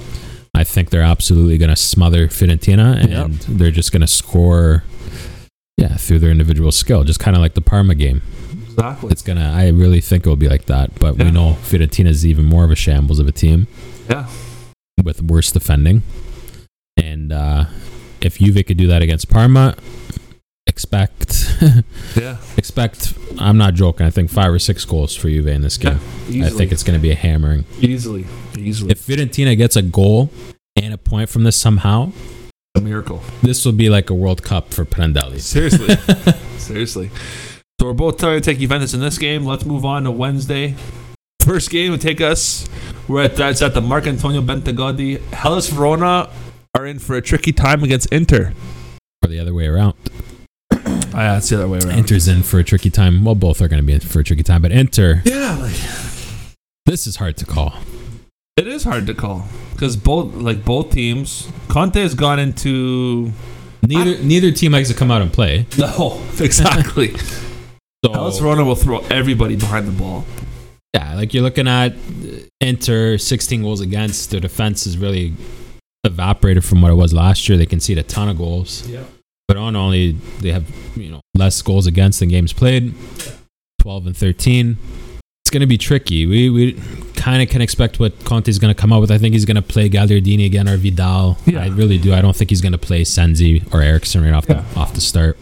I 0.54 0.64
think 0.64 0.90
they're 0.90 1.02
absolutely 1.02 1.58
going 1.58 1.70
to 1.70 1.76
smother 1.76 2.28
Fiorentina 2.28 3.02
and 3.02 3.34
they're 3.40 3.72
just 3.72 3.92
going 3.92 4.02
to 4.02 4.08
score 4.08 4.84
yeah, 5.78 5.96
through 5.96 6.20
their 6.20 6.32
individual 6.32 6.72
skill, 6.72 7.04
just 7.04 7.20
kind 7.20 7.38
of 7.38 7.42
like 7.42 7.54
the 7.54 7.62
Parma 7.62 7.96
game. 7.96 8.22
Exactly. 8.80 9.12
It's 9.12 9.22
to 9.22 9.34
I 9.38 9.68
really 9.70 10.02
think 10.02 10.26
it 10.26 10.30
will 10.30 10.36
be 10.36 10.50
like 10.50 10.66
that, 10.66 10.98
but 11.00 11.18
Yeah. 11.18 11.26
we 11.26 11.32
know 11.32 11.58
Fiorentina 11.64 12.08
is 12.08 12.26
even 12.26 12.46
more 12.46 12.64
of 12.64 12.72
a 12.72 12.76
shambles 12.76 13.20
of 13.20 13.28
a 13.28 13.32
team 13.32 13.68
Yeah. 14.10 14.28
with 15.04 15.22
worse 15.22 15.52
defending. 15.52 16.04
And 16.98 17.32
uh, 17.32 17.66
if 18.22 18.40
Juve 18.40 18.66
could 18.66 18.78
do 18.78 18.88
that 18.88 19.02
against 19.02 19.30
Parma, 19.30 19.76
expect 20.68 21.46
Yeah. 22.16 22.38
expect. 22.58 23.14
I'm 23.38 23.58
not 23.58 23.74
joking. 23.74 24.06
I 24.06 24.10
think 24.12 24.30
five 24.30 24.52
or 24.52 24.60
six 24.60 24.86
goals 24.86 25.16
for 25.16 25.30
Juve 25.30 25.48
in 25.48 25.62
this 25.62 25.78
game. 25.78 26.00
Easily. 26.28 26.44
I 26.46 26.50
think 26.50 26.72
it's 26.72 26.84
going 26.84 26.98
to 26.98 27.02
be 27.02 27.12
a 27.12 27.16
hammering. 27.16 27.66
easily. 27.82 28.26
Easily. 28.58 28.92
If 28.92 29.06
Fiorentina 29.06 29.58
gets 29.58 29.76
a 29.76 29.82
goal 29.82 30.30
and 30.76 30.94
a 30.94 30.98
point 30.98 31.30
from 31.30 31.44
this 31.44 31.56
somehow, 31.56 32.12
a 32.76 32.82
miracle. 32.82 33.22
this 33.42 33.66
will 33.66 33.74
be 33.74 33.90
like 33.90 34.10
a 34.10 34.14
World 34.14 34.44
Cup 34.44 34.74
for 34.74 34.86
Prandelli. 34.86 35.40
Seriously. 35.42 35.96
Seriously. 36.58 37.10
So 37.80 37.86
we're 37.86 37.94
both 37.94 38.18
trying 38.18 38.42
to 38.42 38.42
take 38.42 38.60
Juventus 38.60 38.94
in 38.94 39.00
this 39.00 39.18
game. 39.18 39.46
Let's 39.46 39.66
move 39.66 39.86
on 39.86 40.04
to 40.04 40.12
Wednesday. 40.12 40.76
First 41.42 41.70
game 41.70 41.92
would 41.92 42.02
take 42.02 42.20
us. 42.20 42.68
We're 43.08 43.24
at 43.24 43.38
that's 43.38 43.62
at 43.62 43.74
the 43.74 43.80
Marcantonio 43.80 44.46
Bentegodi. 44.46 45.22
Hellas 45.32 45.70
Verona 45.70 46.30
are 46.76 46.86
in 46.86 47.00
for 47.00 47.16
a 47.16 47.22
tricky 47.22 47.54
time 47.54 47.82
against 47.84 48.12
Inter. 48.12 48.54
Or 49.24 49.30
the 49.30 49.40
other 49.40 49.54
way 49.54 49.68
around. 49.68 49.96
I 51.14 51.34
would 51.36 51.44
say 51.46 51.56
that 51.56 51.70
way 51.70 51.80
around. 51.80 51.98
Inter's 51.98 52.28
in 52.28 52.44
for 52.44 52.60
a 52.60 52.64
tricky 52.66 52.90
time. 52.90 53.24
Well, 53.24 53.36
both 53.36 53.62
are 53.62 53.70
going 53.70 53.82
to 53.82 53.86
be 53.88 53.94
in 53.94 54.02
for 54.02 54.20
a 54.20 54.24
tricky 54.26 54.44
time, 54.44 54.62
but 54.62 54.72
Inter, 54.74 55.22
Yeah, 55.26 55.56
like, 55.56 55.76
this 56.86 57.08
is 57.08 57.16
hard 57.16 57.38
to 57.38 57.46
call. 57.46 57.76
it 58.58 58.68
is 58.68 58.84
hard 58.84 59.08
to 59.08 59.14
call 59.14 59.48
because 59.72 59.96
both 59.96 60.34
like 60.36 60.66
both 60.66 60.92
teams. 60.92 61.50
Conte 61.70 62.02
has 62.02 62.14
gone 62.14 62.40
into 62.40 63.32
Neither 63.88 64.22
neither 64.22 64.52
team 64.52 64.74
likes 64.74 64.90
to 64.90 64.94
come 64.96 65.10
out 65.12 65.22
and 65.22 65.32
play. 65.32 65.66
no 65.78 66.22
exactly. 66.42 67.16
So 68.06 68.14
Hellas 68.14 68.40
Verona 68.40 68.64
will 68.64 68.76
throw 68.76 69.00
everybody 69.10 69.56
behind 69.56 69.88
the 69.88 69.92
ball. 69.92 70.26
Yeah, 70.94 71.16
like 71.16 71.34
you're 71.34 71.44
looking 71.44 71.68
at 71.68 71.94
Inter, 72.62 73.18
16 73.18 73.62
goals 73.62 73.82
against. 73.82 74.32
Their 74.32 74.40
defense 74.40 74.88
is 74.88 74.98
really 74.98 75.34
evaporated 76.06 76.64
from 76.64 76.82
what 76.82 76.92
it 76.92 76.96
was 76.96 77.14
last 77.14 77.48
year. 77.50 77.58
They 77.58 77.66
concede 77.66 77.98
a 77.98 78.04
ton 78.04 78.30
of 78.30 78.38
goals. 78.38 78.88
Yeah. 78.88 79.04
But 79.48 79.58
on 79.58 79.76
only 79.76 80.14
they 80.40 80.52
have 80.52 80.66
you 80.96 81.10
know 81.12 81.22
less 81.36 81.62
goals 81.62 81.88
against 81.88 82.20
than 82.20 82.30
games 82.30 82.54
played, 82.54 82.94
12 83.80 84.08
and 84.08 84.16
13. 84.18 84.78
It's 85.44 85.50
going 85.52 85.62
to 85.62 85.68
be 85.68 85.78
tricky. 85.78 86.26
We 86.26 86.50
we 86.50 86.74
kind 87.16 87.42
of 87.44 87.50
can 87.50 87.62
expect 87.62 88.00
what 88.00 88.24
Conte's 88.24 88.60
going 88.60 88.74
to 88.74 88.80
come 88.80 88.94
up 88.94 89.02
with. 89.02 89.12
I 89.12 89.18
think 89.18 89.34
he's 89.34 89.46
going 89.46 89.56
to 89.56 89.62
play 89.62 89.90
Gagliardini 89.90 90.46
again 90.46 90.70
or 90.70 90.78
Vidal. 90.78 91.38
Yeah. 91.46 91.64
I 91.64 91.68
really 91.68 91.98
do. 91.98 92.14
I 92.14 92.22
don't 92.22 92.36
think 92.36 92.50
he's 92.52 92.62
going 92.62 92.72
to 92.72 92.78
play 92.78 93.04
Sensi 93.04 93.64
or 93.74 93.82
Eriksen 93.82 94.24
right 94.24 94.34
off 94.34 94.46
Yeah. 94.48 94.64
the 94.74 94.80
off 94.80 94.94
the 94.94 95.02
start. 95.02 95.38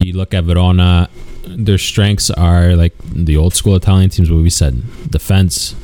You 0.00 0.14
look 0.14 0.34
at 0.34 0.44
Verona, 0.44 1.08
their 1.56 1.78
strengths 1.78 2.30
are 2.30 2.74
like 2.76 2.94
the 3.04 3.36
old 3.36 3.54
school 3.54 3.76
Italian 3.76 4.10
teams. 4.10 4.30
What 4.30 4.42
we 4.42 4.50
said: 4.50 4.82
defense, 5.10 5.74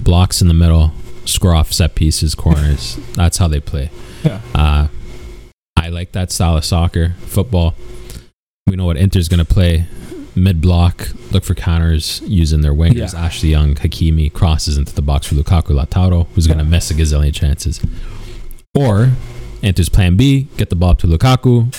blocks 0.00 0.40
in 0.42 0.48
the 0.48 0.54
middle, 0.54 0.92
score 1.24 1.54
off 1.54 1.72
set 1.72 1.94
pieces, 1.94 2.34
corners. 2.34 2.96
That's 3.14 3.38
how 3.38 3.48
they 3.48 3.60
play. 3.60 3.90
Yeah. 4.24 4.40
Uh, 4.54 4.88
I 5.76 5.88
like 5.88 6.12
that 6.12 6.30
style 6.30 6.56
of 6.56 6.64
soccer, 6.64 7.14
football. 7.26 7.74
We 8.66 8.76
know 8.76 8.84
what 8.86 8.96
Inter's 8.96 9.28
going 9.28 9.38
to 9.44 9.44
play. 9.44 9.86
Mid 10.36 10.60
block, 10.60 11.08
look 11.32 11.42
for 11.42 11.54
counters 11.54 12.20
using 12.24 12.60
their 12.60 12.72
wingers. 12.74 13.12
Yeah. 13.14 13.20
Ashley 13.24 13.48
Young, 13.48 13.74
Hakimi 13.74 14.32
crosses 14.32 14.76
into 14.78 14.94
the 14.94 15.02
box 15.02 15.26
for 15.26 15.34
Lukaku 15.34 15.74
Lautaro, 15.74 16.26
who's 16.34 16.46
going 16.46 16.58
to 16.58 16.64
Yeah. 16.64 16.70
miss 16.70 16.90
a 16.90 16.94
gazillion 16.94 17.34
chances. 17.34 17.80
Or 18.74 19.10
Inter's 19.62 19.88
plan 19.88 20.16
B, 20.16 20.46
get 20.56 20.70
the 20.70 20.76
ball 20.76 20.90
up 20.90 20.98
to 21.00 21.06
Lukaku, 21.08 21.74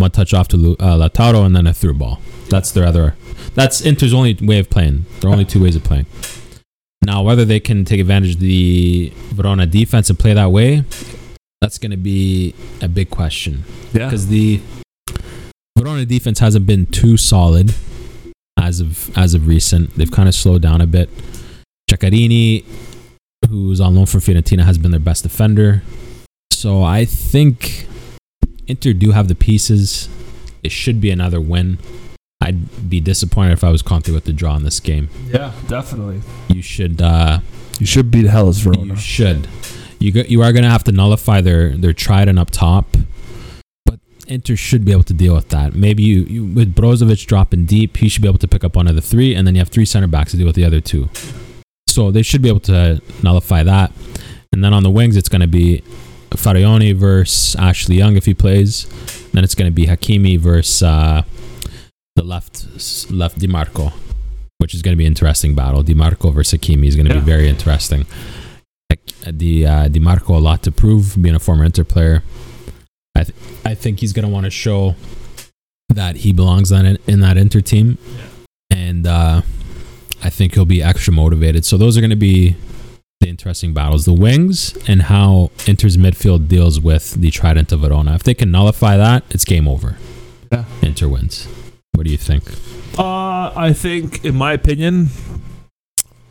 one 0.00 0.10
touch 0.10 0.34
off 0.34 0.48
to 0.48 0.76
uh, 0.80 0.96
Lautaro, 0.96 1.44
and 1.46 1.54
then 1.54 1.66
a 1.66 1.72
through 1.74 1.94
ball. 1.94 2.20
That's 2.48 2.72
their 2.72 2.84
other. 2.84 3.14
That's 3.54 3.80
Inter's 3.80 4.12
only 4.14 4.34
way 4.40 4.58
of 4.58 4.68
playing. 4.70 5.06
There 5.20 5.30
are 5.30 5.32
only 5.32 5.44
two 5.44 5.62
ways 5.62 5.76
of 5.76 5.84
playing. 5.84 6.06
Now, 7.02 7.22
whether 7.22 7.44
they 7.44 7.60
can 7.60 7.84
take 7.84 8.00
advantage 8.00 8.34
of 8.34 8.40
the 8.40 9.12
Verona 9.32 9.66
defense 9.66 10.10
and 10.10 10.18
play 10.18 10.34
that 10.34 10.50
way, 10.52 10.84
that's 11.60 11.78
going 11.78 11.90
to 11.92 11.96
be 11.96 12.54
a 12.82 12.88
big 12.88 13.10
question 13.10 13.64
Yeah. 13.92 14.06
because 14.06 14.26
the 14.28 14.60
Verona 15.78 16.04
defense 16.04 16.38
hasn't 16.40 16.66
been 16.66 16.86
too 16.86 17.16
solid 17.16 17.70
as 18.58 18.80
as 18.80 18.80
of 18.80 19.18
as 19.18 19.34
of 19.34 19.46
recent. 19.46 19.94
They've 19.96 20.10
kind 20.10 20.28
of 20.28 20.34
slowed 20.34 20.62
down 20.62 20.80
a 20.80 20.86
bit. 20.86 21.08
Ceccherini, 21.90 22.64
who's 23.48 23.80
on 23.80 23.94
loan 23.94 24.06
from 24.06 24.20
Fiorentina, 24.20 24.64
has 24.64 24.78
been 24.78 24.90
their 24.90 25.00
best 25.00 25.22
defender. 25.22 25.82
So 26.52 26.82
I 26.82 27.04
think 27.06 27.86
Inter 28.70 28.92
do 28.92 29.10
have 29.10 29.28
the 29.28 29.34
pieces. 29.34 30.08
It 30.62 30.70
should 30.72 31.00
be 31.00 31.10
another 31.10 31.40
win. 31.40 31.78
I'd 32.40 32.88
be 32.88 33.00
disappointed 33.00 33.52
if 33.52 33.64
I 33.64 33.70
was 33.70 33.82
Conte 33.82 34.10
with 34.12 34.24
the 34.24 34.32
draw 34.32 34.56
in 34.56 34.62
this 34.62 34.80
game. 34.80 35.08
Yeah, 35.28 35.52
definitely. 35.68 36.22
You 36.48 36.62
should 36.62 37.02
uh, 37.02 37.40
You 37.78 37.86
should 37.86 38.10
beat 38.10 38.26
Hellas 38.26 38.58
Verona. 38.60 38.94
you 38.94 38.96
should. 38.96 39.48
You 39.98 40.12
go, 40.12 40.20
you 40.22 40.40
are 40.42 40.52
going 40.52 40.62
to 40.62 40.70
have 40.70 40.84
to 40.84 40.92
nullify 40.92 41.40
their 41.42 41.76
their 41.76 41.92
trident 41.92 42.38
up 42.38 42.50
top, 42.50 42.96
but 43.84 43.98
Inter 44.26 44.56
should 44.56 44.84
be 44.86 44.92
able 44.92 45.02
to 45.02 45.12
deal 45.12 45.34
with 45.34 45.50
that. 45.50 45.74
Maybe 45.74 46.02
you, 46.02 46.22
you 46.22 46.44
with 46.46 46.74
Brozovic 46.74 47.26
dropping 47.26 47.66
deep, 47.66 47.98
he 47.98 48.08
should 48.08 48.22
be 48.22 48.28
able 48.28 48.38
to 48.38 48.48
pick 48.48 48.64
up 48.64 48.76
one 48.76 48.86
of 48.86 48.94
the 48.94 49.02
three, 49.02 49.34
and 49.34 49.46
then 49.46 49.54
you 49.54 49.60
have 49.60 49.68
three 49.68 49.84
center 49.84 50.06
backs 50.06 50.30
to 50.30 50.38
deal 50.38 50.46
with 50.46 50.56
the 50.56 50.64
other 50.64 50.80
two. 50.80 51.10
So 51.88 52.10
they 52.10 52.22
should 52.22 52.40
be 52.40 52.48
able 52.48 52.60
to 52.60 53.02
nullify 53.22 53.62
that. 53.64 53.92
And 54.52 54.64
then 54.64 54.72
on 54.72 54.82
the 54.84 54.90
wings, 54.90 55.16
it's 55.16 55.28
going 55.28 55.42
to 55.42 55.46
be 55.48 55.82
Faraoni 56.36 56.94
versus 56.94 57.54
Ashley 57.56 57.96
Young 57.96 58.16
if 58.16 58.24
he 58.26 58.34
plays. 58.34 58.86
Then 59.32 59.44
it's 59.44 59.54
going 59.54 59.70
to 59.70 59.74
be 59.74 59.86
Hakimi 59.86 60.38
versus 60.38 60.82
uh, 60.82 61.22
the 62.16 62.22
left 62.22 63.10
left 63.10 63.38
Di 63.38 63.46
Marco, 63.46 63.92
which 64.58 64.74
is 64.74 64.82
going 64.82 64.92
to 64.92 64.96
be 64.98 65.04
an 65.06 65.12
interesting 65.12 65.54
battle. 65.54 65.82
Di 65.82 65.94
Marco 65.94 66.30
versus 66.30 66.58
Hakimi 66.58 66.86
is 66.86 66.96
going 66.96 67.06
to 67.06 67.14
Yeah. 67.14 67.20
be 67.20 67.26
very 67.26 67.48
interesting. 67.48 68.06
Like, 68.90 69.36
Di 69.38 69.64
uh, 69.66 69.88
Di 69.88 69.98
Marco 70.00 70.36
a 70.36 70.40
lot 70.40 70.62
to 70.64 70.72
prove, 70.72 71.16
being 71.20 71.34
a 71.34 71.38
former 71.38 71.64
Inter 71.64 71.84
player. 71.84 72.22
I 73.16 73.24
th- 73.24 73.36
I 73.64 73.74
think 73.74 74.00
he's 74.00 74.12
going 74.12 74.24
to 74.26 74.30
want 74.32 74.44
to 74.44 74.50
show 74.50 74.94
that 75.88 76.16
he 76.16 76.32
belongs 76.32 76.70
on 76.72 76.86
it, 76.86 77.00
in 77.06 77.20
that 77.20 77.36
Inter 77.36 77.60
team, 77.60 77.98
and 78.70 79.06
uh, 79.06 79.42
I 80.22 80.30
think 80.30 80.54
he'll 80.54 80.64
be 80.64 80.82
extra 80.82 81.12
motivated. 81.12 81.64
So 81.64 81.76
those 81.76 81.96
are 81.96 82.00
going 82.00 82.10
to 82.10 82.16
be 82.16 82.56
the 83.20 83.28
interesting 83.28 83.72
battles: 83.72 84.04
the 84.04 84.14
wings 84.14 84.76
and 84.88 85.02
how 85.02 85.50
Inter's 85.66 85.96
midfield 85.96 86.48
deals 86.48 86.80
with 86.80 87.14
the 87.14 87.30
Trident 87.30 87.70
of 87.72 87.80
Verona. 87.80 88.14
If 88.14 88.22
they 88.22 88.34
can 88.34 88.50
nullify 88.50 88.96
that, 88.96 89.24
it's 89.30 89.44
game 89.44 89.68
over. 89.68 89.96
Yeah. 90.50 90.64
Inter 90.82 91.08
wins. 91.08 91.46
What 91.92 92.06
do 92.06 92.10
you 92.10 92.18
think? 92.18 92.44
Uh, 92.98 93.52
I 93.54 93.72
think, 93.72 94.24
in 94.24 94.34
my 94.34 94.52
opinion, 94.52 95.08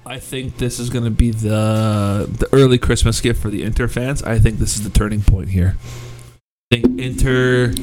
I 0.06 0.20
think 0.20 0.58
this 0.58 0.80
is 0.80 0.90
going 0.90 1.06
to 1.06 1.12
be 1.12 1.32
the 1.32 2.28
the 2.30 2.50
early 2.52 2.80
Christmas 2.80 3.22
gift 3.22 3.42
for 3.42 3.50
the 3.50 3.64
Inter 3.64 3.88
fans. 3.88 4.24
I 4.24 4.40
think 4.40 4.58
this 4.58 4.76
is 4.76 4.84
the 4.84 4.90
turning 4.90 5.22
point 5.22 5.50
here. 5.50 5.78
I 6.72 6.76
think 6.76 7.00
Inter 7.00 7.74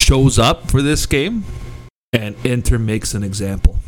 shows 0.00 0.38
up 0.38 0.70
for 0.70 0.82
this 0.82 1.06
game, 1.06 1.44
and 2.12 2.34
Inter 2.44 2.78
makes 2.78 3.14
an 3.14 3.22
example 3.22 3.78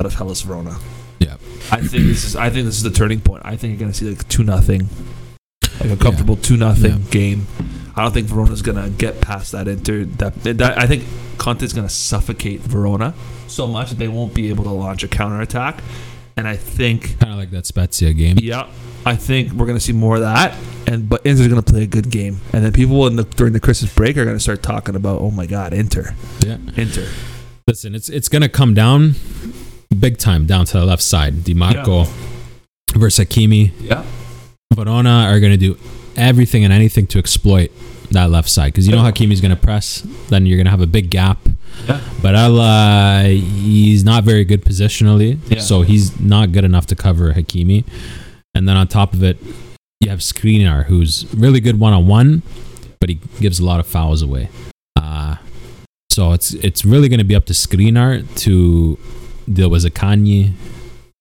out 0.00 0.06
of 0.06 0.14
Hellas 0.14 0.40
Verona. 0.42 0.78
Yeah. 1.18 1.34
I 1.72 1.80
think 1.80 2.04
this 2.04 2.24
is. 2.24 2.36
I 2.36 2.50
think 2.50 2.66
this 2.66 2.76
is 2.76 2.82
the 2.82 2.90
turning 2.90 3.20
point. 3.20 3.42
I 3.44 3.56
think 3.56 3.72
you're 3.72 3.80
going 3.80 3.92
to 3.92 3.96
see 3.98 4.08
like 4.08 4.26
two 4.28 4.44
nothing, 4.44 4.88
like 5.80 5.90
a 5.90 5.96
comfortable 5.96 6.36
two 6.36 6.56
nothing 6.56 6.92
Yeah. 7.02 7.10
game. 7.10 7.46
I 7.96 8.02
don't 8.02 8.12
think 8.14 8.28
Verona's 8.28 8.62
going 8.62 8.80
to 8.82 8.90
get 8.90 9.20
past 9.20 9.52
that 9.52 9.66
Inter. 9.66 10.04
That, 10.04 10.34
that 10.44 10.78
I 10.78 10.86
think 10.86 11.04
Conte's 11.38 11.72
going 11.72 11.86
to 11.88 11.92
suffocate 11.92 12.60
Verona 12.60 13.12
so 13.48 13.66
much 13.66 13.90
that 13.90 13.98
they 13.98 14.06
won't 14.08 14.34
be 14.34 14.48
able 14.50 14.62
to 14.64 14.70
launch 14.70 15.02
a 15.02 15.08
counterattack. 15.08 15.82
And 16.36 16.46
I 16.46 16.54
think, 16.56 17.18
Kind 17.18 17.32
of 17.32 17.38
like 17.38 17.50
that 17.50 17.66
Spezia 17.66 18.12
game. 18.12 18.36
yeah, 18.40 18.68
I 19.04 19.16
think 19.16 19.50
we're 19.52 19.66
going 19.66 19.76
to 19.78 19.84
see 19.84 19.92
more 19.92 20.14
of 20.14 20.20
that. 20.22 20.56
And 20.86 21.08
but 21.08 21.26
Inter's 21.26 21.48
going 21.48 21.60
to 21.60 21.68
play 21.72 21.82
a 21.82 21.86
good 21.88 22.10
game, 22.10 22.40
and 22.52 22.64
then 22.64 22.72
people 22.72 23.04
in 23.08 23.16
the 23.16 23.24
during 23.24 23.52
the 23.52 23.60
Christmas 23.60 23.92
break 23.92 24.16
are 24.16 24.24
going 24.24 24.36
to 24.36 24.40
start 24.40 24.62
talking 24.62 24.94
about, 24.94 25.20
oh 25.20 25.32
my 25.32 25.46
God, 25.46 25.72
Inter, 25.74 26.14
Yeah. 26.46 26.58
Inter. 26.76 27.08
Listen, 27.66 27.94
it's 27.94 28.08
it's 28.08 28.30
gonna 28.30 28.48
come 28.48 28.72
down 28.72 29.14
big 30.00 30.18
time 30.18 30.46
down 30.46 30.64
to 30.66 30.78
the 30.78 30.84
left 30.86 31.02
side. 31.02 31.44
Di 31.44 31.54
Marco 31.54 32.04
versus 32.96 33.24
Hakimi. 33.24 33.72
Yeah, 33.80 34.04
Verona 34.74 35.26
are 35.30 35.40
gonna 35.40 35.56
do 35.56 35.76
everything 36.16 36.64
and 36.64 36.72
anything 36.72 37.06
to 37.08 37.18
exploit 37.18 37.70
that 38.10 38.30
left 38.30 38.48
side 38.48 38.72
because 38.72 38.86
you 38.86 38.92
know 38.94 39.02
Yeah. 39.04 39.12
Hakimi's 39.12 39.40
gonna 39.40 39.56
press. 39.56 40.02
Then 40.28 40.46
you're 40.46 40.56
gonna 40.56 40.70
have 40.70 40.80
a 40.80 40.86
big 40.86 41.10
gap. 41.10 41.38
yeah, 41.88 42.00
But 42.22 42.34
uh, 42.34 43.22
he's 43.24 44.02
not 44.04 44.24
very 44.24 44.44
good 44.44 44.64
positionally, 44.64 45.38
Yeah. 45.48 45.60
so 45.60 45.82
he's 45.82 46.18
not 46.18 46.52
good 46.52 46.64
enough 46.64 46.86
to 46.86 46.96
cover 46.96 47.32
Hakimi. 47.34 47.84
And 48.54 48.66
then 48.68 48.76
on 48.76 48.88
top 48.88 49.12
of 49.14 49.22
it, 49.22 49.36
you 50.00 50.10
have 50.10 50.20
Skriniar, 50.20 50.86
who's 50.86 51.26
really 51.34 51.60
good 51.60 51.78
one 51.78 51.92
on 51.92 52.06
one, 52.08 52.42
but 53.00 53.08
he 53.10 53.20
gives 53.40 53.60
a 53.60 53.64
lot 53.64 53.78
of 53.78 53.86
fouls 53.86 54.22
away. 54.22 54.48
Uh, 54.96 55.36
so 56.10 56.32
it's 56.32 56.54
it's 56.54 56.84
really 56.84 57.08
going 57.08 57.18
to 57.20 57.24
be 57.24 57.34
up 57.36 57.44
to 57.46 57.52
Skriniar 57.52 58.24
to 58.40 58.98
deal 59.54 59.68
a 59.84 59.90
Kanye. 59.90 60.52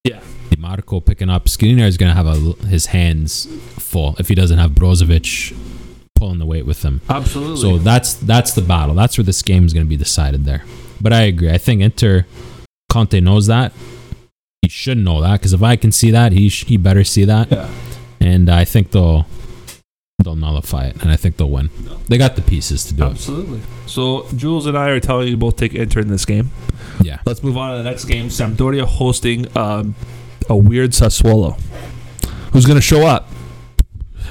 Yeah. 0.03 0.21
Marco 0.57 0.99
picking 0.99 1.29
up. 1.29 1.45
Skriniar 1.45 1.85
is 1.87 1.97
going 1.97 2.09
to 2.09 2.15
have 2.15 2.25
a, 2.27 2.35
his 2.67 2.87
hands 2.87 3.45
full 3.77 4.15
if 4.19 4.27
he 4.27 4.35
doesn't 4.35 4.57
have 4.57 4.71
Brozovic 4.71 5.55
pulling 6.15 6.39
the 6.39 6.45
weight 6.45 6.65
with 6.65 6.83
him. 6.83 6.99
absolutely. 7.09 7.61
So 7.61 7.77
that's 7.77 8.15
that's 8.15 8.53
the 8.53 8.61
battle. 8.61 8.95
That's 8.95 9.17
where 9.17 9.25
this 9.25 9.41
game 9.43 9.65
is 9.65 9.73
going 9.73 9.85
to 9.85 9.89
be 9.89 9.97
decided 9.97 10.45
there. 10.45 10.63
But 10.99 11.13
I 11.13 11.21
agree. 11.23 11.51
I 11.51 11.57
think 11.59 11.81
Inter 11.81 12.25
Conte 12.91 13.19
knows 13.19 13.47
that. 13.47 13.71
He 14.63 14.69
should 14.69 14.97
know 14.97 15.21
that 15.21 15.33
because 15.39 15.53
if 15.53 15.61
I 15.61 15.75
can 15.75 15.91
see 15.91 16.09
that, 16.11 16.31
he 16.31 16.49
sh- 16.49 16.65
he 16.65 16.77
better 16.77 17.03
see 17.03 17.23
that. 17.25 17.51
yeah, 17.51 17.69
And 18.19 18.49
I 18.49 18.65
think 18.65 18.91
they'll 18.91 19.27
they'll 20.27 20.35
nullify 20.35 20.85
it, 20.87 21.01
and 21.01 21.09
I 21.09 21.15
think 21.15 21.37
they'll 21.37 21.49
win. 21.49 21.69
They 22.09 22.17
got 22.17 22.35
the 22.35 22.41
pieces 22.41 22.83
to 22.85 22.93
do 22.93 23.03
it. 23.03 23.11
absolutely. 23.11 23.61
So 23.85 24.27
Jules 24.35 24.65
and 24.65 24.77
I 24.77 24.89
are 24.89 24.99
telling 24.99 25.27
you 25.27 25.31
to 25.31 25.37
both 25.37 25.55
take 25.55 25.73
Inter 25.73 26.01
in 26.01 26.09
this 26.09 26.25
game. 26.25 26.51
Yeah. 27.01 27.19
Let's 27.25 27.41
move 27.43 27.55
on 27.57 27.71
to 27.77 27.81
the 27.83 27.89
next 27.89 28.05
game. 28.05 28.27
Sampdoria 28.27 28.83
hosting 28.83 29.47
um, 29.57 29.95
a 30.49 30.57
weird 30.57 30.91
Sassuolo. 30.91 31.57
Who's 32.51 32.65
going 32.65 32.77
to 32.77 32.81
show 32.81 33.07
up? 33.07 33.29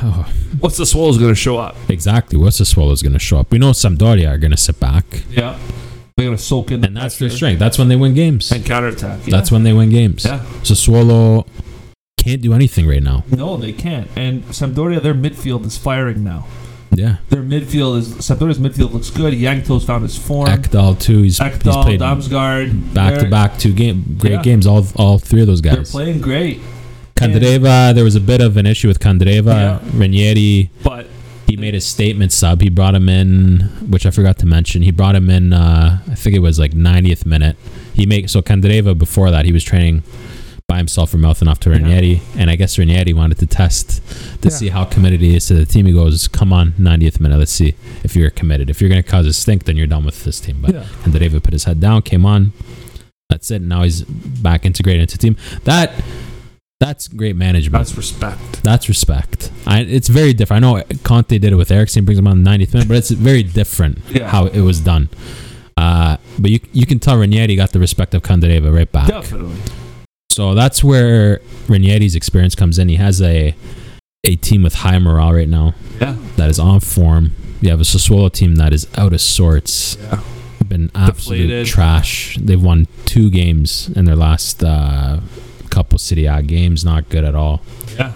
Oh, 0.03 0.31
What's 0.61 0.79
Sassuolo's 0.79 1.17
going 1.17 1.31
to 1.31 1.35
show 1.35 1.57
up? 1.57 1.77
exactly. 1.89 2.39
What's 2.39 2.59
the 2.59 2.65
Swallows 2.67 3.01
going 3.03 3.13
to 3.15 3.19
show 3.19 3.39
up? 3.39 3.51
We 3.51 3.59
know 3.59 3.71
Sampdoria 3.71 4.29
are 4.31 4.39
going 4.39 4.51
to 4.51 4.57
sit 4.57 4.79
back, 4.79 5.05
Yeah, 5.31 5.59
they're 6.17 6.27
going 6.27 6.37
to 6.37 6.43
soak 6.43 6.71
in, 6.73 6.81
the 6.83 6.89
and 6.89 6.97
that's 6.97 7.19
their 7.19 7.29
pressure 7.29 7.37
strength. 7.37 7.59
That's 7.59 7.79
when 7.79 7.89
they 7.89 7.97
win 7.97 8.13
games. 8.15 8.53
and 8.53 8.65
counterattack. 8.65 9.27
Yeah. 9.27 9.31
That's 9.37 9.51
when 9.51 9.63
they 9.63 9.73
win 9.73 9.89
games. 9.91 10.25
yeah. 10.27 10.41
Sassuolo 10.63 11.47
can't 12.27 12.43
do 12.43 12.53
anything 12.53 12.87
right 12.87 13.03
now. 13.03 13.25
No, 13.31 13.57
they 13.57 13.73
can't. 13.73 14.09
And 14.17 14.43
Sampdoria, 14.45 15.01
their 15.03 15.15
midfield 15.15 15.65
is 15.65 15.79
firing 15.79 16.25
now. 16.25 16.47
Yeah. 16.93 17.17
Their 17.29 17.43
midfield 17.43 17.99
is 17.99 18.09
Sampdoria's 18.15 18.59
midfield 18.59 18.93
looks 18.93 19.11
good. 19.11 19.35
Jankto's 19.35 19.85
found 19.85 20.03
his 20.03 20.17
form. 20.17 20.49
Ekdal 20.49 20.99
too. 20.99 21.23
He's, 21.23 21.39
he's 21.39 21.53
Ekdal, 21.53 21.83
played 21.83 22.01
Damsgaard, 22.01 22.95
back 22.95 23.21
to 23.21 23.29
back 23.29 23.59
two 23.59 23.73
game 23.73 24.17
great 24.19 24.33
Yeah. 24.35 24.43
games. 24.43 24.67
All 24.67 24.87
all 24.97 25.19
three 25.19 25.41
of 25.43 25.47
those 25.47 25.61
guys. 25.61 25.75
They're 25.75 25.85
playing 25.85 26.21
great, 26.21 26.61
Candreva, 27.17 27.95
there 27.95 28.05
was 28.05 28.15
a 28.15 28.21
bit 28.21 28.41
of 28.41 28.57
an 28.57 28.67
issue 28.67 28.89
with 28.89 29.01
Candreva. 29.01 29.47
Yeah. 29.47 29.81
Ranieri, 29.95 30.71
but 30.83 31.07
he 31.47 31.57
made 31.57 31.75
a 31.75 31.81
statement 31.81 32.33
sub. 32.33 32.61
He 32.61 32.69
brought 32.69 32.95
him 32.95 33.09
in, 33.09 33.61
which 33.89 34.05
I 34.07 34.11
forgot 34.11 34.39
to 34.39 34.47
mention. 34.47 34.83
He 34.83 34.91
brought 34.91 35.15
him 35.17 35.31
in. 35.31 35.53
Uh, 35.53 35.99
I 36.11 36.15
think 36.15 36.37
it 36.37 36.41
was 36.41 36.59
like 36.59 36.73
90th 36.73 37.25
minute. 37.27 37.57
He 37.95 38.05
make 38.07 38.29
so 38.29 38.43
Candreva 38.43 38.97
before 38.97 39.31
that 39.31 39.45
he 39.45 39.53
was 39.53 39.65
training 39.65 40.03
by 40.69 40.79
himself 40.79 41.11
for 41.11 41.19
mouthing 41.19 41.47
off 41.47 41.61
to 41.61 41.71
Yeah. 41.71 42.19
And 42.37 42.51
I 42.51 42.57
guess 42.57 42.77
Ranieri 42.77 43.13
wanted 43.13 43.39
to 43.39 43.47
test 43.47 44.01
to 44.43 44.49
Yeah. 44.49 44.55
see 44.55 44.69
how 44.69 44.85
committed 44.85 45.21
he 45.21 45.37
is 45.37 45.47
to 45.47 45.55
the 45.55 45.65
team. 45.65 45.87
He 45.87 45.93
goes, 45.93 46.27
"Come 46.27 46.53
on, 46.53 46.75
90th 46.77 47.21
minute. 47.21 47.39
Let's 47.39 47.53
see 47.53 47.75
if 48.03 48.17
you're 48.17 48.31
committed. 48.31 48.69
If 48.69 48.81
you're 48.81 48.91
going 48.91 49.03
to 49.03 49.09
cause 49.09 49.27
a 49.27 49.33
stink, 49.33 49.65
then 49.65 49.77
you're 49.77 49.87
done 49.87 50.05
with 50.05 50.25
this 50.25 50.41
team." 50.41 50.59
But 50.61 50.75
yeah, 50.75 50.85
and 51.05 51.13
David 51.13 51.45
put 51.45 51.53
his 51.53 51.65
head 51.65 51.81
down, 51.81 52.03
came 52.03 52.27
on. 52.27 52.53
That's 53.31 53.51
it. 53.53 53.63
Now 53.63 53.85
he's 53.85 54.03
back 54.03 54.67
integrated 54.67 55.03
into 55.03 55.17
the 55.17 55.23
team. 55.23 55.37
That 55.65 55.93
that's 56.81 57.07
great 57.09 57.37
management. 57.37 57.73
that's 57.85 57.97
respect. 57.97 58.63
That's 58.65 58.89
respect. 58.89 59.51
I, 59.67 59.81
it's 59.81 60.09
very 60.09 60.35
different. 60.35 60.65
I 60.65 60.69
know 60.73 60.83
Conte 61.05 61.39
did 61.39 61.53
it 61.53 61.57
with 61.57 61.71
Eriksen, 61.71 62.05
brings 62.05 62.19
him 62.19 62.27
on 62.27 62.43
the 62.43 62.51
90th 62.51 62.75
minute, 62.75 62.89
but 62.89 62.97
it's 62.97 63.11
very 63.11 63.43
different 63.45 63.99
Yeah. 64.13 64.29
how 64.29 64.47
it 64.47 64.61
was 64.61 64.81
done. 64.81 65.09
Uh, 65.77 66.17
but 66.41 66.51
you 66.51 66.59
you 66.73 66.87
can 66.87 66.99
tell 66.99 67.17
Ranieri 67.17 67.55
got 67.55 67.71
the 67.71 67.79
respect 67.79 68.15
of 68.15 68.23
Candreva 68.23 68.75
right 68.75 68.91
back. 68.91 69.07
Definitely. 69.07 69.55
So 70.37 70.53
that's 70.55 70.85
where 70.85 71.39
Ranieri's 71.67 72.15
experience 72.15 72.55
comes 72.55 72.79
in. 72.79 72.91
He 72.91 72.97
has 72.97 73.23
a 73.23 73.55
a 74.23 74.37
team 74.37 74.63
with 74.63 74.75
high 74.75 74.99
morale 74.99 75.33
right 75.33 75.49
now 75.49 75.73
Yeah. 75.99 76.15
that 76.37 76.51
is 76.51 76.59
on 76.59 76.81
form. 76.81 77.33
You 77.63 77.71
have 77.71 77.81
a 77.81 77.85
Sassuolo 77.85 78.31
team 78.31 78.57
that 78.57 78.75
is 78.75 78.87
out 78.99 79.15
of 79.15 79.23
sorts 79.23 79.97
Yeah. 80.03 80.21
been 80.69 80.91
absolute 80.95 81.39
Deflated. 81.47 81.67
trash. 81.69 82.37
They've 82.39 82.63
won 82.63 82.87
two 83.07 83.31
games 83.31 83.89
in 83.97 84.05
their 84.05 84.17
last 84.17 84.63
uh, 84.63 85.21
couple 85.71 85.99
Serie 85.99 86.27
A 86.27 86.43
games. 86.43 86.85
Not 86.85 87.09
good 87.09 87.25
at 87.25 87.35
all 87.35 87.63
Yeah. 87.99 88.13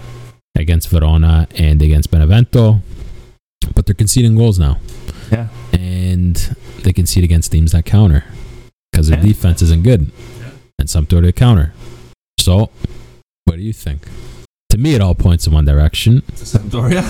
against 0.55 0.89
Verona 0.89 1.47
and 1.57 1.81
against 1.81 2.11
Benevento. 2.11 2.83
But 3.73 3.87
they're 3.87 3.95
conceding 3.95 4.35
goals 4.35 4.59
now, 4.59 4.77
Yeah. 5.31 5.47
and 5.73 6.35
they 6.83 6.93
concede 6.93 7.23
against 7.23 7.51
teams 7.51 7.71
that 7.71 7.85
counter 7.85 8.25
because 8.91 9.07
their 9.07 9.17
Yeah. 9.17 9.25
defense 9.25 9.63
isn't 9.63 9.81
good, 9.83 10.11
and 10.77 10.87
Sampdoria 10.87 11.33
counter. 11.33 11.73
So, 12.41 12.71
what 13.45 13.57
do 13.57 13.61
you 13.61 13.73
think? 13.73 14.07
To 14.71 14.77
me, 14.77 14.95
it 14.95 15.01
all 15.01 15.15
points 15.15 15.45
in 15.45 15.53
one 15.53 15.65
direction. 15.65 16.21
Sampdoria. 16.33 17.03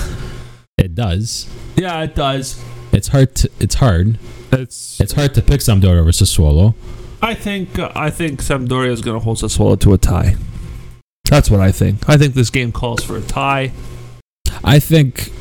It 0.77 0.95
does. 0.95 1.47
Yeah, 1.75 2.01
it 2.01 2.15
does. 2.15 2.61
It's 2.91 3.09
hard. 3.09 3.35
To, 3.35 3.51
it's 3.59 3.75
hard. 3.75 4.17
It's 4.51 4.99
It's 4.99 5.13
hard 5.13 5.33
to 5.35 5.41
pick 5.41 5.61
Sampdoria 5.61 6.03
versus 6.03 6.35
Sassuolo. 6.35 6.75
I 7.21 7.35
think 7.35 7.77
uh, 7.79 7.91
I 7.95 8.09
think 8.09 8.41
Sampdoria 8.41 8.89
is 8.89 9.01
going 9.01 9.17
to 9.17 9.23
hold 9.23 9.37
Sassuolo 9.37 9.79
to 9.81 9.93
a 9.93 9.97
tie. 9.97 10.35
That's 11.29 11.49
what 11.49 11.61
I 11.61 11.71
think. 11.71 12.09
I 12.09 12.17
think 12.17 12.33
this 12.33 12.49
game 12.49 12.71
calls 12.71 13.03
for 13.03 13.15
a 13.15 13.21
tie. 13.21 13.71
I 14.63 14.79
think 14.79 15.31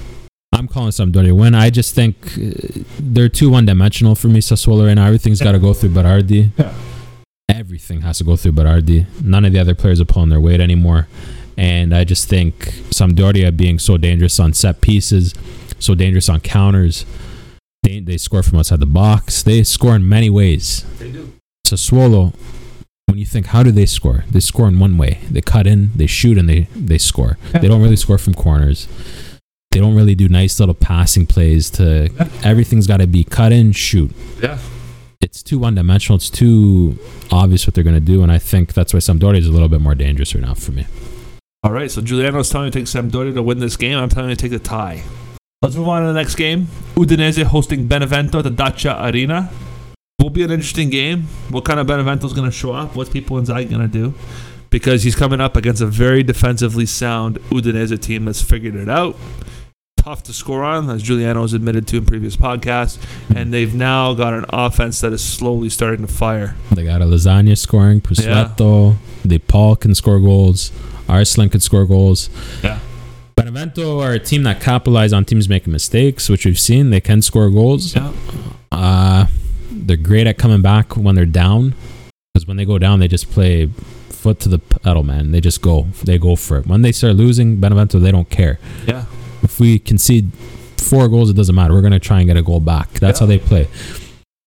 I'm 0.52 0.68
calling 0.68 0.90
Sampdoria 0.90 1.32
win. 1.32 1.54
I 1.54 1.70
just 1.70 1.94
think 1.94 2.38
uh, 2.38 2.82
they're 3.00 3.28
too 3.28 3.50
one 3.50 3.66
dimensional 3.66 4.14
for 4.14 4.28
me. 4.28 4.40
Sassuolo 4.40 4.86
right 4.86 4.94
now. 4.94 5.06
Everything's 5.06 5.40
got 5.40 5.52
to 5.52 5.58
go 5.58 5.72
through 5.74 5.90
Berardi. 5.90 6.50
Yeah. 6.56 6.72
Everything 7.51 8.02
has 8.02 8.18
to 8.18 8.24
go 8.24 8.36
through 8.36 8.52
Berardi. 8.52 9.06
None 9.22 9.44
of 9.44 9.52
the 9.52 9.59
other 9.59 9.74
players 9.74 10.01
are 10.01 10.05
pulling 10.05 10.31
their 10.31 10.40
weight 10.40 10.60
anymore. 10.60 11.09
And 11.56 11.94
I 11.94 12.05
just 12.05 12.28
think 12.28 12.55
Sampdoria 12.90 13.55
being 13.56 13.78
so 13.78 13.97
dangerous 13.97 14.40
on 14.40 14.52
set 14.52 14.81
pieces, 14.81 15.35
so 15.78 15.94
dangerous 15.94 16.28
on 16.28 16.40
counters, 16.40 17.05
they, 17.82 18.01
they 18.01 18.16
score 18.16 18.43
from 18.43 18.59
outside 18.59 18.81
the 18.81 18.86
box. 18.86 19.43
They 19.43 19.62
score 19.62 19.94
in 19.94 20.09
many 20.09 20.31
ways. 20.31 20.85
They 20.98 21.10
do. 21.10 21.32
Sassuolo, 21.66 22.35
when 23.06 23.18
you 23.18 23.27
think, 23.27 23.47
how 23.47 23.62
do 23.62 23.72
they 23.72 23.86
score? 23.86 24.24
They 24.31 24.40
score 24.40 24.68
in 24.68 24.78
one 24.78 24.97
way. 24.97 25.20
They 25.31 25.40
cut 25.40 25.66
in, 25.66 25.90
they 25.97 26.06
shoot, 26.06 26.39
and 26.39 26.48
they, 26.48 26.68
they 26.74 26.98
score. 26.98 27.39
They 27.52 27.68
don't 27.68 27.82
really 27.82 27.97
score 27.97 28.18
from 28.18 28.35
corners. 28.35 28.89
They 29.70 29.81
don't 29.81 29.94
really 29.94 30.14
do 30.14 30.28
nice 30.28 30.59
little 30.59 30.74
passing 30.74 31.27
plays 31.27 31.70
to 31.70 32.10
everything's 32.43 32.86
got 32.86 32.98
to 32.98 33.06
be 33.06 33.22
cut 33.22 33.52
in, 33.52 33.72
shoot. 33.72 34.10
Yeah. 34.43 34.59
It's 35.20 35.42
too 35.42 35.59
one 35.59 35.74
dimensional. 35.74 36.16
It's 36.16 36.30
too 36.30 36.98
obvious 37.30 37.66
what 37.66 37.74
they're 37.74 37.84
going 37.84 37.94
to 37.94 38.01
do. 38.01 38.22
And 38.22 38.32
I 38.32 38.38
think 38.38 38.72
that's 38.72 38.94
why 38.94 39.01
Sampdoria 39.01 39.38
is 39.38 39.47
a 39.47 39.52
little 39.52 39.68
bit 39.68 39.80
more 39.80 39.94
dangerous 39.94 40.34
right 40.34 40.42
now 40.42 40.55
for 40.55 40.72
me. 40.72 40.86
All 41.62 41.72
right, 41.72 41.90
so 41.90 42.01
Giuliano's 42.01 42.48
telling 42.48 42.68
me 42.68 42.70
to 42.70 42.78
take 42.78 42.86
Sampdoria 42.86 43.34
to 43.34 43.42
win 43.42 43.59
this 43.59 43.76
game. 43.76 43.98
I'm 43.98 44.09
telling 44.09 44.30
you 44.30 44.36
to 44.36 44.40
take 44.40 44.51
the 44.51 44.59
tie. 44.59 45.02
Let's 45.60 45.76
move 45.76 45.88
on 45.88 46.01
to 46.01 46.09
the 46.09 46.14
next 46.14 46.36
game. 46.36 46.68
Udinese 46.94 47.42
hosting 47.44 47.86
Benevento 47.86 48.38
at 48.38 48.44
the 48.44 48.51
Dacia 48.51 48.98
Arena. 49.10 49.51
Will 50.18 50.30
be 50.30 50.42
an 50.42 50.51
interesting 50.51 50.88
game. 50.88 51.24
What 51.51 51.66
kind 51.66 51.78
of 51.78 51.86
Benevento's 51.86 52.32
going 52.32 52.51
to 52.51 52.56
show 52.56 52.72
up? 52.72 52.97
What's 52.97 53.10
Pippo 53.10 53.38
Inzaghi 53.38 53.68
going 53.68 53.82
to 53.82 53.88
do? 53.88 54.14
Because 54.70 55.02
he's 55.02 55.14
coming 55.14 55.40
up 55.40 55.55
against 55.55 55.82
a 55.82 55.86
very 55.86 56.22
defensively 56.22 56.86
sound 56.86 57.36
Udinese 57.51 58.01
team 58.01 58.24
that's 58.24 58.40
figured 58.40 58.74
it 58.74 58.88
out. 58.88 59.16
Tough 60.02 60.22
to 60.24 60.32
score 60.32 60.64
on, 60.64 60.89
as 60.89 61.02
Giuliano 61.02 61.43
has 61.43 61.52
admitted 61.52 61.86
to 61.89 61.98
in 61.98 62.06
previous 62.06 62.35
podcasts. 62.35 62.98
And 63.36 63.52
they've 63.52 63.74
now 63.74 64.14
got 64.14 64.32
an 64.32 64.47
offense 64.48 65.02
that 65.02 65.12
is 65.12 65.22
slowly 65.22 65.68
starting 65.68 66.06
to 66.06 66.12
fire. 66.12 66.56
They 66.72 66.85
got 66.85 67.02
a 67.02 67.05
Lasagna 67.05 67.56
scoring, 67.56 68.01
Pussetto, 68.01 68.97
De 69.27 69.39
Paul 69.39 69.77
can 69.77 69.94
score 69.94 70.18
goals, 70.18 70.72
Arslan 71.06 71.51
can 71.51 71.60
score 71.60 71.85
goals. 71.85 72.31
Yeah. 72.64 72.78
Benevento 73.36 74.01
are 74.01 74.12
a 74.12 74.18
team 74.18 74.43
that 74.44 74.62
capitalize 74.62 75.12
on 75.12 75.27
teams 75.27 75.51
making 75.51 75.72
mistakes, 75.72 76.31
which 76.31 76.47
we've 76.47 76.59
seen. 76.59 76.89
They 76.89 77.01
can 77.01 77.20
score 77.20 77.51
goals. 77.51 77.94
Yeah. 77.94 78.12
Uh, 78.72 79.27
they're 79.70 79.98
great 79.98 80.27
at 80.27 80.39
coming 80.39 80.62
back 80.62 80.97
when 80.97 81.14
they're 81.14 81.27
down, 81.27 81.74
because 82.32 82.47
when 82.47 82.56
they 82.56 82.64
go 82.64 82.78
down, 82.78 83.01
they 83.01 83.09
just 83.09 83.31
play 83.31 83.66
foot 84.09 84.40
to 84.40 84.48
the 84.48 84.59
pedal, 84.59 85.02
man. 85.02 85.32
They 85.32 85.43
just 85.43 85.60
go, 85.60 85.89
they 86.05 86.16
go 86.16 86.36
for 86.36 86.56
it. 86.56 86.66
When 86.66 86.81
they 86.81 86.93
start 86.93 87.16
losing, 87.16 87.60
Benevento, 87.60 87.98
they 87.98 88.10
don't 88.10 88.31
care. 88.31 88.59
Yeah. 88.86 89.05
If 89.42 89.58
we 89.60 89.78
concede 89.78 90.30
four 90.78 91.08
goals, 91.08 91.30
it 91.30 91.34
doesn't 91.36 91.54
matter. 91.54 91.74
We're 91.74 91.82
gonna 91.82 91.98
try 91.98 92.18
and 92.20 92.26
get 92.26 92.36
a 92.36 92.42
goal 92.42 92.60
back. 92.60 92.92
That's 92.94 93.20
Yeah. 93.20 93.26
how 93.26 93.28
they 93.28 93.38
play. 93.38 93.68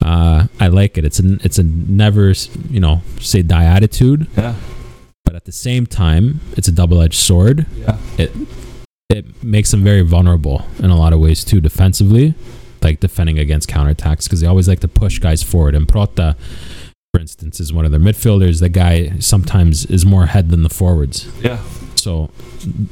Uh, 0.04 0.48
I 0.60 0.68
like 0.68 0.98
it. 0.98 1.06
It's 1.06 1.20
a 1.20 1.38
it's 1.44 1.58
a 1.60 1.64
never 1.64 2.34
you 2.70 2.80
know 2.80 3.02
say 3.22 3.42
die 3.42 3.64
attitude, 3.66 4.28
Yeah. 4.36 4.56
but 5.26 5.36
at 5.36 5.46
the 5.46 5.52
same 5.52 5.86
time, 5.86 6.42
it's 6.58 6.68
a 6.68 6.72
double 6.72 7.02
edged 7.02 7.20
sword. 7.20 7.66
Yeah. 7.80 7.98
It 8.18 8.32
it 9.10 9.44
makes 9.44 9.72
them 9.72 9.84
very 9.84 10.02
vulnerable 10.02 10.66
in 10.80 10.90
a 10.90 10.98
lot 10.98 11.14
of 11.14 11.20
ways 11.20 11.44
too, 11.44 11.62
defensively, 11.62 12.34
like 12.82 13.00
defending 13.00 13.38
against 13.40 13.70
counterattacks 13.70 14.24
because 14.26 14.42
they 14.42 14.48
always 14.48 14.68
like 14.68 14.80
to 14.82 14.88
push 14.88 15.20
guys 15.20 15.44
forward. 15.44 15.76
And 15.76 15.88
Prota, 15.88 16.36
for 17.14 17.22
instance, 17.22 17.60
is 17.60 17.72
one 17.72 17.86
of 17.86 17.92
their 17.92 18.00
midfielders. 18.00 18.60
The 18.60 18.70
guy 18.70 19.14
sometimes 19.20 19.86
is 19.86 20.04
more 20.06 20.24
ahead 20.24 20.50
than 20.50 20.64
the 20.64 20.70
forwards. 20.70 21.28
Yeah. 21.44 21.60
So 22.04 22.30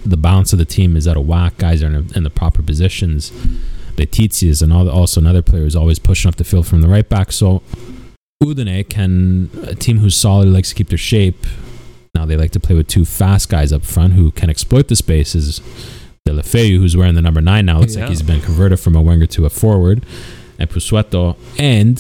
the 0.05 0.17
balance 0.17 0.53
of 0.53 0.59
the 0.59 0.65
team 0.65 0.95
is 0.95 1.07
out 1.07 1.17
of 1.17 1.27
whack. 1.27 1.57
Guys 1.57 1.83
are 1.83 1.87
in, 1.87 2.09
in 2.15 2.23
the 2.23 2.29
proper 2.29 2.61
positions. 2.61 3.31
The 3.97 4.05
Tizias 4.07 4.61
and 4.61 4.71
also 4.73 5.19
another 5.19 5.41
player 5.41 5.65
is 5.65 5.75
always 5.75 5.99
pushing 5.99 6.29
up 6.29 6.35
the 6.35 6.43
field 6.43 6.65
from 6.65 6.81
the 6.81 6.87
right 6.87 7.07
back. 7.07 7.31
So 7.31 7.61
Udine 8.43 8.87
can 8.89 9.49
a 9.63 9.75
team 9.75 9.97
who's 9.99 10.15
solid 10.15 10.47
likes 10.47 10.69
to 10.69 10.75
keep 10.75 10.89
their 10.89 10.97
shape. 10.97 11.45
Now 12.15 12.25
they 12.25 12.35
like 12.37 12.51
to 12.51 12.59
play 12.59 12.75
with 12.75 12.87
two 12.87 13.05
fast 13.05 13.49
guys 13.49 13.71
up 13.71 13.83
front 13.83 14.13
who 14.13 14.31
can 14.31 14.49
exploit 14.49 14.87
the 14.87 14.95
spaces. 14.95 15.61
Deulofeu, 16.27 16.77
who's 16.77 16.95
wearing 16.95 17.15
the 17.15 17.21
number 17.21 17.41
nine 17.41 17.65
now, 17.65 17.79
looks 17.79 17.95
Yeah. 17.95 18.01
like 18.01 18.09
he's 18.09 18.21
been 18.21 18.41
converted 18.41 18.79
from 18.79 18.95
a 18.95 19.01
winger 19.01 19.25
to 19.27 19.45
a 19.45 19.49
forward, 19.49 20.05
and 20.59 20.69
Pussetto, 20.69 21.35
and 21.57 21.97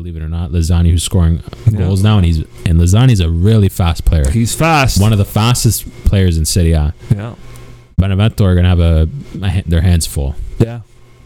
believe 0.00 0.16
it 0.16 0.22
or 0.22 0.28
not, 0.30 0.50
Lasagna, 0.50 0.90
who's 0.90 1.02
scoring 1.02 1.42
Yeah. 1.70 1.78
goals 1.80 2.02
now, 2.02 2.16
and 2.16 2.24
he's 2.24 2.38
and 2.64 2.80
Lasagna's 2.80 3.20
a 3.20 3.28
really 3.28 3.68
fast 3.68 4.04
player 4.06 4.30
He's 4.30 4.54
fast. 4.54 4.98
one 5.00 5.12
of 5.12 5.18
the 5.18 5.24
fastest 5.26 5.84
players 6.04 6.38
in 6.38 6.44
Serie 6.46 6.72
A. 6.72 6.94
yeah. 7.14 7.34
Benevento 7.98 8.44
are 8.46 8.54
going 8.54 8.64
to 8.64 8.68
have 8.70 8.80
a, 8.80 9.08
a 9.42 9.62
their 9.66 9.82
hands 9.82 10.06
full. 10.06 10.34
Yeah. 10.58 10.80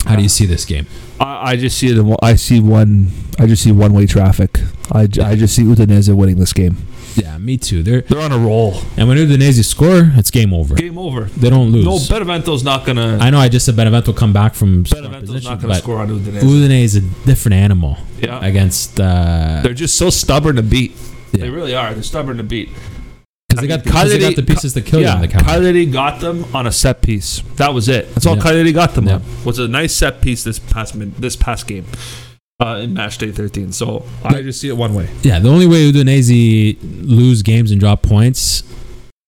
How 0.06 0.16
do 0.16 0.22
you 0.22 0.28
see 0.28 0.44
this 0.44 0.64
game? 0.64 0.86
I, 1.20 1.52
I 1.52 1.56
just 1.56 1.78
see 1.78 1.86
it. 1.88 2.16
I 2.20 2.34
see 2.34 2.58
one. 2.60 3.10
I 3.38 3.46
just 3.46 3.62
see 3.62 3.70
one 3.72 3.94
way 3.94 4.06
traffic. 4.06 4.58
I, 4.90 5.02
I 5.02 5.36
just 5.36 5.54
see 5.54 5.62
Udinese 5.62 6.12
winning 6.14 6.38
this 6.38 6.52
game. 6.52 6.76
Yeah, 7.16 7.38
me 7.38 7.56
too. 7.56 7.82
They're 7.82 8.00
They're 8.00 8.20
on 8.20 8.32
a 8.32 8.38
roll. 8.38 8.74
and 8.96 9.08
when 9.08 9.16
Udinese 9.16 9.64
score, 9.64 10.12
it's 10.16 10.30
game 10.30 10.52
over. 10.52 10.74
Game 10.74 10.98
over. 10.98 11.24
They 11.24 11.50
don't 11.50 11.70
lose. 11.70 11.84
No, 11.84 11.98
Benevento's 11.98 12.64
not 12.64 12.84
gonna. 12.84 13.18
I 13.20 13.30
know. 13.30 13.38
I 13.38 13.48
just 13.48 13.66
said 13.66 13.76
Benevento 13.76 14.12
come 14.12 14.32
back 14.32 14.54
from 14.54 14.84
Benevento's 14.84 15.44
not 15.44 15.60
gonna 15.60 15.74
but 15.74 15.82
score 15.82 15.98
on 15.98 16.08
Udinese. 16.08 16.42
Udine 16.42 16.82
is 16.82 16.96
a 16.96 17.00
different 17.00 17.54
animal 17.54 17.96
yeah. 18.20 18.44
against 18.44 19.00
uh, 19.00 19.60
They're 19.62 19.74
just 19.74 19.96
so 19.96 20.10
stubborn 20.10 20.56
to 20.56 20.62
beat. 20.62 20.92
Yeah. 21.32 21.42
They 21.42 21.50
really 21.50 21.74
are. 21.74 21.92
They're 21.94 22.02
stubborn 22.02 22.36
to 22.38 22.42
beat. 22.42 22.70
because 23.48 23.60
they 23.60 23.68
got 23.68 23.84
they 23.84 24.18
got 24.18 24.36
the 24.36 24.42
pieces 24.42 24.72
to 24.74 24.80
kill 24.80 25.00
you 25.00 25.06
yeah, 25.06 25.14
on 25.14 25.20
the. 25.20 25.28
Cagliari 25.28 25.86
got 25.86 26.20
them 26.20 26.44
on 26.54 26.66
a 26.66 26.72
set 26.72 27.02
piece. 27.02 27.42
That 27.56 27.74
was 27.74 27.88
it. 27.88 28.12
That's 28.14 28.26
all 28.26 28.36
Yeah. 28.36 28.42
Cagliari 28.42 28.72
got 28.72 28.94
them 28.94 29.06
Yeah. 29.06 29.14
on. 29.14 29.22
Was 29.44 29.58
a 29.58 29.68
nice 29.68 29.94
set 29.94 30.20
piece 30.20 30.42
this 30.42 30.58
past 30.58 30.94
this 31.20 31.36
past 31.36 31.66
game 31.66 31.86
uh, 32.60 32.80
in 32.82 32.94
match 32.94 33.18
day 33.18 33.30
13. 33.32 33.72
So 33.72 34.04
I 34.24 34.42
just 34.42 34.60
see 34.60 34.68
it 34.68 34.76
one 34.76 34.94
way. 34.94 35.08
Yeah, 35.22 35.38
the 35.38 35.48
only 35.48 35.66
way 35.66 35.90
Udinese 35.90 36.76
lose 37.02 37.42
games 37.42 37.70
and 37.70 37.80
drop 37.80 38.02
points, 38.02 38.62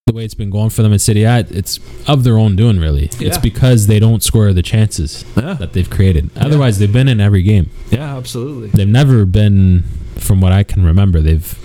the 0.07 0.13
way 0.13 0.25
it's 0.25 0.35
been 0.35 0.51
going 0.51 0.71
for 0.71 0.83
them 0.83 0.93
in 0.93 0.99
Serie 0.99 1.25
A 1.25 1.39
it's 1.51 1.81
of 2.09 2.23
their 2.25 2.39
own 2.39 2.55
doing, 2.57 2.79
really. 2.79 3.11
It's 3.21 3.39
because 3.39 3.89
they 3.89 3.99
don't 3.99 4.23
score 4.23 4.53
the 4.53 4.63
chances 4.63 5.25
Yeah. 5.37 5.55
that 5.55 5.73
they've 5.73 5.91
created. 5.91 6.31
Otherwise, 6.37 6.79
they've 6.79 6.93
been 6.93 7.09
in 7.09 7.21
every 7.21 7.43
game. 7.43 7.71
Yeah, 7.91 8.17
absolutely. 8.17 8.69
They've 8.69 8.87
never 8.89 9.25
been, 9.25 9.83
from 10.17 10.41
what 10.41 10.53
I 10.53 10.63
can 10.63 10.85
remember, 10.85 11.21
they've 11.21 11.59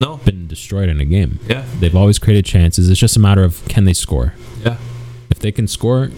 No. 0.00 0.18
been 0.24 0.46
destroyed 0.46 0.88
in 0.88 1.00
a 1.00 1.04
game. 1.04 1.40
Yeah. 1.48 1.64
They've 1.80 1.94
always 1.96 2.18
created 2.20 2.44
chances. 2.44 2.88
It's 2.88 3.00
just 3.00 3.16
a 3.16 3.20
matter 3.20 3.42
of 3.42 3.64
can 3.68 3.84
they 3.84 3.92
score. 3.92 4.34
Yeah. 4.64 4.76
If 5.30 5.40
they 5.40 5.50
can 5.50 5.66
score, 5.66 6.10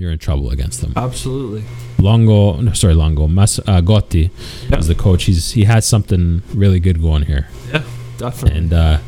you're 0.00 0.10
in 0.12 0.18
trouble 0.18 0.50
against 0.50 0.80
them. 0.80 0.92
Absolutely. 0.96 1.64
Longo, 1.98 2.60
no, 2.60 2.72
sorry, 2.72 2.94
Longo, 2.94 3.26
Mas, 3.28 3.58
uh, 3.60 3.80
Gotti 3.80 4.30
Yeah. 4.70 4.78
is 4.78 4.86
the 4.86 4.94
coach. 4.94 5.24
He's 5.24 5.52
he 5.52 5.64
has 5.64 5.86
something 5.86 6.42
really 6.54 6.80
good 6.80 7.00
going 7.02 7.22
here. 7.24 7.48
Yeah, 7.72 7.82
definitely. 8.18 8.58
And 8.58 8.72
uh, 8.72 8.98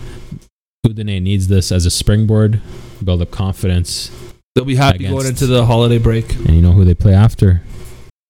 Udine 0.86 1.22
needs 1.22 1.48
this 1.48 1.70
as 1.72 1.86
a 1.86 1.90
springboard, 1.90 2.60
build 3.04 3.22
up 3.22 3.30
confidence. 3.30 4.10
They'll 4.54 4.64
be 4.64 4.76
happy 4.76 4.96
against- 5.04 5.12
going 5.12 5.26
into 5.28 5.46
the 5.46 5.66
holiday 5.66 5.98
break. 5.98 6.34
And 6.34 6.50
you 6.56 6.62
know 6.62 6.72
who 6.72 6.84
they 6.84 6.94
play 6.94 7.14
after 7.14 7.62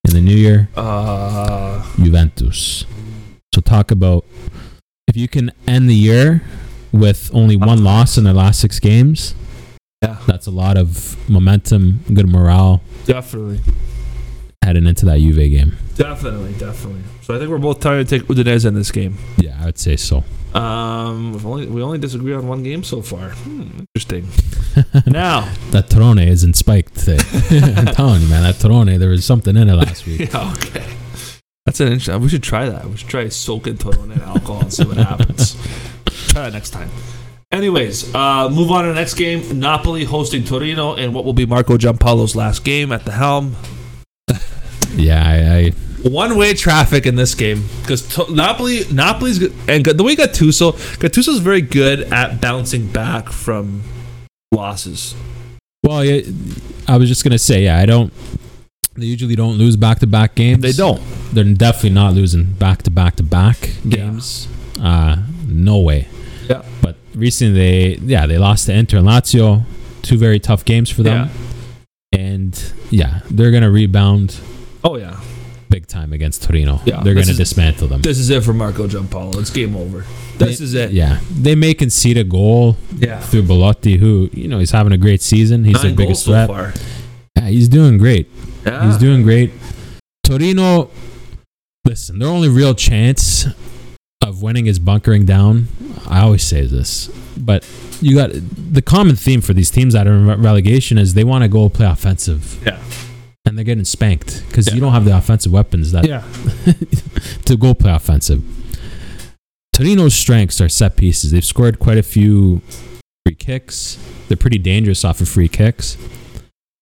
in 0.07 0.12
the 0.15 0.20
new 0.20 0.37
year? 0.37 0.69
Uh, 0.77 1.82
Juventus. 1.97 2.85
So 3.55 3.61
talk 3.61 3.91
about 3.91 4.24
if 5.09 5.16
you 5.16 5.27
can 5.28 5.51
end 5.66 5.89
the 5.89 5.95
year 5.95 6.43
with 6.93 7.31
only 7.32 7.57
one 7.57 7.82
loss 7.82 8.19
in 8.19 8.24
their 8.24 8.35
last 8.35 8.61
six 8.61 8.78
games. 8.78 9.35
Yeah. 10.02 10.16
that's 10.27 10.47
a 10.47 10.51
lot 10.51 10.78
of 10.78 11.16
momentum, 11.28 12.01
good 12.14 12.27
morale 12.27 12.81
definitely. 13.05 13.60
heading 14.64 14.86
into 14.86 15.05
that 15.05 15.18
Juve 15.20 15.36
game. 15.36 15.77
Definitely, 15.94 16.55
definitely. 16.55 17.02
So 17.20 17.35
I 17.35 17.39
think 17.39 17.51
we're 17.51 17.59
both 17.59 17.81
trying 17.81 18.02
to 18.02 18.18
take 18.18 18.27
Udinese 18.28 18.64
in 18.64 18.72
this 18.72 18.90
game. 18.90 19.18
Yeah, 19.36 19.59
I 19.60 19.66
would 19.66 19.77
say 19.78 19.97
so. 19.97 20.24
Um, 20.55 21.32
we've 21.35 21.44
only, 21.44 21.66
we 21.66 21.82
only 21.82 21.98
disagree 21.98 22.32
on 22.32 22.48
one 22.48 22.62
game 22.62 22.82
so 22.82 23.02
far. 23.02 23.28
Hmm, 23.31 23.81
interesting. 23.94 24.27
now, 25.06 25.43
That 25.72 25.90
Torrone 25.90 26.27
isn't 26.27 26.55
spiked 26.56 26.97
today. 26.97 27.22
I'm 27.77 27.86
telling 27.94 28.22
you, 28.22 28.28
man, 28.28 28.43
that 28.44 28.55
Torrone, 28.55 28.98
there 28.98 29.10
was 29.10 29.27
something 29.27 29.55
in 29.55 29.68
it 29.68 29.74
last 29.74 30.06
week. 30.06 30.20
yeah, 30.32 30.52
okay. 30.52 30.86
That's 31.66 31.78
an 31.81 31.89
interesting. 31.89 32.20
We 32.22 32.31
should 32.31 32.43
try 32.43 32.70
that. 32.70 32.86
We 32.86 32.97
should 32.97 33.09
try 33.09 33.28
soaking 33.28 33.77
Torrone 33.77 34.14
in 34.16 34.22
alcohol 34.22 34.60
and 34.62 34.72
see 34.72 34.85
what 34.85 34.97
happens. 34.97 35.55
try 36.32 36.44
that 36.44 36.55
next 36.55 36.70
time. 36.70 36.89
Anyways, 37.52 38.14
uh, 38.14 38.48
move 38.48 38.70
on 38.70 38.85
to 38.85 38.89
the 38.90 38.94
next 38.94 39.14
game. 39.14 39.59
Napoli 39.59 40.05
hosting 40.05 40.44
Torino 40.44 40.94
and 40.94 41.12
what 41.12 41.24
will 41.24 41.32
be 41.32 41.47
Marco 41.47 41.77
Giampaolo's 41.77 42.36
last 42.36 42.64
game 42.64 42.93
at 42.93 43.05
the 43.05 43.12
helm. 43.12 43.56
Yeah, 44.97 45.22
I, 45.24 45.56
I 45.56 46.09
One 46.09 46.36
way 46.36 46.52
traffic 46.52 47.06
in 47.06 47.14
this 47.14 47.36
game 47.36 47.64
because 47.81 48.02
to- 48.16 48.35
Napoli, 48.35 48.81
Napoli's 48.93 49.40
and 49.68 49.85
the 49.86 50.02
way 50.02 50.16
Gattuso, 50.16 50.72
Gattuso's 50.98 51.39
very 51.39 51.60
good 51.60 52.12
at 52.12 52.40
bouncing 52.40 52.89
back 52.89 53.28
from 53.28 53.85
losses. 54.51 55.14
well, 55.86 56.05
yeah, 56.05 56.22
I 56.89 56.97
was 56.97 57.09
just 57.09 57.22
gonna 57.22 57.39
say, 57.39 57.62
yeah, 57.64 57.78
I 57.78 57.86
don't. 57.86 58.12
They 58.94 59.06
usually 59.06 59.36
don't 59.36 59.59
lose 59.59 59.77
back 59.77 60.01
to 60.01 60.09
back 60.09 60.35
games. 60.35 60.60
They 60.60 60.72
don't. 60.72 61.01
They're 61.32 61.44
definitely 61.44 61.90
not 61.90 62.14
losing 62.14 62.44
back 62.55 62.82
to 62.82 62.90
back 62.90 63.14
to 63.16 63.22
back 63.22 63.70
Yeah. 63.85 63.97
games. 63.98 64.48
Uh, 64.82 65.18
no 65.47 65.78
way. 65.78 66.09
Yeah. 67.12 67.20
Recently, 67.20 67.97
they 67.97 67.99
yeah 68.05 68.27
they 68.27 68.39
lost 68.39 68.66
to 68.66 68.73
Inter 68.74 68.99
and 68.99 69.07
Lazio, 69.07 69.62
two 70.03 70.16
very 70.16 70.39
tough 70.41 70.65
games 70.65 70.91
for 70.91 71.03
them. 71.03 71.31
And 72.12 72.73
yeah, 72.91 73.20
they're 73.31 73.51
gonna 73.51 73.70
rebound 73.70 74.39
Oh 74.82 74.97
yeah. 74.97 75.20
big 75.69 75.87
time 75.87 76.12
against 76.12 76.43
Torino. 76.43 76.81
Yeah, 76.85 77.03
they're 77.03 77.15
gonna 77.15 77.31
is- 77.31 77.37
dismantle 77.37 77.89
them. 77.89 78.03
This 78.03 78.19
is 78.19 78.31
it 78.31 78.43
for 78.43 78.53
Marco 78.53 78.89
Giampaolo. 78.89 79.39
It's 79.41 79.51
game 79.51 79.77
over. 79.77 80.05
This 80.39 80.59
They- 80.59 80.65
is 80.65 80.74
it. 80.74 80.93
Yeah, 80.93 81.20
they 81.31 81.55
may 81.55 81.74
concede 81.74 82.16
a 82.19 82.24
goal 82.24 82.77
Yeah. 82.99 83.20
through 83.20 83.43
Belotti, 83.43 83.97
who 83.99 84.31
you 84.32 84.49
know 84.49 84.59
he's 84.59 84.73
having 84.73 84.93
a 84.93 84.99
great 84.99 85.23
season. 85.23 85.65
He's 85.65 85.81
their 85.82 85.95
biggest 85.95 86.24
threat. 86.24 86.49
so 86.49 86.55
far. 86.55 86.74
Yeah, 87.37 87.49
he's 87.49 87.69
doing 87.69 87.99
great. 87.99 88.28
Yeah. 88.66 88.87
He's 88.87 88.99
doing 88.99 89.23
great. 89.23 89.53
Torino, 90.24 90.91
listen, 91.85 92.19
their 92.19 92.28
only 92.28 92.49
real 92.49 92.74
chance 92.74 93.47
of 94.31 94.43
winning 94.43 94.66
is 94.66 94.78
bunkering 94.78 95.27
down. 95.27 95.69
I 96.09 96.20
always 96.23 96.43
say 96.43 96.65
this, 96.66 97.09
but 97.36 97.69
you 98.01 98.15
got 98.16 98.31
the 98.32 98.81
common 98.82 99.16
theme 99.16 99.40
for 99.40 99.52
these 99.52 99.70
teams 99.70 99.93
that 99.94 100.07
are 100.07 100.12
in 100.12 100.27
relegation 100.43 100.97
is 100.98 101.15
they 101.15 101.24
want 101.24 101.43
to 101.43 101.48
go 101.48 101.69
play 101.69 101.86
offensive, 101.86 102.62
Yeah. 102.65 102.78
and 103.44 103.59
they're 103.59 103.65
getting 103.65 103.85
spanked 103.85 104.44
because 104.48 104.69
Yeah. 104.69 104.74
you 104.74 104.81
don't 104.81 104.93
have 104.93 105.05
the 105.05 105.16
offensive 105.16 105.52
weapons 105.52 105.93
that 105.93 106.07
Yeah. 106.07 106.23
to 107.44 107.57
go 107.57 107.74
play 107.74 107.93
offensive. 107.93 108.43
Torino's 109.74 110.15
strengths 110.15 110.61
are 110.61 110.69
set 110.69 110.97
pieces. 110.97 111.31
They've 111.31 111.44
scored 111.44 111.78
quite 111.78 111.98
a 111.98 112.02
few 112.02 112.61
free 113.27 113.35
kicks. 113.35 113.98
They're 114.28 114.36
pretty 114.36 114.59
dangerous 114.59 115.05
off 115.05 115.20
of 115.20 115.28
free 115.28 115.48
kicks. 115.48 115.97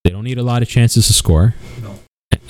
They 0.05 0.11
don't 0.11 0.25
need 0.25 0.39
a 0.39 0.43
lot 0.43 0.63
of 0.63 0.69
chances 0.69 1.07
to 1.07 1.13
score. 1.13 1.55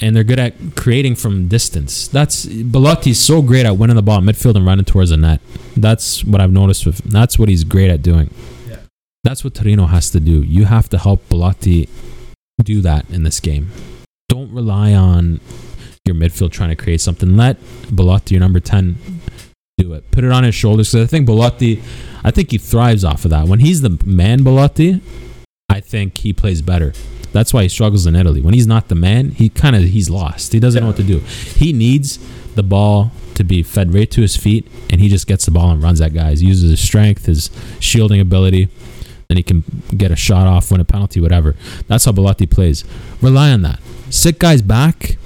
And 0.01 0.15
they're 0.15 0.25
good 0.25 0.39
at 0.39 0.55
creating 0.77 1.17
from 1.17 1.49
distance. 1.49 2.09
That's 2.09 2.47
Belotti's 2.47 3.19
so 3.19 3.43
great 3.43 3.67
at 3.67 3.77
winning 3.77 3.97
the 3.97 4.03
ball 4.03 4.19
in 4.19 4.25
midfield 4.25 4.55
and 4.55 4.65
running 4.65 4.85
towards 4.85 5.11
the 5.11 5.17
net. 5.17 5.41
That's 5.77 6.25
what 6.25 6.41
I've 6.41 6.53
noticed 6.53 6.87
with 6.87 7.05
him. 7.05 7.11
That's 7.11 7.39
what 7.39 7.49
he's 7.49 7.65
great 7.65 7.91
at 7.91 8.03
doing. 8.03 8.33
Yeah. 8.69 8.79
That's 9.25 9.43
what 9.43 9.55
Torino 9.55 9.87
has 9.87 10.11
to 10.11 10.21
do. 10.21 10.43
You 10.43 10.67
have 10.67 10.89
to 10.91 10.99
help 10.99 11.29
Belotti 11.29 11.89
do 12.63 12.81
that 12.83 13.11
in 13.11 13.25
this 13.25 13.41
game. 13.41 13.71
Don't 14.29 14.53
rely 14.53 14.95
on 14.95 15.41
your 16.05 16.15
midfield 16.15 16.53
trying 16.53 16.71
to 16.71 16.77
create 16.77 17.01
something. 17.01 17.37
Let 17.37 17.57
Belotti, 17.95 18.35
your 18.35 18.41
number 18.41 18.61
10, 18.61 18.99
do 19.79 19.93
it. 19.95 20.11
Put 20.11 20.25
it 20.25 20.31
on 20.31 20.45
his 20.45 20.55
shoulders. 20.55 20.93
Because 20.93 21.07
I 21.07 21.11
think 21.11 21.27
Belotti, 21.27 21.83
I 22.25 22.31
think 22.31 22.51
he 22.51 22.59
thrives 22.59 23.05
off 23.05 23.25
of 23.25 23.31
that. 23.31 23.49
When 23.49 23.61
he's 23.61 23.81
the 23.83 23.99
man 24.05 24.43
Belotti, 24.43 25.01
I 25.69 25.81
think 25.81 26.19
he 26.19 26.33
plays 26.33 26.63
better. 26.63 26.93
That's 27.33 27.53
why 27.53 27.63
he 27.63 27.69
struggles 27.69 28.07
in 28.07 28.17
Italy. 28.17 28.41
When 28.41 28.55
he's 28.55 28.67
not 28.67 28.89
the 28.89 28.95
man, 28.95 29.31
he 29.31 29.49
kind 29.49 29.77
of 29.77 29.83
he's 29.83 30.09
lost. 30.09 30.53
He 30.53 30.61
doesn't 30.61 30.81
know 30.81 30.89
what 30.89 30.97
to 30.97 31.03
do. 31.03 31.19
He 31.19 31.73
needs 31.73 32.19
the 32.55 32.63
ball 32.63 33.13
to 33.35 33.45
be 33.45 33.63
fed 33.63 33.93
right 33.95 34.11
to 34.11 34.21
his 34.23 34.37
feet, 34.37 34.67
and 34.91 35.01
he 35.01 35.09
just 35.09 35.27
gets 35.27 35.45
the 35.45 35.51
ball 35.51 35.71
and 35.71 35.83
runs 35.83 36.01
at 36.01 36.15
guys. 36.15 36.41
He 36.41 36.49
uses 36.49 36.71
his 36.71 36.81
strength, 36.81 37.27
his 37.27 37.51
shielding 37.81 38.21
ability, 38.21 38.69
and 39.29 39.37
he 39.37 39.43
can 39.43 39.63
get 39.97 40.11
a 40.11 40.17
shot 40.17 40.47
off, 40.47 40.71
win 40.71 40.81
a 40.81 40.85
penalty, 40.85 41.21
whatever. 41.21 41.55
That's 41.87 42.07
how 42.07 42.13
Belotti 42.13 42.47
plays. 42.47 42.85
Rely 43.21 43.51
on 43.51 43.63
that. 43.63 43.81
Sit 44.11 44.39
guys 44.39 44.63
back 44.63 45.19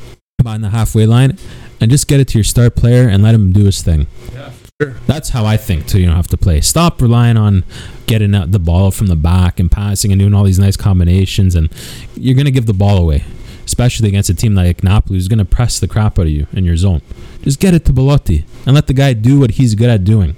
behind 0.42 0.64
the 0.64 0.70
halfway 0.70 1.06
line, 1.06 1.38
and 1.80 1.90
just 1.90 2.08
get 2.08 2.20
it 2.20 2.28
to 2.28 2.38
your 2.38 2.44
star 2.44 2.68
player 2.68 3.08
and 3.08 3.22
let 3.22 3.34
him 3.34 3.52
do 3.52 3.64
his 3.64 3.80
thing. 3.80 4.08
Yeah. 4.32 4.50
Sure. 4.82 4.94
That's 5.06 5.30
how 5.30 5.44
I 5.44 5.56
think 5.56 5.86
to 5.88 6.00
you 6.00 6.06
know 6.06 6.14
have 6.14 6.28
to 6.28 6.36
play. 6.36 6.60
Stop 6.60 7.00
relying 7.00 7.36
on 7.36 7.64
getting 8.06 8.34
out 8.34 8.50
the 8.52 8.58
ball 8.58 8.90
from 8.90 9.06
the 9.06 9.16
back 9.16 9.60
and 9.60 9.70
passing 9.70 10.12
and 10.12 10.18
doing 10.18 10.34
all 10.34 10.44
these 10.44 10.58
nice 10.58 10.76
combinations, 10.76 11.54
and 11.54 11.70
you're 12.16 12.36
gonna 12.36 12.50
give 12.50 12.66
the 12.66 12.74
ball 12.74 12.98
away, 12.98 13.24
especially 13.64 14.08
against 14.08 14.28
a 14.30 14.34
team 14.34 14.54
like 14.54 14.82
Napoli 14.82 15.16
who's 15.16 15.28
gonna 15.28 15.44
press 15.44 15.78
the 15.80 15.88
crap 15.88 16.18
out 16.18 16.26
of 16.26 16.32
you 16.32 16.46
in 16.52 16.64
your 16.64 16.76
zone. 16.76 17.00
Just 17.42 17.60
get 17.60 17.74
it 17.74 17.84
to 17.86 17.92
Belotti 17.92 18.44
and 18.66 18.74
let 18.74 18.86
the 18.86 18.94
guy 18.94 19.12
do 19.12 19.40
what 19.40 19.52
he's 19.52 19.74
good 19.74 19.90
at 19.90 20.04
doing, 20.04 20.34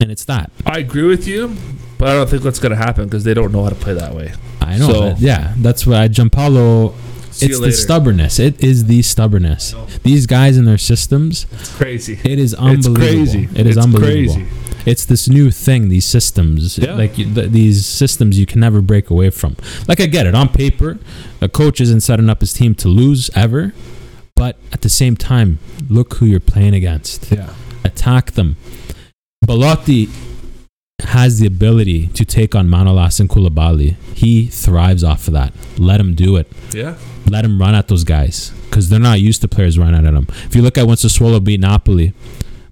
and 0.00 0.10
it's 0.10 0.24
that. 0.26 0.50
I 0.64 0.78
agree 0.78 1.04
with 1.06 1.26
you, 1.26 1.54
but 1.98 2.08
I 2.08 2.12
don't 2.14 2.28
think 2.28 2.42
that's 2.42 2.58
going 2.58 2.70
to 2.70 2.76
happen 2.76 3.04
because 3.04 3.24
they 3.24 3.34
don't 3.34 3.52
know 3.52 3.62
how 3.64 3.68
to 3.70 3.74
play 3.74 3.94
that 3.94 4.14
way. 4.14 4.32
I 4.60 4.78
know. 4.78 4.86
So- 4.86 5.00
that- 5.10 5.20
yeah, 5.20 5.54
that's 5.58 5.86
why 5.86 6.08
Giampaolo. 6.08 6.94
See 7.36 7.46
it's 7.46 7.60
the 7.60 7.72
stubbornness. 7.72 8.38
It 8.38 8.62
is 8.62 8.86
the 8.86 9.02
stubbornness. 9.02 9.74
These 10.02 10.26
guys 10.26 10.56
and 10.56 10.66
their 10.66 10.78
systems. 10.78 11.46
It's 11.52 11.74
crazy. 11.76 12.18
It 12.24 12.38
is 12.38 12.52
It's 12.52 12.60
unbelievable. 12.60 12.96
crazy. 12.96 13.48
It 13.54 13.66
is 13.66 13.76
it's 13.76 13.84
unbelievable. 13.86 14.34
Crazy. 14.34 14.50
it's 14.86 15.04
this 15.04 15.28
new 15.28 15.50
thing 15.50 15.88
these 15.88 16.04
systems 16.06 16.78
Yeah. 16.78 16.94
like 16.94 17.18
you- 17.18 17.32
th- 17.34 17.50
these 17.50 17.84
systems 17.84 18.38
you 18.38 18.46
can 18.46 18.60
never 18.60 18.80
break 18.80 19.10
away 19.10 19.30
from 19.30 19.56
like 19.88 20.00
i 20.00 20.06
get 20.06 20.26
it 20.28 20.34
on 20.36 20.48
paper 20.48 20.96
a 21.40 21.48
coach 21.48 21.80
isn't 21.80 22.02
setting 22.02 22.30
up 22.30 22.40
his 22.40 22.52
team 22.52 22.72
to 22.76 22.86
lose 22.88 23.28
ever 23.34 23.72
but 24.36 24.54
at 24.72 24.82
the 24.82 24.88
same 24.88 25.16
time 25.16 25.58
look 25.90 26.14
who 26.14 26.26
you're 26.26 26.38
playing 26.54 26.72
against 26.72 27.32
Yeah. 27.32 27.50
attack 27.84 28.32
them 28.38 28.54
Belotti 29.44 30.08
has 31.00 31.38
the 31.38 31.46
ability 31.46 32.08
to 32.08 32.24
take 32.24 32.54
on 32.54 32.68
Manolas 32.68 33.20
and 33.20 33.28
Koulibaly. 33.28 33.96
He 34.14 34.46
thrives 34.46 35.04
off 35.04 35.28
of 35.28 35.34
that. 35.34 35.52
Let 35.78 36.00
him 36.00 36.14
do 36.14 36.36
it. 36.36 36.50
Yeah. 36.72 36.96
Let 37.28 37.44
him 37.44 37.60
run 37.60 37.74
at 37.74 37.88
those 37.88 38.04
guys 38.04 38.50
because 38.68 38.88
they're 38.88 38.98
not 39.00 39.20
used 39.20 39.40
to 39.42 39.48
players 39.48 39.78
running 39.78 40.06
at 40.06 40.14
them. 40.14 40.26
If 40.44 40.54
you 40.56 40.62
look 40.62 40.78
at 40.78 40.86
when 40.86 40.96
Sassuolo 40.96 41.42
beat 41.42 41.60
Napoli, 41.60 42.12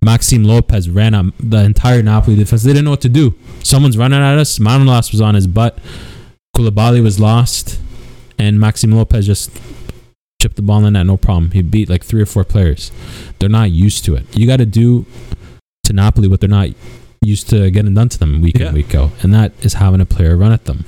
Maxime 0.03 0.45
Lopez 0.45 0.89
ran 0.91 1.15
at 1.15 1.27
the 1.39 1.65
entire 1.65 2.03
Napoli 2.03 2.37
defense. 2.37 2.63
They 2.63 2.73
didn't 2.73 2.85
know 2.85 2.91
what 2.93 3.01
to 3.03 3.09
do. 3.09 3.35
Someone's 3.63 3.97
running 3.97 4.21
at 4.21 4.39
us. 4.39 4.59
Manolas 4.59 5.13
was 5.13 5.21
on 5.21 5.35
his 5.35 5.47
butt. 5.47 5.79
Koulibaly 6.57 7.03
was 7.03 7.19
lost, 7.19 7.81
and 8.39 8.61
Maxime 8.61 8.93
Lopez 8.93 9.27
just 9.27 9.51
chipped 10.41 10.57
the 10.57 10.63
ball 10.63 10.79
in 10.79 10.85
the 10.85 10.91
net, 10.91 11.07
no 11.07 11.17
problem. 11.17 11.51
He 11.51 11.63
beat 11.63 11.89
like 11.89 12.05
three 12.05 12.23
or 12.23 12.27
four 12.27 12.45
players. 12.45 12.93
They're 13.39 13.49
not 13.49 13.71
used 13.71 14.05
to 14.05 14.15
it. 14.15 14.27
You 14.37 14.47
got 14.47 14.59
to 14.59 14.67
do 14.67 15.07
to 15.85 15.93
Napoli 15.93 16.29
what 16.29 16.41
they're 16.41 16.49
not 16.49 16.69
used 17.25 17.49
to 17.51 17.71
getting 17.71 17.95
done 17.95 18.09
to 18.11 18.19
them 18.19 18.41
week 18.41 18.59
Yeah. 18.59 18.69
in 18.69 18.75
week 18.75 18.95
out, 18.95 19.11
and 19.23 19.33
that 19.35 19.53
is 19.63 19.75
having 19.75 20.01
a 20.01 20.07
player 20.07 20.37
run 20.37 20.53
at 20.53 20.65
them. 20.67 20.85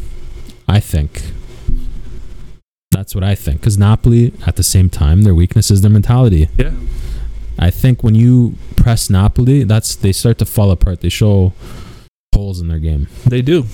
I 0.68 0.80
think. 0.80 1.32
That's 2.90 3.14
what 3.14 3.24
I 3.24 3.34
think. 3.34 3.60
Because 3.60 3.76
Napoli, 3.78 4.32
at 4.46 4.56
the 4.56 4.62
same 4.62 4.88
time, 4.88 5.22
their 5.22 5.34
weakness 5.34 5.70
is 5.70 5.80
their 5.82 5.90
mentality. 5.90 6.48
Yeah. 6.58 6.72
I 7.58 7.70
think 7.70 8.02
when 8.02 8.14
you 8.14 8.56
press 8.76 9.08
Napoli, 9.10 9.64
that's 9.64 9.94
they 9.96 10.12
start 10.12 10.38
to 10.38 10.44
fall 10.46 10.70
apart. 10.70 11.00
They 11.00 11.08
show 11.08 11.52
holes 12.34 12.60
in 12.60 12.68
their 12.68 12.78
game. 12.78 13.08
They 13.26 13.42
do. 13.42 13.66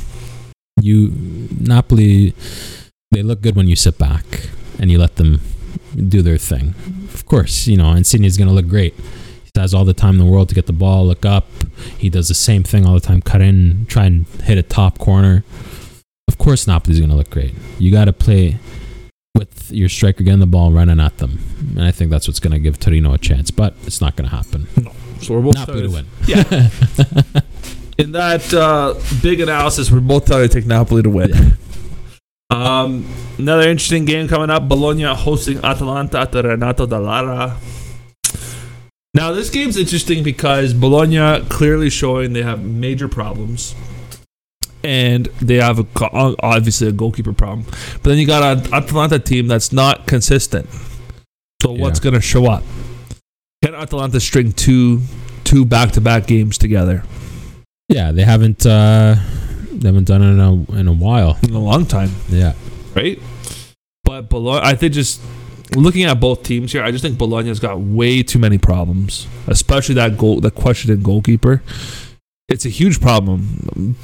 You 0.81 1.13
Napoli, 1.61 2.35
they 3.11 3.23
look 3.23 3.43
good 3.43 3.57
when 3.57 3.69
you 3.69 3.77
sit 3.77 3.99
back 3.99 4.25
and 4.79 4.91
you 4.91 4.99
let 4.99 5.17
them 5.17 5.41
do 5.97 6.23
their 6.23 6.39
thing. 6.39 6.75
Of 7.13 7.27
course, 7.27 7.67
you 7.67 7.77
know 7.77 7.95
Insigne's 7.95 8.37
going 8.37 8.49
to 8.49 8.55
look 8.55 8.69
great. 8.69 8.95
Has 9.55 9.75
all 9.75 9.85
the 9.85 9.93
time 9.93 10.15
in 10.15 10.19
the 10.19 10.31
world 10.31 10.49
to 10.49 10.55
get 10.55 10.67
the 10.67 10.73
ball, 10.73 11.07
look 11.07 11.27
up. 11.27 11.47
He 11.99 12.09
does 12.09 12.29
the 12.29 12.35
same 12.35 12.63
thing 12.63 12.87
all 12.87 12.95
the 12.95 13.01
time, 13.01 13.21
cut 13.21 13.43
in, 13.43 13.85
try 13.87 14.07
and 14.07 14.27
hit 14.45 14.57
a 14.57 14.63
top 14.63 14.99
corner. 14.99 15.45
Of 16.27 16.39
course, 16.39 16.67
Napoli's 16.67 16.99
going 16.99 17.11
to 17.11 17.17
look 17.17 17.29
great. 17.29 17.55
You 17.79 17.93
got 17.93 18.07
to 18.07 18.15
play 18.15 18.57
with 19.37 19.71
your 19.71 19.91
striker 19.91 20.25
getting 20.25 20.41
the 20.41 20.47
ball, 20.47 20.73
running 20.73 20.99
at 21.01 21.19
them, 21.19 21.39
and 21.77 21.85
I 21.85 21.91
think 21.91 22.11
that's 22.11 22.27
what's 22.27 22.41
going 22.41 22.55
to 22.55 22.59
give 22.59 22.81
Torino 22.81 23.13
a 23.13 23.19
chance. 23.19 23.51
But 23.51 23.75
it's 23.85 24.01
not 24.01 24.17
going 24.17 24.31
to 24.31 24.35
happen. 24.35 24.67
So 25.21 25.35
we're 25.35 25.43
both 25.43 25.55
Napoli 25.55 25.83
to 25.83 25.89
win. 25.89 26.07
Yeah. 26.27 26.43
In 27.99 28.13
that 28.13 28.53
uh, 28.55 28.95
big 29.23 29.41
analysis, 29.41 29.91
we're 29.91 30.01
both 30.01 30.31
you 30.31 30.39
to 30.39 30.49
take 30.49 30.67
Napoli 30.67 31.03
to 31.03 31.11
win. 31.11 31.59
Um, 32.51 33.07
another 33.39 33.69
interesting 33.69 34.05
game 34.05 34.29
coming 34.29 34.51
up: 34.51 34.69
Bologna 34.69 35.05
hosting 35.05 35.59
Atalanta 35.65 36.21
at 36.21 36.33
the 36.33 36.43
Renato 36.43 36.87
Dall'Ara. 36.87 37.57
Now, 39.15 39.33
this 39.33 39.51
game's 39.51 39.77
interesting 39.77 40.23
because 40.23 40.73
Bologna 40.73 41.45
clearly 41.49 41.91
showing 41.91 42.33
they 42.33 42.43
have 42.43 42.65
major 42.65 43.09
problems, 43.09 43.75
and 44.83 45.27
they 45.41 45.57
have 45.57 45.79
a, 45.81 45.87
obviously 46.43 46.89
a 46.89 46.93
goalkeeper 46.93 47.35
problem. 47.35 47.67
But 47.67 48.05
then 48.05 48.19
you 48.19 48.27
got 48.27 48.43
an 48.67 48.73
Atalanta 48.73 49.19
team 49.19 49.49
that's 49.49 49.71
not 49.73 50.07
consistent. 50.07 50.69
So 51.63 51.73
what's 51.73 52.01
going 52.01 52.15
to 52.15 52.21
show 52.21 52.47
up? 52.51 52.63
Can 53.63 53.75
Atalanta 53.75 54.19
string 54.19 54.53
two 54.53 55.03
two 55.45 55.65
back 55.65 55.93
to 55.93 56.01
back 56.01 56.27
games 56.27 56.57
together 56.59 57.05
Yeah, 57.89 58.11
they 58.13 58.23
haven't 58.25 58.67
uh, 58.67 59.17
they 59.71 59.89
haven't 59.89 60.05
done 60.05 60.23
it 60.23 60.31
in 60.33 60.41
a 60.41 60.79
in 60.81 60.89
a 60.89 60.93
while. 60.93 61.39
in 61.43 61.55
a 61.55 61.61
long 61.61 61.87
time, 61.87 62.11
Yeah, 62.29 62.55
right? 62.97 63.21
But 64.05 64.29
Bologna, 64.29 64.67
I 64.67 64.75
think 64.75 64.95
just 64.95 65.21
looking 65.77 66.05
at 66.05 66.21
both 66.21 66.43
teams 66.43 66.73
here, 66.73 66.83
I 66.83 66.91
just 66.91 67.03
think 67.03 67.19
Bologna's 67.19 67.61
got 67.61 67.81
way 67.81 68.23
too 68.23 68.39
many 68.39 68.59
problems, 68.59 69.27
especially 69.47 69.95
that 69.97 70.19
goal, 70.19 70.41
the 70.41 70.51
questioned 70.51 71.03
goalkeeper. 71.05 71.63
It's 72.49 72.67
a 72.67 72.69
huge 72.69 73.01
problem. 73.01 73.97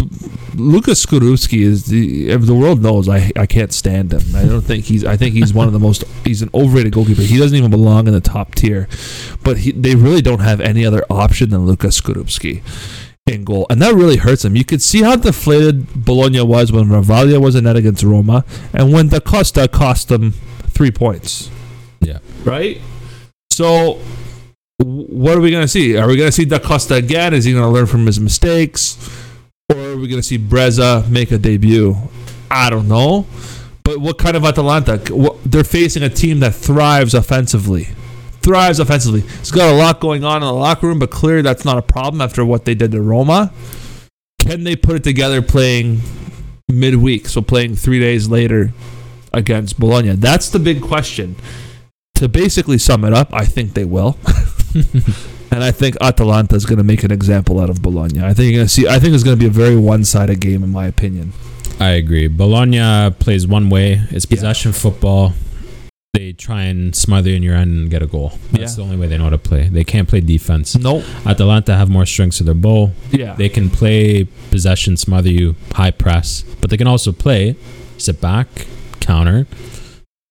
Lucas 0.54 1.04
Skorupski 1.04 1.60
is 1.60 1.86
the 1.86 2.30
if 2.30 2.46
the 2.46 2.54
world 2.54 2.82
knows 2.82 3.08
I 3.08 3.30
I 3.36 3.44
can't 3.44 3.72
stand 3.72 4.12
him. 4.12 4.34
I 4.34 4.46
don't 4.46 4.62
think 4.62 4.84
he's 4.84 5.04
I 5.04 5.16
think 5.16 5.34
he's 5.34 5.52
one 5.52 5.66
of 5.66 5.74
the 5.74 5.78
most 5.78 6.04
he's 6.24 6.40
an 6.40 6.48
overrated 6.54 6.92
goalkeeper. 6.92 7.20
He 7.20 7.36
doesn't 7.36 7.56
even 7.56 7.70
belong 7.70 8.06
in 8.06 8.14
the 8.14 8.20
top 8.20 8.54
tier. 8.54 8.88
But 9.44 9.58
he, 9.58 9.72
they 9.72 9.96
really 9.96 10.22
don't 10.22 10.40
have 10.40 10.60
any 10.60 10.86
other 10.86 11.04
option 11.10 11.50
than 11.50 11.66
Lucas 11.66 12.00
Skorupski 12.00 12.62
in 13.26 13.44
goal. 13.44 13.66
And 13.68 13.82
that 13.82 13.94
really 13.94 14.16
hurts 14.16 14.44
him. 14.44 14.56
You 14.56 14.64
could 14.64 14.80
see 14.80 15.02
how 15.02 15.16
deflated 15.16 16.04
Bologna 16.04 16.40
was 16.40 16.72
when 16.72 16.86
Ravaglia 16.86 17.42
was 17.42 17.54
in 17.54 17.64
net 17.64 17.76
against 17.76 18.02
Roma 18.02 18.44
and 18.72 18.92
when 18.92 19.08
Da 19.08 19.20
Costa 19.20 19.68
cost 19.68 20.08
them 20.08 20.32
three 20.70 20.90
points. 20.90 21.50
Yeah. 22.00 22.18
Right? 22.44 22.80
So, 23.50 24.00
what 24.78 25.36
are 25.36 25.40
we 25.40 25.50
going 25.50 25.64
to 25.64 25.68
see? 25.68 25.96
Are 25.96 26.06
we 26.06 26.16
going 26.16 26.28
to 26.28 26.32
see 26.32 26.44
Da 26.44 26.58
Costa 26.58 26.94
again? 26.94 27.34
Is 27.34 27.44
he 27.44 27.52
going 27.52 27.64
to 27.64 27.70
learn 27.70 27.86
from 27.86 28.06
his 28.06 28.20
mistakes? 28.20 28.96
Or 29.70 29.78
are 29.78 29.96
we 29.96 30.08
going 30.08 30.20
to 30.20 30.26
see 30.26 30.38
Breza 30.38 31.08
make 31.10 31.32
a 31.32 31.38
debut? 31.38 31.96
I 32.50 32.70
don't 32.70 32.88
know. 32.88 33.26
But 33.84 34.00
what 34.00 34.18
kind 34.18 34.36
of 34.36 34.44
Atalanta? 34.44 34.98
They're 35.44 35.64
facing 35.64 36.02
a 36.02 36.08
team 36.08 36.40
that 36.40 36.54
thrives 36.54 37.14
offensively. 37.14 37.88
Thrives 38.40 38.78
offensively. 38.78 39.24
It's 39.40 39.50
got 39.50 39.72
a 39.72 39.76
lot 39.76 39.98
going 40.00 40.24
on 40.24 40.36
in 40.36 40.46
the 40.46 40.52
locker 40.52 40.86
room, 40.86 40.98
but 40.98 41.10
clearly 41.10 41.42
that's 41.42 41.64
not 41.64 41.78
a 41.78 41.82
problem 41.82 42.20
after 42.20 42.44
what 42.44 42.64
they 42.64 42.74
did 42.74 42.92
to 42.92 43.02
Roma. 43.02 43.52
Can 44.40 44.64
they 44.64 44.76
put 44.76 44.96
it 44.96 45.04
together 45.04 45.42
playing 45.42 46.00
midweek? 46.68 47.28
So 47.28 47.42
playing 47.42 47.76
three 47.76 47.98
days 47.98 48.28
later 48.28 48.72
against 49.32 49.78
Bologna? 49.78 50.10
That's 50.10 50.48
the 50.50 50.58
big 50.58 50.80
question. 50.80 51.36
To 52.18 52.28
basically 52.28 52.78
sum 52.78 53.04
it 53.04 53.12
up, 53.12 53.32
I 53.32 53.44
think 53.44 53.74
they 53.74 53.84
will. 53.84 54.18
And 55.50 55.64
I 55.64 55.70
think 55.70 55.96
Atalanta 56.02 56.56
is 56.56 56.66
going 56.66 56.76
to 56.76 56.84
make 56.84 57.04
an 57.04 57.10
example 57.10 57.58
out 57.58 57.70
of 57.70 57.80
Bologna. 57.80 58.20
I 58.22 58.34
think 58.34 58.50
you're 58.52 58.58
going 58.58 58.66
to 58.66 58.72
see. 58.72 58.86
I 58.86 58.98
think 58.98 59.14
it's 59.14 59.24
going 59.24 59.34
to 59.38 59.40
be 59.40 59.46
a 59.48 59.50
very 59.64 59.76
one-sided 59.78 60.40
game, 60.42 60.62
in 60.62 60.68
my 60.70 60.84
opinion. 60.86 61.32
I 61.80 61.92
agree. 61.92 62.28
Bologna 62.28 63.10
plays 63.18 63.46
one 63.46 63.70
way. 63.70 64.02
It's 64.10 64.26
Yeah. 64.28 64.36
possession 64.36 64.72
football. 64.72 65.32
They 66.12 66.34
try 66.34 66.64
and 66.64 66.94
smother 66.94 67.30
you 67.30 67.36
in 67.36 67.42
your 67.42 67.56
end 67.56 67.72
and 67.78 67.90
get 67.90 68.02
a 68.02 68.06
goal. 68.06 68.32
That's 68.52 68.72
Yeah. 68.72 68.76
the 68.76 68.82
only 68.82 68.96
way 68.98 69.06
they 69.06 69.16
know 69.16 69.24
how 69.24 69.30
to 69.30 69.38
play. 69.38 69.70
They 69.72 69.84
can't 69.84 70.06
play 70.06 70.20
defense. 70.20 70.76
Nope. 70.76 71.02
Atalanta 71.24 71.74
have 71.76 71.88
more 71.88 72.04
strings 72.04 72.36
to 72.38 72.44
their 72.44 72.54
bow. 72.54 72.90
Yeah. 73.10 73.34
They 73.34 73.48
can 73.48 73.70
play 73.70 74.24
possession, 74.50 74.98
smother 74.98 75.30
you, 75.30 75.54
high 75.72 75.92
press, 75.92 76.44
but 76.60 76.68
they 76.68 76.76
can 76.76 76.86
also 76.86 77.10
play 77.10 77.56
sit 77.96 78.20
back, 78.20 78.66
counter, 79.00 79.46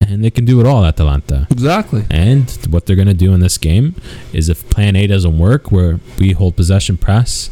and 0.07 0.23
they 0.23 0.29
can 0.31 0.45
do 0.45 0.59
it 0.59 0.65
all. 0.65 0.85
Atalanta. 0.85 1.47
exactly. 1.51 2.05
And 2.09 2.49
what 2.69 2.85
they're 2.85 2.95
going 2.95 3.07
to 3.07 3.13
do 3.13 3.33
in 3.33 3.39
this 3.39 3.57
game 3.57 3.95
is 4.33 4.49
if 4.49 4.69
plan 4.69 4.95
A 4.95 5.07
doesn't 5.07 5.37
work, 5.37 5.71
where 5.71 5.99
we 6.19 6.31
hold 6.31 6.55
possession 6.55 6.97
press 6.97 7.49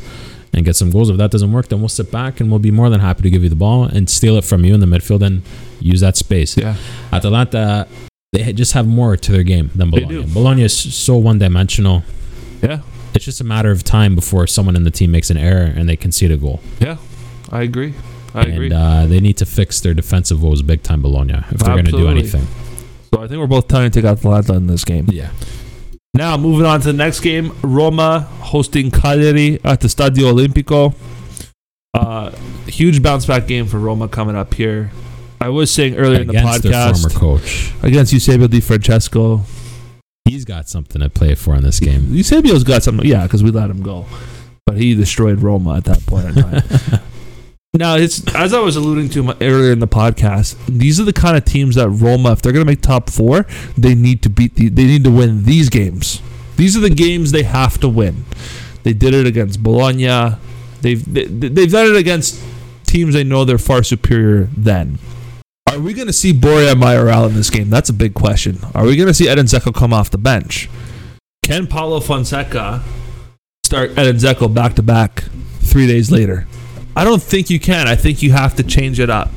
and 0.54 0.64
get 0.66 0.76
some 0.76 0.90
goals, 0.92 1.10
if 1.10 1.18
that 1.18 1.32
doesn't 1.32 1.52
work, 1.52 1.68
then 1.68 1.80
we'll 1.80 1.90
sit 1.90 2.12
back 2.12 2.40
and 2.40 2.50
we'll 2.50 2.60
be 2.60 2.72
more 2.72 2.90
than 2.90 3.00
happy 3.02 3.22
to 3.24 3.30
give 3.30 3.44
you 3.44 3.50
the 3.50 3.56
ball 3.56 3.84
and 3.84 4.10
steal 4.10 4.38
it 4.38 4.44
from 4.46 4.64
you 4.66 4.74
in 4.74 4.80
the 4.80 4.86
midfield 4.86 5.22
and 5.26 5.42
use 5.80 6.00
that 6.02 6.16
space. 6.16 6.56
Yeah. 6.58 6.76
Atalanta, 7.12 7.88
they 8.32 8.54
just 8.54 8.74
have 8.74 8.88
more 8.88 9.18
to 9.18 9.32
their 9.32 9.44
game 9.44 9.70
than 9.76 9.92
They 9.92 10.02
Bologna. 10.02 10.24
do. 10.24 10.34
Bologna 10.34 10.64
is 10.64 10.96
so 10.96 11.18
one 11.18 11.40
dimensional. 11.40 12.04
Yeah. 12.62 12.82
It's 13.14 13.26
just 13.26 13.40
a 13.42 13.46
matter 13.46 13.72
of 13.72 13.84
time 13.84 14.16
before 14.16 14.46
someone 14.48 14.76
in 14.76 14.84
the 14.84 14.92
team 14.92 15.12
makes 15.12 15.30
an 15.30 15.38
error 15.38 15.72
and 15.76 15.88
they 15.88 15.96
concede 15.96 16.32
a 16.32 16.38
goal. 16.38 16.60
Yeah. 16.80 16.98
I 17.52 17.62
agree. 17.62 17.94
I 18.38 18.44
agree. 18.44 18.66
And 18.68 18.74
uh, 18.74 19.06
they 19.06 19.20
need 19.20 19.38
to 19.38 19.46
fix 19.46 19.80
their 19.82 19.94
defensive 19.94 20.42
woes 20.44 20.62
big 20.62 20.84
time, 20.84 21.02
Bologna, 21.02 21.34
if 21.52 21.60
they're 21.60 21.74
going 21.74 21.86
to 21.86 21.92
do 21.92 22.08
anything. 22.08 22.46
so 23.14 23.22
I 23.24 23.28
think 23.28 23.40
we're 23.40 23.48
both 23.48 23.68
telling 23.68 23.90
to 23.92 24.02
take 24.02 24.06
out 24.10 24.20
the 24.20 24.30
Atalanta 24.30 24.54
in 24.54 24.68
this 24.68 24.84
game. 24.84 25.08
Yeah. 25.10 25.30
Now 26.14 26.38
moving 26.38 26.66
on 26.66 26.80
to 26.82 26.88
the 26.88 26.94
next 26.94 27.20
game, 27.20 27.54
Roma 27.62 28.22
hosting 28.40 28.90
Cagliari 28.92 29.60
at 29.66 29.82
the 29.82 29.88
Stadio 29.90 30.34
Olimpico. 30.34 30.94
Uh, 31.94 32.32
huge 32.68 33.02
bounce 33.04 33.26
back 33.26 33.48
game 33.48 33.68
for 33.68 33.80
Roma 33.80 34.08
coming 34.08 34.36
up 34.36 34.54
here. 34.54 34.92
I 35.42 35.50
was 35.50 35.72
saying 35.72 35.96
earlier 35.98 36.22
in 36.22 36.28
the 36.28 36.38
Against 36.38 36.64
their 36.64 36.72
podcast 36.72 37.02
former 37.02 37.20
coach. 37.40 37.74
against 37.84 38.14
Eusebio 38.14 38.48
Di 38.48 38.62
Francesco. 38.62 39.42
He's 40.24 40.44
got 40.46 40.68
something 40.70 41.02
to 41.02 41.10
play 41.10 41.36
for 41.36 41.54
in 41.56 41.64
this 41.64 41.80
game. 41.80 42.14
Eusebio's 42.14 42.64
got 42.64 42.82
something, 42.84 43.06
yeah, 43.06 43.24
because 43.24 43.44
we 43.44 43.52
let 43.52 43.70
him 43.70 43.84
go, 43.84 44.06
but 44.66 44.78
he 44.78 44.96
destroyed 44.96 45.42
Roma 45.42 45.76
at 45.76 45.84
that 45.86 46.04
point 46.06 46.28
in 46.30 46.36
time. 46.36 46.64
Now, 47.78 47.96
it's 47.96 48.34
as 48.34 48.54
I 48.54 48.60
was 48.60 48.78
alluding 48.78 49.10
to 49.10 49.36
earlier 49.42 49.74
in 49.74 49.80
the 49.80 49.88
podcast. 49.88 50.56
These 50.68 51.00
are 51.00 51.04
the 51.04 51.14
kind 51.14 51.36
of 51.36 51.44
teams 51.44 51.76
that 51.76 51.90
Roma, 51.90 52.32
if 52.32 52.42
they're 52.42 52.54
going 52.54 52.66
to 52.66 52.72
make 52.72 52.82
top 52.82 53.10
four, 53.10 53.46
they 53.78 53.96
need 53.96 54.24
to 54.24 54.30
beat. 54.30 54.56
The, 54.56 54.70
they 54.70 54.86
need 54.86 55.04
to 55.04 55.12
win 55.12 55.44
these 55.44 55.70
games. 55.70 56.22
These 56.56 56.78
are 56.78 56.80
the 56.80 56.90
games 56.90 57.32
they 57.32 57.44
have 57.44 57.78
to 57.80 57.90
win. 57.90 58.24
They 58.84 58.94
did 58.94 59.14
it 59.14 59.28
against 59.28 59.62
Bologna. 59.62 60.38
They've 60.82 61.14
they, 61.14 61.26
they've 61.26 61.72
done 61.72 61.88
it 61.88 61.98
against 61.98 62.42
teams 62.86 63.14
they 63.14 63.26
know 63.26 63.44
they're 63.44 63.58
far 63.58 63.84
superior 63.84 64.48
than. 64.56 64.98
Are 65.70 65.80
we 65.80 65.94
going 65.94 66.08
to 66.08 66.14
see 66.14 66.32
Borja 66.32 66.76
Mayoral 66.76 67.26
in 67.26 67.34
this 67.34 67.50
game? 67.50 67.70
That's 67.70 67.90
a 67.90 67.94
big 67.94 68.14
question. 68.14 68.60
Are 68.74 68.86
we 68.86 68.96
going 68.96 69.08
to 69.08 69.14
see 69.14 69.28
Edin 69.28 69.48
Dzeko 69.48 69.74
come 69.76 69.92
off 69.92 70.10
the 70.10 70.18
bench? 70.18 70.70
Can 71.44 71.68
Paulo 71.68 72.00
Fonseca 72.00 72.84
start 73.66 73.98
Edin 73.98 74.16
Dzeko 74.16 74.54
back 74.54 74.76
to 74.76 74.84
back 74.84 75.26
three 75.60 75.88
days 75.88 76.10
later? 76.10 76.48
I 76.96 77.04
don't 77.04 77.22
think 77.22 77.50
you 77.50 77.60
can. 77.60 77.88
I 77.88 77.96
think 77.96 78.22
you 78.22 78.32
have 78.32 78.56
to 78.56 78.64
change 78.64 79.00
it 79.00 79.10
up. 79.10 79.30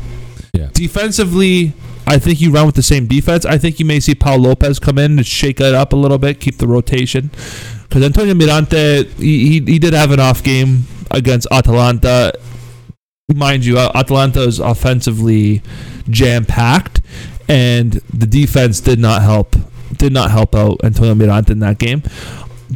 Yeah. 0.53 0.71
Defensively, 0.73 1.73
I 2.07 2.19
think 2.19 2.41
you 2.41 2.51
run 2.51 2.67
with 2.67 2.75
the 2.75 2.83
same 2.83 3.07
defense. 3.07 3.45
I 3.45 3.59
think 3.59 3.79
you 3.79 3.85
may 3.85 4.01
see 4.01 4.15
Pau 4.15 4.37
Lopez 4.37 4.79
come 4.79 4.99
in 4.99 5.19
and 5.19 5.27
shake 5.27 5.61
it 5.61 5.75
up 5.75 5.93
a 5.93 5.97
little 5.97 6.19
bit, 6.19 6.41
keep 6.41 6.57
the 6.57 6.67
rotation. 6.67 7.31
Because 7.83 8.03
Antonio 8.03 8.35
Mirante, 8.35 9.05
he, 9.19 9.61
he, 9.61 9.61
he 9.61 9.79
did 9.79 9.93
have 9.93 10.11
an 10.11 10.21
off 10.21 10.43
game 10.43 10.85
against 11.11 11.47
Atalanta. 11.51 12.33
Mind 13.35 13.65
you, 13.65 13.79
uh, 13.79 13.93
Atalanta 13.95 14.41
is 14.43 14.59
offensively 14.59 15.63
jam 16.09 16.47
packed, 16.47 17.03
and 17.49 17.93
the 18.13 18.27
defense 18.27 18.81
did 18.81 18.99
not 18.99 19.23
help. 19.23 19.55
Did 19.97 20.13
not 20.13 20.31
help 20.31 20.55
out 20.55 20.81
Antonio 20.85 21.15
Mirante 21.15 21.51
in 21.51 21.59
that 21.61 21.79
game. 21.79 22.03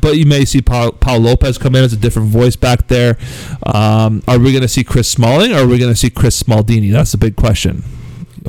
But 0.00 0.16
you 0.16 0.26
may 0.26 0.44
see 0.44 0.60
Paul, 0.62 0.92
Pau 0.92 1.16
Lopez 1.18 1.58
come 1.58 1.74
in 1.74 1.84
as 1.84 1.92
a 1.92 1.96
different 1.96 2.28
voice 2.28 2.56
back 2.56 2.88
there. 2.88 3.18
Um, 3.66 4.22
are 4.26 4.38
we 4.38 4.50
going 4.52 4.62
to 4.62 4.68
see 4.68 4.84
Chris 4.84 5.08
Smalling 5.08 5.52
or 5.52 5.56
are 5.58 5.66
we 5.66 5.78
going 5.78 5.92
to 5.92 5.98
see 5.98 6.10
Chris 6.10 6.42
Smaldini? 6.42 6.90
That's 6.92 7.12
the 7.12 7.18
big 7.18 7.36
question. 7.36 7.84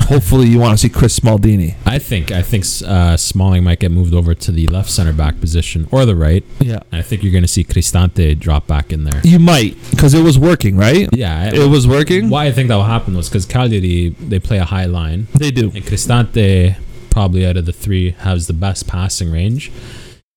Hopefully, 0.00 0.48
you 0.48 0.58
want 0.58 0.72
to 0.76 0.78
see 0.78 0.88
Chris 0.88 1.16
Smaldini. 1.20 1.76
I 1.86 2.00
think 2.00 2.32
I 2.32 2.42
think 2.42 2.64
uh, 2.84 3.16
Smalling 3.16 3.62
might 3.62 3.78
get 3.78 3.92
moved 3.92 4.12
over 4.12 4.34
to 4.34 4.50
the 4.50 4.66
left 4.66 4.90
center 4.90 5.12
back 5.12 5.38
position 5.38 5.86
or 5.92 6.04
the 6.04 6.16
right. 6.16 6.42
Yeah, 6.58 6.80
And 6.90 6.98
I 6.98 7.02
think 7.02 7.22
you're 7.22 7.30
going 7.30 7.44
to 7.44 7.48
see 7.48 7.62
Cristante 7.62 8.36
drop 8.36 8.66
back 8.66 8.92
in 8.92 9.04
there. 9.04 9.20
you 9.22 9.38
might 9.38 9.76
because 9.92 10.12
it 10.12 10.22
was 10.22 10.36
working, 10.36 10.76
right? 10.76 11.08
Yeah, 11.12 11.42
I- 11.52 11.54
It 11.56 11.68
was 11.70 11.86
working. 11.86 12.28
Why 12.28 12.46
I 12.46 12.52
think 12.52 12.68
that 12.70 12.74
will 12.76 12.84
happen 12.84 13.14
was 13.16 13.28
because 13.28 13.46
Cagliari 13.46 14.08
they 14.18 14.40
play 14.40 14.58
a 14.58 14.64
high 14.64 14.86
line, 14.86 15.28
They 15.34 15.52
do. 15.52 15.66
and 15.72 15.84
Cristante 15.84 16.76
probably 17.10 17.46
out 17.46 17.56
of 17.56 17.64
the 17.64 17.72
three 17.72 18.10
has 18.18 18.48
the 18.48 18.52
best 18.52 18.88
passing 18.88 19.30
range, 19.30 19.70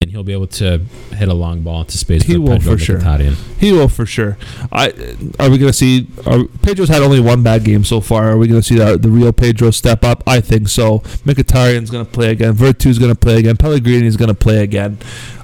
he'll 0.10 0.24
be 0.24 0.34
able 0.34 0.48
to 0.48 0.80
hit 1.14 1.28
a 1.28 1.34
long 1.34 1.62
ball 1.62 1.82
into 1.82 1.98
space. 1.98 2.24
He 2.24 2.38
will 2.38 2.58
Pedro 2.58 2.74
for 2.74 2.78
sure. 2.78 3.00
He 3.60 3.72
will 3.72 3.88
for 3.88 4.06
sure. 4.06 4.38
I 4.72 4.90
are 5.40 5.50
we 5.50 5.58
going 5.58 5.72
to 5.72 5.74
see? 5.74 6.08
Are, 6.26 6.46
Pedro's 6.62 6.90
had 6.90 7.02
only 7.02 7.20
one 7.20 7.44
bad 7.44 7.64
game 7.64 7.84
so 7.84 8.02
far. 8.02 8.30
Are 8.32 8.38
we 8.38 8.48
going 8.48 8.62
to 8.62 8.68
see 8.68 8.76
that 8.76 9.02
the 9.02 9.10
real 9.10 9.34
Pedro 9.34 9.72
step 9.72 10.04
up? 10.04 10.24
I 10.28 10.42
think 10.42 10.70
so. 10.70 11.00
Mkhitaryan's 11.26 11.90
going 11.90 12.06
to 12.06 12.12
play 12.12 12.32
again. 12.32 12.54
Veretout's 12.54 13.00
going 13.00 13.14
to 13.14 13.20
play 13.20 13.38
again. 13.38 13.58
Pellegrini's 13.58 14.18
going 14.18 14.30
to 14.30 14.36
play 14.36 14.64
again. 14.64 14.98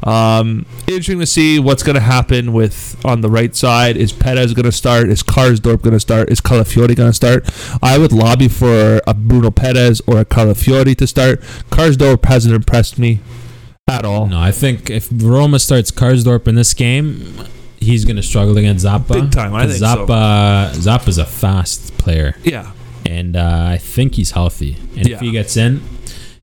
Um, 0.03 0.65
interesting 0.88 1.19
to 1.19 1.26
see 1.26 1.60
what's 1.60 1.81
going 1.81 1.95
to 1.95 2.02
happen 2.02 2.52
with 2.52 3.03
on 3.06 3.22
the 3.22 3.30
right 3.30 3.56
side. 3.56 3.95
Is 3.95 4.11
Perez 4.11 4.53
going 4.53 4.65
to 4.65 4.72
start? 4.72 5.10
Is 5.10 5.23
Karsdorp 5.23 5.81
going 5.81 5.94
to 5.94 5.99
start? 5.99 6.30
Is 6.30 6.41
Calafiori 6.41 6.95
going 6.95 7.10
to 7.10 7.14
start? 7.14 7.49
I 7.81 7.98
would 7.98 8.11
lobby 8.11 8.49
for 8.49 9.02
a 9.07 9.14
Bruno 9.14 9.49
Perez 9.49 10.02
or 10.06 10.19
a 10.19 10.26
Calafiori 10.26 10.98
to 10.98 11.07
start. 11.07 11.41
Karsdorp 11.72 12.26
hasn't 12.26 12.53
impressed 12.53 12.99
me 12.99 13.19
at 13.88 14.05
all. 14.05 14.27
No, 14.27 14.39
I 14.39 14.51
think 14.51 14.89
if 14.89 15.10
Roma 15.11 15.60
starts 15.60 15.91
Karsdorp 15.91 16.47
in 16.47 16.55
this 16.55 16.73
game, 16.73 17.35
he's 17.77 18.05
going 18.05 18.15
to 18.15 18.23
struggle 18.23 18.57
against 18.57 18.85
Zappa. 18.85 19.22
Big 19.22 19.31
time, 19.31 19.53
I 19.53 19.68
think 19.68 19.80
so. 19.80 19.85
Zappa 20.05 20.72
Zappa's 20.76 21.18
a 21.18 21.26
fast 21.26 21.97
player. 21.97 22.35
Yeah. 22.43 22.72
and 23.05 23.35
uh, 23.35 23.68
I 23.72 23.77
think 23.77 24.15
he's 24.15 24.31
healthy. 24.31 24.77
And 24.95 25.07
Yeah. 25.07 25.15
if 25.15 25.22
he 25.22 25.31
gets 25.31 25.57
in, 25.57 25.81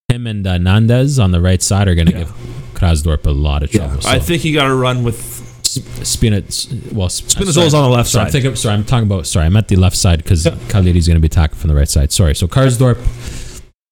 him 0.08 0.26
and 0.26 0.46
uh, 0.46 0.58
Nandez 0.58 1.22
on 1.22 1.30
the 1.30 1.40
right 1.40 1.62
side 1.62 1.88
are 1.88 1.94
going 1.94 2.08
to 2.08 2.12
Yeah. 2.12 2.18
give 2.24 2.32
Karsdorp 2.74 3.26
a 3.26 3.30
lot 3.30 3.62
of 3.62 3.72
Yeah, 3.72 3.86
trouble. 3.86 4.06
I 4.06 4.18
think 4.18 4.42
he 4.42 4.52
got 4.52 4.66
to 4.66 4.74
run 4.74 5.02
with 5.02 5.16
Spinaz. 5.62 6.92
Well, 6.92 7.08
Sp- 7.08 7.28
Spinazzola's 7.40 7.72
on 7.74 7.84
the 7.84 7.96
left 7.96 8.10
Sorry, 8.10 8.22
I'm 8.24 8.26
side. 8.28 8.32
thinking. 8.42 8.56
Sorry, 8.56 8.74
I'm 8.74 8.84
talking 8.84 9.06
about. 9.06 9.26
Sorry, 9.26 9.46
I'm 9.46 9.56
at 9.56 9.68
the 9.68 9.76
left 9.76 9.96
side 9.96 10.18
because 10.22 10.44
Yeah. 10.44 10.56
Cagliari's 10.68 11.06
going 11.06 11.16
to 11.16 11.20
be 11.20 11.26
attacking 11.26 11.56
from 11.56 11.68
the 11.68 11.74
right 11.76 11.88
side. 11.88 12.12
Sorry. 12.12 12.34
So 12.34 12.46
Karsdorp. 12.46 12.98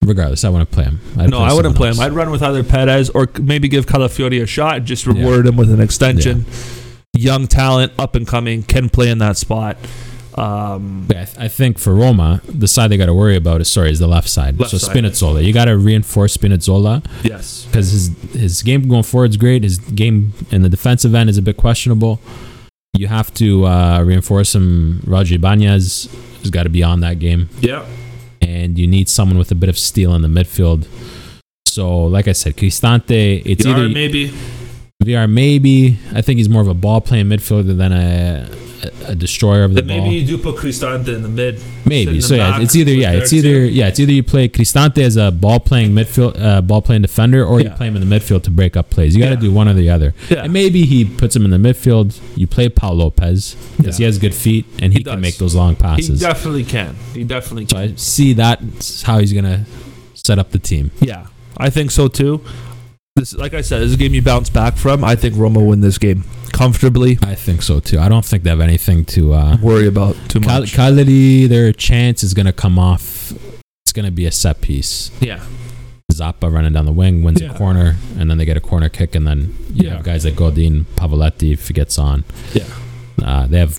Regardless, 0.04 0.44
I 0.44 0.48
want 0.48 0.68
to 0.68 0.74
play 0.74 0.84
him. 0.84 1.00
I'd 1.18 1.30
no, 1.30 1.40
I 1.40 1.52
wouldn't 1.52 1.76
play 1.76 1.90
him. 1.90 1.98
I'd 2.00 2.12
run 2.12 2.30
with 2.30 2.42
either 2.42 2.62
Perez 2.62 3.10
or 3.10 3.28
maybe 3.40 3.68
give 3.68 3.86
Calafiori 3.86 4.40
a 4.42 4.46
shot 4.46 4.76
and 4.76 4.86
just 4.86 5.06
reward 5.06 5.46
him 5.46 5.56
with 5.56 5.70
an 5.70 5.80
extension. 5.80 6.46
Young 7.16 7.46
talent, 7.48 7.92
up 7.98 8.14
and 8.14 8.26
coming, 8.26 8.62
can 8.62 8.88
play 8.88 9.10
in 9.10 9.18
that 9.18 9.36
spot. 9.36 9.76
Um, 10.36 11.06
Yeah, 11.10 11.22
I, 11.22 11.24
th- 11.24 11.38
I 11.38 11.48
think 11.48 11.78
for 11.80 11.94
Roma, 11.94 12.40
the 12.46 12.68
side 12.68 12.88
they 12.92 12.96
got 12.96 13.06
to 13.06 13.14
worry 13.14 13.34
about 13.34 13.60
is 13.60 13.68
sorry 13.70 13.90
is 13.90 13.98
the 13.98 14.06
left 14.06 14.28
side. 14.28 14.58
Left 14.60 14.70
so 14.70 14.78
side. 14.78 14.94
Spinazzola, 14.96 15.44
you 15.44 15.52
got 15.52 15.64
to 15.64 15.76
reinforce 15.76 16.36
Spinazzola 16.36 17.04
yes. 17.24 17.64
because 17.66 17.90
his 17.90 18.08
his 18.32 18.62
game 18.62 18.88
going 18.88 19.02
forward 19.02 19.30
is 19.30 19.36
great. 19.36 19.64
His 19.64 19.78
game 19.78 20.32
in 20.52 20.62
the 20.62 20.68
defensive 20.68 21.12
end 21.14 21.28
is 21.28 21.38
a 21.38 21.42
bit 21.42 21.56
questionable. 21.56 22.20
You 22.96 23.08
have 23.08 23.34
to 23.34 23.66
uh, 23.66 24.02
reinforce 24.02 24.54
him. 24.54 25.02
Roger 25.06 25.34
Ibanez 25.34 26.08
has 26.40 26.50
got 26.50 26.62
to 26.64 26.68
be 26.70 26.82
on 26.84 27.00
that 27.00 27.18
game, 27.18 27.48
Yeah. 27.60 27.84
And 28.40 28.78
you 28.78 28.86
need 28.86 29.08
someone 29.08 29.38
with 29.38 29.50
a 29.50 29.54
bit 29.54 29.68
of 29.68 29.78
steel 29.78 30.14
in 30.14 30.22
the 30.22 30.28
midfield. 30.28 30.86
So, 31.66 32.04
like 32.04 32.28
I 32.28 32.32
said, 32.32 32.56
Cristante, 32.56 33.42
it's 33.44 33.64
Yara 33.64 33.80
either 33.80 33.88
maybe. 33.88 34.32
Villar 35.04 35.28
maybe. 35.28 35.96
I 36.12 36.22
think 36.22 36.38
he's 36.38 36.48
more 36.48 36.60
of 36.60 36.66
a 36.66 36.74
ball 36.74 37.00
playing 37.00 37.26
midfielder 37.26 37.76
than 37.76 37.92
a 37.92 38.48
a, 39.06 39.10
a 39.10 39.14
destroyer 39.14 39.62
of 39.62 39.72
the 39.74 39.80
Then 39.82 39.98
ball. 39.98 40.06
maybe 40.08 40.16
you 40.16 40.26
do 40.26 40.38
put 40.42 40.56
Cristante 40.56 41.14
in 41.14 41.22
the 41.22 41.28
mid. 41.28 41.60
Maybe. 41.86 42.20
So 42.20 42.34
yeah, 42.34 42.60
it's 42.60 42.74
either 42.74 42.90
yeah, 42.92 43.12
it's 43.12 43.32
either 43.32 43.48
too. 43.48 43.60
yeah, 43.68 43.86
it's 43.86 44.00
either 44.00 44.10
you 44.10 44.24
play 44.24 44.48
Cristante 44.48 44.98
as 44.98 45.16
a 45.16 45.30
ball 45.30 45.60
playing 45.60 45.92
midfield, 45.92 46.40
uh, 46.40 46.62
ball 46.62 46.82
playing 46.82 47.02
defender, 47.02 47.44
or 47.44 47.60
you 47.60 47.70
play 47.70 47.86
him 47.86 47.94
in 47.96 48.08
the 48.08 48.12
midfield 48.12 48.42
to 48.44 48.50
break 48.50 48.76
up 48.76 48.90
plays. 48.90 49.14
You 49.14 49.22
got 49.22 49.28
to 49.28 49.34
Yeah. 49.36 49.40
do 49.40 49.52
one 49.52 49.68
or 49.68 49.74
the 49.74 49.88
other. 49.88 50.14
Yeah. 50.30 50.42
And 50.42 50.52
maybe 50.52 50.84
he 50.84 51.04
puts 51.04 51.36
him 51.36 51.44
in 51.44 51.52
the 51.52 51.58
midfield. 51.58 52.18
You 52.36 52.48
play 52.48 52.68
Pau 52.68 52.92
Lopez 52.92 53.54
because 53.76 54.00
Yeah. 54.00 54.02
he 54.02 54.04
has 54.04 54.18
good 54.18 54.34
feet 54.34 54.66
and 54.80 54.92
he, 54.92 54.98
He 55.00 55.04
can 55.04 55.20
make 55.20 55.36
those 55.38 55.54
long 55.54 55.76
passes. 55.76 56.20
He 56.20 56.26
definitely 56.26 56.64
can. 56.64 56.96
He 57.14 57.22
definitely 57.22 57.66
So 57.66 57.76
can. 57.76 57.84
I 57.90 57.94
see 57.94 58.32
that's 58.32 59.02
how 59.02 59.18
he's 59.20 59.32
gonna 59.32 59.64
set 60.14 60.40
up 60.40 60.50
the 60.50 60.58
team. 60.58 60.90
Yeah, 61.00 61.26
I 61.56 61.70
think 61.70 61.92
so 61.92 62.08
too. 62.08 62.40
This, 63.18 63.34
like 63.34 63.54
I 63.54 63.60
said, 63.62 63.80
this 63.80 63.88
is 63.88 63.94
a 63.94 63.98
game 63.98 64.14
you 64.14 64.22
bounce 64.22 64.48
back 64.50 64.76
from. 64.76 65.02
I 65.04 65.14
think 65.16 65.36
Roma 65.36 65.60
win 65.60 65.80
this 65.80 65.98
game 65.98 66.24
comfortably. 66.52 67.18
I 67.22 67.34
think 67.34 67.62
so 67.62 67.80
too. 67.80 67.98
I 67.98 68.08
don't 68.08 68.24
think 68.24 68.42
they 68.44 68.50
have 68.50 68.60
anything 68.60 69.04
to 69.06 69.32
uh, 69.34 69.56
Worry 69.62 69.86
about 69.88 70.16
too 70.28 70.40
Cal- 70.40 70.60
much. 70.60 70.72
Cagliari, 70.72 71.46
their 71.46 71.72
chance 71.72 72.22
is 72.22 72.34
gonna 72.34 72.52
come 72.52 72.78
off. 72.78 73.32
It's 73.84 73.92
gonna 73.92 74.10
be 74.10 74.26
a 74.26 74.32
set 74.32 74.60
piece. 74.60 75.10
yeah, 75.20 75.40
Zappa 76.12 76.52
running 76.52 76.72
down 76.72 76.84
the 76.86 76.92
wing 76.92 77.22
wins 77.22 77.40
Yeah. 77.40 77.52
a 77.52 77.58
corner, 77.58 77.96
and 78.18 78.30
then 78.30 78.38
they 78.38 78.44
get 78.44 78.56
a 78.56 78.60
corner 78.60 78.88
kick, 78.88 79.14
and 79.14 79.26
then 79.26 79.54
you 79.72 79.86
Yeah. 79.88 79.96
have 79.96 80.04
guys 80.04 80.24
like 80.24 80.36
Godin, 80.36 80.86
Pavoletti 80.96 81.52
if 81.52 81.68
he 81.68 81.74
gets 81.74 81.98
on. 81.98 82.24
Yeah. 82.54 82.64
uh, 83.22 83.46
they 83.46 83.58
have 83.58 83.78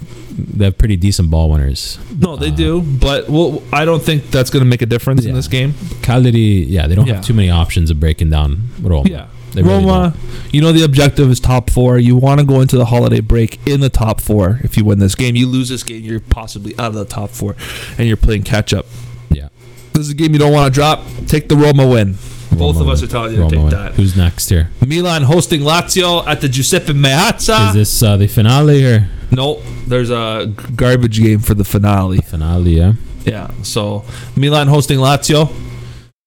they 0.54 0.66
have 0.66 0.78
pretty 0.78 0.96
decent 0.98 1.30
ball 1.30 1.50
winners. 1.50 1.98
no, 2.20 2.36
they 2.36 2.50
Uh, 2.50 2.56
do, 2.56 2.82
but 2.82 3.30
well, 3.30 3.62
I 3.74 3.86
don't 3.86 4.02
think 4.04 4.32
that's 4.32 4.50
going 4.50 4.62
to 4.64 4.70
make 4.70 4.82
a 4.82 4.86
difference 4.86 5.26
in 5.26 5.34
this 5.34 5.48
game. 5.48 5.74
Cagliari, 6.02 6.66
yeah, 6.66 6.88
they 6.88 6.96
don't 6.96 7.08
Yeah. 7.08 7.16
have 7.16 7.26
too 7.26 7.34
many 7.34 7.50
options 7.50 7.90
of 7.92 8.00
breaking 8.00 8.30
down 8.30 8.70
Roma. 8.82 9.10
Yeah, 9.10 9.26
They 9.54 9.62
really 9.64 9.84
Roma. 9.86 10.14
you 10.52 10.62
know 10.62 10.72
the 10.72 10.84
objective 10.84 11.30
is 11.32 11.40
top 11.40 11.70
four. 11.70 11.98
You 12.00 12.16
want 12.16 12.40
to 12.40 12.46
go 12.46 12.62
into 12.62 12.78
the 12.78 12.86
holiday 12.86 13.20
break 13.20 13.60
in 13.66 13.80
the 13.80 13.90
top 13.90 14.22
four. 14.22 14.60
If 14.64 14.78
you 14.78 14.86
win 14.86 15.00
this 15.00 15.16
game, 15.16 15.36
you 15.36 15.48
lose 15.48 15.70
this 15.70 15.84
game, 15.84 16.04
you're 16.04 16.20
possibly 16.20 16.74
out 16.80 16.88
of 16.88 16.94
the 16.96 17.06
top 17.06 17.30
four, 17.32 17.56
and 17.98 18.08
you're 18.08 18.18
playing 18.18 18.44
catch 18.44 18.74
up. 18.74 18.86
Yeah. 19.32 19.50
This 19.94 20.06
is 20.06 20.10
a 20.12 20.16
game 20.16 20.34
you 20.34 20.40
don't 20.40 20.54
want 20.54 20.72
to 20.74 20.76
drop. 20.78 21.04
Take 21.28 21.50
the 21.50 21.56
Roma 21.56 21.88
win. 21.88 22.16
Both 22.52 22.78
Roma 22.78 22.82
of 22.82 22.90
us 22.90 23.04
are 23.04 23.08
telling 23.08 23.32
you 23.32 23.38
to 23.38 23.44
Roma 23.44 23.56
take 23.56 23.62
win. 23.62 23.70
that. 23.72 23.94
Who's 23.94 24.16
next 24.18 24.50
here? 24.50 24.70
Milan 24.86 25.24
hosting 25.24 25.62
Lazio 25.62 26.26
at 26.28 26.42
the 26.42 26.50
Giuseppe 26.50 26.94
Meazza. 26.94 27.70
Is 27.70 27.74
this 27.76 28.04
uh, 28.04 28.18
the 28.18 28.28
finale 28.28 28.84
or 28.86 29.08
No, 29.32 29.62
there's 29.88 30.10
a 30.10 30.52
garbage 30.76 31.22
game 31.22 31.40
for 31.40 31.54
the 31.54 31.64
finale. 31.64 32.18
finale? 32.20 32.72
Yeah. 32.78 32.94
Yeah, 33.26 33.52
so 33.64 34.06
Milan 34.36 34.68
hosting 34.68 34.98
Lazio 34.98 35.54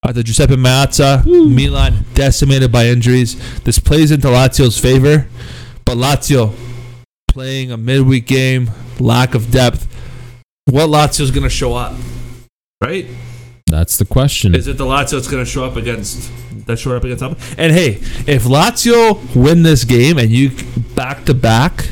at 0.05 0.15
the 0.15 0.23
Giuseppe 0.23 0.57
Meazza. 0.57 1.25
Milan 1.25 2.05
decimated 2.15 2.71
by 2.71 2.87
injuries. 2.87 3.37
This 3.61 3.79
plays 3.79 4.11
into 4.11 4.29
Lazio's 4.29 4.79
favor, 4.79 5.27
but 5.85 5.97
Lazio 5.97 6.55
playing 7.29 7.73
a 7.73 7.77
midweek 7.77 8.27
game, 8.27 8.71
lack 9.01 9.35
of 9.35 9.51
depth. 9.51 9.89
What 10.67 10.91
Lazio's 10.91 11.31
going 11.31 11.45
to 11.45 11.51
show 11.51 11.75
up? 11.75 11.95
Right? 12.81 13.07
That's 13.67 13.97
the 13.97 14.05
question. 14.05 14.55
Is 14.55 14.69
it 14.69 14.77
the 14.77 14.85
Lazio 14.85 15.13
that's 15.13 15.29
going 15.29 15.43
to 15.45 15.51
show 15.51 15.65
up 15.65 15.77
against 15.77 16.31
that 16.67 16.79
show 16.79 16.95
up 16.95 17.05
against 17.05 17.21
them? 17.21 17.37
And 17.57 17.73
hey, 17.73 17.95
if 18.31 18.45
Lazio 18.45 19.35
win 19.35 19.63
this 19.63 19.85
game 19.85 20.19
and 20.19 20.31
you 20.31 20.51
back 20.95 21.25
to 21.25 21.35
back 21.35 21.89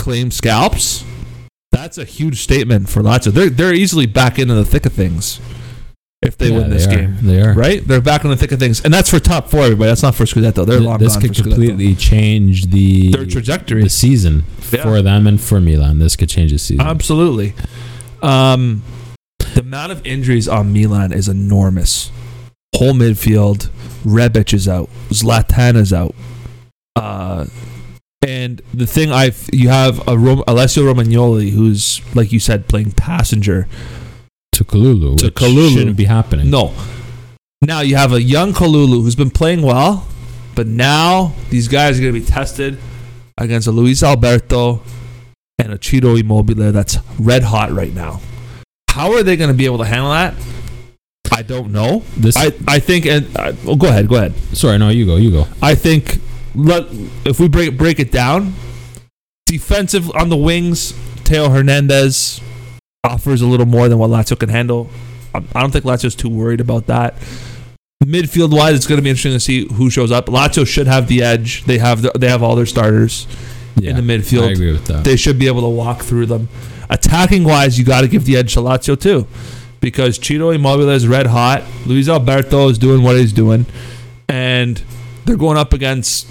claim 0.00 0.30
scalps, 0.30 1.04
that's 1.70 1.98
a 1.98 2.04
huge 2.04 2.40
statement 2.42 2.88
for 2.88 3.02
Lazio. 3.02 3.32
They're 3.32 3.50
they're 3.50 3.74
easily 3.74 4.06
back 4.06 4.38
into 4.38 4.54
the 4.54 4.64
thick 4.64 4.86
of 4.86 4.92
things 4.92 5.40
if 6.22 6.36
they 6.36 6.50
Yeah, 6.50 6.58
win 6.58 6.70
this 6.70 6.86
are. 6.86 6.90
game. 6.90 7.16
They 7.22 7.40
are. 7.40 7.54
Right? 7.54 7.86
They're 7.86 8.00
back 8.00 8.24
in 8.24 8.30
the 8.30 8.36
thick 8.36 8.52
of 8.52 8.58
things. 8.58 8.80
And 8.84 8.92
that's 8.92 9.08
for 9.08 9.18
top 9.20 9.48
four, 9.48 9.60
everybody. 9.60 9.88
That's 9.88 10.02
not 10.02 10.14
for 10.14 10.24
Scudetto. 10.24 10.66
They're 10.66 10.78
Th- 10.78 10.80
long 10.80 10.98
this 10.98 11.16
could 11.16 11.34
completely 11.34 11.94
change 11.94 12.66
the 12.66 13.10
Their 13.12 13.24
trajectory. 13.26 13.82
the 13.82 13.88
season 13.88 14.44
Yeah. 14.72 14.82
for 14.82 15.00
them 15.02 15.26
and 15.26 15.40
for 15.40 15.60
Milan. 15.60 15.98
This 15.98 16.16
could 16.16 16.28
change 16.28 16.50
the 16.52 16.58
season. 16.58 16.84
Absolutely. 16.86 17.54
Um, 18.22 18.82
the 19.54 19.60
amount 19.60 19.92
of 19.92 20.04
injuries 20.06 20.46
on 20.46 20.72
Milan 20.72 21.12
is 21.12 21.28
enormous. 21.28 22.10
Whole 22.76 22.92
midfield, 22.92 23.68
Rebic 24.04 24.52
is 24.52 24.68
out, 24.68 24.88
Zlatan 25.08 25.76
is 25.76 25.92
out. 25.92 26.14
Uh, 26.96 27.46
and 28.26 28.60
the 28.74 28.86
thing 28.86 29.10
I've 29.12 29.48
you 29.52 29.68
have 29.70 30.06
a 30.08 30.16
Rom- 30.18 30.44
Alessio 30.46 30.82
Romagnoli 30.84 31.50
who's 31.50 32.00
like 32.14 32.32
you 32.32 32.40
said 32.40 32.68
playing 32.68 32.92
passenger. 32.92 33.66
to 34.52 34.64
Kalulu, 34.64 35.16
To 35.18 35.26
which 35.26 35.34
Kalulu. 35.34 35.72
shouldn't 35.74 35.96
be 35.96 36.04
happening. 36.04 36.50
No. 36.50 36.74
Now 37.62 37.80
you 37.80 37.96
have 37.96 38.12
a 38.12 38.20
young 38.22 38.52
Kalulu 38.52 39.02
who's 39.02 39.14
been 39.16 39.30
playing 39.30 39.62
well, 39.62 40.06
but 40.54 40.66
now 40.66 41.32
these 41.50 41.68
guys 41.68 41.98
are 41.98 42.02
going 42.02 42.14
to 42.14 42.20
be 42.20 42.26
tested 42.26 42.78
against 43.38 43.66
a 43.66 43.70
Luis 43.70 44.02
Alberto 44.02 44.82
and 45.58 45.72
a 45.72 45.78
Ciro 45.82 46.14
Immobile 46.16 46.72
that's 46.72 46.98
red 47.18 47.42
hot 47.42 47.70
right 47.70 47.92
now. 47.94 48.20
How 48.90 49.12
are 49.12 49.22
they 49.22 49.36
going 49.36 49.48
to 49.50 49.56
be 49.56 49.64
able 49.66 49.78
to 49.78 49.84
handle 49.84 50.10
that? 50.10 50.34
I 51.32 51.42
don't 51.42 51.70
know. 51.72 52.02
This, 52.16 52.36
I, 52.36 52.52
I 52.66 52.80
think, 52.80 53.06
and 53.06 53.34
uh, 53.36 53.52
well, 53.64 53.76
go 53.76 53.88
ahead, 53.88 54.08
go 54.08 54.16
ahead. 54.16 54.34
sorry, 54.52 54.76
no, 54.78 54.88
you 54.90 55.06
go, 55.06 55.16
you 55.16 55.30
go. 55.30 55.46
I 55.62 55.74
think 55.74 56.18
let 56.54 56.86
if 57.24 57.40
we 57.40 57.48
break 57.48 57.76
break 57.76 57.98
it 57.98 58.10
down, 58.12 58.54
defensive 59.46 60.10
on 60.14 60.28
the 60.28 60.36
wings, 60.36 60.92
Theo 61.24 61.48
Hernandez 61.48 62.40
offers 63.04 63.40
a 63.42 63.46
little 63.46 63.66
more 63.66 63.88
than 63.88 63.98
what 63.98 64.10
Lazio 64.10 64.38
can 64.38 64.48
handle. 64.48 64.90
I 65.34 65.38
I 65.54 65.60
don't 65.60 65.70
think 65.70 65.84
Lazio's 65.84 66.14
too 66.14 66.28
worried 66.28 66.60
about 66.60 66.86
that. 66.86 67.14
Midfield 68.04 68.56
wise, 68.56 68.74
it's 68.76 68.86
going 68.86 68.96
to 68.96 69.02
be 69.02 69.10
interesting 69.10 69.32
to 69.32 69.40
see 69.40 69.66
who 69.74 69.90
shows 69.90 70.10
up. 70.10 70.26
Lazio 70.26 70.66
should 70.66 70.86
have 70.86 71.06
the 71.06 71.22
edge. 71.22 71.64
They 71.64 71.76
have 71.76 72.00
the, 72.00 72.10
they 72.18 72.28
have 72.30 72.42
all 72.42 72.56
their 72.56 72.64
starters 72.64 73.26
Yeah, 73.76 73.90
in 73.90 73.96
the 73.96 74.02
midfield. 74.18 74.48
I 74.48 74.52
agree 74.52 74.72
with 74.72 74.86
that. 74.86 75.04
They 75.04 75.16
should 75.16 75.38
be 75.38 75.46
able 75.48 75.60
to 75.60 75.68
walk 75.68 76.00
through 76.00 76.24
them. 76.26 76.48
Attacking 76.88 77.44
wise, 77.44 77.78
you 77.78 77.84
got 77.84 78.00
to 78.00 78.08
give 78.08 78.24
the 78.24 78.38
edge 78.38 78.54
to 78.54 78.60
Lazio 78.60 78.98
too, 78.98 79.26
because 79.80 80.16
Ciro 80.16 80.48
Immobile 80.48 80.88
is 80.88 81.06
red 81.06 81.26
hot. 81.26 81.62
Luis 81.84 82.08
Alberto 82.08 82.68
is 82.70 82.78
doing 82.78 83.02
what 83.02 83.16
he's 83.16 83.34
doing, 83.34 83.66
and 84.28 84.82
they're 85.30 85.38
going 85.38 85.56
up 85.56 85.72
against 85.72 86.26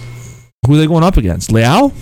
who 0.67 0.73
are 0.75 0.77
they 0.77 0.87
going 0.87 1.03
up 1.03 1.15
against? 1.17 1.49
Leao. 1.51 1.93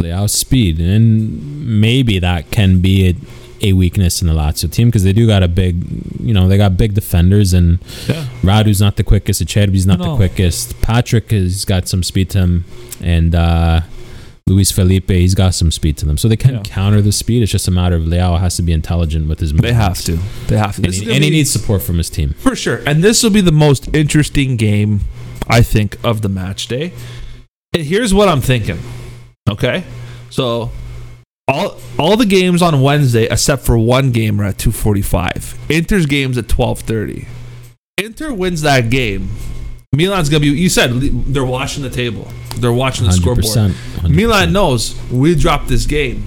Leao's 0.00 0.32
speed, 0.32 0.80
and 0.80 1.80
maybe 1.80 2.18
that 2.18 2.50
can 2.50 2.80
be 2.80 3.10
a, 3.10 3.68
a 3.68 3.72
weakness 3.74 4.22
in 4.22 4.28
the 4.28 4.34
Lazio 4.34 4.72
team 4.72 4.88
because 4.88 5.04
they 5.04 5.12
do 5.12 5.26
got 5.26 5.42
a 5.42 5.48
big, 5.48 5.84
you 6.20 6.32
know, 6.32 6.48
they 6.48 6.56
got 6.56 6.76
big 6.78 6.94
defenders, 6.94 7.52
and 7.52 7.78
Yeah. 8.08 8.26
Radu's 8.42 8.80
not 8.80 8.96
the 8.96 9.04
quickest, 9.04 9.44
Acerbi's 9.44 9.86
not 9.86 9.98
the 9.98 10.16
quickest. 10.16 10.80
Patrick 10.80 11.30
has 11.30 11.64
got 11.66 11.86
some 11.86 12.02
speed 12.02 12.30
to 12.30 12.38
him, 12.38 12.64
and 13.02 13.34
uh, 13.34 13.82
Luis 14.48 14.72
Felipe, 14.72 15.10
he's 15.10 15.34
got 15.34 15.54
some 15.54 15.70
speed 15.70 15.98
to 15.98 16.06
them, 16.06 16.16
so 16.16 16.26
they 16.26 16.36
can 16.36 16.54
Yeah. 16.54 16.62
counter 16.62 17.02
the 17.02 17.12
speed. 17.12 17.42
It's 17.42 17.52
just 17.52 17.68
a 17.68 17.70
matter 17.70 17.94
of 17.94 18.02
Leao 18.04 18.40
has 18.40 18.56
to 18.56 18.62
be 18.62 18.72
intelligent 18.72 19.28
with 19.28 19.40
his. 19.40 19.52
They 19.52 19.74
have 19.74 20.00
to. 20.06 20.18
They 20.48 20.56
have 20.56 20.76
to. 20.76 20.82
and, 20.84 20.94
he, 20.94 21.00
gonna 21.02 21.14
and 21.16 21.22
he 21.24 21.30
needs 21.30 21.50
support 21.52 21.82
from 21.82 21.98
his 21.98 22.08
team. 22.08 22.34
for 22.38 22.56
sure. 22.56 22.80
And 22.86 23.04
this 23.04 23.22
will 23.22 23.30
be 23.30 23.42
the 23.42 23.52
most 23.52 23.94
interesting 23.94 24.56
game, 24.56 25.02
I 25.48 25.62
think, 25.62 25.96
of 26.04 26.22
the 26.22 26.28
match 26.28 26.68
day. 26.68 26.92
And 27.74 27.82
here's 27.82 28.12
what 28.12 28.28
I'm 28.28 28.40
thinking. 28.40 28.78
Okay, 29.50 29.84
so 30.30 30.70
all 31.48 31.78
all 31.98 32.16
the 32.16 32.26
games 32.26 32.62
on 32.62 32.80
Wednesday, 32.80 33.24
except 33.24 33.62
for 33.64 33.76
one 33.78 34.12
game, 34.12 34.40
are 34.40 34.44
at 34.44 34.58
2:45. 34.58 35.56
Inter's 35.70 36.06
games 36.06 36.38
at 36.38 36.48
12:30. 36.48 37.26
Inter 37.98 38.32
wins 38.32 38.62
that 38.62 38.90
game. 38.90 39.30
Milan's 39.92 40.28
gonna 40.28 40.40
be. 40.40 40.48
You 40.48 40.68
said 40.68 40.90
they're 40.92 41.44
watching 41.44 41.82
the 41.82 41.90
table. 41.90 42.28
They're 42.56 42.72
watching 42.72 43.04
the 43.04 43.10
Hundred 43.10 43.22
scoreboard. 43.22 43.44
percent. 43.44 43.74
Milan 44.08 44.52
knows 44.52 44.94
we 45.10 45.34
dropped 45.34 45.68
this 45.68 45.86
game. 45.86 46.24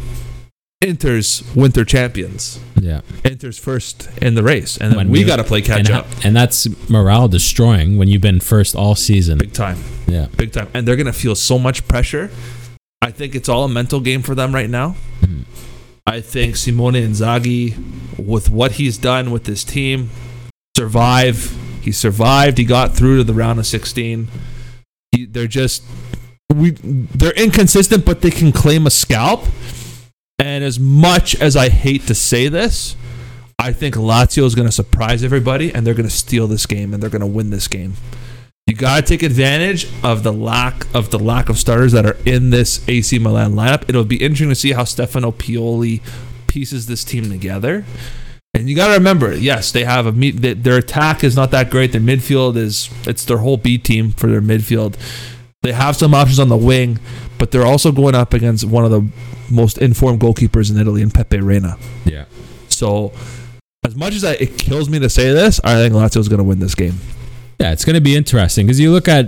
Inter's 0.82 1.44
winter 1.56 1.84
champions. 1.86 2.60
Yeah. 2.80 3.02
Inter's 3.24 3.58
first 3.58 4.10
in 4.22 4.36
the 4.36 4.44
race, 4.44 4.78
and 4.78 4.92
then 4.92 4.98
When 4.98 5.10
we 5.10 5.20
Mil- 5.20 5.28
got 5.28 5.36
to 5.38 5.44
play 5.44 5.62
catch 5.62 5.80
and, 5.88 5.90
up. 5.92 6.08
and 6.24 6.36
that's 6.36 6.68
morale 6.90 7.28
destroying 7.28 7.98
when 7.98 8.08
you've 8.08 8.22
been 8.22 8.40
first 8.40 8.76
all 8.76 8.94
season. 8.96 9.38
Big 9.38 9.54
time. 9.54 9.80
Yeah. 10.08 10.28
big 10.38 10.52
time, 10.52 10.68
and 10.74 10.88
they're 10.88 10.96
gonna 10.96 11.14
feel 11.14 11.34
so 11.36 11.58
much 11.58 11.88
pressure. 11.88 12.30
I 13.02 13.10
think 13.12 13.34
it's 13.36 13.50
all 13.50 13.64
a 13.64 13.70
mental 13.70 14.00
game 14.00 14.22
for 14.22 14.36
them 14.36 14.54
right 14.54 14.70
now. 14.70 14.96
Mhm. 15.22 15.46
I 16.06 16.22
think 16.22 16.56
Simone 16.56 16.94
Inzaghi, 16.94 17.76
with 18.20 18.50
what 18.52 18.74
he's 18.74 18.98
done 18.98 19.32
with 19.32 19.46
this 19.46 19.64
team, 19.64 20.12
survive. 20.78 21.56
He 21.82 21.92
survived. 21.92 22.58
He 22.60 22.64
got 22.66 22.96
through 22.96 23.18
to 23.18 23.24
the 23.24 23.34
round 23.34 23.60
of 23.60 23.66
16. 23.66 24.28
He, 25.12 25.26
they're 25.26 25.48
just 25.48 25.84
we. 26.54 26.72
They're 26.72 27.32
inconsistent, 27.32 28.06
but 28.06 28.22
they 28.22 28.30
can 28.32 28.52
claim 28.52 28.86
a 28.86 28.92
scalp. 28.92 29.46
And 30.40 30.64
as 30.64 30.80
much 30.80 31.36
as 31.36 31.56
I 31.56 31.70
hate 31.70 32.08
to 32.08 32.16
say 32.16 32.48
this, 32.48 32.96
I 33.58 33.72
think 33.72 33.96
Lazio 33.96 34.44
is 34.44 34.54
going 34.54 34.68
to 34.68 34.72
surprise 34.72 35.24
everybody, 35.24 35.74
and 35.74 35.88
they're 35.88 35.94
going 35.94 36.10
to 36.10 36.16
steal 36.16 36.48
this 36.48 36.66
game, 36.66 36.94
and 36.94 37.02
they're 37.02 37.10
going 37.10 37.22
to 37.22 37.28
win 37.28 37.50
this 37.50 37.68
game. 37.68 37.94
You 38.68 38.76
got 38.76 38.96
to 38.96 39.02
take 39.04 39.22
advantage 39.22 39.88
of 40.04 40.24
the 40.24 40.34
lack 40.34 40.88
of 40.94 41.12
the 41.12 41.20
lack 41.20 41.50
of 41.50 41.58
starters 41.60 41.92
that 41.92 42.06
are 42.06 42.18
in 42.26 42.50
this 42.50 42.88
AC 42.90 43.20
Milan 43.20 43.54
lineup. 43.54 43.88
It'll 43.88 44.04
be 44.04 44.18
interesting 44.18 44.50
to 44.50 44.56
see 44.56 44.72
how 44.72 44.86
Stefano 44.86 45.32
Pioli 45.32 46.02
pieces 46.48 46.88
this 46.88 47.04
team 47.04 47.30
together. 47.30 47.86
And 48.56 48.70
you 48.70 48.76
got 48.76 48.88
to 48.88 48.94
remember, 48.94 49.36
yes, 49.36 49.72
they 49.72 49.84
have 49.84 50.06
a 50.06 50.12
meet. 50.12 50.42
Their 50.64 50.78
attack 50.78 51.24
is 51.24 51.36
not 51.36 51.52
that 51.52 51.70
great. 51.70 51.92
Their 51.92 52.02
midfield 52.02 52.56
is 52.56 52.90
it's 53.06 53.24
their 53.26 53.38
whole 53.38 53.58
B 53.58 53.78
team 53.78 54.12
for 54.12 54.28
their 54.28 54.42
midfield. 54.42 54.96
They 55.66 55.72
have 55.74 55.96
some 55.96 56.14
options 56.14 56.38
on 56.40 56.48
the 56.50 56.56
wing, 56.58 57.00
but 57.40 57.50
they're 57.50 57.66
also 57.66 57.92
going 57.92 58.14
up 58.14 58.34
against 58.36 58.66
one 58.66 58.86
of 58.86 58.92
the 58.92 59.04
most 59.50 59.80
informed 59.80 60.20
goalkeepers 60.22 60.70
in 60.70 60.78
Italy, 60.80 61.02
in 61.02 61.10
Pepe 61.10 61.40
Reina. 61.40 61.76
Yeah. 62.06 62.26
So, 62.70 63.14
as 63.84 63.96
much 63.96 64.14
as 64.14 64.24
I, 64.24 64.34
it 64.34 64.60
kills 64.60 64.90
me 64.90 65.00
to 65.00 65.10
say 65.10 65.32
this, 65.34 65.60
I 65.64 65.74
think 65.76 65.96
Lazio's 65.96 66.30
going 66.30 66.38
to 66.38 66.44
win 66.44 66.60
this 66.60 66.76
game. 66.76 66.94
Yeah, 67.60 67.72
it's 67.72 67.84
going 67.84 67.96
to 67.96 68.02
be 68.02 68.16
interesting 68.16 68.68
because 68.68 68.80
you 68.80 68.92
look 68.92 69.08
at 69.08 69.26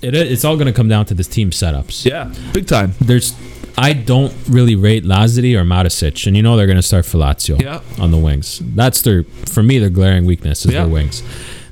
it. 0.00 0.14
It's 0.14 0.44
all 0.44 0.54
going 0.54 0.68
to 0.68 0.72
come 0.72 0.86
down 0.88 1.06
to 1.06 1.14
this 1.14 1.26
team 1.26 1.50
setups. 1.50 2.04
Yeah, 2.04 2.32
big 2.52 2.68
time. 2.68 2.92
There's, 3.00 3.34
I 3.76 3.94
don't 3.94 4.32
really 4.48 4.76
rate 4.76 5.02
Lazzari 5.02 5.56
or 5.58 5.64
Marusic, 5.64 6.24
and 6.28 6.36
you 6.36 6.42
know 6.44 6.56
they're 6.56 6.66
going 6.66 6.76
to 6.76 6.82
start 6.82 7.04
for 7.04 7.18
Lazio 7.18 7.60
Yeah, 7.60 7.80
on 7.98 8.12
the 8.12 8.16
wings. 8.18 8.60
That's 8.76 9.02
their, 9.02 9.24
for 9.52 9.64
me, 9.64 9.80
their 9.80 9.90
glaring 9.90 10.24
weakness 10.24 10.64
is 10.64 10.72
Yeah. 10.72 10.82
their 10.84 10.88
wings. 10.92 11.24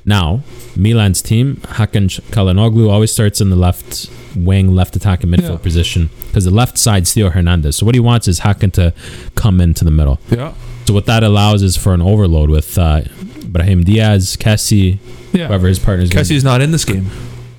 Now, 0.03 0.41
Milan's 0.75 1.21
team, 1.21 1.57
Hakan 1.63 2.07
Calhanoglu 2.31 2.89
always 2.89 3.11
starts 3.11 3.41
in 3.41 3.49
the 3.49 3.55
left 3.55 4.09
wing, 4.35 4.73
left 4.73 4.95
attacking 4.95 5.29
midfield 5.29 5.49
Yeah. 5.49 5.57
position 5.57 6.09
because 6.27 6.45
the 6.45 6.51
left 6.51 6.77
side's 6.77 7.13
Theo 7.13 7.29
Hernandez. 7.29 7.75
So 7.75 7.85
what 7.85 7.95
he 7.95 7.99
wants 7.99 8.27
is 8.27 8.39
Hakan 8.41 8.71
to 8.73 8.93
come 9.35 9.59
into 9.59 9.83
the 9.83 9.91
middle. 9.91 10.19
yeah, 10.29 10.53
So 10.87 10.93
what 10.93 11.05
that 11.07 11.23
allows 11.23 11.61
is 11.61 11.75
for 11.75 11.93
an 11.93 12.01
overload 12.01 12.49
with 12.49 12.77
uh, 12.77 13.01
Brahim 13.45 13.83
Diaz, 13.83 14.37
Kessie, 14.37 14.99
yeah. 15.33 15.47
whoever 15.47 15.67
his 15.67 15.79
partner 15.79 16.03
is. 16.03 16.09
Kessie's 16.09 16.43
not 16.43 16.61
in 16.61 16.71
this 16.71 16.85
game. 16.85 17.07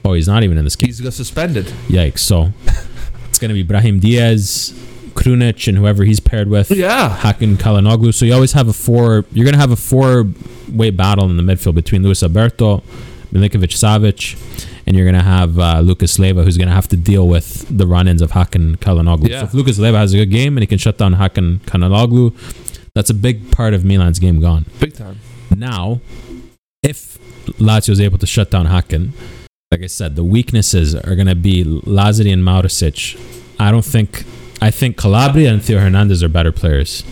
Oh, 0.04 0.14
he's 0.14 0.26
not 0.26 0.42
even 0.42 0.56
in 0.58 0.64
this 0.64 0.74
game. 0.76 0.88
He's 0.88 1.00
got 1.00 1.12
suspended. 1.12 1.66
Yikes! 1.88 2.20
So 2.20 2.52
it's 3.28 3.38
going 3.38 3.50
to 3.50 3.54
be 3.54 3.62
Brahim 3.62 4.00
Diaz, 4.00 4.72
Krunic, 5.14 5.68
and 5.68 5.76
whoever 5.78 6.04
he's 6.04 6.20
paired 6.20 6.48
with. 6.48 6.70
Yeah, 6.70 7.16
Hakan 7.20 7.56
Calhanoglu. 7.56 8.14
So 8.14 8.24
you 8.24 8.34
always 8.34 8.52
have 8.52 8.68
a 8.68 8.72
four. 8.72 9.24
You're 9.32 9.44
going 9.44 9.54
to 9.54 9.60
have 9.60 9.70
a 9.72 9.76
four-way 9.76 10.90
battle 10.90 11.28
in 11.30 11.36
the 11.36 11.42
midfield 11.42 11.74
between 11.74 12.02
Luis 12.02 12.22
Alberto, 12.22 12.82
Milinkovic 13.32 13.72
Savic, 13.72 14.36
and 14.86 14.96
you're 14.96 15.04
going 15.06 15.14
to 15.14 15.22
have 15.22 15.58
uh, 15.58 15.80
Lucas 15.80 16.18
Leiva, 16.18 16.42
who's 16.42 16.56
going 16.58 16.68
to 16.68 16.74
have 16.74 16.88
to 16.88 16.96
deal 16.96 17.26
with 17.28 17.66
the 17.76 17.86
run-ins 17.86 18.22
of 18.22 18.32
Hakan 18.32 18.76
Calhanoglu. 18.76 19.28
Yeah. 19.28 19.40
So 19.40 19.44
if 19.46 19.54
Lucas 19.54 19.78
Leiva 19.78 19.98
has 19.98 20.12
a 20.12 20.18
good 20.18 20.30
game 20.30 20.56
and 20.56 20.62
he 20.62 20.66
can 20.66 20.78
shut 20.78 20.98
down 20.98 21.14
Hakan 21.14 21.60
Calhanoglu, 21.60 22.34
that's 22.94 23.10
a 23.10 23.14
big 23.14 23.50
part 23.52 23.74
of 23.74 23.84
Milan's 23.84 24.18
game 24.18 24.40
gone. 24.40 24.66
big 24.80 24.94
time. 24.94 25.18
Now, 25.56 26.00
if 26.82 27.18
Lazio 27.58 27.90
is 27.90 28.00
able 28.00 28.18
to 28.18 28.26
shut 28.26 28.50
down 28.50 28.66
Hakan, 28.66 29.12
like 29.70 29.82
I 29.82 29.86
said, 29.86 30.16
the 30.16 30.24
weaknesses 30.24 30.94
are 30.94 31.14
going 31.14 31.26
to 31.28 31.34
be 31.34 31.64
Lazzari 31.64 32.32
and 32.32 32.42
Marusic. 32.42 33.18
I 33.58 33.70
don't 33.70 33.84
think. 33.84 34.24
I 34.62 34.70
think 34.70 34.96
Calabria 34.96 35.52
and 35.52 35.62
Theo 35.62 35.78
Hernandez 35.80 36.22
are 36.22 36.28
better 36.28 36.52
players. 36.52 37.02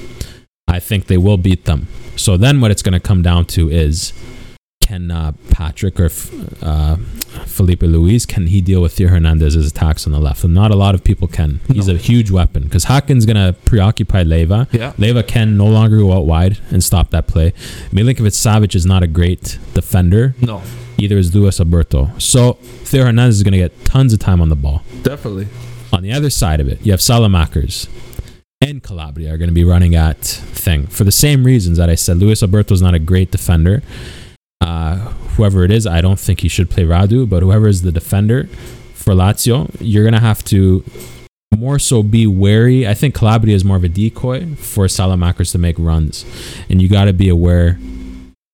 I 0.69 0.79
think 0.79 1.07
they 1.07 1.19
will 1.19 1.37
beat 1.37 1.65
them. 1.65 1.89
So 2.17 2.37
then, 2.37 2.61
what 2.61 2.71
it's 2.71 2.83
going 2.83 2.93
to 2.93 3.01
come 3.01 3.23
down 3.23 3.45
to 3.57 3.69
is, 3.71 4.13
can 4.83 5.11
uh, 5.11 5.33
Patrick 5.51 5.99
or 6.01 6.11
uh, 6.63 6.97
Felipe 7.47 7.83
Luis 7.83 8.27
can 8.27 8.47
he 8.49 8.61
deal 8.61 8.81
with 8.83 8.93
Theo 8.95 9.09
Hernandez's 9.09 9.67
attacks 9.71 10.07
on 10.07 10.13
the 10.13 10.19
left? 10.21 10.45
And 10.45 10.55
not 10.55 10.71
a 10.71 10.77
lot 10.77 10.95
of 10.95 11.03
people 11.05 11.29
can. 11.29 11.61
He's 11.69 11.89
No. 11.89 11.95
a 11.95 11.97
huge 11.97 12.31
weapon 12.31 12.65
because 12.65 12.85
Hakan's 12.87 13.27
going 13.27 13.37
to 13.37 13.53
preoccupy 13.65 14.23
Leiva. 14.23 14.69
Yeah, 14.73 14.93
Leiva 14.99 15.23
can 15.23 15.57
no 15.57 15.67
longer 15.67 15.99
go 15.99 16.13
out 16.13 16.27
wide 16.27 16.59
and 16.71 16.83
stop 16.85 17.11
that 17.11 17.27
play. 17.27 17.53
Milinkovic 17.93 18.35
Savic 18.35 18.75
is 18.75 18.87
not 18.87 19.03
a 19.03 19.07
great 19.09 19.59
defender. 19.75 20.35
no, 20.41 20.63
Either 20.99 21.17
is 21.19 21.35
Luis 21.35 21.59
Alberto. 21.61 22.11
So 22.19 22.55
Theo 22.85 23.05
Hernandez 23.05 23.37
is 23.39 23.43
going 23.43 23.53
to 23.53 23.59
get 23.59 23.85
tons 23.85 24.13
of 24.13 24.19
time 24.19 24.41
on 24.41 24.49
the 24.51 24.57
ball. 24.57 24.83
definitely. 25.03 25.49
On 25.93 26.03
the 26.03 26.13
other 26.13 26.31
side 26.31 26.61
of 26.61 26.69
it, 26.69 26.85
you 26.85 26.93
have 26.93 27.01
Saelemaekers 27.01 27.89
and 28.61 28.83
Calabria 28.83 29.33
are 29.33 29.39
going 29.39 29.49
to 29.49 29.55
be 29.55 29.65
running 29.65 29.95
at 29.95 30.19
thing 30.19 30.87
for 30.87 31.05
the 31.05 31.13
same 31.13 31.45
reasons 31.45 31.79
that 31.79 31.89
I 31.89 31.95
said. 31.95 32.19
Luis 32.19 32.43
Alberto 32.43 32.75
is 32.75 32.83
not 32.83 32.95
a 32.95 32.99
great 32.99 33.31
defender. 33.31 33.83
Uh, 34.61 34.97
whoever 35.37 35.65
it 35.65 35.71
is, 35.71 35.87
I 35.87 36.01
don't 36.01 36.21
think 36.21 36.41
he 36.41 36.49
should 36.49 36.69
play 36.69 36.85
Radu, 36.85 37.29
but 37.29 37.43
whoever 37.43 37.67
is 37.67 37.83
the 37.83 37.91
defender 37.91 38.45
for 38.95 39.15
Lazio, 39.15 39.75
you're 39.81 40.05
going 40.05 40.15
to 40.15 40.21
have 40.21 40.45
to 40.45 40.85
more 41.57 41.79
so 41.79 42.03
be 42.03 42.27
wary. 42.27 42.87
I 42.87 42.95
think 42.95 43.15
Calabria 43.15 43.57
is 43.57 43.65
more 43.65 43.79
of 43.79 43.85
a 43.85 43.89
decoy 43.89 44.55
for 44.57 44.87
Saelemaekers 44.87 45.53
to 45.53 45.59
make 45.59 45.77
runs, 45.79 46.25
and 46.69 46.81
you 46.83 46.89
got 46.89 47.07
to 47.07 47.15
be 47.15 47.31
aware 47.31 47.79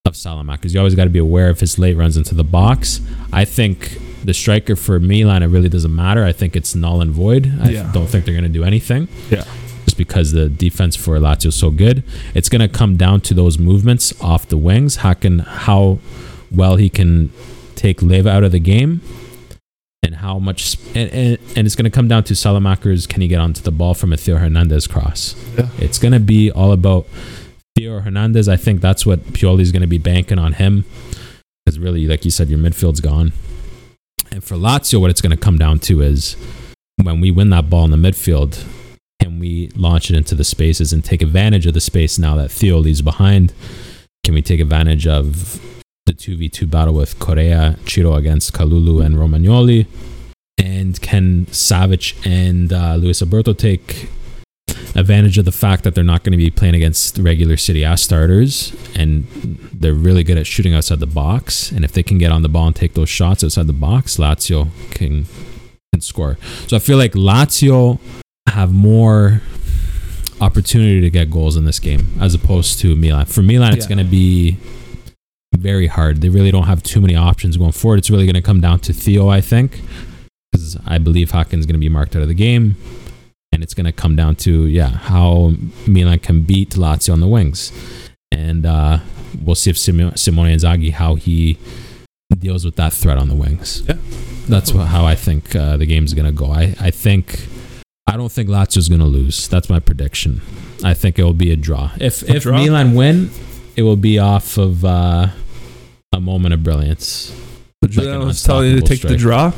of 0.05 0.15
Saelemaekers. 0.15 0.73
You 0.73 0.81
always 0.81 0.95
got 0.95 1.05
to 1.05 1.11
be 1.11 1.19
aware 1.19 1.51
of 1.51 1.59
his 1.59 1.79
late 1.79 1.97
runs 1.97 2.17
into 2.17 2.35
the 2.35 2.45
box. 2.45 3.01
I 3.33 3.45
think 3.45 3.99
the 4.25 4.35
striker 4.35 4.77
for 4.77 4.99
Milan, 4.99 5.43
it 5.43 5.47
really 5.47 5.69
doesn't 5.69 5.95
matter. 5.95 6.25
I 6.25 6.33
think 6.33 6.57
it's 6.57 6.75
null 6.75 7.01
and 7.01 7.11
void. 7.13 7.53
I 7.61 7.71
Yeah. 7.71 7.91
don't 7.93 8.07
think 8.09 8.25
they're 8.25 8.35
going 8.35 8.45
to 8.45 8.49
do 8.59 8.65
anything. 8.65 9.09
Yeah. 9.31 9.45
Just 9.85 9.97
because 9.97 10.33
the 10.33 10.49
defense 10.49 10.97
for 10.97 11.17
Lazio 11.19 11.47
is 11.47 11.55
so 11.55 11.71
good. 11.71 12.03
It's 12.35 12.49
going 12.49 12.61
to 12.61 12.69
come 12.69 12.97
down 12.97 13.21
to 13.23 13.35
those 13.35 13.59
movements 13.59 14.13
off 14.21 14.49
the 14.49 14.57
wings. 14.57 14.97
How 14.97 15.15
can 15.15 15.41
how 15.41 15.99
well 16.51 16.77
he 16.77 16.89
can 16.89 17.31
take 17.77 18.03
Leiva 18.03 18.31
out 18.31 18.43
of 18.43 18.53
the 18.53 18.59
game 18.59 19.01
and 20.03 20.17
how 20.17 20.39
much 20.39 20.77
and, 20.95 21.11
and, 21.13 21.39
and 21.57 21.67
it's 21.67 21.77
going 21.77 21.85
to 21.85 21.91
come 21.91 22.09
down 22.09 22.25
to 22.25 22.35
Saelemaekers 22.35 23.09
can 23.09 23.21
he 23.23 23.29
get 23.29 23.41
onto 23.41 23.61
the 23.63 23.71
ball 23.71 23.95
from 23.95 24.13
a 24.13 24.17
Theo 24.17 24.37
Hernandez 24.39 24.87
cross. 24.87 25.35
Yeah. 25.57 25.69
It's 25.79 25.99
going 25.99 26.13
to 26.13 26.21
be 26.21 26.51
all 26.51 26.73
about 26.73 27.07
Theo 27.77 28.01
Hernandez. 28.01 28.49
I 28.49 28.57
think 28.57 28.81
that's 28.81 29.05
what 29.07 29.21
Pioli's 29.35 29.71
going 29.73 29.83
to 29.83 29.87
be 29.89 29.99
banking 29.99 30.39
on 30.39 30.55
him 30.55 30.85
because 31.65 31.79
really, 31.79 32.07
like 32.07 32.25
you 32.25 32.31
said, 32.31 32.49
your 32.49 32.59
midfield's 32.59 33.01
gone. 33.01 33.33
And 34.37 34.45
for 34.45 34.57
Lazio, 34.57 35.01
what 35.01 35.09
it's 35.09 35.23
going 35.23 35.35
to 35.35 35.43
come 35.43 35.57
down 35.57 35.79
to 35.79 36.03
is 36.03 36.37
when 37.03 37.23
we 37.23 37.31
win 37.31 37.49
that 37.49 37.71
ball 37.71 37.87
in 37.87 37.91
the 37.91 37.97
midfield, 37.97 38.63
can 39.19 39.39
we 39.39 39.69
launch 39.69 40.11
it 40.11 40.15
into 40.15 40.35
the 40.35 40.45
spaces 40.45 40.93
and 40.93 41.03
take 41.03 41.23
advantage 41.23 41.65
of 41.65 41.73
the 41.73 41.81
space 41.81 42.19
now 42.19 42.37
that 42.37 42.51
Theo 42.51 42.77
leaves 42.77 43.01
behind? 43.01 43.55
Can 44.25 44.35
we 44.35 44.43
take 44.43 44.61
advantage 44.61 45.07
of 45.07 45.59
the 46.05 46.13
2v2 46.13 46.71
battle 46.71 46.93
with 46.93 47.19
Correa, 47.19 47.79
Ciro 47.87 48.13
against 48.13 48.53
Kalulu 48.53 49.03
and 49.03 49.15
Romagnoli? 49.15 49.87
And 50.59 51.01
can 51.01 51.47
Savic 51.47 52.15
and 52.27 52.75
uh, 52.75 52.97
Luis 52.97 53.23
Alberto 53.23 53.55
take 53.55 54.11
advantage 54.97 55.37
of 55.39 55.45
the 55.45 55.53
fact 55.53 55.85
that 55.85 55.95
they're 55.95 56.03
not 56.03 56.25
going 56.25 56.33
to 56.33 56.39
be 56.39 56.51
playing 56.51 56.75
against 56.75 57.19
regular 57.19 57.57
Serie 57.57 57.83
A 57.85 57.97
starters 57.97 58.75
and 58.97 59.25
they're 59.73 59.93
really 59.95 60.25
good 60.25 60.39
at 60.39 60.47
shooting 60.47 60.75
outside 60.75 61.01
the 61.01 61.07
box. 61.07 61.71
And 61.71 61.85
if 61.85 61.93
they 61.93 62.03
can 62.03 62.19
get 62.19 62.33
on 62.33 62.43
the 62.43 62.49
ball 62.49 62.67
and 62.67 62.75
take 62.75 62.95
those 62.95 63.09
shots 63.09 63.45
outside 63.45 63.67
the 63.67 63.73
box, 63.75 64.17
Lazio 64.17 64.69
can 64.91 65.27
can 65.93 66.01
score. 66.01 66.39
So 66.67 66.77
I 66.77 66.81
feel 66.81 66.99
like 66.99 67.13
Lazio 67.13 67.99
have 68.49 68.73
more 68.73 69.43
opportunity 70.41 71.01
to 71.01 71.11
get 71.11 71.31
goals 71.31 71.57
in 71.57 71.65
this 71.65 71.79
game 71.79 72.07
as 72.21 72.35
opposed 72.35 72.79
to 72.81 72.95
Milan. 72.97 73.27
For 73.27 73.43
Milan, 73.43 73.75
it's 73.75 73.85
Yeah. 73.85 73.95
going 73.97 74.05
to 74.07 74.11
be 74.11 74.57
very 75.57 75.87
hard. 75.87 76.21
They 76.21 76.29
really 76.29 76.51
don't 76.51 76.65
have 76.67 76.83
too 76.83 77.01
many 77.01 77.15
options 77.17 77.57
going 77.57 77.73
forward. 77.73 77.99
It's 77.99 78.11
really 78.11 78.25
going 78.27 78.35
to 78.35 78.43
come 78.43 78.61
down 78.61 78.81
to 78.81 78.93
Theo, 78.93 79.29
I 79.29 79.41
think, 79.41 79.81
because 80.53 80.77
I 80.87 80.99
believe 80.99 81.31
Hakan's 81.33 81.65
going 81.67 81.75
to 81.75 81.79
be 81.79 81.89
marked 81.89 82.15
out 82.17 82.23
of 82.23 82.29
the 82.29 82.35
game. 82.35 82.77
And 83.57 83.63
it's 83.63 83.73
going 83.73 83.87
to 83.87 83.93
come 83.93 84.17
down 84.17 84.37
to, 84.37 84.67
yeah, 84.67 84.91
how 84.91 85.55
Milan 85.87 86.19
can 86.19 86.43
beat 86.43 86.73
Lazio 86.73 87.15
on 87.15 87.21
the 87.21 87.27
wings. 87.27 87.73
And 88.31 88.67
uh, 88.67 88.99
we'll 89.41 89.55
see 89.55 89.71
if 89.71 89.77
Simo- 89.77 90.19
Simone 90.19 90.49
Inzaghi, 90.49 90.91
how 90.93 91.15
he 91.15 91.57
deals 92.39 92.67
with 92.67 92.77
that 92.77 92.93
threat 92.93 93.17
on 93.17 93.31
the 93.31 93.35
wings. 93.35 93.83
Yeah. 93.89 93.97
That's 94.47 94.75
wha- 94.75 94.85
how 94.85 95.07
I 95.07 95.15
think 95.15 95.57
uh, 95.57 95.79
the 95.79 95.87
game's 95.87 96.13
going 96.13 96.27
to 96.27 96.33
go. 96.33 96.53
I, 96.53 96.75
I 96.79 96.91
think, 96.91 97.47
I 98.07 98.19
don't 98.19 98.31
think 98.31 98.51
Lazio's 98.51 98.91
going 98.91 99.01
to 99.01 99.07
lose. 99.07 99.49
That's 99.49 99.71
my 99.71 99.81
prediction. 99.81 100.43
I 100.85 100.93
think 100.93 101.19
it 101.19 101.25
will 101.25 101.33
be 101.33 101.51
a 101.51 101.57
draw. 101.57 101.93
If, 101.99 102.29
A 102.29 102.37
if 102.37 102.43
draw? 102.43 102.59
Milan 102.59 102.95
win, 102.95 103.31
it 103.75 103.85
will 103.85 103.97
be 103.97 104.19
off 104.19 104.59
of 104.59 104.85
uh, 104.85 105.29
a 106.13 106.21
moment 106.21 106.53
of 106.53 106.63
brilliance. 106.63 107.35
But 107.81 107.93
Like 107.93 108.05
Julian 108.05 108.27
was 108.27 108.43
telling 108.43 108.73
you 108.73 108.81
to 108.81 108.83
take 108.83 109.03
unstoppable 109.03 109.17
the 109.17 109.23
draw. 109.23 109.53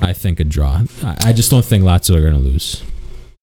I 0.00 0.14
think 0.14 0.40
a 0.40 0.44
draw. 0.44 0.84
I, 1.02 1.16
I 1.26 1.32
just 1.34 1.50
don't 1.50 1.66
think 1.66 1.84
Lazio 1.84 2.16
are 2.16 2.22
going 2.22 2.32
to 2.32 2.40
lose. 2.40 2.82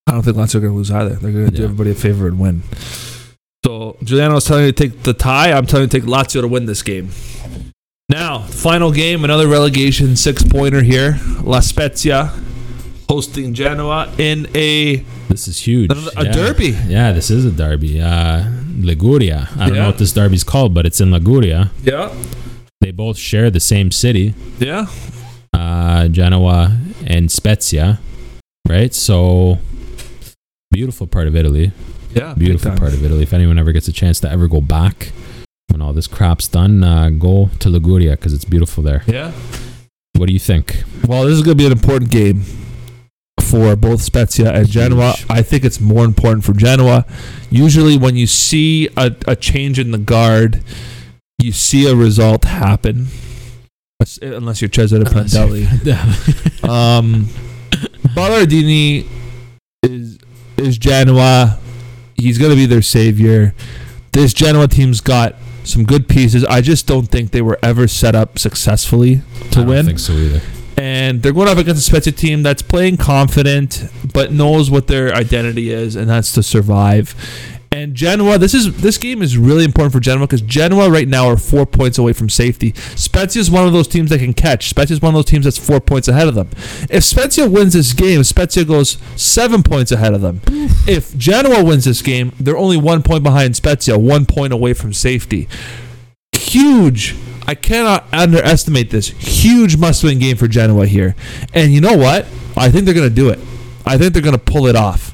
I 0.08 0.12
don't 0.12 0.24
think 0.24 0.38
Lazio 0.38 0.56
are 0.56 0.60
going 0.62 0.72
to 0.74 0.78
lose 0.78 0.90
either. 0.92 1.16
They're 1.16 1.32
going 1.32 1.50
to 1.50 1.56
do 1.56 1.64
everybody 1.66 1.92
a 1.92 1.96
favor 1.96 2.28
and 2.28 2.40
win. 2.40 2.64
So 3.66 3.98
Giuliano 4.04 4.36
was 4.36 4.46
telling 4.46 4.66
you 4.66 4.72
to 4.72 4.88
take 4.90 5.04
the 5.04 5.14
tie. 5.14 5.52
I'm 5.52 5.66
telling 5.66 5.84
you 5.84 5.90
to 5.90 6.00
take 6.00 6.08
Lazio 6.10 6.42
to 6.42 6.48
win 6.48 6.66
this 6.66 6.82
game. 6.82 7.10
Now, 8.10 8.40
final 8.40 8.92
game, 8.94 9.26
another 9.26 9.48
relegation 9.48 10.16
six 10.16 10.42
pointer 10.44 10.82
here. 10.82 11.20
La 11.44 11.60
Spezia 11.60 12.32
hosting 13.10 13.54
Genoa 13.54 14.14
in 14.18 14.48
a 14.56 14.98
This 15.28 15.48
is 15.50 15.60
huge. 15.60 15.92
Another- 15.92 16.12
a 16.16 16.24
Yeah. 16.26 16.32
derby. 16.32 16.78
Yeah, 16.88 17.12
this 17.12 17.30
is 17.30 17.44
a 17.44 17.52
derby. 17.52 18.00
Uh, 18.02 18.46
Liguria. 18.80 19.50
I 19.58 19.66
don't 19.66 19.76
Yeah. 19.76 19.82
know 19.82 19.88
what 19.88 19.98
this 19.98 20.14
derby's 20.14 20.44
called, 20.46 20.74
but 20.74 20.86
it's 20.86 21.02
in 21.02 21.12
Liguria. 21.12 21.72
yeah 21.84 22.10
They 22.80 22.92
both 22.92 23.18
share 23.18 23.50
the 23.50 23.60
same 23.60 23.92
city, 23.92 24.36
yeah 24.60 24.86
uh, 25.54 26.08
Genoa 26.08 26.78
and 27.06 27.30
Spezia, 27.32 28.00
right? 28.70 28.94
So, 28.94 29.58
beautiful 30.72 31.08
part 31.08 31.28
of 31.28 31.36
Italy. 31.36 31.72
yeah 32.14 32.34
Beautiful 32.38 32.72
part 32.76 32.94
of 32.94 33.04
Italy. 33.04 33.24
If 33.24 33.34
anyone 33.34 33.58
ever 33.60 33.72
gets 33.72 33.88
a 33.88 33.94
chance 33.94 34.20
to 34.22 34.30
ever 34.30 34.48
go 34.48 34.62
back 34.62 35.12
when 35.70 35.82
all 35.82 35.94
this 35.94 36.08
crap's 36.08 36.48
done, 36.48 36.84
uh, 36.84 37.10
go 37.10 37.50
to 37.60 37.70
Liguria 37.70 38.12
because 38.12 38.34
it's 38.34 38.46
beautiful 38.46 38.84
there. 38.84 39.04
Yeah. 39.08 39.32
What 40.14 40.28
do 40.28 40.34
you 40.34 40.40
think? 40.40 40.84
Well, 41.08 41.24
this 41.26 41.34
is 41.34 41.42
going 41.44 41.58
to 41.58 41.62
be 41.62 41.66
an 41.66 41.72
important 41.72 42.10
game 42.12 42.44
for 43.42 43.76
both 43.76 44.02
Spezia 44.02 44.52
and 44.52 44.68
Genoa. 44.68 45.14
I 45.30 45.42
think 45.42 45.64
it's 45.64 45.80
more 45.80 46.06
important 46.06 46.44
for 46.44 46.54
Genoa. 46.54 47.06
Usually, 47.52 47.98
when 47.98 48.16
you 48.16 48.26
see 48.28 48.90
a, 48.98 49.16
a 49.28 49.36
change 49.36 49.78
in 49.80 49.92
the 49.92 49.98
guard, 49.98 50.64
you 51.40 51.52
see 51.52 51.88
a 51.90 51.96
result 51.96 52.46
happen. 52.46 53.08
Unless 54.00 54.18
unless 54.18 54.62
you're 54.62 54.70
Cesare 54.70 55.04
Prandelli. 55.04 55.66
Um, 56.68 57.26
Ballardini 58.16 59.08
is 59.84 60.17
is 60.58 60.78
Genoa. 60.78 61.60
He's 62.16 62.38
going 62.38 62.52
to 62.52 62.56
be 62.56 62.66
their 62.66 62.82
savior. 62.82 63.54
This 64.12 64.34
Genoa 64.34 64.68
team's 64.68 65.02
got 65.02 65.36
some 65.64 65.84
good 65.84 66.08
pieces. 66.08 66.44
I 66.46 66.62
just 66.62 66.88
don't 66.88 67.06
think 67.08 67.32
they 67.32 67.42
were 67.42 67.60
ever 67.62 67.88
set 67.88 68.16
up 68.16 68.40
successfully 68.40 69.22
to 69.52 69.60
I 69.60 69.64
don't 69.64 69.68
win. 69.68 69.86
think 69.86 70.00
so 70.00 70.14
either. 70.14 70.42
And 70.78 71.24
they're 71.24 71.34
going 71.34 71.48
up 71.48 71.58
against 71.58 71.82
a 71.82 71.84
Spezia 71.84 72.14
team 72.14 72.44
that's 72.44 72.62
playing 72.62 72.98
confident, 72.98 73.84
but 74.14 74.32
knows 74.32 74.70
what 74.70 74.88
their 74.88 75.14
identity 75.14 75.72
is, 75.72 75.96
and 75.96 76.08
that's 76.10 76.32
to 76.34 76.44
survive. 76.44 77.16
And 77.72 77.96
Genoa, 77.96 78.38
this 78.38 78.54
is 78.54 78.82
this 78.82 78.98
game 78.98 79.22
is 79.22 79.38
really 79.38 79.66
important 79.66 79.92
for 79.92 80.00
Genoa 80.00 80.26
because 80.26 80.42
Genoa 80.42 80.90
right 80.90 81.08
now 81.08 81.28
are 81.28 81.38
four 81.38 81.66
points 81.66 81.98
away 81.98 82.14
from 82.14 82.30
safety. 82.30 82.74
Spezia 82.96 83.42
is 83.42 83.52
one 83.52 83.68
of 83.68 83.74
those 83.74 83.88
teams 83.88 84.10
that 84.10 84.20
can 84.20 84.34
catch. 84.34 84.70
Spezia 84.70 84.96
is 84.96 85.02
one 85.02 85.10
of 85.10 85.16
those 85.16 85.26
teams 85.26 85.44
that's 85.44 85.58
four 85.58 85.82
points 85.82 86.08
ahead 86.08 86.28
of 86.28 86.36
them. 86.36 86.50
If 86.90 87.04
Spezia 87.04 87.48
wins 87.48 87.74
this 87.74 87.94
game, 87.94 88.24
Spezia 88.24 88.64
goes 88.64 88.98
seven 89.16 89.64
points 89.64 89.92
ahead 89.92 90.14
of 90.14 90.22
them. 90.22 90.42
If 90.88 91.16
Genoa 91.18 91.64
wins 91.64 91.86
this 91.86 92.02
game, 92.02 92.32
they're 92.40 92.58
only 92.58 92.78
one 92.78 93.04
point 93.04 93.24
behind 93.24 93.56
Spezia, 93.56 93.98
one 93.98 94.26
point 94.26 94.54
away 94.54 94.74
from 94.74 94.94
safety. 94.94 95.50
Huge. 96.32 97.16
I 97.46 97.56
cannot 97.56 98.06
underestimate 98.14 98.92
this. 98.92 99.10
Huge 99.10 99.78
must-win 99.78 100.20
game 100.20 100.38
for 100.38 100.48
Genoa 100.48 100.86
here. 100.86 101.16
And 101.54 101.74
you 101.74 101.82
know 101.82 101.98
what? 101.98 102.26
I 102.56 102.70
think 102.70 102.86
they're 102.86 102.94
going 102.94 103.10
to 103.10 103.16
do 103.16 103.30
it. 103.30 103.40
I 103.86 103.98
think 103.98 104.14
they're 104.14 104.22
going 104.22 104.38
to 104.38 104.44
pull 104.44 104.68
it 104.68 104.76
off 104.76 105.14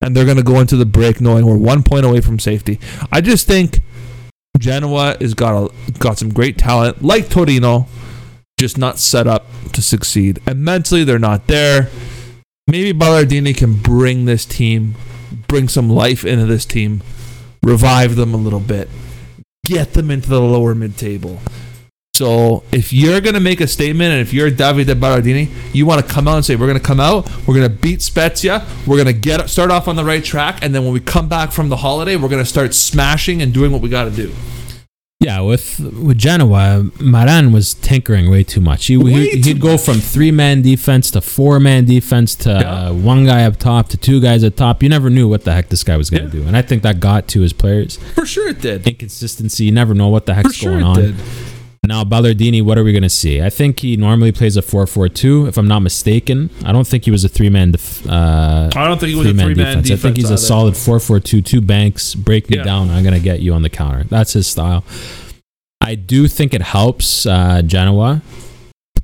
and 0.00 0.16
they're 0.16 0.24
going 0.24 0.36
to 0.36 0.42
go 0.42 0.60
into 0.60 0.76
the 0.76 0.86
break 0.86 1.20
knowing 1.20 1.46
we're 1.46 1.56
one 1.56 1.82
point 1.82 2.04
away 2.04 2.20
from 2.20 2.38
safety. 2.38 2.78
I 3.12 3.20
just 3.20 3.46
think 3.46 3.80
Genoa 4.58 5.16
has 5.20 5.34
got 5.34 5.70
a, 5.70 5.98
got 5.98 6.18
some 6.18 6.32
great 6.32 6.58
talent, 6.58 7.02
like 7.02 7.28
Torino, 7.28 7.86
just 8.58 8.78
not 8.78 8.98
set 8.98 9.26
up 9.26 9.46
to 9.72 9.82
succeed. 9.82 10.40
And 10.46 10.64
mentally, 10.64 11.04
they're 11.04 11.18
not 11.18 11.46
there. 11.46 11.88
Maybe 12.66 12.96
Ballardini 12.96 13.56
can 13.56 13.74
bring 13.74 14.26
this 14.26 14.44
team, 14.44 14.94
bring 15.48 15.68
some 15.68 15.88
life 15.88 16.24
into 16.24 16.46
this 16.46 16.64
team, 16.64 17.02
revive 17.62 18.16
them 18.16 18.34
a 18.34 18.36
little 18.36 18.60
bit, 18.60 18.88
get 19.64 19.94
them 19.94 20.10
into 20.10 20.28
the 20.28 20.40
lower 20.40 20.74
mid 20.74 20.96
table. 20.96 21.40
So 22.20 22.64
if 22.70 22.92
you're 22.92 23.22
gonna 23.22 23.40
make 23.40 23.62
a 23.62 23.66
statement, 23.66 24.12
and 24.12 24.20
if 24.20 24.34
you're 24.34 24.50
Davide 24.50 24.84
Ballardini, 25.00 25.48
you 25.72 25.86
want 25.86 26.06
to 26.06 26.12
come 26.14 26.28
out 26.28 26.36
and 26.36 26.44
say, 26.44 26.54
"We're 26.54 26.66
gonna 26.66 26.78
come 26.78 27.00
out, 27.00 27.26
we're 27.46 27.54
gonna 27.54 27.70
beat 27.70 28.02
Spezia, 28.02 28.62
we're 28.86 28.98
gonna 28.98 29.14
get 29.14 29.48
start 29.48 29.70
off 29.70 29.88
on 29.88 29.96
the 29.96 30.04
right 30.04 30.22
track, 30.22 30.58
and 30.62 30.74
then 30.74 30.84
when 30.84 30.92
we 30.92 31.00
come 31.00 31.30
back 31.30 31.50
from 31.50 31.70
the 31.70 31.76
holiday, 31.76 32.16
we're 32.16 32.28
gonna 32.28 32.44
start 32.44 32.74
smashing 32.74 33.40
and 33.40 33.54
doing 33.54 33.72
what 33.72 33.80
we 33.80 33.88
got 33.88 34.04
to 34.04 34.10
do." 34.10 34.30
Yeah, 35.18 35.40
with 35.40 35.80
with 35.80 36.18
Genoa, 36.18 36.90
Maran 37.00 37.52
was 37.52 37.72
tinkering 37.72 38.30
way 38.30 38.42
too 38.44 38.60
much. 38.60 38.84
He, 38.86 38.98
he 38.98 39.52
would 39.54 39.60
go 39.62 39.78
from 39.78 39.98
three 40.00 40.30
man 40.30 40.60
defense 40.60 41.10
to 41.12 41.22
four 41.22 41.58
man 41.58 41.86
defense 41.86 42.34
to 42.36 42.50
Yeah. 42.50 42.88
uh, 42.88 42.92
one 42.92 43.24
guy 43.24 43.44
up 43.44 43.56
top 43.56 43.88
to 43.90 43.96
two 43.96 44.20
guys 44.20 44.44
up 44.44 44.56
top. 44.56 44.82
You 44.82 44.90
never 44.90 45.08
knew 45.08 45.26
what 45.26 45.44
the 45.44 45.52
heck 45.54 45.70
this 45.70 45.84
guy 45.84 45.96
was 45.96 46.10
going 46.10 46.30
to 46.30 46.36
Yeah. 46.36 46.42
do, 46.42 46.48
and 46.48 46.54
I 46.56 46.60
think 46.60 46.82
that 46.82 47.00
got 47.00 47.28
to 47.28 47.40
his 47.40 47.54
players. 47.54 47.98
For 48.14 48.26
sure, 48.26 48.48
it 48.48 48.60
did. 48.60 48.86
Inconsistency. 48.86 49.64
You 49.64 49.72
never 49.72 49.94
know 49.94 50.08
what 50.08 50.26
the 50.26 50.32
For 50.32 50.36
heck's 50.36 50.54
sure, 50.56 50.72
going 50.72 50.84
it 50.84 50.88
on. 50.88 50.96
did. 50.96 51.14
Now 51.82 52.04
Ballardini, 52.04 52.62
what 52.62 52.76
are 52.76 52.84
we 52.84 52.92
going 52.92 53.02
to 53.04 53.08
see? 53.08 53.40
I 53.40 53.48
think 53.48 53.80
he 53.80 53.96
normally 53.96 54.32
plays 54.32 54.58
a 54.58 54.60
4-4-2, 54.62 55.48
if 55.48 55.56
I'm 55.56 55.66
not 55.66 55.80
mistaken. 55.80 56.50
I 56.64 56.72
don't 56.72 56.86
think 56.86 57.06
he 57.06 57.10
was 57.10 57.24
a 57.24 57.28
three 57.28 57.48
man. 57.48 57.72
Def- 57.72 58.06
uh, 58.06 58.68
I 58.74 58.86
don't 58.86 58.98
think 59.00 59.10
he 59.10 59.16
was 59.16 59.26
a 59.26 59.30
three-man 59.30 59.46
three-man 59.54 59.82
defense. 59.82 59.90
I 59.90 59.96
think 59.96 60.16
he's 60.18 60.28
a 60.30 60.36
solid 60.36 60.74
4-4-2, 60.74 61.42
two 61.44 61.60
banks, 61.62 62.14
break 62.14 62.50
me 62.50 62.58
Yeah. 62.58 62.64
down, 62.64 62.90
I'm 62.90 63.02
going 63.02 63.14
to 63.14 63.20
get 63.20 63.40
you 63.40 63.54
on 63.54 63.62
the 63.62 63.70
counter. 63.70 64.04
That's 64.04 64.34
his 64.34 64.46
style. 64.46 64.84
I 65.80 65.94
do 65.94 66.28
think 66.28 66.52
it 66.52 66.60
helps 66.60 67.24
uh, 67.24 67.62
Genoa. 67.62 68.20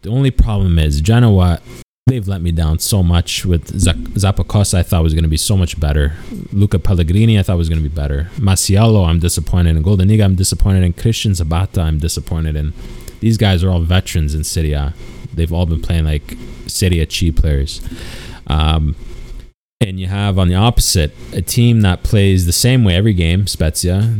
The 0.02 0.10
only 0.10 0.30
problem 0.30 0.78
is 0.78 1.00
Genoa, 1.00 1.60
they've 2.06 2.28
let 2.28 2.40
me 2.40 2.52
down 2.52 2.78
so 2.78 3.02
much 3.02 3.44
with 3.44 3.76
Zap- 3.80 3.96
Zappacosta. 3.96 4.74
I 4.78 4.82
thought 4.84 5.02
was 5.02 5.12
going 5.12 5.24
to 5.24 5.28
be 5.28 5.36
so 5.36 5.56
much 5.56 5.78
better. 5.80 6.12
Luca 6.52 6.78
Pellegrini, 6.78 7.36
I 7.36 7.42
thought 7.42 7.58
was 7.58 7.68
going 7.68 7.82
to 7.82 7.88
be 7.88 7.94
better. 7.94 8.30
Masiello, 8.36 9.08
I'm 9.08 9.18
disappointed 9.18 9.76
in. 9.76 9.82
Goldaniga, 9.82 10.24
I'm 10.24 10.36
disappointed 10.36 10.84
in. 10.84 10.92
Cristian 10.92 11.34
Zapata, 11.34 11.80
I'm 11.80 11.98
disappointed 11.98 12.54
in. 12.54 12.74
These 13.18 13.38
guys 13.38 13.64
are 13.64 13.70
all 13.70 13.80
veterans 13.80 14.36
in 14.36 14.44
Serie 14.44 14.72
A. 14.72 14.94
They've 15.34 15.52
all 15.52 15.66
been 15.66 15.82
playing 15.82 16.04
like 16.04 16.36
Serie 16.68 17.04
cheap 17.06 17.36
players. 17.38 17.80
Um, 18.46 18.94
and 19.80 19.98
you 19.98 20.06
have 20.06 20.38
on 20.38 20.46
the 20.46 20.54
opposite 20.54 21.12
a 21.32 21.42
team 21.42 21.80
that 21.80 22.04
plays 22.04 22.46
the 22.46 22.52
same 22.52 22.84
way 22.84 22.94
every 22.94 23.14
game, 23.14 23.48
Spezia. 23.48 24.16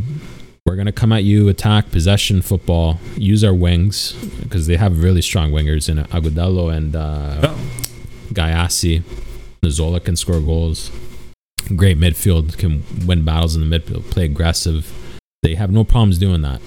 We're 0.67 0.75
going 0.75 0.87
to 0.87 0.93
come 0.93 1.13
at 1.13 1.23
you, 1.23 1.49
attack, 1.49 1.93
possession 1.93 2.43
football, 2.43 2.99
use 3.17 3.45
our 3.45 3.55
wings 3.55 4.13
because 4.43 4.67
they 4.67 4.77
have 4.77 5.01
really 5.03 5.23
strong 5.23 5.53
wingers 5.53 5.89
in 5.89 5.99
Agudelo 6.07 6.75
and 6.77 6.97
uh, 6.97 7.39
Yeah. 7.43 7.57
Gyasi. 8.33 9.03
Nzola 9.63 10.03
can 10.05 10.17
score 10.17 10.41
goals. 10.41 10.91
Great 11.77 11.99
midfield, 11.99 12.59
can 12.59 12.83
win 13.07 13.25
battles 13.25 13.55
in 13.57 13.69
the 13.69 13.79
midfield, 13.79 14.11
play 14.11 14.25
aggressive. 14.25 14.93
They 15.43 15.55
have 15.55 15.71
no 15.71 15.85
problems 15.85 16.19
doing 16.19 16.43
that. 16.43 16.61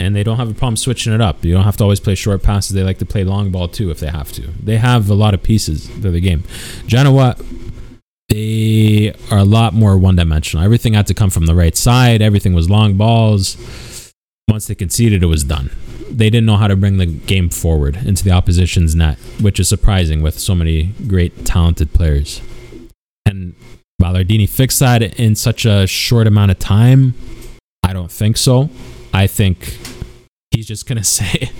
And 0.00 0.16
they 0.16 0.22
don't 0.22 0.38
have 0.38 0.50
a 0.50 0.54
problem 0.54 0.76
switching 0.78 1.12
it 1.12 1.20
up. 1.20 1.44
You 1.44 1.52
don't 1.52 1.64
have 1.64 1.76
to 1.78 1.84
always 1.84 2.00
play 2.00 2.14
short 2.14 2.42
passes. 2.42 2.72
They 2.72 2.82
like 2.82 2.98
to 2.98 3.06
play 3.06 3.24
long 3.24 3.50
ball 3.50 3.68
too 3.68 3.90
if 3.90 4.00
they 4.00 4.08
have 4.08 4.32
to. 4.32 4.42
They 4.62 4.78
have 4.78 5.10
a 5.10 5.14
lot 5.14 5.34
of 5.34 5.42
pieces 5.42 5.88
to 5.88 6.10
the 6.10 6.20
game. 6.20 6.44
Genoa, 6.86 7.36
they 8.34 9.14
are 9.30 9.38
a 9.38 9.44
lot 9.44 9.74
more 9.74 9.96
one 9.96 10.16
dimensional. 10.16 10.64
Everything 10.64 10.94
had 10.94 11.06
to 11.06 11.14
come 11.14 11.30
from 11.30 11.46
the 11.46 11.54
right 11.54 11.76
side, 11.76 12.20
everything 12.20 12.52
was 12.52 12.68
long 12.68 12.96
balls. 12.96 14.12
Once 14.48 14.66
they 14.66 14.74
conceded, 14.74 15.22
it 15.22 15.26
was 15.26 15.44
done. 15.44 15.70
They 16.10 16.30
didn't 16.30 16.46
know 16.46 16.56
how 16.56 16.66
to 16.66 16.76
bring 16.76 16.98
the 16.98 17.06
game 17.06 17.48
forward 17.48 17.96
into 17.96 18.24
the 18.24 18.32
opposition's 18.32 18.94
net, 18.94 19.18
which 19.40 19.58
is 19.60 19.68
surprising 19.68 20.20
with 20.20 20.38
so 20.38 20.54
many 20.54 20.94
great, 21.06 21.46
talented 21.46 21.92
players. 21.92 22.40
And 23.24 23.54
Ballardini 24.02 24.48
fixed 24.48 24.80
that 24.80 25.02
in 25.02 25.34
such 25.36 25.64
a 25.64 25.86
short 25.86 26.26
amount 26.26 26.50
of 26.50 26.58
time. 26.58 27.14
I 27.82 27.92
don't 27.92 28.10
think 28.10 28.36
so. 28.36 28.68
I 29.12 29.26
think 29.28 29.78
he's 30.50 30.66
just 30.66 30.86
going 30.86 30.98
to 30.98 31.04
say, 31.04 31.50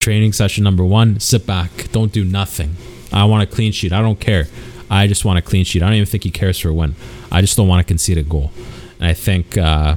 training 0.00 0.34
session 0.34 0.64
number 0.64 0.84
one, 0.84 1.18
sit 1.18 1.46
back, 1.46 1.90
don't 1.92 2.12
do 2.12 2.24
nothing. 2.24 2.76
I 3.12 3.24
want 3.24 3.42
a 3.42 3.46
clean 3.46 3.72
sheet. 3.72 3.92
I 3.92 4.02
don't 4.02 4.20
care. 4.20 4.46
I 4.94 5.06
just 5.06 5.24
want 5.24 5.38
a 5.38 5.42
clean 5.42 5.64
sheet. 5.64 5.82
I 5.82 5.86
don't 5.86 5.94
even 5.94 6.06
think 6.06 6.24
he 6.24 6.30
cares 6.30 6.58
for 6.58 6.68
a 6.68 6.74
win. 6.74 6.94
I 7.32 7.40
just 7.40 7.56
don't 7.56 7.68
want 7.68 7.80
to 7.86 7.88
concede 7.90 8.18
a 8.18 8.22
goal. 8.22 8.52
And 8.98 9.06
I 9.08 9.14
think 9.14 9.56
uh, 9.58 9.96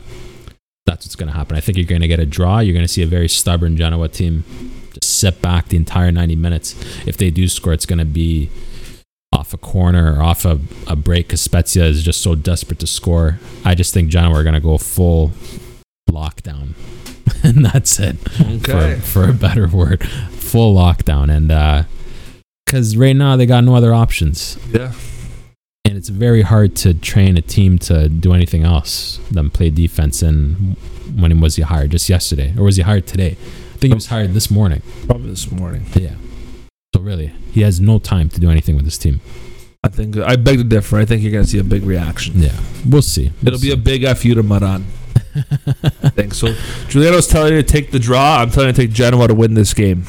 that's 0.86 1.06
what's 1.06 1.16
going 1.16 1.32
to 1.32 1.38
happen. 1.38 1.56
I 1.56 1.60
think 1.62 1.78
you're 1.78 1.86
going 1.86 2.02
to 2.02 2.08
get 2.08 2.20
a 2.20 2.26
draw. 2.26 2.60
You're 2.60 2.74
going 2.74 2.86
to 2.86 2.92
see 2.92 3.04
a 3.04 3.08
very 3.08 3.30
stubborn 3.30 3.78
Genoa 3.78 4.10
team 4.10 4.44
just 4.94 5.20
sit 5.20 5.42
back 5.42 5.68
the 5.70 5.78
entire 5.78 6.12
90 6.12 6.36
minutes. 6.36 6.76
If 7.06 7.18
they 7.18 7.30
do 7.30 7.48
score, 7.48 7.74
it's 7.74 7.86
going 7.86 8.00
to 8.00 8.06
be 8.06 8.50
off 9.32 9.54
a 9.54 9.58
corner 9.58 10.16
or 10.16 10.22
off 10.22 10.46
a, 10.46 10.60
a 10.88 10.96
break 10.96 11.28
because 11.28 11.42
Spezia 11.42 11.84
is 11.86 12.04
just 12.04 12.22
so 12.22 12.34
desperate 12.36 12.80
to 12.80 12.88
score. 12.88 13.40
I 13.64 13.76
just 13.76 13.94
think 13.94 14.10
Genoa 14.10 14.40
are 14.40 14.44
going 14.44 14.56
to 14.56 14.60
go 14.62 14.78
full 14.78 15.32
lockdown. 16.10 16.70
and 17.44 17.66
that's 17.66 18.00
it 18.00 18.16
Okay. 18.42 18.96
for, 18.96 19.02
for 19.02 19.30
a 19.30 19.34
better 19.34 19.68
word. 19.68 20.04
Full 20.08 20.74
lockdown. 20.76 21.30
And 21.30 21.52
because 22.68 22.98
right 22.98 23.16
now 23.16 23.38
they 23.38 23.46
got 23.46 23.64
no 23.64 23.76
other 23.76 23.94
options. 23.94 24.60
Yeah. 24.72 24.92
And 25.86 25.96
it's 25.96 26.10
very 26.10 26.42
hard 26.42 26.76
to 26.78 26.94
train 26.94 27.38
a 27.38 27.42
team 27.42 27.80
to 27.80 28.10
do 28.10 28.34
anything 28.34 28.64
else 28.64 29.20
than 29.32 29.50
play 29.50 29.70
defense. 29.70 30.22
And 30.22 30.76
when 31.16 31.40
was 31.40 31.56
he 31.56 31.62
hired? 31.62 31.92
Just 31.92 32.10
yesterday? 32.10 32.54
Or 32.58 32.64
was 32.64 32.76
he 32.76 32.82
hired 32.84 33.08
today? 33.08 33.38
I 33.40 33.78
think 33.78 33.92
he 33.92 33.96
was 33.96 34.08
hired 34.08 34.34
this 34.34 34.52
morning. 34.52 34.82
Probably 35.06 35.30
this 35.30 35.50
morning. 35.50 35.86
Yeah. 35.94 36.16
So 36.94 37.02
really, 37.02 37.28
he 37.54 37.62
has 37.62 37.80
no 37.80 38.00
time 38.00 38.28
to 38.30 38.40
do 38.40 38.52
anything 38.52 38.76
with 38.76 38.84
his 38.84 38.98
team. 38.98 39.22
I 39.82 39.88
think 39.88 40.18
I 40.18 40.36
beg 40.36 40.58
to 40.58 40.64
differ. 40.66 40.98
I 40.98 41.06
think 41.06 41.22
you're 41.22 41.32
gonna 41.32 41.46
see 41.46 41.60
a 41.60 41.64
big 41.64 41.84
reaction. 41.84 42.42
Yeah. 42.42 42.60
We'll 42.86 43.02
see. 43.02 43.32
We'll 43.42 43.54
It'll 43.54 43.62
be 43.62 43.72
a 43.72 43.78
big 43.78 44.04
F 44.04 44.26
you 44.26 44.36
to 44.36 44.44
Maran. 44.44 44.86
I 45.36 45.42
think 46.10 46.34
so. 46.34 46.54
Giuliano's 46.90 47.28
telling 47.28 47.54
you 47.54 47.62
to 47.62 47.68
take 47.68 47.92
the 47.92 48.00
draw. 48.00 48.40
I'm 48.42 48.50
telling 48.50 48.70
you 48.70 48.74
to 48.74 48.82
take 48.82 48.92
Genoa 48.92 49.30
to 49.30 49.36
win 49.36 49.54
this 49.54 49.74
game. 49.74 50.04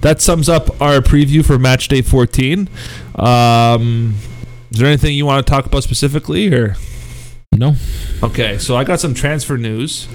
That 0.00 0.20
sums 0.20 0.48
up 0.48 0.80
our 0.80 1.00
preview 1.00 1.44
for 1.44 1.58
match 1.58 1.88
day 1.88 2.02
14. 2.02 2.68
Um, 3.16 4.14
is 4.70 4.78
there 4.78 4.88
anything 4.88 5.14
you 5.14 5.26
want 5.26 5.46
to 5.46 5.50
talk 5.50 5.66
about 5.66 5.82
specifically, 5.82 6.52
or 6.52 6.76
No. 7.52 7.74
okay? 8.22 8.58
So 8.58 8.76
I 8.76 8.84
got 8.84 9.00
some 9.00 9.14
transfer 9.14 9.56
news. 9.56 10.08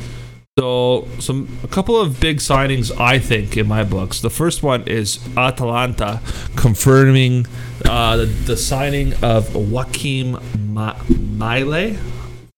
So 0.60 1.08
some 1.20 1.58
a 1.64 1.68
couple 1.70 1.98
of 2.00 2.20
big 2.20 2.38
signings 2.40 2.92
I 3.00 3.18
think 3.18 3.56
in 3.56 3.66
my 3.68 3.86
books. 3.86 4.20
The 4.20 4.30
first 4.30 4.62
one 4.62 4.84
is 4.88 5.18
Atalanta 5.38 6.20
confirming 6.58 7.46
uh, 7.86 8.18
the, 8.18 8.26
the 8.26 8.58
signing 8.58 9.14
of 9.24 9.48
Joakim 9.50 10.42
Ma- 10.68 10.96
Maehle. 11.08 11.98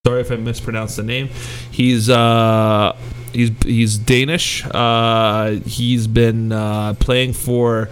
Sorry 0.03 0.21
if 0.21 0.31
I 0.31 0.35
mispronounced 0.37 0.95
the 0.97 1.03
name. 1.03 1.27
He's 1.69 2.09
uh 2.09 2.97
he's 3.33 3.51
he's 3.63 3.97
Danish. 3.97 4.65
Uh, 4.65 5.59
he's 5.65 6.07
been 6.07 6.51
uh, 6.51 6.93
playing 6.99 7.33
for 7.33 7.89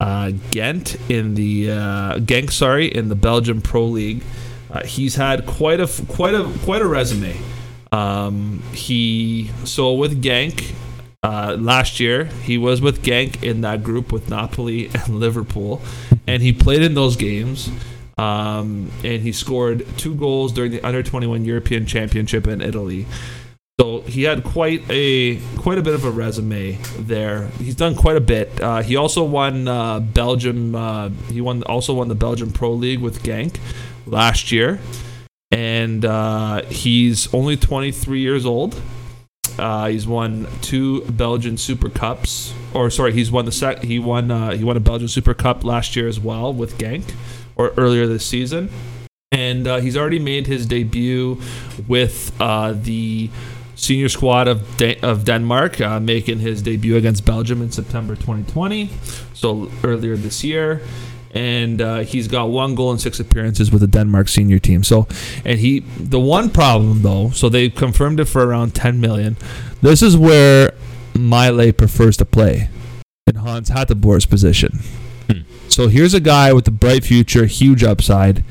uh, 0.00 0.32
Ghent 0.50 0.96
in 1.10 1.34
the 1.34 1.70
uh, 1.70 2.18
Genk, 2.18 2.50
sorry, 2.50 2.86
in 2.86 3.08
the 3.08 3.14
Belgian 3.14 3.60
Pro 3.60 3.84
League. 3.84 4.22
Uh, 4.70 4.84
he's 4.84 5.14
had 5.14 5.46
quite 5.46 5.80
a 5.80 5.88
quite 6.08 6.34
a 6.34 6.50
quite 6.64 6.82
a 6.82 6.86
resume. 6.86 7.36
Um, 7.92 8.62
he 8.72 9.50
so 9.64 9.92
with 9.92 10.22
Genk, 10.22 10.74
Uh, 11.24 11.56
last 11.58 12.00
year, 12.00 12.26
he 12.44 12.58
was 12.58 12.82
with 12.82 13.02
Genk 13.02 13.42
in 13.42 13.62
that 13.62 13.82
group 13.82 14.12
with 14.12 14.28
Napoli 14.28 14.90
and 14.94 15.20
Liverpool, 15.20 15.80
and 16.26 16.42
he 16.42 16.52
played 16.52 16.82
in 16.82 16.92
those 16.92 17.16
games. 17.16 17.70
Um, 18.18 18.92
and 19.02 19.22
he 19.22 19.32
scored 19.32 19.86
two 19.96 20.14
goals 20.14 20.52
during 20.52 20.70
the 20.70 20.82
under 20.82 21.02
21 21.02 21.44
European 21.44 21.86
Championship 21.86 22.46
in 22.46 22.60
Italy. 22.60 23.06
So 23.80 24.02
he 24.02 24.22
had 24.22 24.44
quite 24.44 24.88
a 24.88 25.40
quite 25.56 25.78
a 25.78 25.82
bit 25.82 25.94
of 25.94 26.04
a 26.04 26.10
resume 26.10 26.78
there. 26.96 27.48
He's 27.58 27.74
done 27.74 27.96
quite 27.96 28.16
a 28.16 28.20
bit. 28.20 28.60
Uh, 28.60 28.82
he 28.82 28.94
also 28.94 29.24
won 29.24 29.66
uh, 29.66 29.98
Belgium. 29.98 30.76
Uh, 30.76 31.08
he 31.28 31.40
won 31.40 31.64
also 31.64 31.92
won 31.92 32.06
the 32.06 32.14
Belgian 32.14 32.52
Pro 32.52 32.72
League 32.72 33.00
with 33.00 33.24
Genk 33.24 33.56
last 34.06 34.52
year, 34.52 34.78
and 35.50 36.04
uh, 36.04 36.62
he's 36.66 37.32
only 37.34 37.56
23 37.56 38.20
years 38.20 38.46
old. 38.46 38.80
Uh, 39.58 39.88
he's 39.88 40.06
won 40.06 40.46
two 40.60 41.00
Belgian 41.06 41.56
Super 41.56 41.88
Cups, 41.88 42.54
or 42.74 42.90
sorry, 42.90 43.12
he's 43.12 43.32
won 43.32 43.44
the 43.44 43.52
sec. 43.52 43.82
He 43.82 43.98
won 43.98 44.30
uh, 44.30 44.52
he 44.52 44.62
won 44.62 44.76
a 44.76 44.80
Belgian 44.80 45.08
Super 45.08 45.34
Cup 45.34 45.64
last 45.64 45.96
year 45.96 46.06
as 46.06 46.20
well 46.20 46.54
with 46.54 46.78
Genk, 46.78 47.12
or 47.56 47.74
earlier 47.76 48.06
this 48.06 48.24
season, 48.24 48.70
and 49.32 49.66
he's 49.82 49.96
already 49.96 50.20
made 50.20 50.46
his 50.46 50.64
debut 50.64 51.40
with 51.88 52.38
the 52.38 53.30
senior 53.84 54.08
squad 54.08 54.48
of 54.48 54.76
De- 54.76 54.98
of 55.00 55.24
Denmark, 55.24 55.80
uh, 55.80 56.00
making 56.00 56.38
his 56.40 56.62
debut 56.62 56.96
against 56.96 57.24
Belgium 57.24 57.62
in 57.62 57.70
September 57.70 58.14
2020, 58.14 58.90
so 59.34 59.70
earlier 59.82 60.16
this 60.16 60.42
year. 60.42 60.80
And 61.32 61.82
uh, 61.82 61.98
he's 61.98 62.28
got 62.28 62.44
one 62.50 62.76
goal 62.76 62.92
in 62.92 62.98
six 62.98 63.18
appearances 63.18 63.72
with 63.72 63.80
the 63.80 63.88
Denmark 63.88 64.28
senior 64.28 64.60
team. 64.60 64.84
So, 64.84 65.08
and 65.44 65.58
he 65.58 65.80
the 65.98 66.20
one 66.20 66.48
problem 66.48 67.02
though, 67.02 67.30
so 67.30 67.48
they 67.48 67.68
confirmed 67.70 68.20
it 68.20 68.26
for 68.26 68.46
around 68.46 68.74
10 68.74 69.00
million. 69.00 69.36
This 69.82 70.00
is 70.00 70.16
where 70.16 70.72
Miley 71.14 71.72
prefers 71.72 72.16
to 72.18 72.24
play 72.24 72.68
in 73.26 73.36
Hans 73.36 73.70
Hateboer's 73.70 74.26
position. 74.26 74.78
Hmm. 75.28 75.40
So 75.68 75.88
here's 75.88 76.14
a 76.14 76.20
guy 76.20 76.52
with 76.52 76.68
a 76.68 76.70
bright 76.70 77.04
future, 77.04 77.46
huge 77.46 77.82
upside. 77.82 78.44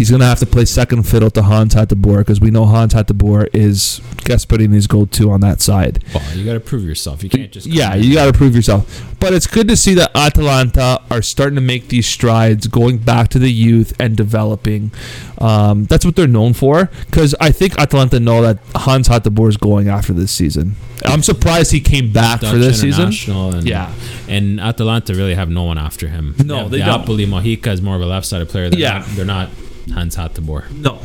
He's 0.00 0.08
going 0.08 0.20
to 0.20 0.26
have 0.26 0.38
to 0.38 0.46
play 0.46 0.64
second 0.64 1.02
fiddle 1.02 1.28
to 1.32 1.42
Hans 1.42 1.74
Hateboer 1.74 2.20
because 2.20 2.40
we 2.40 2.50
know 2.50 2.64
Hans 2.64 2.94
Hateboer 2.94 3.48
is 3.52 4.00
Gasperini's 4.24 4.86
go-to 4.86 5.30
on 5.30 5.42
that 5.42 5.60
side. 5.60 6.02
Well, 6.14 6.24
you 6.34 6.46
got 6.46 6.54
to 6.54 6.60
prove 6.60 6.84
yourself. 6.84 7.22
You 7.22 7.28
can't 7.28 7.52
just. 7.52 7.66
Yeah, 7.66 7.94
you 7.96 8.14
got 8.14 8.24
to 8.24 8.32
prove 8.32 8.56
yourself. 8.56 9.14
But 9.20 9.34
it's 9.34 9.46
good 9.46 9.68
to 9.68 9.76
see 9.76 9.92
that 9.96 10.10
Atalanta 10.16 11.02
are 11.10 11.20
starting 11.20 11.56
to 11.56 11.60
make 11.60 11.88
these 11.88 12.06
strides, 12.06 12.66
going 12.66 12.96
back 12.96 13.28
to 13.28 13.38
the 13.38 13.52
youth 13.52 13.92
and 14.00 14.16
developing. 14.16 14.90
Um, 15.36 15.84
that's 15.84 16.06
what 16.06 16.16
they're 16.16 16.26
known 16.26 16.54
for. 16.54 16.88
Because 17.04 17.34
I 17.38 17.52
think 17.52 17.78
Atalanta 17.78 18.18
know 18.20 18.40
that 18.40 18.58
Hans 18.74 19.06
Hateboer 19.06 19.50
is 19.50 19.58
going 19.58 19.88
after 19.88 20.14
this 20.14 20.32
season. 20.32 20.76
I'm 21.04 21.22
surprised 21.22 21.72
he 21.72 21.80
came 21.80 22.10
back 22.10 22.40
Dutch 22.40 22.50
for 22.50 22.56
this 22.56 22.80
season. 22.80 23.12
And, 23.54 23.66
Yeah. 23.66 23.92
and 24.28 24.58
Atalanta 24.60 25.12
really 25.14 25.34
have 25.34 25.50
no 25.50 25.64
one 25.64 25.76
after 25.76 26.08
him. 26.08 26.36
No, 26.42 26.70
they 26.70 26.78
don't. 26.78 26.88
Napoli 27.00 27.26
Mojica 27.26 27.66
is 27.68 27.82
more 27.82 27.96
of 27.96 28.00
a 28.02 28.06
left-sided 28.06 28.48
player. 28.48 28.70
They're 28.70 28.78
Yeah. 28.80 28.98
not, 29.00 29.06
they're 29.16 29.24
not 29.26 29.50
Hans 29.90 30.16
Hateboer. 30.16 30.70
No, 30.70 31.00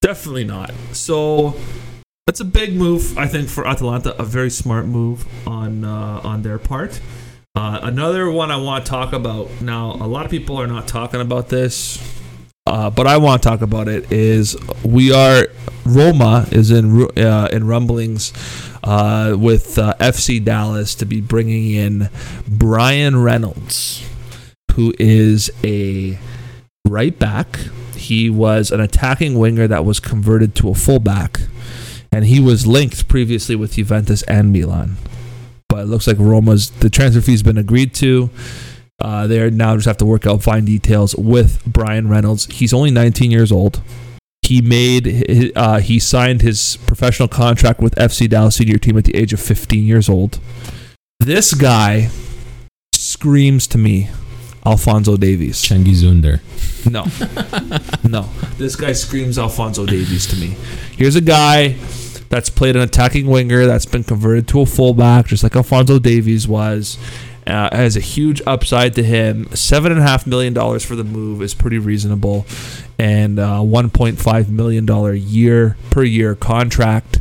definitely 0.00 0.44
not. 0.44 0.72
So 0.92 1.54
that's 2.26 2.40
a 2.40 2.44
big 2.44 2.74
move, 2.74 3.18
I 3.18 3.26
think, 3.26 3.48
for 3.48 3.66
Atalanta. 3.66 4.20
A 4.20 4.24
very 4.24 4.50
smart 4.50 4.86
move 4.86 5.26
on 5.46 5.84
uh, 5.84 6.20
on 6.22 6.42
their 6.42 6.58
part. 6.58 7.00
Uh, 7.54 7.80
another 7.82 8.30
one 8.30 8.50
I 8.50 8.56
want 8.56 8.86
to 8.86 8.90
talk 8.90 9.12
about 9.12 9.60
now. 9.60 9.92
A 9.92 10.06
lot 10.06 10.24
of 10.24 10.30
people 10.30 10.56
are 10.56 10.66
not 10.66 10.88
talking 10.88 11.20
about 11.20 11.48
this, 11.48 11.98
uh, 12.66 12.88
but 12.90 13.06
I 13.06 13.18
want 13.18 13.42
to 13.42 13.48
talk 13.48 13.60
about 13.60 13.88
it. 13.88 14.10
Is 14.10 14.56
we 14.84 15.12
are 15.12 15.46
Roma 15.84 16.46
is 16.50 16.70
in 16.70 17.08
uh, 17.18 17.48
in 17.52 17.66
rumblings 17.66 18.32
uh, 18.84 19.36
with 19.38 19.78
uh, 19.78 19.94
FC 19.98 20.42
Dallas 20.42 20.94
to 20.96 21.04
be 21.04 21.20
bringing 21.20 21.70
in 21.72 22.08
Bryan 22.48 23.22
Reynolds, 23.22 24.08
who 24.72 24.94
is 24.98 25.50
a 25.64 26.18
right 26.88 27.18
back. 27.18 27.58
He 27.96 28.28
was 28.28 28.70
an 28.70 28.80
attacking 28.80 29.38
winger 29.38 29.68
that 29.68 29.84
was 29.84 30.00
converted 30.00 30.54
to 30.56 30.68
a 30.70 30.74
fullback, 30.74 31.40
and 32.10 32.24
he 32.24 32.40
was 32.40 32.66
linked 32.66 33.08
previously 33.08 33.56
with 33.56 33.74
Juventus 33.74 34.22
and 34.24 34.52
Milan. 34.52 34.96
But 35.68 35.80
it 35.80 35.86
looks 35.86 36.06
like 36.06 36.18
Roma's 36.18 36.70
the 36.70 36.90
transfer 36.90 37.20
fee's 37.20 37.42
been 37.42 37.58
agreed 37.58 37.94
to. 37.96 38.30
Uh, 39.00 39.26
they 39.26 39.50
now 39.50 39.74
just 39.74 39.86
have 39.86 39.96
to 39.96 40.06
work 40.06 40.26
out 40.26 40.42
fine 40.42 40.64
details 40.64 41.14
with 41.16 41.64
Bryan 41.64 42.08
Reynolds. 42.08 42.46
He's 42.46 42.72
only 42.72 42.90
19 42.90 43.30
years 43.30 43.50
old. 43.50 43.80
He 44.42 44.60
made 44.60 45.52
uh, 45.56 45.78
he 45.78 45.98
signed 45.98 46.42
his 46.42 46.76
professional 46.86 47.28
contract 47.28 47.80
with 47.80 47.94
FC 47.94 48.28
Dallas 48.28 48.56
senior 48.56 48.78
team 48.78 48.98
at 48.98 49.04
the 49.04 49.16
age 49.16 49.32
of 49.32 49.40
15 49.40 49.84
years 49.84 50.08
old. 50.08 50.38
This 51.18 51.54
guy 51.54 52.10
screams 52.92 53.66
to 53.68 53.78
me, 53.78 54.10
Alphonso 54.64 55.16
Davies. 55.16 55.56
Cengiz 55.56 56.08
Under. 56.08 56.40
No. 56.88 57.04
no. 58.08 58.28
This 58.58 58.76
guy 58.76 58.92
screams 58.92 59.38
Alphonso 59.38 59.86
Davies 59.86 60.26
to 60.28 60.36
me. 60.36 60.56
Here's 60.96 61.16
a 61.16 61.20
guy 61.20 61.76
that's 62.28 62.48
played 62.48 62.76
an 62.76 62.82
attacking 62.82 63.26
winger 63.26 63.66
that's 63.66 63.86
been 63.86 64.04
converted 64.04 64.48
to 64.48 64.60
a 64.60 64.66
fullback, 64.66 65.26
just 65.26 65.42
like 65.42 65.54
Alphonso 65.56 65.98
Davies 65.98 66.46
was. 66.48 66.98
Uh, 67.44 67.68
has 67.74 67.96
a 67.96 68.00
huge 68.00 68.40
upside 68.46 68.94
to 68.94 69.02
him. 69.02 69.48
Seven 69.54 69.90
and 69.90 70.00
a 70.00 70.04
half 70.04 70.28
million 70.28 70.52
dollars 70.54 70.84
for 70.84 70.94
the 70.94 71.02
move 71.02 71.42
is 71.42 71.54
pretty 71.54 71.76
reasonable, 71.76 72.46
and 73.00 73.40
uh, 73.40 73.58
1.5 73.58 74.48
million 74.48 74.86
dollar 74.86 75.12
year 75.12 75.76
per 75.90 76.04
year 76.04 76.36
contract 76.36 77.20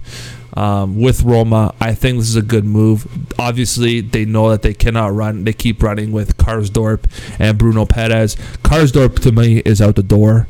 um, 0.56 1.00
with 1.00 1.24
Roma. 1.24 1.74
I 1.80 1.94
think 1.94 2.18
this 2.20 2.30
is 2.30 2.36
a 2.36 2.42
good 2.42 2.66
move. 2.66 3.08
Obviously, 3.40 4.02
they 4.02 4.26
know 4.26 4.50
that 4.50 4.62
they 4.62 4.74
cannot 4.74 5.14
run. 5.14 5.44
They 5.44 5.54
keep 5.54 5.82
running 5.84 6.12
with 6.12 6.38
Karsdorp 6.38 7.06
and 7.40 7.58
Bruno 7.58 7.86
Perez. 7.86 8.36
Karsdorp 8.64 9.20
to 9.24 9.32
me 9.32 9.60
is 9.60 9.82
out 9.82 9.96
the 9.96 10.04
door. 10.04 10.48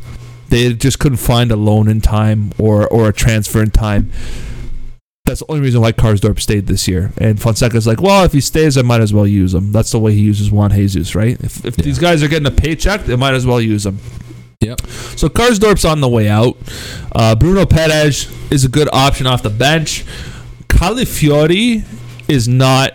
They 0.50 0.74
just 0.74 1.00
couldn't 1.00 1.18
find 1.20 1.50
a 1.52 1.56
loan 1.56 1.88
in 1.88 2.02
time 2.02 2.52
or 2.58 2.88
or 2.88 3.10
a 3.10 3.14
transfer 3.14 3.62
in 3.64 3.72
time. 3.72 4.12
That's 5.24 5.40
the 5.42 5.46
only 5.50 5.62
reason 5.62 5.82
why 5.82 5.92
Karsdorp 5.92 6.40
stayed 6.40 6.66
this 6.68 6.88
year. 6.88 7.14
And 7.18 7.40
Fonseca's 7.40 7.86
like, 7.86 8.02
well, 8.02 8.26
if 8.26 8.34
he 8.34 8.42
stays, 8.42 8.76
I 8.76 8.82
might 8.82 9.02
as 9.02 9.14
well 9.14 9.28
use 9.28 9.54
him. 9.54 9.72
That's 9.72 9.92
the 9.92 10.00
way 10.00 10.14
he 10.14 10.20
uses 10.22 10.52
Juan 10.52 10.72
Jesus, 10.72 11.14
right? 11.16 11.40
If, 11.42 11.64
if 11.64 11.78
Yeah. 11.78 11.86
these 11.86 12.00
guys 12.00 12.24
are 12.24 12.28
getting 12.28 12.48
a 12.48 12.52
paycheck, 12.52 13.06
they 13.06 13.16
might 13.16 13.36
as 13.36 13.46
well 13.46 13.62
use 13.62 13.86
him. 13.86 14.00
Yep. 14.62 14.82
So 15.18 15.28
Karsdorp's 15.28 15.86
on 15.86 16.02
the 16.02 16.10
way 16.10 16.30
out. 16.30 16.56
Uh, 17.12 17.36
Bruno 17.36 17.66
Perez 17.66 18.32
is 18.52 18.64
a 18.64 18.70
good 18.70 18.88
option 18.94 19.28
off 19.28 19.44
the 19.44 19.50
bench. 19.50 20.06
Calafiori 20.68 21.84
is 22.28 22.48
not 22.48 22.94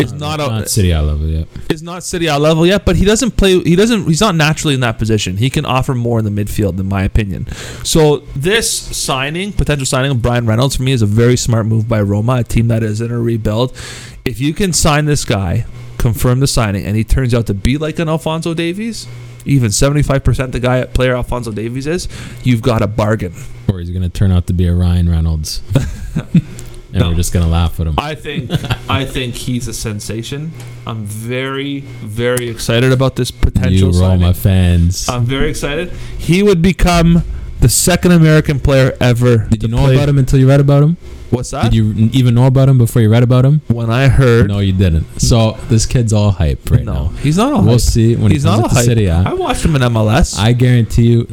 is 0.00 0.12
not, 0.12 0.40
a, 0.40 0.68
City 0.68 0.92
I 0.92 1.00
level 1.00 1.28
yet. 1.28 1.46
is 1.70 1.80
not 1.80 2.02
Serie 2.02 2.26
A 2.26 2.36
level 2.36 2.66
yet, 2.66 2.84
but 2.84 2.96
he 2.96 3.04
doesn't 3.04 3.36
play. 3.36 3.60
He 3.60 3.76
doesn't. 3.76 4.06
He's 4.06 4.20
not 4.20 4.34
naturally 4.34 4.74
in 4.74 4.80
that 4.80 4.98
position. 4.98 5.36
He 5.36 5.48
can 5.48 5.64
offer 5.64 5.94
more 5.94 6.18
in 6.18 6.24
the 6.24 6.32
midfield, 6.32 6.80
in 6.80 6.88
my 6.88 7.04
opinion. 7.04 7.46
So 7.84 8.18
this 8.34 8.68
signing, 8.68 9.52
potential 9.52 9.86
signing 9.86 10.10
of 10.10 10.20
Bryan 10.20 10.46
Reynolds, 10.46 10.76
for 10.76 10.82
me 10.82 10.90
is 10.90 11.02
a 11.02 11.06
very 11.06 11.36
smart 11.36 11.66
move 11.66 11.88
by 11.88 12.00
Roma, 12.02 12.38
a 12.38 12.44
team 12.44 12.66
that 12.68 12.82
is 12.82 13.00
in 13.00 13.12
a 13.12 13.20
rebuild. 13.20 13.76
If 14.24 14.40
you 14.40 14.52
can 14.52 14.72
sign 14.72 15.04
this 15.04 15.24
guy, 15.24 15.64
confirm 15.96 16.40
the 16.40 16.48
signing, 16.48 16.84
and 16.84 16.96
he 16.96 17.04
turns 17.04 17.32
out 17.32 17.46
to 17.46 17.54
be 17.54 17.78
like 17.78 18.00
an 18.00 18.08
Alphonso 18.08 18.52
Davies, 18.52 19.06
even 19.44 19.70
seventy 19.70 20.02
five 20.02 20.24
percent 20.24 20.52
the 20.52 20.60
guy 20.60 20.78
at 20.80 20.94
player 20.94 21.14
Alphonso 21.16 21.52
Davies 21.52 21.86
is, 21.86 22.08
you've 22.42 22.62
got 22.62 22.82
a 22.82 22.86
bargain. 22.86 23.32
Or 23.68 23.80
he's 23.80 23.90
going 23.90 24.02
to 24.02 24.08
turn 24.08 24.30
out 24.32 24.46
to 24.48 24.52
be 24.52 24.66
a 24.66 24.74
Ryan 24.74 25.08
Reynolds. 25.08 25.62
and 26.14 27.00
No. 27.02 27.08
we're 27.08 27.16
just 27.16 27.32
going 27.32 27.44
to 27.44 27.50
laugh 27.50 27.80
at 27.80 27.86
him. 27.88 27.94
I 27.98 28.14
think 28.14 28.50
I 28.88 29.04
think 29.04 29.34
he's 29.34 29.66
a 29.68 29.74
sensation. 29.74 30.52
I'm 30.86 31.04
very 31.04 31.80
very 31.80 32.48
excited 32.48 32.92
about 32.92 33.16
this 33.16 33.30
potential 33.30 33.88
You 33.88 33.92
signing. 33.92 34.20
Roma 34.22 34.34
fans. 34.34 35.08
I'm 35.08 35.24
very 35.24 35.50
excited. 35.50 35.90
He 36.18 36.42
would 36.42 36.62
become 36.62 37.22
the 37.60 37.68
second 37.68 38.12
American 38.12 38.60
player 38.60 38.96
ever. 39.00 39.46
Did 39.48 39.62
you 39.62 39.68
know 39.70 39.78
play- 39.78 39.96
about 39.96 40.08
him 40.08 40.18
until 40.18 40.38
you 40.38 40.48
read 40.48 40.60
about 40.60 40.82
him? 40.84 40.96
What's 41.34 41.50
that? 41.50 41.64
Did 41.64 41.74
you 41.74 41.92
even 42.12 42.34
know 42.34 42.46
about 42.46 42.68
him 42.68 42.78
before 42.78 43.02
you 43.02 43.08
read 43.10 43.22
about 43.22 43.44
him? 43.44 43.60
when 43.68 43.90
I 43.90 44.08
heard, 44.08 44.48
No, 44.48 44.60
you 44.60 44.72
didn't. 44.72 45.20
So 45.20 45.52
this 45.68 45.86
kid's 45.86 46.12
all 46.12 46.30
hype 46.30 46.70
right 46.70 46.84
no, 46.84 46.92
now. 46.92 47.08
he's 47.22 47.36
not 47.36 47.52
a 47.52 47.56
We'll 47.56 47.72
hype. 47.72 47.80
see 47.80 48.16
when 48.16 48.30
he's 48.30 48.42
he 48.44 48.48
comes 48.48 48.60
not 48.60 48.66
a 48.66 48.68
into 48.68 48.74
hype. 48.76 48.84
City. 48.84 49.10
I 49.10 49.32
watched 49.34 49.64
him 49.64 49.76
in 49.76 49.82
MLS. 49.82 50.38
I 50.38 50.52
guarantee 50.52 51.06
you, 51.12 51.28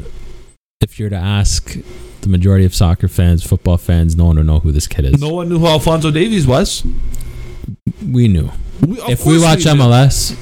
if 0.82 1.00
you're 1.00 1.10
to 1.10 1.16
ask 1.16 1.76
the 2.22 2.30
majority 2.30 2.66
of 2.66 2.74
soccer 2.76 3.08
fans, 3.08 3.44
football 3.44 3.78
fans, 3.78 4.16
no 4.16 4.26
one 4.26 4.36
will 4.38 4.44
know 4.44 4.60
who 4.60 4.72
this 4.72 4.88
kid 4.88 5.06
is. 5.06 5.22
no 5.22 5.30
one 5.30 5.50
knew 5.50 5.60
who 5.60 5.68
Alphonso 5.68 6.12
Davies 6.12 6.46
was. 6.48 6.84
We 8.06 8.28
knew. 8.28 8.50
We, 8.86 9.00
if 9.04 9.26
we 9.26 9.40
watch 9.40 9.64
did. 9.64 9.76
MLS, 9.78 10.36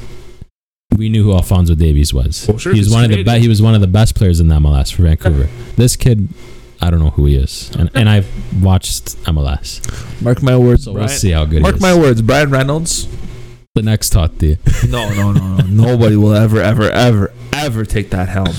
we 0.97 1.09
knew 1.09 1.23
who 1.23 1.33
Alphonso 1.33 1.75
Davies 1.75 2.13
was. 2.13 2.45
Well, 2.47 2.57
sure, 2.57 2.73
he 2.73 2.79
was 2.79 2.87
he's 2.87 2.93
one 2.95 3.03
of 3.05 3.11
the 3.11 3.23
be- 3.23 3.39
he 3.39 3.47
was 3.47 3.61
one 3.61 3.75
of 3.75 3.81
the 3.81 3.87
best 3.87 4.15
players 4.15 4.39
in 4.39 4.47
the 4.47 4.55
MLS 4.55 4.93
for 4.93 5.03
Vancouver. 5.03 5.49
this 5.75 5.95
kid, 5.95 6.27
I 6.81 6.89
don't 6.89 6.99
know 6.99 7.09
who 7.11 7.25
he 7.25 7.35
is, 7.35 7.69
and, 7.77 7.89
and 7.93 8.07
I've 8.09 8.27
watched 8.63 9.17
MLS, 9.25 10.21
mark 10.21 10.41
my 10.41 10.55
words. 10.57 10.85
so 10.85 10.93
Bryan, 10.93 11.07
we'll 11.07 11.15
see 11.17 11.31
how 11.31 11.45
good. 11.45 11.61
Mark 11.61 11.75
he 11.75 11.77
is. 11.77 11.81
my 11.81 11.95
words. 11.97 12.21
Bryan 12.21 12.49
Reynolds. 12.51 13.07
The 13.75 13.81
next 13.83 14.13
Totti. 14.13 14.57
No, 14.89 15.09
no, 15.13 15.31
no, 15.31 15.57
no. 15.57 15.65
Nobody 15.93 16.15
will 16.15 16.33
ever, 16.33 16.59
ever, 16.61 16.89
ever, 16.89 17.31
ever 17.53 17.85
take 17.85 18.09
that 18.09 18.29
helm. 18.29 18.53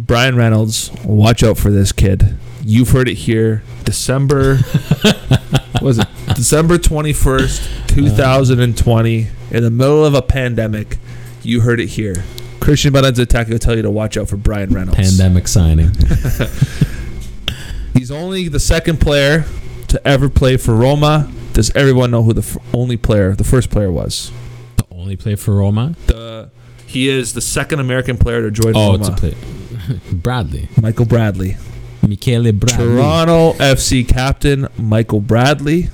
Bryan 0.00 0.36
Reynolds, 0.36 0.90
watch 1.04 1.42
out 1.42 1.58
for 1.58 1.70
this 1.70 1.92
kid. 1.92 2.36
You've 2.64 2.90
heard 2.90 3.08
it 3.08 3.14
here. 3.14 3.62
December, 3.84 4.56
what 4.58 5.82
was 5.82 5.98
it 5.98 6.08
December 6.34 6.78
21st, 6.78 7.82
uh. 7.82 7.86
2020, 7.94 9.26
in 9.50 9.62
the 9.62 9.70
middle 9.70 10.04
of 10.04 10.14
a 10.14 10.22
pandemic. 10.22 10.98
You 11.42 11.60
heard 11.60 11.80
it 11.80 11.88
here. 11.88 12.24
Christian 12.62 12.92
Benazzataki 12.92 13.50
will 13.50 13.58
tell 13.58 13.74
you 13.76 13.82
to 13.82 13.90
watch 13.90 14.16
out 14.16 14.28
for 14.28 14.36
Bryan 14.36 14.70
Reynolds. 14.70 14.96
Pandemic 14.98 15.48
signing. 15.48 15.90
He's 17.94 18.10
only 18.10 18.48
the 18.48 18.60
second 18.60 19.00
player 19.00 19.44
to 19.88 20.06
ever 20.08 20.28
play 20.28 20.56
for 20.56 20.74
Roma. 20.74 21.30
Does 21.52 21.74
everyone 21.76 22.10
know 22.10 22.22
who 22.22 22.32
the 22.32 22.40
f- 22.40 22.56
only 22.72 22.96
player, 22.96 23.34
the 23.34 23.44
first 23.44 23.68
player 23.70 23.92
was? 23.92 24.30
The 24.76 24.84
only 24.90 25.16
play 25.16 25.34
for 25.36 25.56
Roma. 25.56 25.94
The 26.06 26.50
he 26.86 27.08
is 27.08 27.32
the 27.34 27.40
second 27.40 27.80
American 27.80 28.16
player 28.18 28.42
to 28.42 28.50
join 28.50 28.74
Oh, 28.76 28.92
Roma. 28.92 29.04
to 29.06 29.12
play. 29.12 29.34
Bradley. 30.12 30.68
Michael 30.80 31.04
Bradley. 31.06 31.56
Michele 32.02 32.52
Bradley. 32.52 32.86
Toronto 32.86 33.52
FC 33.54 34.06
captain 34.08 34.68
Michael 34.78 35.20
Bradley, 35.20 35.88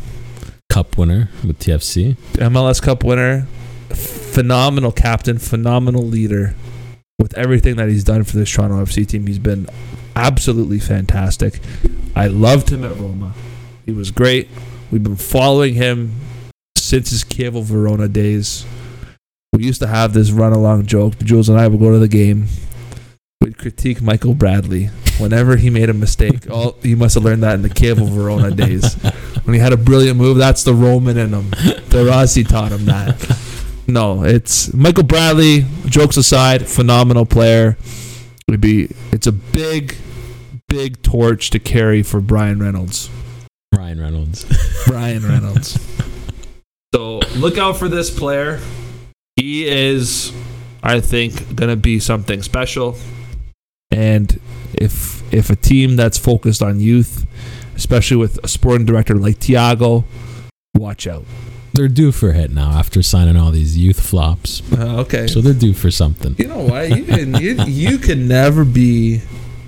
Cup 0.70 0.96
winner 0.98 1.28
with 1.44 1.58
TFC. 1.58 2.16
MLS 2.34 2.80
Cup 2.82 3.04
winner, 3.04 3.46
phenomenal 4.32 4.92
captain, 4.92 5.38
phenomenal 5.38 6.02
leader. 6.02 6.54
With 7.18 7.36
everything 7.36 7.74
that 7.76 7.88
he's 7.88 8.04
done 8.04 8.22
for 8.22 8.36
this 8.36 8.48
Toronto 8.48 8.84
FC 8.84 9.04
team, 9.04 9.26
he's 9.26 9.40
been 9.40 9.66
absolutely 10.14 10.78
fantastic. 10.78 11.58
I 12.14 12.28
loved 12.28 12.70
him 12.70 12.84
at 12.84 12.96
Roma. 12.96 13.34
He 13.84 13.90
was 13.90 14.12
great. 14.12 14.48
We've 14.92 15.02
been 15.02 15.16
following 15.16 15.74
him 15.74 16.12
since 16.76 17.10
his 17.10 17.24
Chievo 17.24 17.62
Verona 17.64 18.06
days. 18.06 18.64
We 19.52 19.64
used 19.64 19.80
to 19.80 19.88
have 19.88 20.12
this 20.12 20.30
run 20.30 20.52
along 20.52 20.86
joke. 20.86 21.18
Jules 21.18 21.48
and 21.48 21.58
I 21.58 21.66
would 21.66 21.80
go 21.80 21.90
to 21.90 21.98
the 21.98 22.08
game. 22.08 22.46
We'd 23.40 23.58
critique 23.58 24.00
Michael 24.00 24.34
Bradley 24.34 24.86
whenever 25.18 25.56
he 25.56 25.70
made 25.70 25.90
a 25.90 25.94
mistake. 25.94 26.46
Oh, 26.50 26.76
he 26.82 26.94
must 26.94 27.14
have 27.14 27.24
learned 27.24 27.42
that 27.42 27.54
in 27.54 27.62
the 27.62 27.68
Chievo 27.68 28.08
Verona 28.08 28.50
days. 28.50 28.94
When 29.44 29.54
he 29.54 29.60
had 29.60 29.72
a 29.72 29.78
brilliant 29.78 30.18
move, 30.18 30.36
that's 30.36 30.62
the 30.62 30.74
Roman 30.74 31.16
in 31.16 31.32
him. 31.32 31.50
The 31.88 32.04
Rossi 32.04 32.44
taught 32.44 32.70
him 32.70 32.84
that. 32.84 33.16
No, 33.88 34.22
it's 34.22 34.72
Michael 34.74 35.04
Bradley. 35.04 35.64
Jokes 35.86 36.18
aside, 36.18 36.68
phenomenal 36.68 37.24
player. 37.24 37.78
Would 38.48 38.60
be. 38.60 38.90
It's 39.12 39.26
a 39.26 39.32
big, 39.32 39.96
big 40.68 41.00
torch 41.02 41.48
to 41.50 41.58
carry 41.58 42.02
for 42.02 42.20
Bryan 42.20 42.60
Reynolds. 42.60 43.08
Bryan 43.72 43.98
Reynolds. 43.98 44.44
Bryan 44.86 45.26
Reynolds. 45.26 45.78
so 46.94 47.20
look 47.36 47.56
out 47.56 47.78
for 47.78 47.88
this 47.88 48.10
player. 48.16 48.60
He 49.36 49.66
is, 49.66 50.32
I 50.82 51.00
think, 51.00 51.56
gonna 51.56 51.76
be 51.76 51.98
something 51.98 52.42
special. 52.42 52.96
And 53.90 54.38
if 54.74 55.22
if 55.32 55.48
a 55.48 55.56
team 55.56 55.96
that's 55.96 56.18
focused 56.18 56.62
on 56.62 56.78
youth, 56.78 57.26
especially 57.74 58.18
with 58.18 58.38
a 58.44 58.48
sporting 58.48 58.84
director 58.84 59.14
like 59.14 59.38
Tiago, 59.38 60.04
watch 60.78 61.06
out. 61.06 61.24
They're 61.74 61.88
due 61.88 62.12
for 62.12 62.30
a 62.30 62.32
hit 62.32 62.50
now 62.50 62.70
after 62.72 63.02
signing 63.02 63.36
all 63.36 63.50
these 63.50 63.76
youth 63.76 64.00
flops. 64.00 64.62
Uh, 64.72 65.00
okay. 65.00 65.26
So 65.26 65.40
they're 65.40 65.54
due 65.54 65.74
for 65.74 65.90
something. 65.90 66.34
You 66.38 66.48
know 66.48 66.58
what? 66.58 66.88
You 66.96 67.04
can 67.04 67.34
you, 67.34 67.62
you 67.64 67.98
can 67.98 68.26
never 68.26 68.64
be 68.64 69.20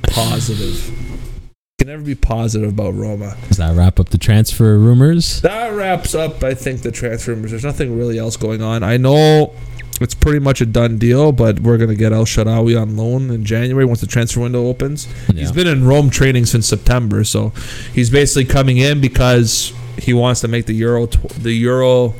positive. 0.02 0.88
You 0.88 1.86
can 1.86 1.88
never 1.88 2.02
be 2.02 2.14
positive 2.14 2.70
about 2.70 2.94
Roma. 2.94 3.36
Does 3.48 3.58
that 3.58 3.76
wrap 3.76 4.00
up 4.00 4.08
the 4.08 4.18
transfer 4.18 4.78
rumors? 4.78 5.40
That 5.42 5.72
wraps 5.74 6.14
up, 6.14 6.42
I 6.42 6.54
think, 6.54 6.82
the 6.82 6.90
transfer 6.90 7.32
rumors. 7.32 7.52
There's 7.52 7.64
nothing 7.64 7.96
really 7.96 8.18
else 8.18 8.36
going 8.36 8.60
on. 8.62 8.82
I 8.82 8.96
know 8.96 9.54
it's 10.00 10.14
pretty 10.14 10.38
much 10.38 10.60
a 10.60 10.66
done 10.66 10.98
deal, 10.98 11.30
but 11.30 11.60
we're 11.60 11.78
gonna 11.78 11.94
get 11.94 12.12
El 12.12 12.24
Shaarawy 12.24 12.80
on 12.80 12.96
loan 12.96 13.30
in 13.30 13.44
January 13.44 13.84
once 13.84 14.00
the 14.00 14.06
transfer 14.06 14.40
window 14.40 14.66
opens. 14.66 15.06
Yeah. 15.28 15.34
He's 15.34 15.52
been 15.52 15.66
in 15.66 15.84
Rome 15.84 16.10
training 16.10 16.46
since 16.46 16.66
September, 16.66 17.22
so 17.22 17.50
he's 17.92 18.10
basically 18.10 18.46
coming 18.46 18.78
in 18.78 19.00
because 19.00 19.72
he 20.00 20.12
wants 20.12 20.40
to 20.40 20.48
make 20.48 20.66
the 20.66 20.74
Euro 20.74 21.06
the 21.06 21.52
Euro 21.52 22.14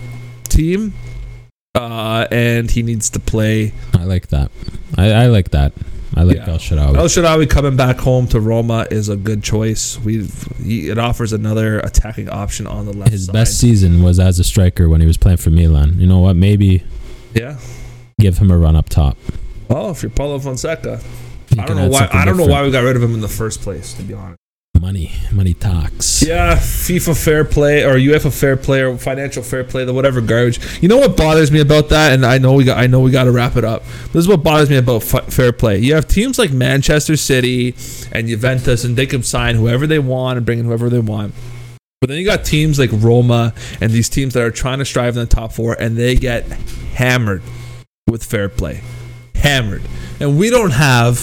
team, 0.45 0.93
uh, 1.75 2.27
and 2.31 2.71
he 2.71 2.83
needs 2.83 3.11
to 3.11 3.21
play 3.21 3.73
I 3.95 4.05
like 4.05 4.29
that. 4.29 4.51
I, 4.99 5.13
I 5.13 5.27
like 5.27 5.51
that. 5.51 5.73
I 6.17 6.25
like 6.25 6.39
Yeah. 6.39 6.51
El 6.51 6.59
Shaarawy. 6.59 6.97
El 6.97 7.07
Shaarawy 7.07 7.49
coming 7.49 7.77
back 7.77 7.99
home 7.99 8.27
to 8.29 8.41
Roma 8.41 8.87
is 8.91 9.09
a 9.09 9.17
good 9.17 9.45
choice. 9.45 9.97
We 10.01 10.29
it 10.59 10.99
offers 10.99 11.33
another 11.33 11.79
attacking 11.81 12.29
option 12.29 12.67
on 12.67 12.85
the 12.87 12.93
left 12.93 13.13
His 13.13 13.27
side. 13.27 13.33
best 13.33 13.61
season 13.61 14.03
was 14.03 14.19
as 14.19 14.39
a 14.41 14.45
striker 14.45 14.89
when 14.89 15.01
he 15.01 15.07
was 15.07 15.17
playing 15.17 15.39
for 15.39 15.51
Milan. 15.51 15.99
You 16.01 16.09
know 16.09 16.19
what? 16.19 16.35
Maybe 16.35 16.83
yeah. 17.33 17.59
give 18.19 18.39
him 18.39 18.51
a 18.51 18.59
run 18.59 18.75
up 18.75 18.89
top. 18.89 19.17
Well, 19.69 19.91
if 19.93 20.03
you're 20.03 20.11
Paulo 20.11 20.41
Fonseca, 20.41 21.01
I 21.57 21.65
don't 21.65 21.77
know 21.77 21.89
why. 21.89 22.09
I 22.13 22.25
don't 22.25 22.37
know 22.37 22.47
why 22.47 22.65
we 22.65 22.73
got 22.73 22.81
rid 22.83 22.97
of 22.97 23.03
him 23.05 23.15
in 23.15 23.21
the 23.21 23.29
first 23.29 23.61
place. 23.61 23.95
To 23.95 24.03
be 24.03 24.15
honest. 24.15 24.40
Money, 24.81 25.13
money 25.31 25.53
talks. 25.53 26.23
Yeah, 26.27 26.57
FIFA 26.57 27.23
fair 27.23 27.45
play 27.45 27.85
or 27.85 27.97
UEFA 27.97 28.33
fair 28.33 28.57
play 28.57 28.81
or 28.81 28.97
financial 28.97 29.43
fair 29.43 29.63
play, 29.63 29.85
the 29.85 29.93
whatever 29.93 30.23
garbage. 30.23 30.59
You 30.81 30.89
know 30.89 30.97
what 30.97 31.19
bothers 31.19 31.53
me 31.53 31.61
about 31.61 31.91
that, 31.91 32.15
and 32.15 32.25
I 32.25 32.39
know 32.39 32.55
we 32.55 32.65
got, 32.65 32.79
I 32.79 32.87
know 32.87 33.01
we 33.01 33.11
got 33.11 33.25
to 33.25 33.31
wrap 33.31 33.57
it 33.57 33.65
up. 33.65 33.85
This 34.07 34.15
is 34.25 34.29
what 34.29 34.43
bothers 34.43 34.71
me 34.71 34.79
about 34.79 35.03
fa- 35.03 35.31
fair 35.31 35.53
play. 35.53 35.81
You 35.81 35.95
have 35.97 36.09
teams 36.09 36.39
like 36.39 36.51
Manchester 36.51 37.19
City 37.19 37.75
and 38.11 38.27
Juventus, 38.27 38.83
and 38.83 38.97
they 38.97 39.05
can 39.05 39.23
sign 39.23 39.57
whoever 39.57 39.87
they 39.87 39.99
want 39.99 40.39
and 40.39 40.47
bring 40.47 40.61
in 40.61 40.65
whoever 40.65 40.89
they 40.89 40.99
want. 40.99 41.35
But 42.01 42.09
then 42.09 42.17
you 42.17 42.25
got 42.25 42.47
teams 42.47 42.79
like 42.79 42.89
Roma 42.91 43.53
and 43.83 43.93
these 43.93 44.09
teams 44.09 44.33
that 44.33 44.43
are 44.43 44.51
trying 44.51 44.79
to 44.79 44.87
strive 44.87 45.15
in 45.15 45.21
the 45.21 45.27
top 45.27 45.53
four, 45.53 45.75
and 45.79 45.95
they 45.95 46.15
get 46.15 46.47
hammered 46.95 47.43
with 48.07 48.25
fair 48.25 48.49
play, 48.49 48.81
hammered, 49.35 49.83
and 50.21 50.39
we 50.39 50.49
don't 50.49 50.71
have 50.73 51.19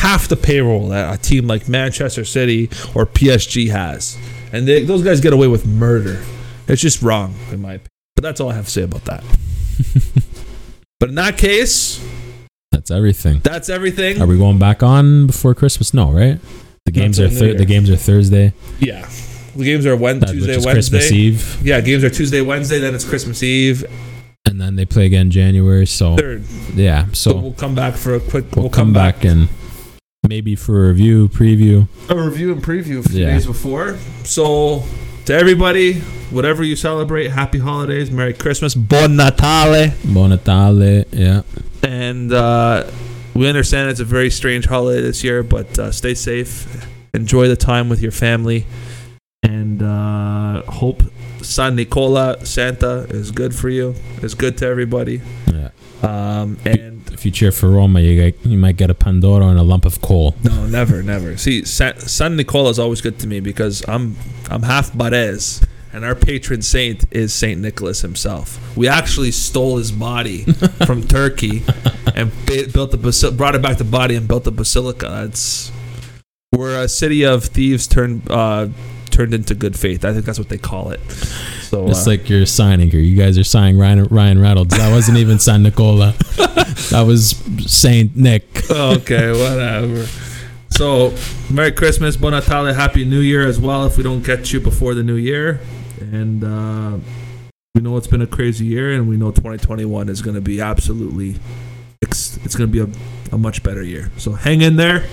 half 0.00 0.28
the 0.28 0.36
payroll 0.36 0.88
that 0.88 1.14
a 1.14 1.20
team 1.22 1.46
like 1.46 1.68
Manchester 1.68 2.24
City 2.24 2.66
or 2.94 3.06
PSG 3.06 3.70
has. 3.70 4.16
And 4.52 4.66
they, 4.66 4.82
those 4.84 5.02
guys 5.02 5.20
get 5.20 5.32
away 5.32 5.46
with 5.46 5.66
murder. 5.66 6.22
It's 6.66 6.80
just 6.82 7.02
wrong, 7.02 7.34
in 7.52 7.60
my 7.60 7.74
opinion. 7.74 7.86
But 8.16 8.22
that's 8.24 8.40
all 8.40 8.50
I 8.50 8.54
have 8.54 8.64
to 8.66 8.70
say 8.70 8.82
about 8.82 9.04
that. 9.04 9.22
but 11.00 11.08
in 11.10 11.14
that 11.16 11.38
case, 11.38 12.04
That's 12.72 12.90
everything. 12.90 13.40
that's 13.40 13.68
everything. 13.68 14.20
Are 14.20 14.26
we 14.26 14.36
going 14.38 14.58
back 14.58 14.82
on 14.82 15.26
before 15.26 15.54
Christmas? 15.54 15.92
No, 15.94 16.10
right? 16.12 16.38
The 16.86 16.92
games 16.92 17.20
are 17.20 17.28
thir- 17.28 17.54
the 17.54 17.64
games 17.64 17.90
are 17.90 17.96
Thursday. 17.96 18.52
yeah. 18.78 19.08
The 19.56 19.64
games 19.64 19.84
are 19.84 19.96
Wednesday, 19.96 20.26
That, 20.26 20.32
Tuesday, 20.32 20.52
Wednesday. 20.52 20.72
Christmas 20.72 21.12
Eve, 21.12 21.58
Yeah, 21.62 21.80
games 21.80 22.04
are 22.04 22.10
Tuesday, 22.10 22.40
Wednesday, 22.40 22.78
then 22.78 22.94
it's 22.94 23.04
Christmas 23.04 23.42
Eve, 23.42 23.84
and 24.46 24.60
then 24.60 24.76
they 24.76 24.84
play 24.84 25.06
again 25.06 25.30
January. 25.30 25.86
So 25.86 26.16
third. 26.16 26.44
yeah, 26.74 27.06
So, 27.12 27.32
so 27.32 27.36
we'll 27.38 27.52
come 27.54 27.74
back 27.74 27.94
for 27.94 28.14
a 28.14 28.20
quick. 28.20 28.44
we'll, 28.54 28.64
We'll, 28.64 28.70
come, 28.70 28.92
back, 28.92 29.24
and 29.24 29.48
maybe 30.28 30.54
for 30.54 30.84
a 30.84 30.88
review, 30.88 31.28
preview. 31.28 31.88
a 32.08 32.14
review 32.14 32.52
and 32.52 32.62
preview 32.62 32.98
a 33.04 33.08
few 33.08 33.20
Yeah. 33.20 33.32
days 33.32 33.46
before. 33.46 33.96
So, 34.24 34.84
to 35.24 35.34
everybody, 35.34 35.94
whatever 36.30 36.62
you 36.62 36.76
celebrate, 36.76 37.30
happy 37.30 37.58
holidays, 37.58 38.10
Merry 38.10 38.34
Christmas, 38.34 38.74
Buon 38.74 39.16
Natale. 39.16 39.94
Buon 40.04 40.30
Natale. 40.30 41.04
Yeah. 41.12 41.42
and 41.82 42.30
uh, 42.32 42.86
we 43.34 43.48
understand 43.48 43.90
it's 43.90 44.00
a 44.00 44.04
very 44.04 44.28
strange 44.30 44.66
holiday 44.66 45.00
this 45.00 45.24
year, 45.24 45.42
but 45.42 45.78
uh, 45.78 45.90
stay 45.90 46.12
safe, 46.14 46.86
enjoy 47.14 47.48
the 47.48 47.56
time 47.56 47.88
with 47.88 48.02
your 48.02 48.12
family, 48.12 48.66
and 49.42 49.82
uh, 49.82 50.60
hope 50.70 51.02
San 51.40 51.76
Nicola 51.76 52.44
Santa 52.44 53.06
is 53.08 53.30
good 53.30 53.54
for 53.54 53.70
you, 53.70 53.94
is 54.22 54.34
good 54.34 54.58
to 54.58 54.66
everybody. 54.66 55.22
Yeah. 55.50 55.70
Um, 56.02 56.56
and 56.64 57.08
If 57.12 57.24
you 57.24 57.30
cheer 57.30 57.52
for 57.52 57.68
Roma, 57.70 58.00
you 58.00 58.30
get, 58.30 58.46
you 58.46 58.56
might 58.58 58.76
get 58.76 58.90
a 58.90 58.94
Pandora 58.94 59.46
and 59.48 59.58
a 59.58 59.62
lump 59.62 59.84
of 59.84 60.00
coal. 60.00 60.34
no, 60.42 60.66
never, 60.66 61.02
never. 61.02 61.36
See, 61.36 61.64
San, 61.64 61.98
San 62.00 62.36
Nicola 62.36 62.70
is 62.70 62.78
always 62.78 63.00
good 63.00 63.18
to 63.20 63.26
me 63.26 63.40
because 63.40 63.86
I'm 63.88 64.16
I'm 64.50 64.62
half 64.62 64.92
Barese. 64.92 65.66
And 65.92 66.04
our 66.04 66.14
patron 66.14 66.62
saint 66.62 67.02
is 67.10 67.34
Saint 67.34 67.60
Nicholas 67.60 68.00
himself. 68.00 68.76
We 68.76 68.86
actually 68.86 69.32
stole 69.32 69.76
his 69.76 69.90
body 69.90 70.44
from 70.86 71.02
Turkey 71.02 71.64
and 72.14 72.30
built 72.46 72.92
the 72.92 73.32
brought 73.36 73.56
it 73.56 73.62
back 73.62 73.78
to 73.78 73.84
body 73.84 74.14
and 74.14 74.28
built 74.28 74.44
the 74.44 74.52
basilica. 74.52 75.08
That's 75.08 75.72
we're 76.52 76.80
a 76.80 76.88
city 76.88 77.24
of 77.24 77.44
thieves 77.44 77.88
turned 77.88 78.30
uh, 78.30 78.68
turned 79.20 79.34
into 79.34 79.54
good 79.54 79.78
faith. 79.78 80.02
I 80.06 80.14
think 80.14 80.24
that's 80.24 80.38
what 80.38 80.48
they 80.48 80.56
call 80.56 80.92
it. 80.92 81.00
So 81.10 81.86
It's 81.88 82.06
uh, 82.06 82.10
like 82.10 82.30
you're 82.30 82.46
signing 82.46 82.90
here. 82.90 83.00
You 83.00 83.16
guys 83.16 83.36
are 83.36 83.44
signing 83.44 83.78
Ryan 83.78 84.04
Ryan 84.04 84.40
Reynolds. 84.40 84.74
That 84.78 84.90
wasn't 84.90 85.18
even 85.18 85.38
San 85.38 85.62
Nicola. 85.62 86.14
that 86.90 87.04
was 87.06 87.36
Saint 87.66 88.16
Nick. 88.16 88.70
okay, 88.70 89.30
whatever. 89.30 90.06
So, 90.70 91.14
Merry 91.50 91.72
Christmas, 91.72 92.16
Buon 92.16 92.32
Natale, 92.32 92.72
Happy 92.72 93.04
New 93.04 93.20
Year 93.20 93.46
as 93.46 93.60
well. 93.60 93.84
If 93.84 93.98
we 93.98 94.02
don't 94.02 94.24
get 94.24 94.54
you 94.54 94.60
before 94.60 94.94
the 94.94 95.02
new 95.02 95.16
year, 95.16 95.60
and 96.00 96.42
uh, 96.42 96.98
we 97.74 97.82
know 97.82 97.98
it's 97.98 98.06
been 98.06 98.22
a 98.22 98.26
crazy 98.26 98.64
year, 98.64 98.92
and 98.92 99.06
we 99.06 99.18
know 99.18 99.30
2021 99.32 100.08
is 100.08 100.22
going 100.22 100.36
to 100.36 100.40
be 100.40 100.62
absolutely, 100.62 101.36
it's, 102.00 102.38
it's 102.38 102.56
going 102.56 102.72
to 102.72 102.86
be 102.86 102.90
a, 102.90 103.34
a 103.34 103.36
much 103.36 103.62
better 103.62 103.82
year. 103.82 104.10
So, 104.16 104.32
hang 104.32 104.62
in 104.62 104.76
there, 104.76 105.04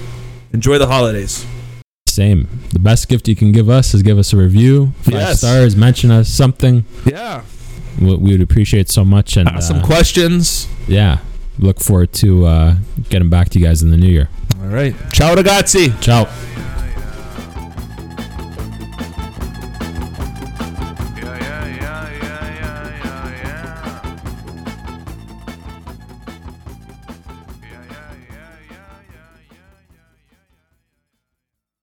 enjoy 0.53 0.77
the 0.77 0.87
holidays. 0.87 1.45
Same. 2.17 2.47
The 2.73 2.79
best 2.79 3.09
gift 3.09 3.27
you 3.27 3.35
can 3.35 3.51
give 3.51 3.69
us 3.69 3.93
is 3.93 4.01
give 4.01 4.17
us 4.17 4.33
a 4.33 4.37
review, 4.37 4.91
five 5.03 5.13
Yes. 5.13 5.37
stars, 5.37 5.75
mention 5.75 6.09
us 6.09 6.27
something. 6.27 6.83
Yeah, 7.05 7.43
We, 8.01 8.15
we 8.15 8.31
would 8.31 8.41
appreciate 8.41 8.89
so 8.89 9.05
much. 9.05 9.37
And 9.37 9.47
ask 9.47 9.67
some 9.67 9.81
uh, 9.83 9.85
questions. 9.85 10.67
yeah, 10.87 11.19
look 11.59 11.79
forward 11.79 12.11
to 12.23 12.29
uh, 12.47 12.75
getting 13.09 13.29
back 13.29 13.49
to 13.49 13.59
you 13.59 13.65
guys 13.67 13.83
in 13.83 13.91
the 13.91 13.97
new 13.97 14.09
year. 14.17 14.29
All 14.61 14.67
right, 14.79 14.95
ciao 15.13 15.35
ragazzi. 15.35 15.93
Ciao. 16.01 16.25